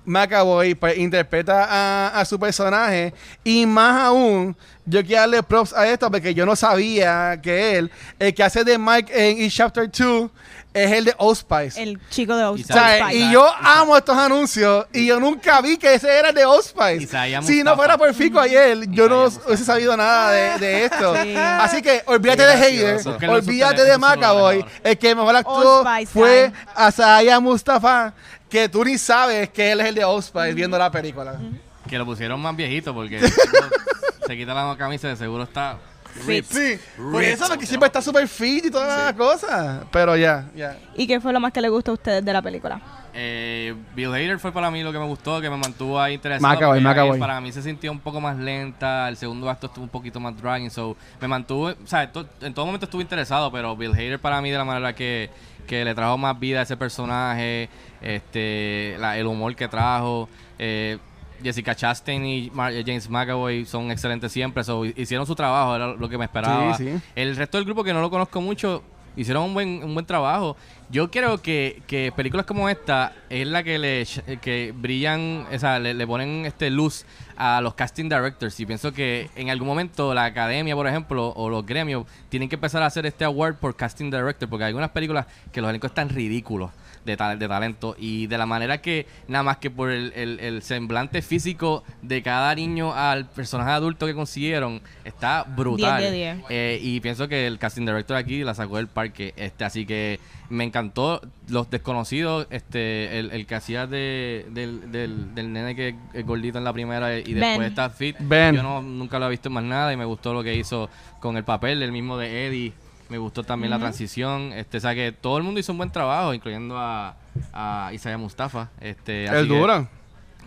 McAvoy 0.05 0.73
pues, 0.75 0.97
interpreta 0.97 1.65
a, 1.65 2.19
a 2.19 2.23
su 2.23 2.39
personaje. 2.39 3.13
Y 3.43 3.65
más 3.65 4.03
aún, 4.03 4.55
yo 4.85 5.03
quiero 5.03 5.21
darle 5.21 5.43
props 5.43 5.73
a 5.73 5.85
esto 5.85 6.09
porque 6.09 6.33
yo 6.33 6.45
no 6.45 6.55
sabía 6.55 7.39
que 7.41 7.77
él, 7.77 7.91
el 8.19 8.33
que 8.33 8.43
hace 8.43 8.63
de 8.63 8.77
Mike 8.77 9.11
en 9.13 9.41
Each 9.41 9.53
Chapter 9.53 9.91
2, 9.91 10.31
es 10.73 10.91
el 10.91 11.05
de 11.05 11.15
Old 11.17 11.37
Spice. 11.37 11.81
El 11.81 11.99
chico 12.09 12.35
de 12.35 12.43
Old 12.43 12.59
Y 12.59 12.63
O 12.63 12.65
sea, 12.65 12.97
Spice. 12.99 13.15
y 13.15 13.31
yo 13.31 13.47
amo 13.61 13.95
estos 13.95 14.17
anuncios 14.17 14.85
y 14.91 15.05
yo 15.05 15.19
nunca 15.19 15.61
vi 15.61 15.77
que 15.77 15.93
ese 15.93 16.11
era 16.17 16.29
el 16.29 16.35
de 16.35 16.45
Old 16.45 16.63
Spice. 16.63 17.03
Isaiah 17.03 17.41
Si 17.41 17.63
no 17.63 17.75
fuera 17.75 17.97
por 17.97 18.13
Fico 18.13 18.39
ayer, 18.39 18.89
yo 18.89 19.07
no 19.07 19.25
hubiese 19.25 19.65
sabido 19.65 19.95
nada 19.95 20.31
de, 20.31 20.59
de 20.59 20.85
esto. 20.85 21.15
Sí. 21.21 21.35
Así 21.37 21.81
que 21.81 22.03
olvídate 22.05 22.43
de. 22.43 22.57
Hater, 22.57 23.29
olvídate 23.29 23.83
de 23.83 23.93
ahora. 23.93 24.65
El 24.83 24.97
que 24.97 25.15
mejor 25.15 25.35
actuó 25.35 25.83
fue. 26.07 26.51
Asaya 26.75 27.39
Mustafa, 27.39 28.13
que 28.49 28.69
tú 28.69 28.83
ni 28.83 28.97
sabes 28.97 29.49
que 29.49 29.71
él 29.71 29.81
es 29.81 29.87
el 29.87 29.95
de 29.95 30.03
Old 30.05 30.23
Spice 30.23 30.53
viendo 30.53 30.77
la 30.77 30.91
película. 30.91 31.39
Que 31.87 31.97
lo 31.97 32.05
pusieron 32.05 32.39
más 32.41 32.55
viejito 32.55 32.93
porque 32.93 33.19
se 34.27 34.37
quita 34.37 34.53
la 34.53 34.75
camisa 34.77 35.07
de 35.09 35.15
seguro 35.17 35.43
está 35.43 35.77
ripped. 36.25 36.45
Sí, 36.55 36.79
por 37.11 37.23
eso, 37.23 37.45
porque 37.47 37.65
siempre 37.65 37.87
está 37.87 38.01
súper 38.01 38.27
fit 38.27 38.65
y 38.65 38.71
todas 38.71 38.87
las 39.05 39.13
cosas. 39.13 39.85
Pero 39.91 40.15
ya, 40.15 40.49
ya. 40.55 40.77
¿Y 40.95 41.07
qué 41.07 41.19
fue 41.19 41.33
lo 41.33 41.39
más 41.39 41.51
que 41.53 41.61
le 41.61 41.69
gustó 41.69 41.91
a 41.91 41.93
ustedes 41.95 42.23
de 42.23 42.33
la 42.33 42.41
película? 42.41 42.81
Eh, 43.15 43.75
Bill 43.95 44.07
Hader 44.11 44.39
fue 44.39 44.51
para 44.51 44.71
mí 44.71 44.81
lo 44.81 44.91
que 44.91 44.97
me 44.97 45.05
gustó, 45.05 45.39
que 45.39 45.47
me 45.49 45.57
mantuvo 45.57 45.99
ahí 46.01 46.15
interesado. 46.15 46.57
Porque 46.59 46.79
McAvoy. 46.81 47.19
Para 47.19 47.39
mí 47.41 47.51
se 47.51 47.61
sintió 47.61 47.91
un 47.91 47.99
poco 47.99 48.19
más 48.19 48.37
lenta, 48.37 49.07
el 49.07 49.17
segundo 49.17 49.49
acto 49.49 49.67
estuvo 49.67 49.83
un 49.83 49.89
poquito 49.89 50.19
más 50.19 50.35
dragging, 50.41 50.71
so 50.71 50.97
me 51.21 51.27
mantuvo, 51.27 51.67
o 51.69 51.75
sea, 51.87 52.11
to- 52.11 52.25
en 52.41 52.53
todo 52.55 52.65
momento 52.65 52.85
estuve 52.85 53.03
interesado, 53.03 53.51
pero 53.51 53.77
Bill 53.77 53.91
Hader 53.93 54.19
para 54.19 54.41
mí 54.41 54.49
de 54.49 54.57
la 54.57 54.65
manera 54.65 54.95
que, 54.95 55.29
que 55.67 55.85
le 55.85 55.93
trajo 55.93 56.17
más 56.17 56.39
vida 56.39 56.61
a 56.61 56.63
ese 56.63 56.75
personaje, 56.75 57.69
este, 58.01 58.95
la- 58.99 59.15
el 59.17 59.27
humor 59.27 59.55
que 59.55 59.67
trajo, 59.67 60.27
eh, 60.57 60.97
Jessica 61.41 61.75
Chastain 61.75 62.25
y 62.25 62.51
Mar- 62.53 62.73
eh, 62.73 62.83
James 62.85 63.09
McAvoy 63.09 63.65
son 63.65 63.89
excelentes 63.91 64.31
siempre, 64.31 64.63
so, 64.63 64.85
hicieron 64.85 65.25
su 65.25 65.35
trabajo, 65.35 65.75
era 65.75 65.87
lo 65.93 66.09
que 66.09 66.17
me 66.17 66.25
esperaba. 66.25 66.75
Sí, 66.77 66.83
sí. 66.91 67.01
El 67.15 67.35
resto 67.35 67.57
del 67.57 67.65
grupo 67.65 67.83
que 67.83 67.93
no 67.93 68.01
lo 68.01 68.09
conozco 68.09 68.41
mucho 68.41 68.83
hicieron 69.15 69.43
un 69.43 69.53
buen, 69.53 69.83
un 69.83 69.93
buen 69.93 70.05
trabajo. 70.07 70.57
Yo 70.89 71.09
creo 71.11 71.39
que, 71.41 71.81
que 71.87 72.11
películas 72.15 72.45
como 72.47 72.67
esta 72.69 73.13
es 73.29 73.45
la 73.47 73.63
que 73.63 73.77
le 73.79 74.01
sh- 74.03 74.39
que 74.39 74.73
brillan, 74.75 75.45
o 75.53 75.59
sea, 75.59 75.79
le, 75.79 75.93
le 75.93 76.05
ponen 76.07 76.45
este 76.45 76.69
luz 76.71 77.05
a 77.37 77.61
los 77.61 77.73
casting 77.75 78.05
directors 78.09 78.59
y 78.59 78.65
pienso 78.65 78.91
que 78.91 79.29
en 79.35 79.49
algún 79.49 79.67
momento 79.67 80.13
la 80.13 80.25
academia, 80.25 80.75
por 80.75 80.87
ejemplo, 80.87 81.29
o 81.35 81.49
los 81.49 81.65
gremios 81.65 82.05
tienen 82.29 82.47
que 82.49 82.55
empezar 82.55 82.81
a 82.83 82.87
hacer 82.87 83.05
este 83.05 83.23
award 83.25 83.55
por 83.55 83.75
casting 83.75 84.09
director 84.11 84.47
porque 84.49 84.65
hay 84.65 84.69
algunas 84.69 84.89
películas 84.91 85.25
que 85.51 85.61
los 85.61 85.69
elencos 85.69 85.91
están 85.91 86.09
ridículos 86.09 86.71
de, 87.05 87.17
tal- 87.17 87.39
de 87.39 87.47
talento 87.47 87.95
y 87.99 88.27
de 88.27 88.37
la 88.37 88.45
manera 88.45 88.81
que 88.81 89.05
nada 89.27 89.43
más 89.43 89.57
que 89.57 89.69
por 89.71 89.89
el, 89.91 90.13
el- 90.15 90.39
el 90.39 90.61
semblante 90.61 91.21
físico 91.21 91.83
de 92.01 92.21
cada 92.21 92.53
niño 92.55 92.93
al 92.93 93.25
personaje 93.29 93.71
adulto 93.71 94.05
que 94.05 94.13
consiguieron 94.13 94.81
está 95.05 95.43
brutal 95.43 95.99
10 95.99 96.11
de 96.11 96.17
10. 96.17 96.37
Eh, 96.49 96.79
y 96.81 96.99
pienso 96.99 97.27
que 97.27 97.47
el 97.47 97.59
casting 97.59 97.85
director 97.85 98.17
aquí 98.17 98.43
la 98.43 98.53
sacó 98.53 98.77
del 98.77 98.87
parque 98.87 99.33
este 99.37 99.65
así 99.65 99.85
que 99.85 100.19
me 100.49 100.63
encantó 100.63 101.21
los 101.47 101.69
desconocidos 101.69 102.47
este 102.51 103.19
el, 103.19 103.31
el 103.31 103.45
que 103.47 103.55
hacía 103.55 103.87
de, 103.87 104.45
del, 104.51 104.91
del, 104.91 105.33
del 105.33 105.51
nene 105.53 105.75
que 105.75 105.95
es 106.13 106.25
gordito 106.25 106.57
en 106.57 106.63
la 106.63 106.73
primera 106.73 107.17
y 107.17 107.33
después 107.33 107.57
Ben. 107.59 107.63
está 107.63 107.89
fit 107.89 108.15
Ben. 108.19 108.55
yo 108.55 108.63
no, 108.63 108.81
nunca 108.81 109.17
lo 109.19 109.27
he 109.27 109.29
visto 109.29 109.49
en 109.49 109.53
más 109.53 109.63
nada 109.63 109.91
y 109.93 109.97
me 109.97 110.05
gustó 110.05 110.33
lo 110.33 110.43
que 110.43 110.55
hizo 110.55 110.89
con 111.19 111.37
el 111.37 111.43
papel 111.43 111.81
el 111.81 111.91
mismo 111.91 112.17
de 112.17 112.47
Eddie 112.47 112.73
me 113.13 113.19
gustó 113.19 113.43
también 113.43 113.69
la 113.69 113.77
transición 113.77 114.51
este 114.53 114.77
o 114.77 114.81
sea 114.81 114.95
que 114.95 115.11
todo 115.11 115.37
el 115.37 115.43
mundo 115.43 115.59
hizo 115.59 115.71
un 115.71 115.77
buen 115.77 115.91
trabajo 115.91 116.33
incluyendo 116.33 116.75
a, 116.79 117.15
a 117.53 117.91
Isaiah 117.93 118.17
Mustafa 118.17 118.71
este 118.81 119.29
así 119.29 119.37
El 119.37 119.47
duro. 119.47 119.87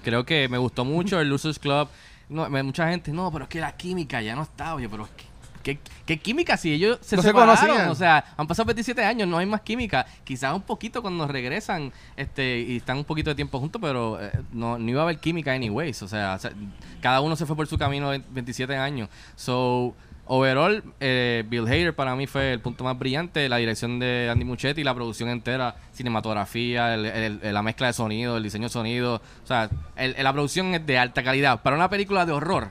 creo 0.03 0.25
que 0.27 0.49
me 0.49 0.59
gustó 0.59 0.85
mucho 0.85 1.21
el 1.21 1.29
Losers 1.29 1.59
Club. 1.61 1.89
No, 2.29 2.49
me- 2.51 2.63
mucha 2.65 2.89
gente, 2.91 3.13
no, 3.13 3.31
pero 3.31 3.45
es 3.45 3.49
que 3.49 3.61
la 3.61 3.77
química 3.77 4.21
ya 4.21 4.35
no 4.35 4.43
está, 4.43 4.75
oye, 4.75 4.89
pero 4.89 5.05
es 5.05 5.11
que. 5.11 5.25
¿Qué, 5.63 5.81
qué 6.05 6.19
química 6.21 6.57
si 6.57 6.73
ellos 6.73 6.99
se 7.03 7.17
No 7.17 7.23
se 7.23 7.29
separaron? 7.29 7.57
conocían. 7.67 7.89
o 7.91 7.95
sea, 7.97 8.25
han 8.37 8.47
pasado 8.47 8.67
27 8.67 9.05
años, 9.05 9.27
no 9.27 9.37
hay 9.39 9.47
más 9.47 9.63
química. 9.63 10.07
Quizás 10.23 10.55
un 10.55 10.63
poquito 10.63 11.03
cuando 11.03 11.27
regresan 11.27 11.93
este 12.17 12.61
y 12.61 12.77
están 12.77 12.99
un 12.99 13.05
poquito 13.05 13.31
de 13.31 13.35
tiempo 13.35 13.59
juntos, 13.59 13.81
pero 13.83 14.21
eh, 14.23 14.31
no, 14.53 14.79
no 14.79 14.89
iba 14.91 15.01
a 15.01 15.03
haber 15.05 15.19
química 15.19 15.53
anyways. 15.53 16.01
O 16.03 16.09
sea, 16.09 16.35
o 16.35 16.39
sea, 16.39 16.53
cada 17.01 17.21
uno 17.21 17.35
se 17.35 17.47
fue 17.47 17.57
por 17.57 17.67
su 17.67 17.77
camino 17.79 18.11
de 18.13 18.23
27 18.31 18.77
años. 18.77 19.09
So, 19.35 19.97
overall, 20.27 20.83
eh, 21.01 21.45
Bill 21.49 21.67
Hader 21.67 21.95
para 21.95 22.15
mí 22.17 22.27
fue 22.27 22.53
el 22.53 22.61
punto 22.61 22.85
más 22.85 22.99
brillante. 22.99 23.49
La 23.49 23.57
dirección 23.57 23.99
de 23.99 24.29
Andy 24.31 24.45
Muchetti, 24.45 24.85
la 24.85 24.95
producción 24.95 25.29
entera, 25.29 25.77
cinematografía, 25.93 26.95
el- 26.95 27.41
la 27.43 27.63
mezcla 27.63 27.87
de 27.87 27.93
sonido, 27.93 28.37
el 28.37 28.43
diseño 28.43 28.65
de 28.65 28.71
sonido. 28.71 29.15
O 29.17 29.47
sea, 29.47 29.71
el- 29.97 30.17
la 30.23 30.33
producción 30.33 30.75
es 30.75 30.85
de 30.87 30.99
alta 30.99 31.23
calidad. 31.23 31.63
Para 31.63 31.77
una 31.77 31.89
película 31.89 32.27
de 32.27 32.33
horror 32.33 32.71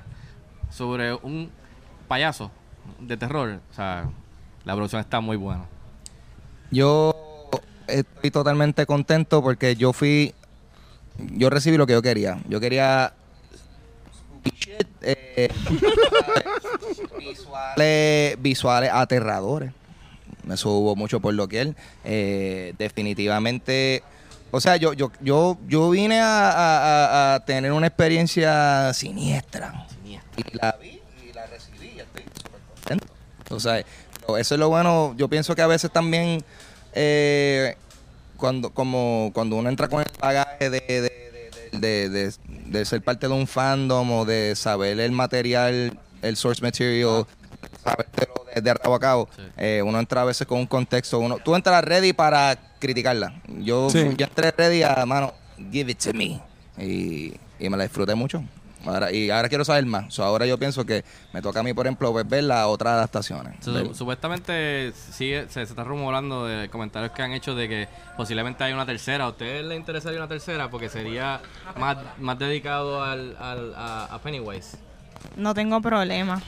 sobre 0.69 1.13
un 1.13 1.49
payaso 2.07 2.51
de 2.99 3.17
terror, 3.17 3.59
o 3.71 3.73
sea, 3.73 4.09
la 4.63 4.73
producción 4.73 4.99
está 5.01 5.19
muy 5.21 5.37
buena. 5.37 5.65
Yo 6.71 7.15
estoy 7.87 8.31
totalmente 8.31 8.85
contento 8.85 9.41
porque 9.41 9.75
yo 9.75 9.93
fui, 9.93 10.33
yo 11.17 11.49
recibí 11.49 11.77
lo 11.77 11.87
que 11.87 11.93
yo 11.93 12.01
quería. 12.01 12.39
Yo 12.49 12.59
quería 12.59 13.13
eh, 15.01 15.49
visuales, 17.17 18.41
visuales 18.41 18.89
aterradores. 18.93 19.71
Me 20.43 20.57
subo 20.57 20.95
mucho 20.95 21.19
por 21.19 21.33
lo 21.33 21.47
que 21.47 21.61
él. 21.61 21.75
Eh, 22.03 22.73
definitivamente, 22.77 24.03
o 24.51 24.59
sea, 24.61 24.75
yo, 24.77 24.93
yo, 24.93 25.11
yo, 25.21 25.57
yo 25.67 25.89
vine 25.89 26.19
a, 26.21 26.51
a- 26.51 26.77
a- 27.31 27.35
a 27.35 27.45
tener 27.45 27.71
una 27.71 27.87
experiencia 27.87 28.93
siniestra. 28.93 29.87
Y 30.37 30.57
la 30.57 30.77
vi 30.81 30.99
y 31.27 31.33
la 31.33 31.45
recibí 31.47 31.87
y 31.95 31.99
estoy 31.99 32.23
súper 32.35 32.61
contento. 32.75 33.07
O 33.49 33.59
sea, 33.59 33.79
eso 33.79 33.85
es 34.37 34.59
lo 34.59 34.69
bueno. 34.69 35.13
Yo 35.17 35.27
pienso 35.29 35.55
que 35.55 35.61
a 35.61 35.67
veces 35.67 35.89
también, 35.91 36.43
eh, 36.93 37.75
cuando, 38.37 38.69
como, 38.71 39.31
cuando 39.33 39.55
uno 39.55 39.69
entra 39.69 39.87
con 39.87 40.01
el 40.01 40.07
bagaje 40.19 40.69
de, 40.69 40.79
de, 40.79 41.79
de- 41.79 42.09
de- 42.09 42.33
de- 42.65 42.85
ser 42.85 43.01
parte 43.01 43.27
de 43.27 43.33
un 43.33 43.47
fandom 43.47 44.11
o 44.11 44.25
de 44.25 44.55
saber 44.55 44.99
el 44.99 45.11
material, 45.11 45.97
el 46.21 46.35
source 46.37 46.61
material, 46.61 47.25
sabértelo 47.83 48.33
de, 48.53 48.61
de 48.61 48.73
rabo 48.73 48.95
a 48.95 48.99
cabo, 48.99 49.29
Sí. 49.35 49.41
eh, 49.57 49.81
uno 49.85 49.99
entra 49.99 50.21
a 50.21 50.25
veces 50.25 50.45
con 50.47 50.59
un 50.59 50.65
contexto. 50.67 51.19
Uno, 51.19 51.37
tú 51.43 51.55
entras 51.55 51.83
ready 51.83 52.13
para 52.13 52.57
criticarla. 52.79 53.33
Yo, 53.61 53.89
Sí. 53.89 53.99
yo 54.17 54.25
entré 54.25 54.51
ready 54.51 54.83
a, 54.83 55.05
mano, 55.05 55.33
give 55.71 55.91
it 55.91 55.99
to 55.99 56.13
me. 56.13 56.41
Y, 56.77 57.33
y 57.59 57.69
me 57.69 57.77
la 57.77 57.83
disfruté 57.83 58.15
mucho. 58.15 58.43
Ahora, 58.85 59.11
y 59.11 59.29
ahora 59.29 59.49
quiero 59.49 59.65
saber 59.65 59.85
más. 59.85 60.13
So, 60.13 60.23
ahora 60.23 60.45
yo 60.45 60.57
pienso 60.57 60.85
que 60.85 61.03
me 61.33 61.41
toca 61.41 61.59
a 61.59 61.63
mí, 61.63 61.73
por 61.73 61.85
ejemplo, 61.87 62.13
ver 62.13 62.43
las 62.43 62.65
otras 62.67 62.93
adaptaciones. 62.93 63.55
Supuestamente 63.93 64.91
sigue, 64.93 65.43
se, 65.47 65.53
se 65.53 65.61
está 65.63 65.83
rumorando 65.83 66.45
de 66.45 66.69
comentarios 66.69 67.11
que 67.11 67.21
han 67.21 67.31
hecho 67.33 67.55
de 67.55 67.67
que 67.67 67.87
posiblemente 68.17 68.63
hay 68.63 68.73
una 68.73 68.85
tercera. 68.85 69.25
¿A 69.25 69.29
ustedes 69.29 69.65
les 69.65 69.77
interesaría 69.77 70.19
una 70.19 70.27
tercera? 70.27 70.69
Porque 70.69 70.89
sería 70.89 71.41
más, 71.79 71.97
más 72.19 72.37
dedicado 72.39 73.03
al, 73.03 73.35
al- 73.39 73.73
a, 73.75 74.05
a 74.05 74.19
Pennywise. 74.19 74.77
No 75.35 75.53
tengo 75.53 75.81
problema. 75.81 76.41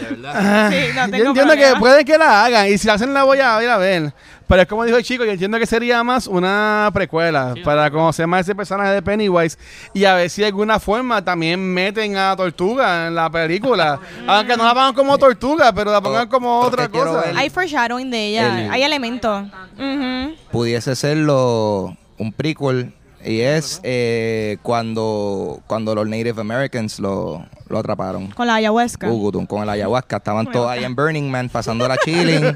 De 0.00 0.16
verdad. 0.16 0.70
Sí, 0.70 0.76
no 0.94 1.06
yo 1.06 1.10
tengo 1.10 1.28
entiendo 1.28 1.54
que 1.56 1.74
puede 1.78 2.04
que 2.04 2.18
la 2.18 2.44
hagan 2.44 2.68
y 2.68 2.78
si 2.78 2.86
la 2.86 2.94
hacen 2.94 3.12
la 3.14 3.24
voy 3.24 3.38
a 3.38 3.62
ir 3.62 3.68
a 3.68 3.76
ver. 3.78 4.12
Pero 4.46 4.62
es 4.62 4.68
como 4.68 4.84
dijo 4.84 4.96
el 4.96 5.04
chico, 5.04 5.24
yo 5.26 5.32
entiendo 5.32 5.58
que 5.58 5.66
sería 5.66 6.02
más 6.02 6.26
una 6.26 6.90
precuela 6.94 7.52
Sí, 7.54 7.60
para 7.60 7.90
conocer 7.90 8.26
más 8.26 8.40
ese 8.40 8.54
personaje 8.54 8.92
de 8.92 9.02
Pennywise 9.02 9.58
y 9.92 10.06
a 10.06 10.14
ver 10.14 10.30
si 10.30 10.40
de 10.40 10.46
alguna 10.46 10.80
forma 10.80 11.22
también 11.22 11.60
meten 11.74 12.16
a 12.16 12.34
Tortuga 12.34 13.08
en 13.08 13.14
la 13.14 13.28
película. 13.28 14.00
Aunque 14.26 14.56
no 14.56 14.64
la 14.64 14.72
pongan 14.72 14.94
como 14.94 15.18
Tortuga, 15.18 15.70
pero 15.74 15.92
la 15.92 16.00
pongan 16.00 16.28
como 16.28 16.60
otra 16.60 16.88
cosa. 16.88 17.20
ver- 17.26 17.36
Hay 17.36 17.50
foreshadowing 17.50 18.10
de 18.10 18.26
ella. 18.28 18.64
El- 18.64 18.70
Hay 18.70 18.82
elementos. 18.82 19.44
Ujú. 19.78 20.34
pudiese 20.50 20.96
serlo 20.96 21.94
un 22.16 22.32
prequel 22.32 22.94
y 23.24 23.40
es 23.40 23.80
eh, 23.82 24.58
cuando 24.62 25.60
cuando 25.66 25.94
los 25.94 26.06
Native 26.08 26.40
Americans 26.40 26.98
lo, 27.00 27.44
lo 27.68 27.78
atraparon. 27.78 28.28
Con 28.28 28.46
la 28.46 28.54
ayahuasca. 28.56 29.08
Ugutum, 29.08 29.46
con 29.46 29.62
el 29.62 29.68
ayahuasca. 29.68 30.16
Estaban 30.18 30.50
todos 30.50 30.70
ahí 30.70 30.84
en 30.84 30.94
Burning 30.94 31.30
Man 31.30 31.48
pasando 31.48 31.86
la 31.88 31.96
chilling. 31.98 32.42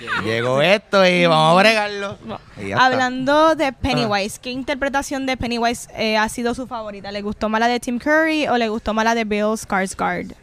Lle- 0.00 0.22
Llegó 0.24 0.62
esto 0.62 1.06
y 1.06 1.26
vamos 1.26 1.58
a 1.58 1.62
bregarlo. 1.62 2.18
Está. 2.56 2.86
Hablando 2.86 3.54
de 3.54 3.72
Pennywise, 3.72 4.38
¿qué 4.40 4.50
interpretación 4.50 5.26
de 5.26 5.36
Pennywise 5.36 5.88
eh, 5.94 6.16
ha 6.16 6.28
sido 6.28 6.54
su 6.54 6.66
favorita? 6.66 7.12
¿Le 7.12 7.20
gustó 7.22 7.48
más 7.48 7.60
la 7.60 7.68
de 7.68 7.80
Tim 7.80 7.98
Curry 7.98 8.48
o 8.48 8.56
le 8.56 8.68
gustó 8.68 8.94
más 8.94 9.04
la 9.04 9.14
de 9.14 9.24
Bill 9.24 9.56
Skarsgård? 9.58 10.34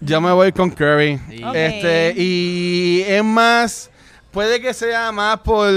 Yo 0.00 0.20
me 0.20 0.30
voy 0.32 0.52
con 0.52 0.70
Curry. 0.70 1.18
Sí. 1.28 1.42
Este, 1.54 2.14
y 2.16 3.02
es 3.08 3.24
más, 3.24 3.90
puede 4.30 4.60
que 4.60 4.72
sea 4.74 5.10
más 5.12 5.38
por, 5.40 5.68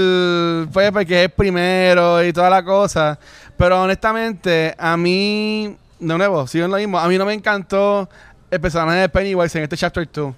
pues, 0.72 0.90
porque 0.92 1.24
es 1.24 1.32
primero 1.32 2.22
y 2.24 2.32
toda 2.32 2.50
la 2.50 2.62
cosa. 2.62 3.18
Pero 3.56 3.82
honestamente, 3.82 4.74
a 4.78 4.96
mí, 4.96 5.76
de 5.98 6.18
nuevo, 6.18 6.46
sigo 6.46 6.64
en 6.64 6.70
lo 6.70 6.76
mismo, 6.78 6.98
a 6.98 7.08
mí 7.08 7.16
no 7.18 7.24
me 7.24 7.34
encantó 7.34 8.08
el 8.50 8.60
personaje 8.60 8.98
de 9.00 9.08
Pennywise 9.08 9.56
en 9.58 9.64
este 9.64 9.76
Chapter 9.76 10.08
2. 10.12 10.34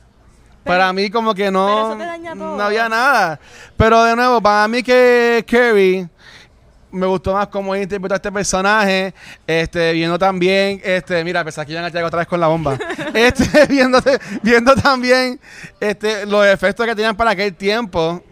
para 0.65 0.93
mí 0.93 1.11
como 1.11 1.35
que 1.35 1.51
no, 1.51 1.67
Pero 1.67 1.89
eso 1.89 1.99
te 1.99 2.05
daña 2.05 2.35
todo. 2.35 2.57
no 2.57 2.62
había 2.62 2.89
nada. 2.89 3.41
Pero 3.77 4.03
de 4.05 4.17
nuevo, 4.17 4.41
para 4.41 4.67
mí 4.69 4.83
que 4.83 5.45
Carrie 5.49 6.09
me 6.95 7.07
gustó 7.07 7.34
más 7.34 7.49
cómo 7.49 7.74
interpretó 7.76 8.14
a 8.14 8.16
este 8.16 8.32
personaje, 8.32 9.14
este, 9.47 9.92
viendo 9.92 10.18
también, 10.18 10.80
este, 10.84 11.22
mira, 11.24 11.42
pensé 11.45 11.64
que 11.66 11.72
iban 11.72 11.84
a 11.84 11.88
llegar 11.88 12.05
otra 12.05 12.20
vez 12.20 12.28
con 12.28 12.40
la 12.40 12.47
bomba, 12.47 12.78
este, 13.14 13.66
viendo, 13.68 14.01
viendo 14.42 14.74
también, 14.74 15.40
este, 15.80 16.26
los 16.26 16.47
efectos 16.47 16.86
que 16.86 16.95
tenían 16.95 17.16
para 17.16 17.32
aquel 17.32 17.55
tiempo, 17.55 18.22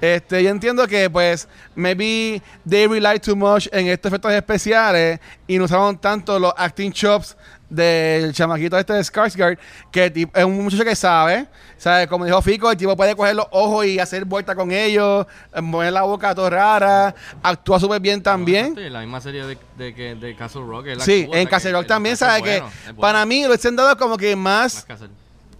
este, 0.00 0.42
yo 0.42 0.50
entiendo 0.50 0.86
que, 0.86 1.08
pues, 1.10 1.48
maybe 1.74 2.42
they 2.68 2.86
rely 2.86 3.18
too 3.20 3.36
much 3.36 3.66
en 3.72 3.88
estos 3.88 4.10
efectos 4.10 4.32
especiales 4.32 5.20
y 5.46 5.58
no 5.58 5.64
usaron 5.64 5.98
tanto 5.98 6.38
los 6.38 6.52
acting 6.56 6.92
chops 6.92 7.36
del 7.68 8.32
chamaquito 8.34 8.76
este 8.76 8.92
de 8.94 9.00
Skarsgård, 9.00 9.56
que 9.92 10.06
el 10.06 10.28
es 10.34 10.44
un 10.44 10.64
muchacho 10.64 10.82
que 10.84 10.96
sabe, 10.96 11.46
sabe, 11.78 12.08
como 12.08 12.24
dijo 12.24 12.42
Fico, 12.42 12.68
el 12.68 12.76
tipo 12.76 12.96
puede 12.96 13.14
coger 13.14 13.36
los 13.36 13.46
ojos 13.52 13.86
y 13.86 14.00
hacer 14.00 14.24
vuelta 14.24 14.56
con 14.56 14.72
ellos, 14.72 15.24
eh, 15.54 15.60
mover 15.60 15.92
la 15.92 16.02
boca 16.02 16.34
todo 16.34 16.50
rara, 16.50 17.14
actúa 17.42 17.78
súper 17.78 18.00
bien 18.00 18.20
también. 18.22 18.74
Sí, 18.74 18.88
la 18.90 19.00
misma 19.00 19.20
serie 19.20 19.44
de, 19.46 19.56
de, 19.78 19.94
que- 19.94 20.16
de 20.16 20.34
Castle 20.34 20.62
Rock. 20.66 20.86
Sí, 20.98 21.28
en 21.32 21.46
Castle 21.46 21.70
Rock 21.72 21.82
el 21.82 21.86
también 21.86 22.16
sabe 22.16 22.42
que 22.42 22.58
bueno, 22.60 22.70
bueno. 22.86 23.00
para 23.00 23.24
mí 23.24 23.44
lo 23.44 23.54
han 23.62 23.76
dado 23.76 23.96
como 23.96 24.16
que 24.16 24.34
Más. 24.34 24.84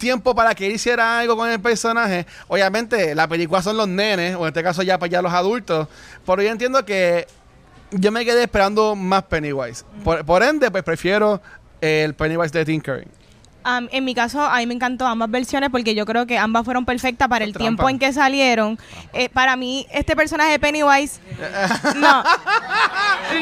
Tiempo 0.01 0.35
para 0.35 0.57
que 0.57 0.69
hiciera 0.69 1.21
algo 1.21 1.37
con 1.37 1.49
el 1.49 1.61
personaje. 1.61 2.27
Obviamente, 2.49 3.15
la 3.15 3.29
película 3.29 3.63
son 3.63 3.77
los 3.77 3.87
nenes, 3.87 4.35
o 4.35 4.41
en 4.43 4.49
este 4.49 4.65
caso 4.65 4.83
ya 4.83 4.99
para 4.99 5.11
ya 5.11 5.23
los 5.23 5.33
adultos. 5.33 5.87
Pero 6.27 6.43
yo 6.43 6.51
entiendo 6.51 6.85
que 6.85 7.29
yo 7.93 8.11
me 8.11 8.25
quedé 8.25 8.43
esperando 8.43 8.97
más 8.97 9.23
Pennywise. 9.25 9.85
Por, 10.03 10.25
por 10.25 10.43
ende, 10.43 10.71
pues 10.73 10.83
prefiero 10.83 11.41
el 11.81 12.15
Pennywise 12.15 12.53
de 12.53 12.81
Curry. 12.81 13.07
Am, 13.63 13.89
en 13.93 14.05
mi 14.05 14.15
caso, 14.15 14.43
a 14.43 14.57
mí 14.59 14.67
me 14.67 14.75
encantó 14.75 15.07
ambas 15.07 15.31
versiones 15.31 15.69
porque 15.71 15.95
yo 15.95 16.07
creo 16.07 16.27
que 16.27 16.39
ambas 16.39 16.65
fueron 16.65 16.87
perfectas 16.87 17.29
para 17.29 17.45
el 17.45 17.53
Trampa. 17.53 17.65
tiempo 17.65 17.89
en 17.91 17.99
que 17.99 18.13
salieron. 18.13 18.79
Eh, 19.13 19.29
para 19.29 19.55
mí, 19.57 19.87
este 19.93 20.17
personaje 20.17 20.53
de 20.53 20.59
Pennywise. 20.59 21.21
no. 21.97 22.25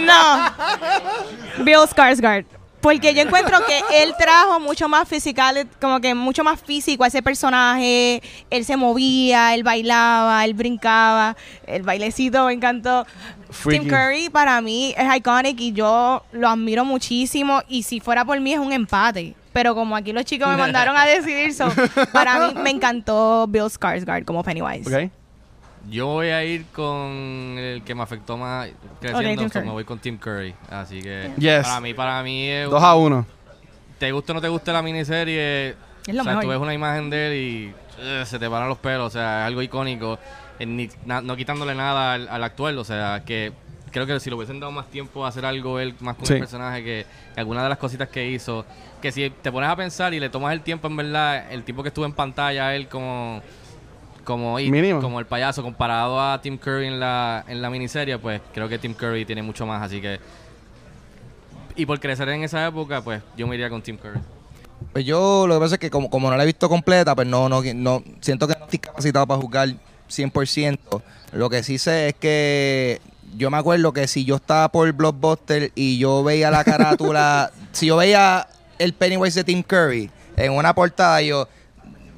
No. 0.05 0.53
Bill 1.65 1.87
Skarsgård. 1.89 2.58
Porque 2.81 3.13
yo 3.13 3.23
encuentro 3.23 3.59
que 3.67 4.03
él 4.03 4.15
trajo 4.19 4.61
mucho 4.61 4.89
más 4.89 5.09
fiscal, 5.09 5.69
como 5.81 6.01
que 6.01 6.15
mucho 6.15 6.45
más 6.45 6.61
físico 6.61 7.05
a 7.05 7.09
ese 7.09 7.23
personaje. 7.23 8.23
Él 8.51 8.65
se 8.65 8.77
movía, 8.77 9.55
él 9.55 9.63
bailaba, 9.65 10.45
él 10.45 10.55
brincaba. 10.55 11.37
El 11.67 11.83
bailecito 11.83 12.47
me 12.47 12.53
encantó. 12.53 13.07
Freaky. 13.51 13.81
Tim 13.81 13.89
Curry 13.89 14.29
para 14.29 14.61
mí 14.61 14.95
es 14.97 15.17
iconic 15.17 15.59
y 15.61 15.73
yo 15.73 16.23
lo 16.33 16.49
admiro 16.49 16.85
muchísimo. 16.85 17.63
Y 17.69 17.83
si 17.83 18.01
fuera 18.01 18.25
por 18.25 18.39
mí 18.41 18.53
es 18.53 18.61
un 18.61 18.73
empate. 18.73 19.35
Pero 19.53 19.75
como 19.75 19.97
aquí 19.97 20.13
los 20.13 20.25
chicos 20.25 20.47
me 20.49 20.57
mandaron 20.57 20.97
a 20.97 21.05
decidir, 21.05 21.53
so, 21.53 21.67
para 22.13 22.39
mí 22.39 22.55
me 22.63 22.71
encantó 22.71 23.47
Bill 23.49 23.65
Skarsgård 23.65 24.25
como 24.25 24.45
Pennywise. 24.45 25.11
Yo 25.91 26.07
voy 26.07 26.29
a 26.29 26.45
ir 26.45 26.67
con 26.67 27.57
el 27.59 27.83
que 27.85 27.95
me 27.95 28.03
afectó 28.03 28.37
más 28.37 28.69
creciendo, 29.01 29.49
Curry. 29.49 29.67
me 29.67 29.73
voy 29.73 29.85
con 29.85 29.99
Tim 29.99 30.19
Curry. 30.19 30.55
Así 30.71 31.01
que 31.03 31.31
Yes. 31.39 31.63
para 31.67 31.81
mí, 31.81 31.95
para 31.95 32.23
mí 32.23 32.49
es 32.49 32.69
2 32.69 32.83
a 32.83 32.95
1. 32.95 33.21
Eh, 33.21 33.35
te 33.99 34.13
guste 34.13 34.33
o 34.33 34.35
no 34.35 34.41
te 34.41 34.49
guste 34.49 34.73
la 34.73 34.83
miniserie, 34.83 35.71
Es 36.07 36.15
lo 36.15 36.21
o 36.21 36.25
sea, 36.25 36.33
mejor. 36.33 36.43
tú 36.45 36.49
ves 36.51 36.59
una 36.59 36.75
imagen 36.75 37.11
de 37.11 37.27
él 37.27 37.35
y 37.35 37.75
eh, 38.01 38.23
se 38.27 38.39
te 38.39 38.49
paran 38.49 38.69
los 38.69 38.79
pelos, 38.79 39.07
o 39.07 39.11
sea, 39.11 39.41
es 39.43 39.47
algo 39.49 39.63
icónico, 39.63 40.19
eh, 40.59 40.67
ni- 40.67 40.89
na- 41.05 41.21
no 41.21 41.35
quitándole 41.37 41.75
nada 41.75 42.15
al, 42.15 42.29
al 42.29 42.45
actual, 42.45 42.79
o 42.79 42.85
sea, 42.85 43.23
que 43.27 43.53
creo 43.91 44.07
que 44.07 44.21
si 44.21 44.29
le 44.31 44.37
hubiesen 44.37 44.61
dado 44.61 44.71
más 44.71 44.87
tiempo 44.89 45.25
a 45.25 45.29
hacer 45.29 45.45
algo 45.47 45.81
él 45.81 45.95
más 46.01 46.15
con 46.17 46.27
Sí. 46.27 46.35
el 46.35 46.39
personaje, 46.41 46.85
que, 46.85 47.07
que 47.35 47.41
alguna 47.41 47.63
de 47.63 47.71
las 47.71 47.79
cositas 47.79 48.09
que 48.09 48.29
hizo, 48.31 48.65
que 49.03 49.11
si 49.11 49.31
te 49.31 49.51
pones 49.51 49.69
a 49.71 49.75
pensar 49.77 50.13
y 50.15 50.21
le 50.21 50.29
tomas 50.29 50.53
el 50.53 50.61
tiempo, 50.61 50.87
en 50.87 50.97
verdad, 50.97 51.51
el 51.51 51.65
tipo 51.65 51.83
que 51.83 51.89
estuvo 51.89 52.05
en 52.05 52.13
pantalla, 52.13 52.77
él 52.77 52.87
como 52.89 53.43
como 54.29 54.61
It, 54.61 54.71
Mínimo. 54.71 55.01
como 55.01 55.21
el 55.21 55.25
payaso 55.25 55.63
comparado 55.63 56.21
a 56.21 56.39
Tim 56.43 56.59
Curry 56.59 56.87
en 56.87 57.01
la 57.01 57.47
en 57.49 57.63
la 57.63 57.71
miniserie, 57.71 58.19
pues 58.19 58.43
creo 58.53 58.69
que 58.69 58.79
Tim 58.79 58.93
Curry 58.93 59.25
tiene 59.25 59.43
mucho 59.43 59.65
más, 59.65 59.83
así 59.83 60.03
que 60.03 60.21
y 61.75 61.87
por 61.87 61.99
crecer 61.99 62.29
en 62.29 62.45
esa 62.45 62.67
época, 62.67 63.01
pues 63.01 63.23
yo 63.39 63.47
me 63.47 63.55
iría 63.55 63.71
con 63.71 63.81
Tim 63.81 63.97
Curry. 63.97 64.21
Pues 64.93 65.07
yo 65.07 65.47
lo 65.47 65.55
que 65.55 65.61
pasa 65.61 65.75
es 65.77 65.79
que 65.79 65.89
como, 65.89 66.11
como 66.11 66.29
no 66.29 66.37
la 66.37 66.43
he 66.43 66.47
visto 66.47 66.69
completa, 66.69 67.15
pues 67.15 67.27
no, 67.27 67.49
no, 67.49 67.63
no 67.75 68.03
siento 68.21 68.47
que 68.47 68.55
no 68.59 68.67
estoy 68.67 68.81
capacitado 68.81 69.27
para 69.27 69.41
jugar 69.41 69.71
100%. 70.11 70.79
Lo 71.33 71.49
que 71.49 71.63
sí 71.63 71.79
sé 71.79 72.09
es 72.09 72.15
que 72.15 73.01
yo 73.35 73.51
me 73.51 73.57
acuerdo 73.57 73.95
que 73.95 74.07
si 74.09 74.27
yo 74.27 74.37
estaba 74.37 74.69
por 74.69 74.93
Blockbuster 74.93 75.73
y 75.75 75.97
yo 75.97 76.23
veía 76.23 76.51
la 76.51 76.65
carátula, 76.65 77.51
si 77.73 77.87
yo 77.87 77.97
veía 77.97 78.47
el 78.79 78.93
Pennywise 78.93 79.41
de 79.41 79.45
Tim 79.45 79.63
Curry 79.63 80.11
en 80.37 80.53
una 80.53 80.75
portada, 80.75 81.23
yo, 81.23 81.49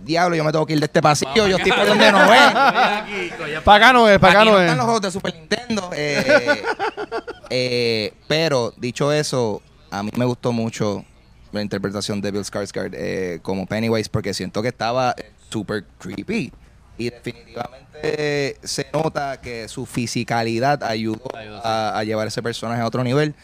diablo, 0.05 0.36
yo 0.36 0.44
me 0.44 0.53
tengo 0.53 0.66
que 0.66 0.72
ir 0.74 0.80
de 0.80 0.86
este 0.86 1.01
pasillo, 1.03 1.46
yo 1.46 1.57
estoy 1.57 1.72
por 1.72 1.86
donde 1.86 2.12
no 2.12 2.32
es. 2.32 2.53
Para 3.64 3.76
acá 3.86 3.92
no 3.92 4.09
es, 4.09 4.18
para 4.18 4.32
acá 4.32 4.44
no 4.44 4.53
no 4.53 4.59
es. 4.59 4.64
están 4.64 4.76
los 4.78 4.84
juegos 4.86 5.03
de 5.03 5.11
Super 5.11 5.34
Nintendo. 5.34 5.90
eh, 5.94 6.62
eh, 7.51 8.14
pero, 8.28 8.72
dicho 8.76 9.12
eso, 9.12 9.62
a 9.90 10.03
mí 10.03 10.11
me 10.16 10.24
gustó 10.24 10.53
mucho 10.53 11.05
la 11.53 11.62
interpretación 11.62 12.20
de 12.20 12.30
Bill 12.30 12.44
Skarsgård 12.44 12.94
eh, 12.94 13.40
como 13.42 13.66
Pennywise 13.66 14.09
porque 14.09 14.32
siento 14.34 14.62
que 14.62 14.68
estaba 14.68 15.14
eh, 15.16 15.30
super 15.48 15.84
creepy. 15.98 16.53
Y 16.96 17.11
definitivamente 17.11 17.98
eh, 18.03 18.57
se 18.62 18.86
nota 18.92 19.40
que 19.40 19.68
su 19.68 19.86
fisicalidad 19.86 20.84
ayudó 20.84 21.22
a, 21.64 21.98
a 21.98 22.05
llevar 22.05 22.26
ese 22.26 22.42
personaje 22.42 22.80
a 22.82 22.86
otro 22.86 23.03
nivel. 23.03 23.34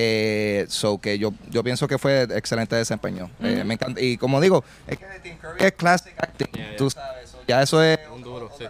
Eh, 0.00 0.64
so 0.68 0.98
que 1.00 1.18
yo, 1.18 1.32
yo 1.50 1.64
pienso 1.64 1.88
que 1.88 1.98
fue 1.98 2.22
excelente 2.22 2.76
desempeño. 2.76 3.28
Eh, 3.42 3.64
me 3.64 3.74
encanta. 3.74 4.00
Y 4.00 4.16
como 4.16 4.40
digo, 4.40 4.62
es 4.86 4.96
que 4.96 5.06
de 5.06 5.18
Tim 5.18 5.36
Curry 5.38 5.64
es 5.64 5.72
classic 5.72 6.14
acting. 6.16 6.46
Yeah, 6.52 6.66
yeah. 6.68 6.76
Tú 6.76 6.88
sabes, 6.88 7.30
so 7.30 7.38
ya 7.48 7.62
eso 7.62 7.82
es 7.82 7.98
Un 8.14 8.22
duro, 8.22 8.48
sí. 8.56 8.64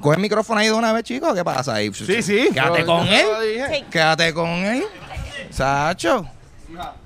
Coge 0.00 0.16
el 0.16 0.22
micrófono 0.22 0.58
ahí 0.60 0.66
de 0.66 0.72
una 0.72 0.92
vez, 0.92 1.04
chico. 1.04 1.32
¿Qué 1.32 1.44
pasa 1.44 1.74
ahí? 1.74 1.92
Sí, 1.94 2.22
sí. 2.22 2.48
Quédate 2.52 2.84
con 2.84 3.06
él. 3.06 3.26
Quédate 3.90 4.34
con 4.34 4.48
él. 4.48 4.82
Sacho. 5.50 6.26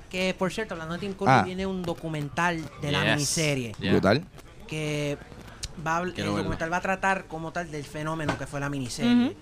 Que 0.09 0.33
por 0.33 0.51
cierto, 0.51 0.73
hablando 0.75 0.93
de 0.95 1.01
Tim 1.01 1.13
Curry, 1.13 1.29
Ah. 1.31 1.43
viene 1.45 1.65
un 1.65 1.83
documental 1.83 2.59
de 2.81 2.91
la 2.91 3.01
Yes. 3.03 3.11
miniserie. 3.11 3.75
Yeah. 3.79 3.91
Brutal. 3.91 4.23
que 4.67 5.15
va 5.85 6.01
el 6.01 6.13
verlo. 6.13 6.37
documental 6.37 6.73
va 6.73 6.77
a 6.77 6.81
tratar 6.81 7.25
como 7.25 7.51
tal 7.51 7.69
del 7.69 7.83
fenómeno 7.83 8.35
que 8.35 8.47
fue 8.47 8.59
la 8.59 8.67
miniserie 8.67 9.25
Ujú. 9.27 9.35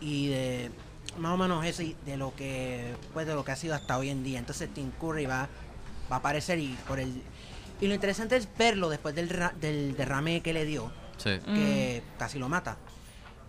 y 0.00 0.28
de 0.28 0.70
más 1.18 1.32
o 1.32 1.36
menos 1.36 1.64
eso 1.64 1.82
de 2.04 2.16
lo 2.16 2.34
que 2.34 2.94
pues 3.12 3.26
de 3.26 3.34
lo 3.34 3.44
que 3.44 3.52
ha 3.52 3.56
sido 3.56 3.74
hasta 3.74 3.98
hoy 3.98 4.08
en 4.10 4.22
día 4.24 4.38
entonces 4.38 4.68
Tim 4.72 4.90
Curry 5.00 5.26
va, 5.26 5.48
va 6.10 6.16
a 6.16 6.18
aparecer 6.18 6.58
y 6.58 6.76
por 6.86 6.98
el 7.00 7.22
y 7.80 7.86
lo 7.86 7.94
interesante 7.94 8.36
es 8.36 8.48
verlo 8.58 8.88
después 8.88 9.14
del, 9.14 9.28
ra- 9.30 9.54
del 9.60 9.96
derrame 9.96 10.40
que 10.40 10.52
le 10.52 10.64
dio 10.64 10.90
Sí. 11.18 11.30
que 11.44 12.02
casi 12.18 12.38
lo 12.38 12.48
mata 12.48 12.76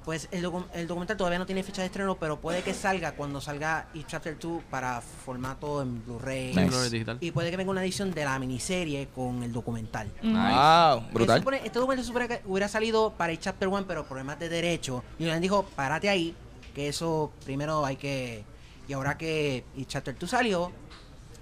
pues 0.06 0.28
el, 0.32 0.44
docu- 0.44 0.66
el 0.74 0.88
documental 0.88 1.18
todavía 1.18 1.38
no 1.38 1.46
tiene 1.46 1.62
fecha 1.62 1.82
de 1.82 1.88
estreno 1.88 2.16
pero 2.16 2.40
puede 2.40 2.64
que 2.64 2.74
salga 2.74 3.12
cuando 3.12 3.42
salga 3.42 3.90
It 3.94 4.08
Chapter 4.08 4.40
2 4.40 4.64
para 4.72 5.02
formato 5.02 5.82
en 5.84 6.04
Blu-ray 6.04 6.56
Nice. 6.56 7.18
Y 7.20 7.30
puede 7.32 7.52
que 7.52 7.58
venga 7.58 7.70
una 7.70 7.84
edición 7.84 8.12
de 8.12 8.26
la 8.26 8.40
miniserie 8.40 9.10
con 9.14 9.44
el 9.44 9.52
documental 9.52 10.08
Nice. 10.24 10.36
Wow, 10.56 11.04
brutal. 11.14 11.42
supone- 11.44 11.62
este 11.64 11.80
que 12.28 12.42
hubiera 12.46 12.68
salido 12.68 13.14
para 13.16 13.32
el 13.34 13.40
Chapter 13.40 13.68
1, 13.68 13.86
pero 13.88 14.06
problemas 14.06 14.40
de 14.40 14.50
derecho. 14.50 15.04
Y 15.20 15.26
Nolan 15.26 15.42
dijo, 15.42 15.64
párate 15.76 16.10
ahí, 16.10 16.34
que 16.70 16.88
eso 16.88 17.32
primero 17.46 17.86
hay 17.86 17.96
que... 17.96 18.44
Y 18.88 18.94
ahora 18.94 19.18
que 19.18 19.64
el 19.78 19.86
Chapter 19.88 20.18
2 20.18 20.30
salió, 20.30 20.72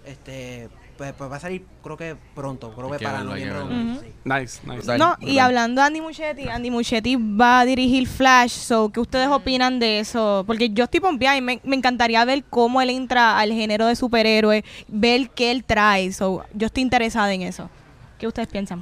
este 0.06 0.70
pues, 0.98 1.14
pues 1.14 1.32
va 1.32 1.36
a 1.36 1.40
salir 1.40 1.64
creo 1.84 1.96
que 1.96 2.16
pronto, 2.34 2.74
creo 2.74 2.88
Hay 2.88 2.94
que 2.94 2.98
que 2.98 3.06
para 3.06 3.24
noviembre. 3.24 4.00
sí. 4.02 4.14
Nice, 4.24 4.60
nice. 4.66 4.98
No, 4.98 5.16
y 5.22 5.38
hablando 5.38 5.82
de 5.82 5.88
Andy 5.88 6.02
Muschietti, 6.02 6.50
Andy 6.50 6.72
Muschietti 6.72 7.16
va 7.16 7.60
a 7.60 7.66
dirigir 7.66 8.08
Flash, 8.08 8.52
so, 8.52 8.90
¿qué 8.90 9.00
ustedes 9.00 9.28
opinan 9.28 9.80
de 9.80 10.00
eso? 10.00 10.44
Porque 10.48 10.70
yo 10.72 10.86
estoy 10.86 11.00
pompeada 11.00 11.38
y 11.38 11.42
me, 11.42 11.62
me 11.64 11.76
encantaría 11.76 12.26
ver 12.26 12.44
cómo 12.50 12.82
él 12.82 12.90
entra 12.90 13.38
al 13.38 13.52
género 13.54 13.86
de 13.86 13.96
superhéroe, 13.96 14.66
ver 14.88 15.30
qué 15.30 15.52
él 15.52 15.64
trae, 15.64 16.12
so, 16.12 16.44
yo 16.54 16.66
estoy 16.66 16.84
interesada 16.84 17.32
en 17.34 17.44
eso. 17.44 17.70
¿Qué 18.18 18.28
ustedes 18.28 18.48
piensan? 18.48 18.82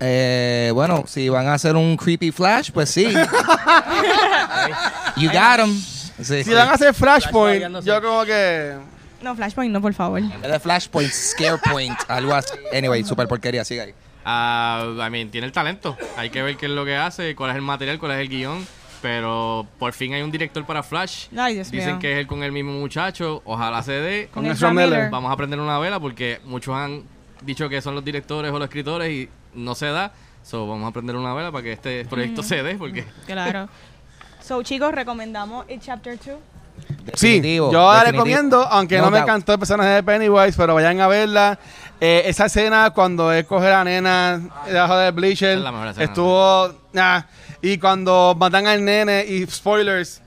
Eh, 0.00 0.70
bueno, 0.74 1.04
si 1.06 1.28
van 1.28 1.48
a 1.48 1.54
hacer 1.54 1.76
un 1.76 1.96
creepy 1.96 2.30
flash, 2.30 2.70
pues 2.72 2.90
sí. 2.90 3.12
you 5.16 5.30
got 5.30 5.60
him. 5.60 5.74
Sí, 6.22 6.42
Si 6.42 6.52
van 6.52 6.68
a 6.68 6.72
hacer 6.72 6.92
Flashpoint, 6.94 7.62
bailando, 7.62 7.80
yo 7.80 8.02
como 8.02 8.24
que... 8.24 8.74
No, 9.22 9.36
Flashpoint 9.36 9.72
no, 9.72 9.80
por 9.80 9.94
favor. 9.94 10.18
En 10.18 10.40
vez 10.40 10.50
de 10.50 10.60
Flashpoint, 10.60 11.10
Scarepoint, 11.10 11.96
algo 12.08 12.34
así. 12.34 12.54
Anyway, 12.76 13.04
super 13.04 13.28
porquería, 13.28 13.64
sigue 13.64 13.80
ahí. 13.82 13.94
Ah, 14.24 14.84
I 15.06 15.10
mean, 15.10 15.30
tiene 15.30 15.46
el 15.46 15.52
talento. 15.52 15.96
Hay 16.16 16.30
que 16.30 16.42
ver 16.42 16.56
qué 16.56 16.66
es 16.66 16.72
lo 16.72 16.84
que 16.84 16.96
hace, 16.96 17.34
cuál 17.34 17.50
es 17.50 17.56
el 17.56 17.62
material, 17.62 17.98
cuál 17.98 18.12
es 18.12 18.18
el 18.20 18.28
guion. 18.28 18.66
Pero 19.00 19.66
por 19.78 19.92
fin 19.92 20.12
hay 20.12 20.22
un 20.22 20.30
director 20.32 20.64
para 20.66 20.82
Flash. 20.82 21.26
Ay, 21.36 21.54
Dios 21.54 21.70
Dicen 21.70 21.90
mío. 21.92 21.98
que 22.00 22.12
es 22.12 22.18
él 22.18 22.26
con 22.26 22.42
el 22.42 22.50
mismo 22.50 22.72
muchacho. 22.72 23.42
Ojalá 23.44 23.82
se 23.82 23.92
dé. 23.92 24.28
Con 24.34 24.44
el 24.44 24.52
Ezra 24.52 24.72
Miller. 24.72 24.88
Miller. 24.88 25.10
Vamos 25.10 25.30
a 25.30 25.34
aprender 25.34 25.60
una 25.60 25.78
vela 25.78 26.00
porque 26.00 26.40
muchos 26.44 26.74
han 26.74 27.04
dicho 27.42 27.68
que 27.68 27.80
son 27.80 27.94
los 27.94 28.04
directores 28.04 28.50
o 28.52 28.58
los 28.58 28.66
escritores 28.66 29.08
y 29.10 29.28
no 29.58 29.74
se 29.74 29.86
da. 29.86 30.12
So, 30.42 30.66
vamos 30.66 30.84
a 30.84 30.88
aprender 30.88 31.14
una 31.16 31.34
vela 31.34 31.52
para 31.52 31.62
que 31.62 31.72
este 31.72 32.04
proyecto 32.06 32.42
se 32.42 32.62
dé 32.62 32.76
porque 32.76 33.04
Claro. 33.26 33.68
So, 34.40 34.62
chicos, 34.62 34.92
recomendamos 34.92 35.66
It 35.68 35.82
Chapter 35.84 36.18
2. 36.18 36.36
Sí, 37.14 37.42
yo 37.42 37.92
la 37.92 38.04
recomiendo, 38.04 38.62
aunque 38.62 38.98
no, 38.98 39.06
No 39.06 39.10
me 39.10 39.18
encantó 39.18 39.52
el 39.52 39.58
personaje 39.58 39.90
de 39.90 40.02
Pennywise, 40.02 40.56
pero 40.56 40.74
vayan 40.74 41.00
a 41.00 41.08
verla. 41.08 41.58
Eh, 42.00 42.22
esa 42.26 42.46
escena 42.46 42.90
cuando 42.90 43.32
él 43.32 43.44
coge 43.44 43.66
a 43.66 43.70
la 43.78 43.84
nena 43.84 44.40
debajo 44.66 44.96
del 44.96 45.12
bleacher 45.12 45.58
es 45.58 45.64
la 45.64 45.72
mejor 45.72 45.88
escena. 45.88 46.04
estuvo. 46.04 46.72
nah. 46.92 47.22
Y 47.60 47.76
cuando 47.78 48.36
matan 48.38 48.68
al 48.68 48.84
nene 48.84 49.24
y 49.26 49.44
spoilers. 49.46 50.22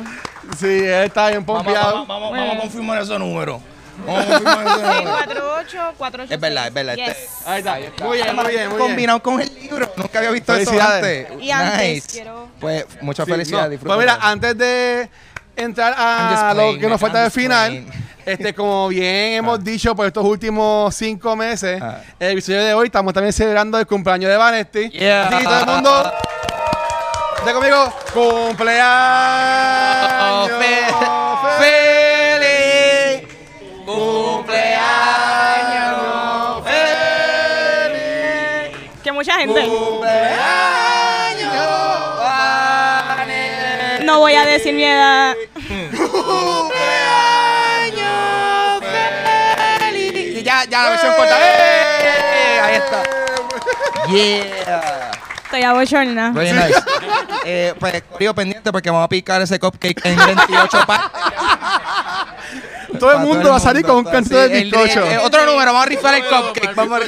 Sí, 0.57 0.83
está 0.85 1.29
bien 1.29 1.45
Vamos, 1.45 1.63
pompeado. 1.63 2.05
vamos, 2.05 2.07
vamos, 2.07 2.31
vamos. 2.31 2.39
Vamos 2.47 2.57
a 2.57 2.61
confirmar 2.61 3.01
esos 3.01 3.19
números. 3.19 3.61
648-486. 4.05 6.31
Es 6.31 6.39
verdad, 6.39 6.67
es 6.67 6.73
verdad. 6.73 6.95
Yes. 6.95 7.17
Ahí 7.45 7.59
está. 7.59 7.77
Muy 8.03 8.17
bien, 8.17 8.35
muy 8.35 8.45
bien, 8.47 8.69
muy 8.69 8.77
bien. 8.77 8.87
combinado 8.87 9.21
con 9.23 9.39
el 9.41 9.53
libro. 9.55 9.91
Nunca 9.95 10.19
había 10.19 10.31
visto 10.31 10.53
eso 10.55 10.71
antes. 10.81 11.27
Y 11.39 11.51
antes, 11.51 11.87
nice. 11.87 12.07
quiero- 12.11 12.47
Pues 12.59 12.85
mucha 13.01 13.25
Sí, 13.25 13.31
felicidad. 13.31 13.69
no. 13.69 13.77
Pues 13.79 13.99
mira, 13.99 14.17
antes 14.21 14.57
de 14.57 15.09
entrar 15.55 15.93
a 15.97 16.53
lo 16.53 16.77
que 16.79 16.87
nos 16.87 16.99
falta 16.99 17.23
just 17.25 17.35
final, 17.35 17.85
este, 18.25 18.53
como 18.53 18.87
bien 18.89 19.33
hemos 19.37 19.63
dicho 19.63 19.95
por 19.95 20.05
estos 20.07 20.23
últimos 20.23 20.93
cinco 20.95 21.35
meses, 21.35 21.81
Ah. 21.81 21.99
el 22.19 22.31
episodio 22.31 22.63
de 22.63 22.73
hoy 22.73 22.87
estamos 22.87 23.13
también 23.13 23.33
celebrando 23.33 23.77
el 23.79 23.87
cumpleaños 23.87 24.29
de 24.29 24.37
Vanesti. 24.37 24.89
Yeah. 24.89 25.27
Así 25.27 25.37
que 25.37 25.43
todo 25.43 25.59
el 25.59 25.65
mundo, 25.67 26.11
de 27.45 27.53
conmigo, 27.53 27.93
cumpleaños 28.13 29.31
Oh, 30.23 30.47
voy 44.31 44.35
a 44.41 44.45
decir 44.45 44.73
mi 44.73 44.83
edad. 44.85 45.35
Cumpleaños 47.91 48.83
feliz. 49.79 50.39
Y 50.39 50.43
ya, 50.43 50.63
ya 50.65 50.83
la 50.83 50.89
versión 50.91 51.13
corta. 51.15 51.37
¡Eh! 51.39 52.59
Ahí 52.61 52.75
está. 52.75 53.03
Yeah. 54.09 55.11
Estoy 55.45 55.63
abochorna. 55.63 56.31
Very 56.31 56.51
nice. 56.53 56.81
eh, 57.45 57.73
pues, 57.77 58.03
Corillo 58.09 58.33
pendiente 58.33 58.71
porque 58.71 58.89
vamos 58.89 59.03
a 59.05 59.09
picar 59.09 59.41
ese 59.41 59.59
cupcake 59.59 59.99
en 60.05 60.15
28 60.17 60.77
partes. 60.87 61.21
Todo 62.99 63.11
el 63.13 63.19
mundo 63.19 63.49
va 63.49 63.57
a 63.57 63.59
salir 63.59 63.83
con 63.85 63.97
un 63.97 64.05
Sí, 64.05 64.11
cantito 64.11 64.37
de 64.37 64.63
bizcocho. 64.63 65.05
el- 65.05 65.19
otro 65.19 65.45
número, 65.45 65.73
vamos 65.73 65.85
a 65.85 65.89
rifar 65.89 66.15
el 66.15 66.23
cupcake. 66.25 66.75
Vamos 66.75 67.01
a 67.01 67.03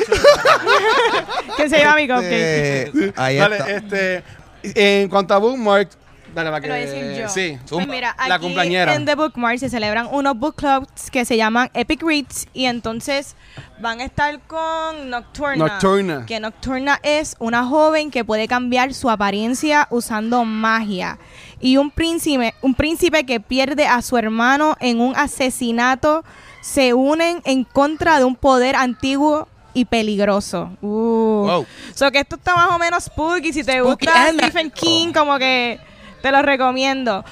Que 1.56 1.70
se 1.70 1.78
lleva 1.78 1.96
mi 1.96 2.08
cupcake. 2.08 2.32
Eh, 2.32 3.14
ahí 3.16 3.38
Dale, 3.38 3.58
está. 3.58 3.70
este, 3.72 4.24
en 4.64 5.10
cuanto 5.10 5.34
a 5.34 5.38
Bookmark, 5.40 5.90
dale 6.34 6.50
para 6.50 6.62
que... 6.62 6.68
Quiero 6.68 6.92
decir 6.92 7.22
yo. 7.22 7.30
Sí. 7.30 7.58
Pues 7.70 7.88
mira, 7.88 8.16
La 8.28 8.36
aquí 8.36 8.44
cumpleañera. 8.46 8.94
en 8.94 9.06
The 9.06 9.16
Bookmark 9.16 9.60
se 9.60 9.70
celebran 9.70 10.08
unos 10.12 10.38
book 10.38 10.56
clubs 10.56 11.10
que 11.12 11.26
se 11.26 11.38
llaman 11.38 11.70
Epic 11.74 12.02
Reads 12.04 12.48
y 12.54 12.66
entonces 12.66 13.36
van 13.80 14.00
a 14.02 14.06
estar 14.06 14.40
con 14.42 15.10
Nocturna. 15.10 15.56
Nocturna. 15.68 16.26
Que 16.26 16.40
Nocturna 16.40 17.00
es 17.04 17.36
una 17.40 17.66
joven 17.66 18.12
que 18.12 18.24
puede 18.26 18.48
cambiar 18.48 18.94
su 18.94 19.10
apariencia 19.10 19.88
usando 19.90 20.44
magia. 20.46 21.18
Y 21.60 21.78
un 21.78 21.92
príncipe, 21.92 22.54
un 22.62 22.76
príncipe 22.76 23.26
que 23.26 23.40
pierde 23.40 23.88
a 23.88 24.02
su 24.02 24.18
hermano 24.18 24.76
en 24.80 25.00
un 25.00 25.16
asesinato 25.16 26.24
se 26.62 26.94
unen 26.94 27.42
en 27.46 27.64
contra 27.64 28.20
de 28.20 28.26
un 28.26 28.36
poder 28.36 28.76
antiguo 28.76 29.48
y 29.74 29.86
peligroso. 29.86 30.70
Uh. 30.82 31.46
Wow. 31.48 31.66
So 31.96 32.12
que 32.12 32.20
esto 32.20 32.36
está 32.36 32.56
más 32.56 32.70
o 32.72 32.78
menos 32.78 33.06
spooky. 33.06 33.52
Si 33.52 33.64
te 33.64 33.80
Spooky 33.80 34.06
gusta 34.06 34.28
and 34.30 34.40
Stephen 34.40 34.72
King, 34.72 35.12
como 35.14 35.38
que 35.40 35.80
te 36.24 36.32
lo 36.32 36.42
recomiendo. 36.42 37.24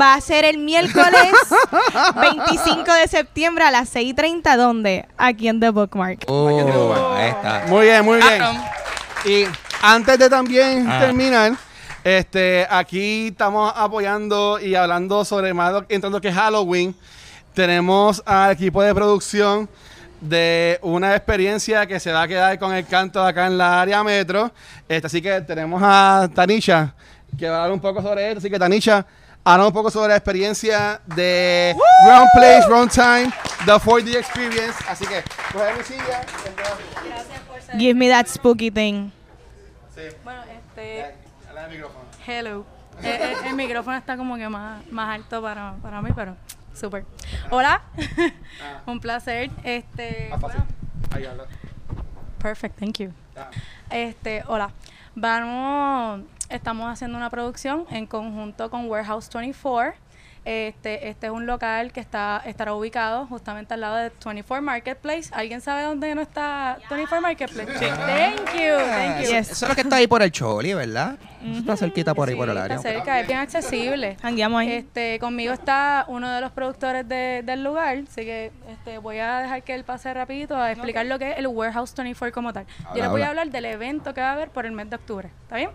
Va 0.00 0.14
a 0.14 0.20
ser 0.20 0.44
el 0.44 0.58
miércoles 0.58 1.30
25 2.20 2.92
de 2.94 3.06
septiembre 3.06 3.64
a 3.64 3.70
las 3.70 3.94
6.30. 3.94 4.56
¿Dónde? 4.56 5.06
Aquí 5.16 5.46
en 5.46 5.60
The 5.60 5.70
Bookmark. 5.70 6.24
Oh, 6.26 7.14
ahí 7.16 7.28
está. 7.28 7.64
Muy 7.68 7.86
bien, 7.86 8.04
muy 8.04 8.18
bien. 8.18 8.42
Y 9.26 9.44
antes 9.82 10.18
de 10.18 10.28
también 10.28 10.88
Ah. 10.90 11.00
terminar, 11.00 11.52
este, 12.02 12.66
aquí 12.68 13.28
estamos 13.28 13.72
apoyando 13.76 14.58
y 14.58 14.74
hablando 14.74 15.24
sobre 15.24 15.54
más 15.54 15.72
lo- 15.72 15.86
entrando 15.88 16.20
que 16.20 16.28
es 16.28 16.34
Halloween. 16.34 16.94
Tenemos 17.54 18.22
al 18.26 18.52
equipo 18.52 18.82
de 18.82 18.92
producción 18.94 19.68
de 20.20 20.78
una 20.82 21.14
experiencia 21.14 21.86
que 21.86 22.00
se 22.00 22.10
va 22.10 22.22
a 22.22 22.28
quedar 22.28 22.58
con 22.58 22.74
el 22.74 22.84
canto 22.86 23.22
acá 23.24 23.46
en 23.46 23.56
la 23.58 23.80
área 23.82 24.02
metro. 24.02 24.50
Este, 24.88 25.06
así 25.06 25.22
que 25.22 25.40
tenemos 25.42 25.80
a 25.84 26.28
Tanisha 26.34 26.94
que 27.38 27.48
va 27.48 27.56
a 27.56 27.62
hablar 27.64 27.74
un 27.74 27.80
poco 27.80 28.02
sobre 28.02 28.28
esto. 28.28 28.38
Así 28.38 28.50
que 28.50 28.58
Tanisha, 28.58 29.04
habla 29.44 29.66
un 29.66 29.72
poco 29.72 29.90
sobre 29.90 30.08
la 30.08 30.16
experiencia 30.16 31.00
de 31.06 31.74
Round 32.06 32.28
Place, 32.34 32.66
Round 32.68 32.90
Time, 32.90 33.30
The 33.66 33.72
4D 33.72 34.16
Experience. 34.16 34.74
Así 34.88 35.06
que, 35.06 35.22
coge 35.52 35.74
mi 35.76 35.82
silla. 35.84 36.20
Give 37.78 37.94
me 37.94 38.08
that 38.08 38.26
spooky 38.26 38.70
thing. 38.70 39.10
Bueno, 40.22 40.42
este, 40.42 41.14
Dale 41.46 41.64
el 41.66 41.70
micrófono. 41.70 42.04
hello. 42.26 42.64
Eh, 43.02 43.18
eh, 43.20 43.34
el 43.48 43.54
micrófono 43.54 43.96
está 43.96 44.16
como 44.16 44.36
que 44.36 44.48
más, 44.48 44.86
más 44.90 45.14
alto 45.14 45.42
para, 45.42 45.74
para 45.82 46.00
mí, 46.00 46.10
pero 46.14 46.36
súper. 46.74 47.04
Hola, 47.50 47.82
un 48.86 49.00
placer. 49.00 49.50
Este, 49.64 50.28
fácil. 50.30 50.40
bueno, 50.40 50.66
Ahí 51.10 51.24
habla. 51.24 51.44
perfect, 52.40 52.78
thank 52.78 52.98
you. 52.98 53.12
Ah. 53.36 53.50
Este, 53.90 54.44
hola. 54.46 54.70
Vamos, 55.16 56.22
estamos 56.48 56.90
haciendo 56.90 57.16
una 57.16 57.30
producción 57.30 57.86
en 57.90 58.06
conjunto 58.06 58.70
con 58.70 58.88
Warehouse 58.90 59.28
24 59.32 59.94
Este, 60.44 61.08
este 61.08 61.26
es 61.28 61.32
un 61.32 61.46
local 61.46 61.90
que 61.92 62.00
está 62.00 62.42
estará 62.44 62.74
ubicado 62.74 63.26
justamente 63.26 63.72
al 63.72 63.80
lado 63.80 63.96
de 63.96 64.12
24 64.24 64.62
Marketplace. 64.62 65.30
¿Alguien 65.32 65.60
sabe 65.62 65.84
dónde 65.84 66.14
no 66.14 66.20
está 66.20 66.78
24 66.90 67.22
Marketplace? 67.22 67.72
Thank 67.72 68.52
you, 68.54 68.76
thank 68.78 69.22
you. 69.22 69.30
Yes. 69.30 69.50
Eso 69.52 69.64
es 69.64 69.68
lo 69.70 69.74
que 69.74 69.80
está 69.80 69.96
ahí 69.96 70.06
por 70.06 70.22
el 70.22 70.30
Choli, 70.30 70.74
¿verdad? 70.74 71.16
Está 71.42 71.76
cerquita 71.76 72.14
por 72.14 72.28
ahí, 72.28 72.34
por 72.34 72.48
el 72.48 72.56
Sí, 72.56 72.62
área. 72.62 72.76
Está 72.76 72.88
cerca, 72.90 73.20
es 73.20 73.26
bien 73.26 73.38
accesible. 73.38 74.16
Jangueamos 74.20 74.60
ahí. 74.60 74.72
Este, 74.72 75.18
conmigo 75.18 75.52
está 75.52 76.04
uno 76.08 76.30
de 76.30 76.40
los 76.40 76.52
productores 76.52 77.06
de- 77.08 77.42
del 77.44 77.62
lugar, 77.64 77.98
así 78.08 78.22
que 78.24 78.50
este, 78.68 78.98
voy 78.98 79.18
a 79.18 79.38
dejar 79.40 79.62
que 79.62 79.74
él 79.74 79.84
pase 79.84 80.12
rapidito 80.14 80.56
a 80.56 80.72
explicar 80.72 81.04
lo 81.06 81.18
que 81.18 81.32
es 81.32 81.38
el 81.38 81.46
Warehouse 81.46 81.94
24 81.94 82.32
como 82.34 82.52
tal. 82.52 82.66
Yo 82.94 83.00
les 83.02 83.08
voy 83.08 83.20
habla. 83.22 83.26
a 83.26 83.28
hablar 83.30 83.50
del 83.50 83.64
evento 83.66 84.12
que 84.14 84.20
va 84.20 84.30
a 84.30 84.32
haber 84.32 84.50
por 84.50 84.64
el 84.66 84.72
mes 84.72 84.88
de 84.90 84.96
octubre. 84.96 85.30
¿Está 85.44 85.56
bien? 85.56 85.70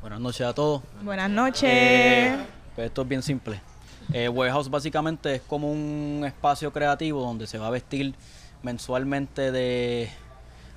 Buenas 0.00 0.20
noches 0.20 0.46
a 0.46 0.54
todos. 0.54 0.82
Buenas 1.02 1.30
noches. 1.30 1.64
Eh, 1.64 2.36
pues 2.74 2.86
esto 2.86 3.02
es 3.02 3.08
bien 3.08 3.22
simple. 3.22 3.60
Eh, 4.12 4.28
Warehouse 4.28 4.70
básicamente 4.70 5.36
es 5.36 5.42
como 5.42 5.70
un 5.70 6.22
espacio 6.26 6.72
creativo 6.72 7.22
donde 7.22 7.46
se 7.46 7.58
va 7.58 7.66
a 7.66 7.70
vestir 7.70 8.14
mensualmente 8.62 9.50
de 9.50 10.08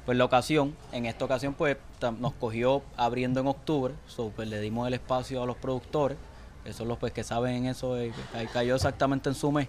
pues, 0.06 0.18
la 0.18 0.26
ocasión. 0.26 0.76
En 0.92 1.06
esta 1.06 1.26
ocasión 1.26 1.54
pues 1.54 1.78
nos 2.20 2.34
cogió 2.34 2.82
abriendo 2.98 3.40
en 3.40 3.48
octubre, 3.48 3.94
so, 4.08 4.32
pues, 4.36 4.48
le 4.48 4.60
dimos 4.62 4.88
el 4.88 4.96
espacio 4.96 5.44
a 5.44 5.46
los 5.46 5.58
productores, 5.58 6.18
que 6.64 6.74
son 6.74 6.88
los 6.88 6.98
pues, 6.98 7.14
que 7.14 7.24
saben 7.24 7.56
en 7.56 7.66
eso, 7.68 7.98
eh, 7.98 8.12
que 8.34 8.48
cayó 8.48 8.76
exactamente 8.76 9.30
en 9.30 9.36
su 9.36 9.52
mes. 9.52 9.68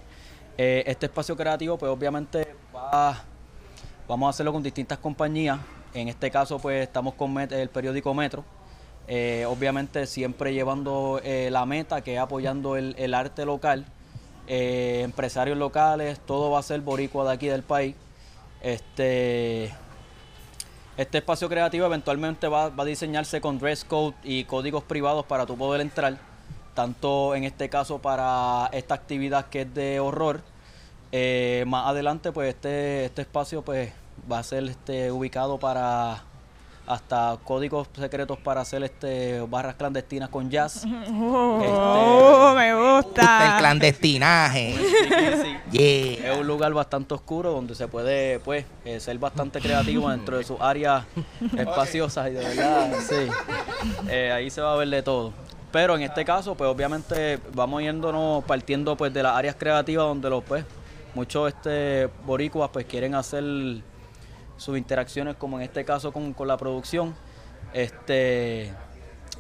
Eh, 0.57 0.85
este 0.87 1.07
espacio 1.07 1.37
creativo 1.37 1.79
pues 1.79 1.91
obviamente 1.91 2.55
va 2.75 3.25
Vamos 4.11 4.27
a 4.27 4.31
hacerlo 4.31 4.53
con 4.53 4.61
distintas 4.61 4.99
compañías. 4.99 5.61
En 5.95 6.09
este 6.09 6.33
caso, 6.33 6.59
pues 6.59 6.83
estamos 6.83 7.15
con 7.15 7.39
el 7.39 7.69
periódico 7.69 8.13
Metro. 8.13 8.45
Eh, 9.13 9.45
obviamente 9.45 10.07
siempre 10.07 10.55
llevando 10.55 11.21
eh, 11.25 11.49
la 11.51 11.67
meta, 11.67 12.01
que 12.01 12.15
es 12.15 12.21
apoyando 12.21 12.77
el, 12.77 12.95
el 12.97 13.13
arte 13.13 13.45
local. 13.45 13.85
Eh, 14.47 15.01
empresarios 15.03 15.59
locales, 15.59 16.21
todo 16.21 16.53
va 16.53 16.61
a 16.61 16.63
ser 16.63 16.81
boricua 16.81 17.25
de 17.25 17.33
aquí 17.33 17.49
del 17.49 17.65
país. 17.65 17.97
Este, 18.63 19.75
este 20.97 21.19
espacio 21.19 21.49
creativo 21.49 21.87
eventualmente 21.87 22.47
va, 22.47 22.69
va 22.69 22.85
a 22.85 22.87
diseñarse 22.87 23.41
con 23.41 23.59
dress 23.59 23.85
code 23.85 24.15
y 24.23 24.45
códigos 24.45 24.85
privados 24.85 25.27
para 25.27 25.45
tú 25.45 25.57
poder 25.57 25.81
entrar, 25.81 26.17
tanto 26.75 27.35
en 27.35 27.43
este 27.43 27.69
caso 27.69 27.99
para 27.99 28.69
esta 28.71 28.95
actividad 28.95 29.47
que 29.47 29.63
es 29.63 29.75
de 29.75 29.99
horror. 29.99 30.41
Más 31.67 31.89
adelante, 31.89 32.31
pues 32.31 32.51
este, 32.51 33.07
este 33.07 33.23
espacio 33.23 33.63
pues 33.63 33.91
va 34.31 34.39
a 34.39 34.45
ser 34.45 34.63
este, 34.69 35.11
ubicado 35.11 35.59
para 35.59 36.30
hasta 36.91 37.39
códigos 37.45 37.89
secretos 37.97 38.37
para 38.39 38.63
hacer 38.63 38.83
este 38.83 39.41
barras 39.43 39.77
clandestinas 39.77 40.29
con 40.29 40.51
jazz. 40.51 40.85
Oh, 41.23 42.55
me 42.57 42.75
Gusta 42.75 43.53
el 43.53 43.59
clandestinaje. 43.59 44.75
Yeah. 45.71 46.33
Es 46.33 46.39
un 46.39 46.49
lugar 46.49 46.73
bastante 46.73 47.15
oscuro 47.15 47.53
donde 47.53 47.77
se 47.77 47.87
puede 47.87 48.41
pues 48.41 48.65
eh, 48.85 48.99
ser 48.99 49.17
bastante 49.19 49.61
creativo 49.61 50.11
dentro 50.11 50.37
de 50.37 50.43
sus 50.43 50.61
áreas 50.61 51.05
espaciosas 51.57 52.29
y 52.29 52.33
de 52.33 52.45
verdad, 52.45 52.93
sí. 53.09 53.29
Eh, 54.09 54.33
ahí 54.33 54.51
se 54.51 54.61
va 54.61 54.73
a 54.73 54.77
ver 54.77 54.89
de 54.89 55.03
todo. 55.03 55.33
Pero 55.71 55.95
en 55.95 56.03
este 56.03 56.25
caso, 56.25 56.57
pues 56.57 56.69
obviamente 56.69 57.39
vamos 57.55 57.83
yéndonos 57.83 58.43
partiendo 58.45 58.97
pues 58.97 59.15
de 59.15 59.23
las 59.23 59.37
áreas 59.37 59.55
creativas 59.57 60.07
donde 60.07 60.29
los 60.29 60.43
pues 60.43 60.65
muchos 61.15 61.49
este 61.49 62.09
boricuas 62.27 62.71
pues 62.73 62.87
quieren 62.87 63.15
hacer 63.15 63.45
sus 64.61 64.77
interacciones 64.77 65.37
como 65.37 65.59
en 65.59 65.65
este 65.65 65.85
caso 65.85 66.13
con, 66.13 66.35
con 66.35 66.47
la 66.47 66.57
producción. 66.57 67.15
Este 67.73 68.73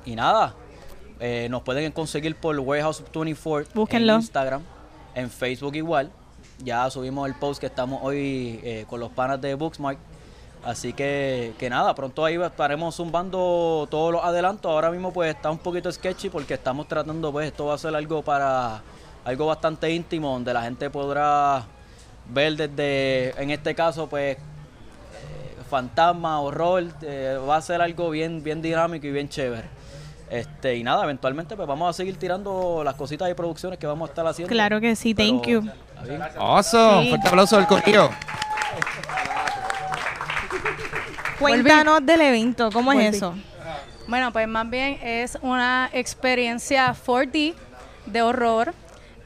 y 0.04 0.16
nada, 0.16 0.54
eh, 1.20 1.48
nos 1.50 1.62
pueden 1.62 1.92
conseguir 1.92 2.34
por 2.36 2.58
Warehouse 2.58 3.02
24 3.12 3.70
Búsquenlo. 3.74 4.14
en 4.14 4.20
Instagram, 4.20 4.62
en 5.14 5.30
Facebook 5.30 5.76
igual. 5.76 6.10
Ya 6.58 6.88
subimos 6.90 7.28
el 7.28 7.34
post 7.34 7.60
que 7.60 7.66
estamos 7.66 8.00
hoy 8.02 8.60
eh, 8.62 8.86
con 8.88 9.00
los 9.00 9.10
panas 9.10 9.40
de 9.40 9.54
Booksmart. 9.54 9.98
Así 10.64 10.92
que, 10.92 11.54
que 11.58 11.70
nada, 11.70 11.94
pronto 11.94 12.24
ahí 12.24 12.36
estaremos 12.36 12.94
zumbando 12.94 13.86
todos 13.90 14.12
los 14.12 14.24
adelantos. 14.24 14.70
Ahora 14.70 14.90
mismo 14.90 15.12
pues 15.12 15.34
está 15.34 15.50
un 15.50 15.58
poquito 15.58 15.90
sketchy 15.90 16.30
porque 16.30 16.54
estamos 16.54 16.88
tratando, 16.88 17.30
pues 17.32 17.46
esto 17.46 17.66
va 17.66 17.74
a 17.74 17.78
ser 17.78 17.94
algo 17.94 18.22
para 18.22 18.82
algo 19.24 19.46
bastante 19.46 19.90
íntimo 19.90 20.32
donde 20.32 20.52
la 20.54 20.62
gente 20.62 20.88
podrá 20.88 21.64
ver 22.32 22.56
desde, 22.56 23.30
en 23.42 23.50
este 23.50 23.74
caso 23.74 24.06
pues 24.08 24.38
fantasma, 25.70 26.40
horror, 26.40 26.84
eh, 27.02 27.38
va 27.48 27.56
a 27.56 27.62
ser 27.62 27.80
algo 27.80 28.10
bien, 28.10 28.42
bien 28.42 28.60
dinámico 28.60 29.06
y 29.06 29.12
bien 29.12 29.28
chévere. 29.28 29.68
Este, 30.28 30.76
y 30.76 30.84
nada, 30.84 31.02
eventualmente 31.04 31.56
pues 31.56 31.66
vamos 31.66 31.90
a 31.90 31.92
seguir 31.92 32.16
tirando 32.16 32.82
las 32.84 32.94
cositas 32.94 33.30
y 33.30 33.34
producciones 33.34 33.78
que 33.78 33.86
vamos 33.86 34.08
a 34.08 34.12
estar 34.12 34.26
haciendo. 34.26 34.50
Claro 34.50 34.80
que 34.80 34.94
sí, 34.94 35.14
thank 35.14 35.44
Pero, 35.44 35.62
you. 35.62 35.70
Awesome. 36.38 37.02
Sí. 37.02 37.08
Fuerte 37.10 37.28
aplauso 37.28 37.56
del 37.56 37.66
corrido. 37.66 38.10
Cuéntanos 41.38 42.04
del 42.04 42.20
evento, 42.20 42.70
¿cómo 42.70 42.92
es 42.92 43.16
eso? 43.16 43.34
Bueno, 44.06 44.32
pues 44.32 44.46
más 44.46 44.68
bien 44.68 44.98
es 45.02 45.38
una 45.40 45.88
experiencia 45.92 46.94
4D 46.94 47.54
de 48.06 48.22
horror. 48.22 48.74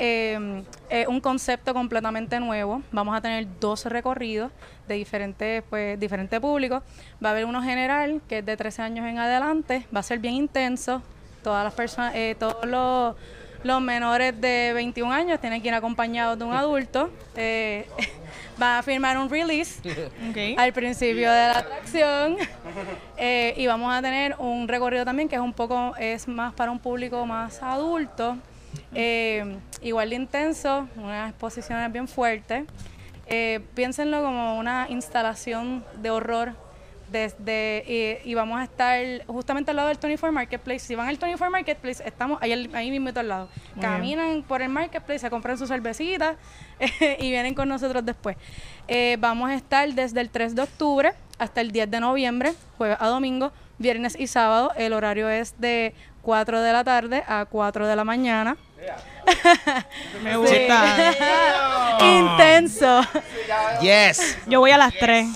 Eh, 0.04 0.62
es 0.90 1.08
un 1.08 1.20
concepto 1.20 1.72
completamente 1.72 2.38
nuevo. 2.38 2.82
Vamos 2.92 3.16
a 3.16 3.20
tener 3.22 3.46
dos 3.58 3.86
recorridos 3.86 4.52
de 4.86 4.96
diferentes, 4.96 5.62
pues, 5.70 5.98
diferentes 5.98 6.38
públicos. 6.40 6.82
Va 7.24 7.30
a 7.30 7.32
haber 7.32 7.46
uno 7.46 7.62
general 7.62 8.20
que 8.28 8.38
es 8.38 8.46
de 8.46 8.56
13 8.56 8.82
años 8.82 9.06
en 9.06 9.18
adelante. 9.18 9.86
Va 9.94 10.00
a 10.00 10.02
ser 10.02 10.18
bien 10.18 10.34
intenso. 10.34 11.02
Todas 11.42 11.64
las 11.64 11.72
personas, 11.72 12.14
eh, 12.14 12.36
todos 12.38 12.66
los, 12.66 13.16
los 13.62 13.80
menores 13.80 14.38
de 14.38 14.72
21 14.74 15.10
años 15.10 15.40
tienen 15.40 15.62
que 15.62 15.68
ir 15.68 15.74
acompañados 15.74 16.38
de 16.38 16.44
un 16.44 16.52
adulto. 16.52 17.10
Eh, 17.34 17.86
van 18.58 18.78
a 18.78 18.82
firmar 18.82 19.16
un 19.16 19.30
release 19.30 19.80
al 20.58 20.72
principio 20.74 21.32
de 21.32 21.48
la 21.48 21.58
atracción. 21.58 22.36
Eh, 23.16 23.54
y 23.56 23.66
vamos 23.66 23.92
a 23.92 24.02
tener 24.02 24.36
un 24.38 24.68
recorrido 24.68 25.04
también 25.04 25.28
que 25.30 25.36
es 25.36 25.40
un 25.40 25.54
poco, 25.54 25.94
es 25.98 26.28
más 26.28 26.52
para 26.52 26.70
un 26.70 26.78
público 26.78 27.24
más 27.24 27.62
adulto. 27.62 28.36
Eh, 28.94 29.56
igual 29.84 30.10
de 30.10 30.16
intenso, 30.16 30.88
unas 30.96 31.30
exposiciones 31.30 31.92
bien 31.92 32.08
fuertes. 32.08 32.64
Eh, 33.26 33.60
piénsenlo 33.74 34.22
como 34.22 34.58
una 34.58 34.86
instalación 34.90 35.84
de 36.02 36.10
horror 36.10 36.52
desde 37.10 37.84
y, 38.24 38.30
y 38.30 38.34
vamos 38.34 38.58
a 38.58 38.64
estar 38.64 39.24
justamente 39.26 39.70
al 39.70 39.76
lado 39.76 39.88
del 39.88 39.98
24 39.98 40.32
Marketplace. 40.32 40.80
Si 40.80 40.94
van 40.94 41.06
al 41.08 41.16
24 41.16 41.50
Marketplace, 41.50 42.02
estamos 42.04 42.38
ahí, 42.42 42.70
ahí 42.72 42.90
mismo 42.90 43.10
al 43.14 43.28
lado. 43.28 43.48
Muy 43.74 43.80
bien. 43.80 43.92
Caminan 43.92 44.42
por 44.42 44.62
el 44.62 44.68
Marketplace, 44.68 45.20
se 45.20 45.30
compran 45.30 45.56
sus 45.56 45.68
cervecitas 45.68 46.36
y 47.18 47.30
vienen 47.30 47.54
con 47.54 47.68
nosotros 47.68 48.04
después. 48.04 48.36
Eh, 48.88 49.16
vamos 49.20 49.50
a 49.50 49.54
estar 49.54 49.92
desde 49.92 50.20
el 50.20 50.30
3 50.30 50.54
de 50.54 50.62
octubre 50.62 51.12
hasta 51.38 51.60
el 51.60 51.70
10 51.72 51.90
de 51.90 52.00
noviembre, 52.00 52.54
jueves 52.76 52.96
a 53.00 53.08
domingo, 53.08 53.52
viernes 53.78 54.16
y 54.18 54.26
sábado. 54.26 54.72
El 54.76 54.92
horario 54.92 55.28
es 55.28 55.58
de 55.60 55.94
4 56.24 56.60
de 56.62 56.72
la 56.72 56.82
tarde 56.84 57.22
a 57.28 57.44
4 57.44 57.86
de 57.86 57.96
la 57.96 58.04
mañana. 58.04 58.56
Me 60.22 60.36
gusta. 60.36 61.14
Intenso. 62.00 63.00
Yes. 63.80 64.38
Yo 64.46 64.60
voy 64.60 64.70
a 64.72 64.78
las 64.78 64.92
3. 64.94 65.28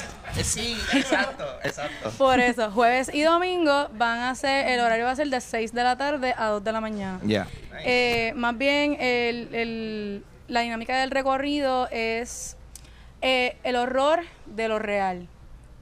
Sí, 0.42 0.76
exacto, 0.94 1.44
exacto. 1.64 2.10
Por 2.16 2.38
eso, 2.38 2.70
jueves 2.70 3.10
y 3.12 3.22
domingo 3.22 3.88
van 3.94 4.20
a 4.20 4.34
ser, 4.34 4.68
el 4.68 4.80
horario 4.80 5.04
va 5.06 5.12
a 5.12 5.16
ser 5.16 5.28
de 5.28 5.40
6 5.40 5.72
de 5.72 5.82
la 5.82 5.96
tarde 5.96 6.34
a 6.36 6.46
2 6.46 6.62
de 6.64 6.72
la 6.72 6.80
mañana. 6.80 7.18
Ya. 7.24 7.46
Eh, 7.80 8.32
más 8.36 8.56
bien, 8.56 8.96
el- 9.00 9.54
el- 9.54 10.24
la 10.48 10.60
dinámica 10.60 10.96
del 10.98 11.10
recorrido 11.10 11.88
es 11.90 12.56
eh, 13.20 13.56
el 13.64 13.76
horror 13.76 14.20
de 14.46 14.68
lo 14.68 14.78
real. 14.78 15.26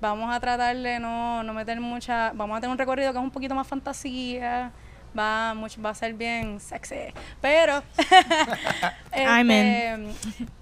Vamos 0.00 0.34
a 0.34 0.40
tratar 0.40 0.76
de 0.76 0.98
no, 1.00 1.42
no 1.42 1.52
meter 1.52 1.80
mucha... 1.80 2.32
Vamos 2.34 2.56
a 2.56 2.60
tener 2.60 2.72
un 2.72 2.78
recorrido 2.78 3.12
que 3.12 3.18
es 3.18 3.24
un 3.24 3.30
poquito 3.30 3.54
más 3.54 3.66
fantasía. 3.66 4.70
Va, 5.18 5.54
mucho, 5.54 5.80
va 5.80 5.90
a 5.90 5.94
ser 5.94 6.14
bien 6.14 6.60
sexy. 6.60 6.96
Pero... 7.40 7.82
este, 9.12 9.96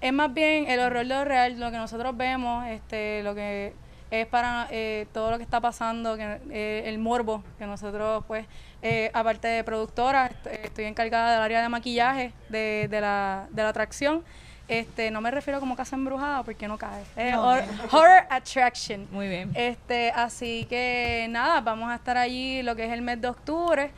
es 0.01 0.13
más 0.13 0.33
bien 0.33 0.69
el 0.69 0.79
horror 0.79 0.99
de 0.99 1.13
lo 1.15 1.25
real, 1.25 1.59
lo 1.59 1.71
que 1.71 1.77
nosotros 1.77 2.15
vemos, 2.15 2.65
este, 2.67 3.21
lo 3.23 3.35
que 3.35 3.73
es 4.11 4.27
para 4.27 4.67
eh, 4.71 5.07
todo 5.13 5.31
lo 5.31 5.37
que 5.37 5.43
está 5.43 5.59
pasando, 5.59 6.15
que, 6.15 6.39
eh, 6.51 6.83
el 6.85 6.99
morbo 6.99 7.43
que 7.57 7.65
nosotros, 7.65 8.23
pues, 8.27 8.45
eh, 8.81 9.09
aparte 9.13 9.47
de 9.47 9.63
productora, 9.63 10.27
est- 10.27 10.47
estoy 10.65 10.85
encargada 10.85 11.33
del 11.33 11.41
área 11.41 11.61
de 11.61 11.69
maquillaje 11.69 12.31
de, 12.49 12.87
de 12.89 13.01
la, 13.01 13.47
de 13.49 13.63
la 13.63 13.69
atracción. 13.69 14.23
Este, 14.67 15.11
no 15.11 15.21
me 15.21 15.29
refiero 15.29 15.59
como 15.59 15.75
casa 15.75 15.95
embrujada 15.95 16.41
porque 16.43 16.67
no 16.67 16.77
cae. 16.77 17.03
Es 17.15 17.35
hor- 17.35 17.63
horror 17.91 18.23
attraction. 18.29 19.07
Muy 19.11 19.27
bien. 19.27 19.51
Este, 19.53 20.11
así 20.11 20.65
que 20.69 21.27
nada, 21.29 21.61
vamos 21.61 21.91
a 21.91 21.95
estar 21.95 22.17
allí 22.17 22.63
lo 22.63 22.75
que 22.75 22.85
es 22.85 22.91
el 22.91 23.01
mes 23.01 23.19
de 23.21 23.27
octubre. 23.27 23.91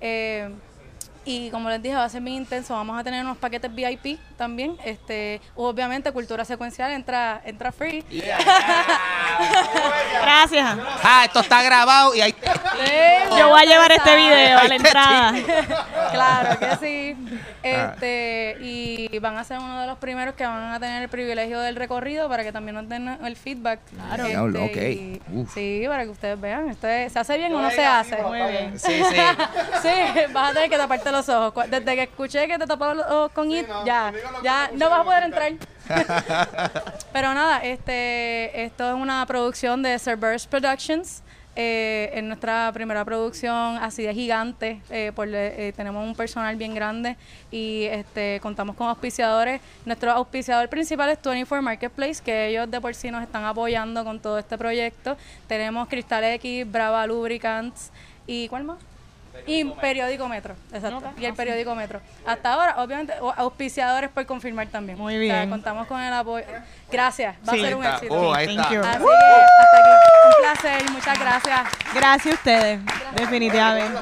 Eh, 0.00 0.50
y 1.24 1.50
como 1.50 1.68
les 1.70 1.82
dije, 1.82 1.94
va 1.94 2.04
a 2.04 2.08
ser 2.08 2.20
bien 2.22 2.36
intenso. 2.36 2.74
Vamos 2.74 2.98
a 2.98 3.04
tener 3.04 3.24
unos 3.24 3.36
paquetes 3.38 3.72
VIP 3.74 4.18
también. 4.36 4.76
Este, 4.84 5.40
obviamente, 5.56 6.10
cultura 6.12 6.44
secuencial 6.44 6.92
entra, 6.92 7.40
entra 7.44 7.72
free. 7.72 8.04
Gracias. 10.22 10.76
Ah, 11.02 11.22
esto 11.26 11.40
está 11.40 11.62
grabado 11.62 12.14
y 12.14 12.20
ahí. 12.20 12.34
Yo 13.38 13.48
voy 13.48 13.62
a 13.62 13.64
llevar 13.64 13.92
este 13.92 14.16
video 14.16 14.58
a 14.58 14.64
la 14.64 14.74
entrada. 14.74 15.34
Claro 16.12 16.58
que 16.60 16.76
sí. 16.76 17.16
Este, 17.62 18.56
y 18.60 19.18
van 19.18 19.36
a 19.36 19.42
ser 19.44 19.58
uno 19.58 19.80
de 19.80 19.86
los 19.86 19.98
primeros 19.98 20.34
que 20.34 20.46
van 20.46 20.72
a 20.72 20.78
tener 20.78 21.02
el 21.02 21.08
privilegio 21.08 21.58
del 21.60 21.74
recorrido 21.76 22.28
para 22.28 22.44
que 22.44 22.52
también 22.52 22.76
nos 22.76 22.88
den 22.88 23.08
el 23.24 23.36
feedback. 23.36 23.80
Claro. 23.90 24.24
Diablo, 24.26 24.64
ok. 24.64 25.48
Sí, 25.52 25.84
para 25.88 26.04
que 26.04 26.10
ustedes 26.10 26.40
vean. 26.40 26.68
Esto 26.70 26.86
es- 26.86 27.12
¿Se 27.12 27.18
hace 27.18 27.36
bien 27.36 27.52
o 27.54 27.60
no 27.60 27.70
se 27.70 27.84
hace? 27.84 28.16
Muy 28.22 28.38
bien. 28.42 28.78
Sí, 28.78 29.02
sí. 29.10 29.16
Sí, 29.82 29.90
vas 30.32 30.50
a 30.50 30.54
tener 30.54 30.70
que 30.70 30.76
taparte 30.78 31.10
los 31.14 31.28
ojos. 31.28 31.70
Desde 31.70 31.94
que 31.96 32.02
escuché 32.02 32.46
que 32.46 32.58
te 32.58 32.66
tapaba 32.66 32.94
los 32.94 33.06
ojos 33.06 33.32
con 33.32 33.50
IT, 33.50 33.66
ya, 33.84 34.12
ya 34.42 34.70
no 34.74 34.90
vas 34.90 35.00
a 35.00 35.04
poder 35.04 35.22
entrar. 35.24 35.52
Pero 37.12 37.34
nada, 37.34 37.58
este, 37.58 38.64
esto 38.64 38.88
es 38.88 38.94
una 38.94 39.24
producción 39.26 39.82
de 39.82 39.98
Cerberus 39.98 40.46
Productions. 40.46 41.22
Eh, 41.56 42.10
es 42.12 42.24
nuestra 42.24 42.72
primera 42.72 43.04
producción 43.04 43.76
así 43.78 44.02
de 44.02 44.12
gigante. 44.12 44.80
eh, 44.90 45.12
por 45.14 45.28
eh, 45.30 45.72
tenemos 45.76 46.04
un 46.04 46.16
personal 46.16 46.56
bien 46.56 46.74
grande 46.74 47.16
y 47.52 47.84
este, 47.84 48.40
contamos 48.40 48.74
con 48.74 48.88
auspiciadores. 48.88 49.60
Nuestro 49.84 50.10
auspiciador 50.10 50.68
principal 50.68 51.10
es 51.10 51.22
24 51.22 51.62
Marketplace, 51.62 52.22
que 52.22 52.48
ellos 52.48 52.68
de 52.70 52.80
por 52.80 52.94
sí 52.94 53.10
nos 53.10 53.22
están 53.22 53.44
apoyando 53.44 54.04
con 54.04 54.18
todo 54.20 54.38
este 54.38 54.58
proyecto. 54.58 55.16
Tenemos 55.46 55.88
Cristal 55.88 56.24
X, 56.24 56.70
Brava 56.70 57.06
Lubricants 57.06 57.92
y 58.26 58.48
¿cuál 58.48 58.64
más? 58.64 58.93
Y 59.46 59.64
periódico 59.64 60.28
Metro, 60.28 60.54
exacto. 60.72 61.12
Y 61.18 61.24
el 61.24 61.34
periódico 61.34 61.74
Metro. 61.74 62.00
Hasta 62.26 62.52
ahora, 62.54 62.82
obviamente, 62.82 63.12
auspiciadores 63.36 64.10
por 64.10 64.24
confirmar 64.26 64.68
también. 64.68 64.96
Muy 64.98 65.14
O 65.16 65.20
sea, 65.26 65.38
bien. 65.40 65.50
contamos 65.50 65.86
con 65.86 66.00
el 66.00 66.12
apoyo. 66.12 66.44
Gracias, 66.90 67.36
va 67.46 67.52
Sí. 67.52 67.60
a 67.60 67.64
ser 67.64 67.74
un 67.74 67.84
éxito. 67.84 68.14
Oh, 68.14 68.32
ahí 68.34 68.46
Thank 68.46 68.58
está. 68.60 68.72
you. 68.74 68.80
Así 68.80 68.98
que 68.98 69.14
hasta 69.60 69.76
aquí. 69.78 69.90
Un 70.24 70.42
placer, 70.42 70.90
muchas 70.90 71.18
gracias. 71.18 71.60
Gracias 71.94 72.26
a 72.34 72.38
ustedes, 72.38 72.80
definitivamente. 73.16 73.98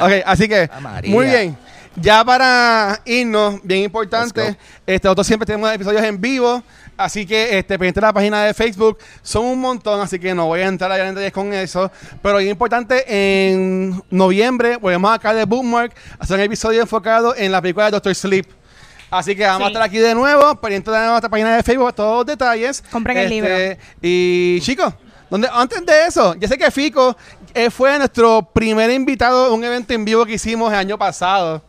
Ok, 0.00 0.22
así 0.26 0.48
que, 0.48 0.68
Ah, 0.72 1.00
muy 1.06 1.26
bien. 1.26 1.56
Ya 2.00 2.24
para 2.24 3.00
irnos, 3.04 3.60
bien 3.62 3.84
importante, 3.84 4.56
este, 4.86 5.08
nosotros 5.08 5.26
siempre 5.26 5.46
tenemos 5.46 5.72
episodios 5.72 6.02
en 6.02 6.20
vivo, 6.20 6.62
así 6.96 7.26
que 7.26 7.58
este, 7.58 7.78
pendiente 7.78 8.00
de 8.00 8.06
la 8.06 8.12
página 8.12 8.44
de 8.44 8.54
Facebook, 8.54 8.98
son 9.22 9.46
un 9.46 9.60
montón, 9.60 10.00
así 10.00 10.18
que 10.18 10.34
no 10.34 10.46
voy 10.46 10.60
a 10.60 10.66
entrar 10.66 10.92
allá 10.92 11.08
en 11.08 11.14
detalles 11.14 11.32
con 11.32 11.52
eso, 11.52 11.90
pero 12.22 12.38
bien 12.38 12.50
importante, 12.50 13.04
en 13.06 14.02
noviembre 14.10 14.76
volvemos 14.76 15.12
acá 15.12 15.34
de 15.34 15.44
Bookmark 15.44 15.92
a 16.18 16.24
hacer 16.24 16.36
un 16.36 16.42
episodio 16.42 16.80
enfocado 16.82 17.34
en 17.36 17.50
la 17.50 17.60
película 17.60 17.86
de 17.86 17.92
Doctor 17.92 18.14
Sleep. 18.14 18.46
Así 19.10 19.34
que 19.34 19.46
vamos 19.46 19.64
a 19.64 19.66
estar 19.68 19.82
aquí 19.82 19.98
de 19.98 20.14
nuevo, 20.14 20.54
pendiente 20.56 20.90
de 20.90 21.06
nuestra 21.06 21.30
página 21.30 21.56
de 21.56 21.62
Facebook, 21.62 21.94
todos 21.94 22.18
los 22.18 22.26
detalles. 22.26 22.84
Compren 22.90 23.16
el 23.16 23.30
libro. 23.30 23.54
Y 24.02 24.60
chicos, 24.60 24.92
donde, 25.30 25.48
antes 25.50 25.84
de 25.84 26.06
eso, 26.06 26.34
yo 26.34 26.46
sé 26.46 26.56
que 26.58 26.70
Fico 26.70 27.16
eh, 27.54 27.70
fue 27.70 27.96
nuestro 27.98 28.42
primer 28.52 28.90
invitado 28.90 29.46
a 29.46 29.52
un 29.52 29.64
evento 29.64 29.92
en 29.92 30.04
vivo 30.04 30.24
que 30.24 30.34
hicimos 30.34 30.70
el 30.72 30.78
año 30.78 30.98
pasado, 30.98 31.62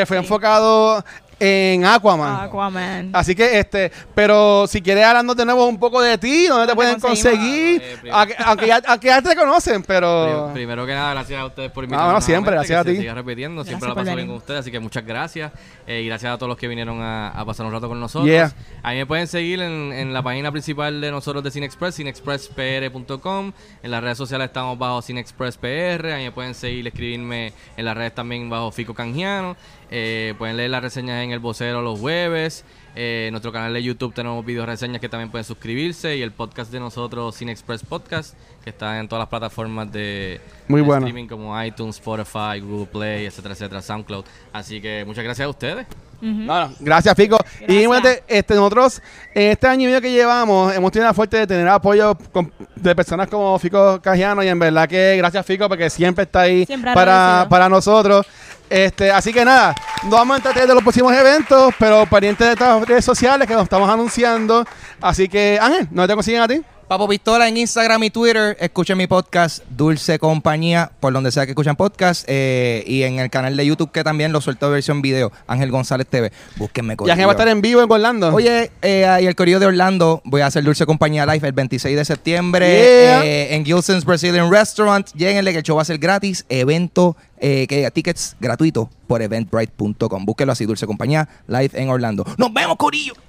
que 0.00 0.06
fue 0.06 0.16
enfocado 0.18 1.04
en 1.40 1.84
Aquaman. 1.84 2.46
Aquaman. 2.46 3.10
Así 3.12 3.32
que, 3.32 3.60
este, 3.60 3.92
pero 4.12 4.66
si 4.66 4.82
quieres 4.82 5.04
hablarnos 5.04 5.36
de 5.36 5.44
nuevo 5.44 5.66
un 5.66 5.78
poco 5.78 6.02
de 6.02 6.18
ti, 6.18 6.48
¿dónde 6.48 6.66
te 6.66 6.74
pueden 6.74 6.98
conseguir? 6.98 7.80
Eh, 7.80 7.96
primero- 8.00 8.16
aunque, 8.16 8.34
aunque 8.44 8.66
ya, 8.66 8.82
aunque 8.88 9.06
ya 9.06 9.22
te 9.22 9.36
conocen, 9.36 9.84
pero... 9.84 10.46
Prim- 10.52 10.54
Primero 10.68 10.84
que 10.84 10.94
nada, 10.94 11.14
gracias 11.14 11.40
a 11.40 11.46
ustedes 11.46 11.70
por 11.70 11.82
Ah, 11.82 11.86
invitarme. 11.86 12.06
bueno, 12.06 12.20
siempre, 12.20 12.52
gracias 12.54 12.80
a 12.80 12.84
ti. 12.84 12.96
siga 12.96 13.14
repitiendo, 13.14 13.62
siempre 13.64 13.88
la 13.88 13.94
paso 13.94 14.14
bien 14.16 14.26
con 14.26 14.36
ustedes, 14.36 14.60
así 14.60 14.72
que 14.72 14.80
muchas 14.80 15.06
gracias. 15.06 15.52
Eh, 15.86 16.00
y 16.02 16.06
gracias 16.08 16.32
a 16.34 16.38
todos 16.38 16.48
los 16.48 16.58
que 16.58 16.66
vinieron 16.66 17.00
a, 17.02 17.28
a 17.30 17.44
pasar 17.44 17.66
un 17.66 17.72
rato 17.72 17.88
con 17.88 18.00
nosotros. 18.00 18.28
Yeah. 18.28 18.52
A 18.82 18.90
mí 18.90 18.96
me 18.96 19.06
pueden 19.06 19.28
seguir 19.28 19.60
en, 19.62 19.92
en 19.92 20.12
la 20.12 20.22
página 20.24 20.50
principal 20.50 21.00
de 21.00 21.12
nosotros 21.12 21.44
de 21.44 21.52
CineExpress, 21.52 21.94
cinexpresspr.com. 21.94 23.52
En 23.82 23.90
las 23.90 24.02
redes 24.02 24.18
sociales 24.18 24.46
estamos 24.48 24.76
bajo 24.76 25.02
CineExpressPR. 25.02 26.12
A 26.12 26.16
mí 26.16 26.24
me 26.24 26.32
pueden 26.32 26.54
seguir, 26.54 26.86
escribirme 26.86 27.52
en 27.76 27.84
las 27.84 27.96
redes 27.96 28.14
también 28.14 28.50
bajo 28.50 28.70
Fico 28.72 28.92
Canjiano. 28.92 29.56
Eh, 29.90 30.34
pueden 30.38 30.56
leer 30.56 30.70
las 30.70 30.82
reseñas 30.82 31.22
en 31.24 31.30
El 31.32 31.38
Vocero 31.38 31.80
los 31.82 31.98
jueves. 31.98 32.64
Eh, 32.94 33.26
en 33.28 33.32
nuestro 33.32 33.52
canal 33.52 33.72
de 33.72 33.82
YouTube 33.82 34.12
tenemos 34.12 34.44
video 34.44 34.66
reseñas 34.66 35.00
que 35.00 35.08
también 35.08 35.30
pueden 35.30 35.44
suscribirse. 35.44 36.16
Y 36.16 36.22
el 36.22 36.32
podcast 36.32 36.70
de 36.72 36.80
nosotros, 36.80 37.34
Cine 37.36 37.52
Express 37.52 37.82
Podcast, 37.84 38.34
que 38.64 38.70
está 38.70 38.98
en 38.98 39.08
todas 39.08 39.20
las 39.22 39.28
plataformas 39.28 39.90
de, 39.92 40.40
Muy 40.66 40.80
de 40.80 40.86
bueno. 40.86 41.06
streaming 41.06 41.28
como 41.28 41.62
iTunes, 41.62 41.96
Spotify, 41.96 42.60
Google 42.60 42.86
Play, 42.86 43.26
etcétera, 43.26 43.54
etcétera, 43.54 43.82
SoundCloud. 43.82 44.24
Así 44.52 44.80
que 44.80 45.04
muchas 45.06 45.24
gracias 45.24 45.46
a 45.46 45.48
ustedes. 45.50 45.86
No, 46.20 46.66
no, 46.68 46.74
gracias, 46.80 47.14
Fico. 47.14 47.38
Y 47.68 47.84
este, 48.28 48.54
nosotros, 48.56 49.00
en 49.32 49.52
este 49.52 49.68
año 49.68 49.84
y 49.84 49.86
medio 49.86 50.00
que 50.00 50.10
llevamos, 50.10 50.74
hemos 50.74 50.90
tenido 50.90 51.08
la 51.08 51.14
suerte 51.14 51.36
de 51.36 51.46
tener 51.46 51.68
apoyo 51.68 52.18
con- 52.32 52.52
de 52.74 52.96
personas 52.96 53.28
como 53.28 53.56
Fico 53.60 54.00
Cajiano. 54.02 54.42
Y 54.42 54.48
en 54.48 54.58
verdad 54.58 54.88
que 54.88 55.14
gracias, 55.16 55.46
Fico, 55.46 55.68
porque 55.68 55.88
siempre 55.88 56.24
está 56.24 56.40
ahí 56.40 56.66
Siempre 56.66 56.92
para, 56.92 57.12
agradecido. 57.42 57.48
para 57.50 57.68
nosotros. 57.68 58.26
Este, 58.70 59.10
así 59.10 59.32
que 59.32 59.44
nada, 59.44 59.74
no 60.04 60.10
vamos 60.10 60.34
a 60.34 60.36
entrar 60.48 60.66
de 60.66 60.74
los 60.74 60.82
próximos 60.82 61.12
eventos, 61.14 61.72
pero 61.78 62.06
pendientes 62.06 62.46
de 62.46 62.52
estas 62.52 62.86
redes 62.86 63.04
sociales 63.04 63.46
que 63.48 63.54
nos 63.54 63.64
estamos 63.64 63.88
anunciando. 63.88 64.64
Así 65.00 65.28
que, 65.28 65.58
Ángel, 65.60 65.88
¿dónde 65.90 66.08
te 66.08 66.14
consiguen 66.14 66.42
a 66.42 66.48
ti? 66.48 66.60
Papo 66.88 67.06
Pistola 67.06 67.46
en 67.46 67.58
Instagram 67.58 68.02
y 68.04 68.08
Twitter. 68.10 68.56
Escuchen 68.58 68.96
mi 68.96 69.06
podcast 69.06 69.62
Dulce 69.68 70.18
Compañía, 70.18 70.90
por 71.00 71.12
donde 71.12 71.30
sea 71.30 71.44
que 71.44 71.50
escuchan 71.52 71.76
podcast. 71.76 72.24
eh, 72.26 72.82
y 72.86 73.02
en 73.02 73.18
el 73.18 73.28
canal 73.28 73.54
de 73.58 73.66
YouTube 73.66 73.92
que 73.92 74.02
también 74.02 74.32
lo 74.32 74.40
suelto 74.40 74.70
versión 74.70 75.02
video. 75.02 75.30
Ángel 75.46 75.70
González 75.70 76.06
TV. 76.06 76.32
Búsquenme 76.56 76.96
Y 77.04 77.10
Ángel 77.10 77.26
va 77.26 77.32
a 77.32 77.34
estar 77.34 77.48
en 77.48 77.60
vivo 77.60 77.82
en 77.82 77.92
Orlando. 77.92 78.32
Oye, 78.34 78.70
eh, 78.80 79.18
y 79.20 79.26
el 79.26 79.34
Correo 79.36 79.60
de 79.60 79.66
Orlando, 79.66 80.22
voy 80.24 80.40
a 80.40 80.46
hacer 80.46 80.64
Dulce 80.64 80.86
Compañía 80.86 81.26
Live 81.26 81.46
el 81.46 81.52
26 81.52 81.94
de 81.94 82.04
septiembre 82.06 82.66
Yeah. 82.70 83.22
eh, 83.26 83.54
en 83.54 83.66
Gilson's 83.66 84.06
Brazilian 84.06 84.50
Restaurant. 84.50 85.06
Lléguenle 85.12 85.52
que 85.52 85.58
el 85.58 85.64
show 85.64 85.76
va 85.76 85.82
a 85.82 85.84
ser 85.84 85.98
gratis. 85.98 86.46
Evento, 86.48 87.18
eh, 87.40 87.66
que 87.66 87.90
tickets 87.90 88.36
gratuitos 88.40 88.88
por 89.06 89.22
eventbrite.com. 89.22 90.24
Búsquelo 90.24 90.52
así, 90.52 90.66
Dulce 90.66 90.86
Compañía 90.86 91.28
Live 91.46 91.70
en 91.72 91.88
Orlando. 91.88 92.24
¡Nos 92.36 92.52
vemos, 92.52 92.76
Corillo! 92.76 93.14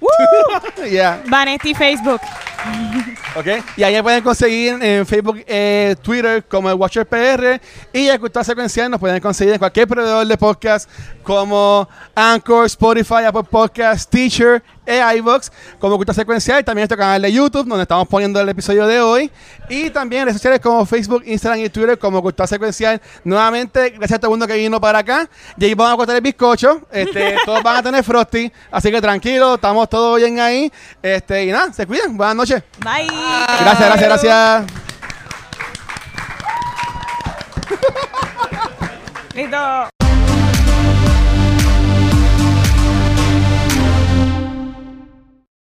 Ya. 0.90 1.22
Vanetti 1.28 1.74
Facebook. 1.74 2.20
¿Ok? 3.36 3.46
Y 3.76 3.82
ahí 3.82 4.00
pueden 4.02 4.22
conseguir 4.22 4.82
en 4.82 5.06
Facebook, 5.06 5.42
eh, 5.46 5.94
Twitter 6.02 6.44
como 6.44 6.68
el 6.68 6.76
Watcher 6.76 7.06
PR 7.06 7.60
y 7.92 8.08
el 8.08 8.20
Cultura 8.20 8.44
Secuencial 8.44 8.90
nos 8.90 9.00
pueden 9.00 9.20
conseguir 9.20 9.54
en 9.54 9.58
cualquier 9.58 9.86
proveedor 9.88 10.26
de 10.26 10.36
podcast 10.36 10.90
como 11.22 11.88
Anchor, 12.14 12.66
Spotify, 12.66 13.24
Apple 13.26 13.44
Podcast, 13.44 14.10
Teacher 14.10 14.62
e 14.84 15.00
iVoox 15.16 15.50
como 15.78 15.96
Cultura 15.96 16.14
Secuencial. 16.14 16.64
También 16.64 16.82
nuestro 16.82 16.98
canal 16.98 17.22
de 17.22 17.32
YouTube 17.32 17.66
donde 17.66 17.82
estamos 17.82 18.08
poniendo 18.08 18.40
el 18.40 18.48
episodio 18.48 18.86
de 18.86 19.00
hoy 19.00 19.30
y 19.68 19.90
también 19.90 20.22
en 20.22 20.26
redes 20.26 20.38
sociales 20.38 20.60
como 20.60 20.84
Facebook, 20.84 21.22
Instagram 21.24 21.64
y 21.64 21.68
Twitter 21.68 21.98
como 21.98 22.20
Cultura 22.20 22.46
Secuencial. 22.46 23.00
Nuevamente, 23.24 23.94
gracias 24.00 24.16
a 24.16 24.20
todo 24.20 24.30
el 24.30 24.32
mundo 24.32 24.46
que 24.46 24.54
vino 24.54 24.80
para 24.80 25.00
acá. 25.00 25.28
Y 25.56 25.64
ahí 25.66 25.74
vamos 25.74 25.94
a 25.94 25.96
cortar 25.96 26.16
el 26.16 26.22
bizcocho. 26.22 26.82
Este, 26.90 27.36
todos 27.44 27.62
van 27.62 27.76
a 27.76 27.82
tener 27.82 28.02
Frosty, 28.02 28.50
así 28.70 28.90
que 28.90 29.00
tranquilos, 29.00 29.56
estamos 29.56 29.88
todos 29.88 30.18
bien 30.18 30.40
ahí. 30.40 30.72
Este, 31.02 31.44
y 31.44 31.52
nada, 31.52 31.72
se 31.72 31.86
cuidan. 31.86 32.16
Buenas 32.16 32.36
noches. 32.36 32.62
Bye. 32.78 33.06
Gracias, 33.60 33.78
gracias, 33.78 34.08
gracias. 34.08 34.66
Listo. 39.34 39.99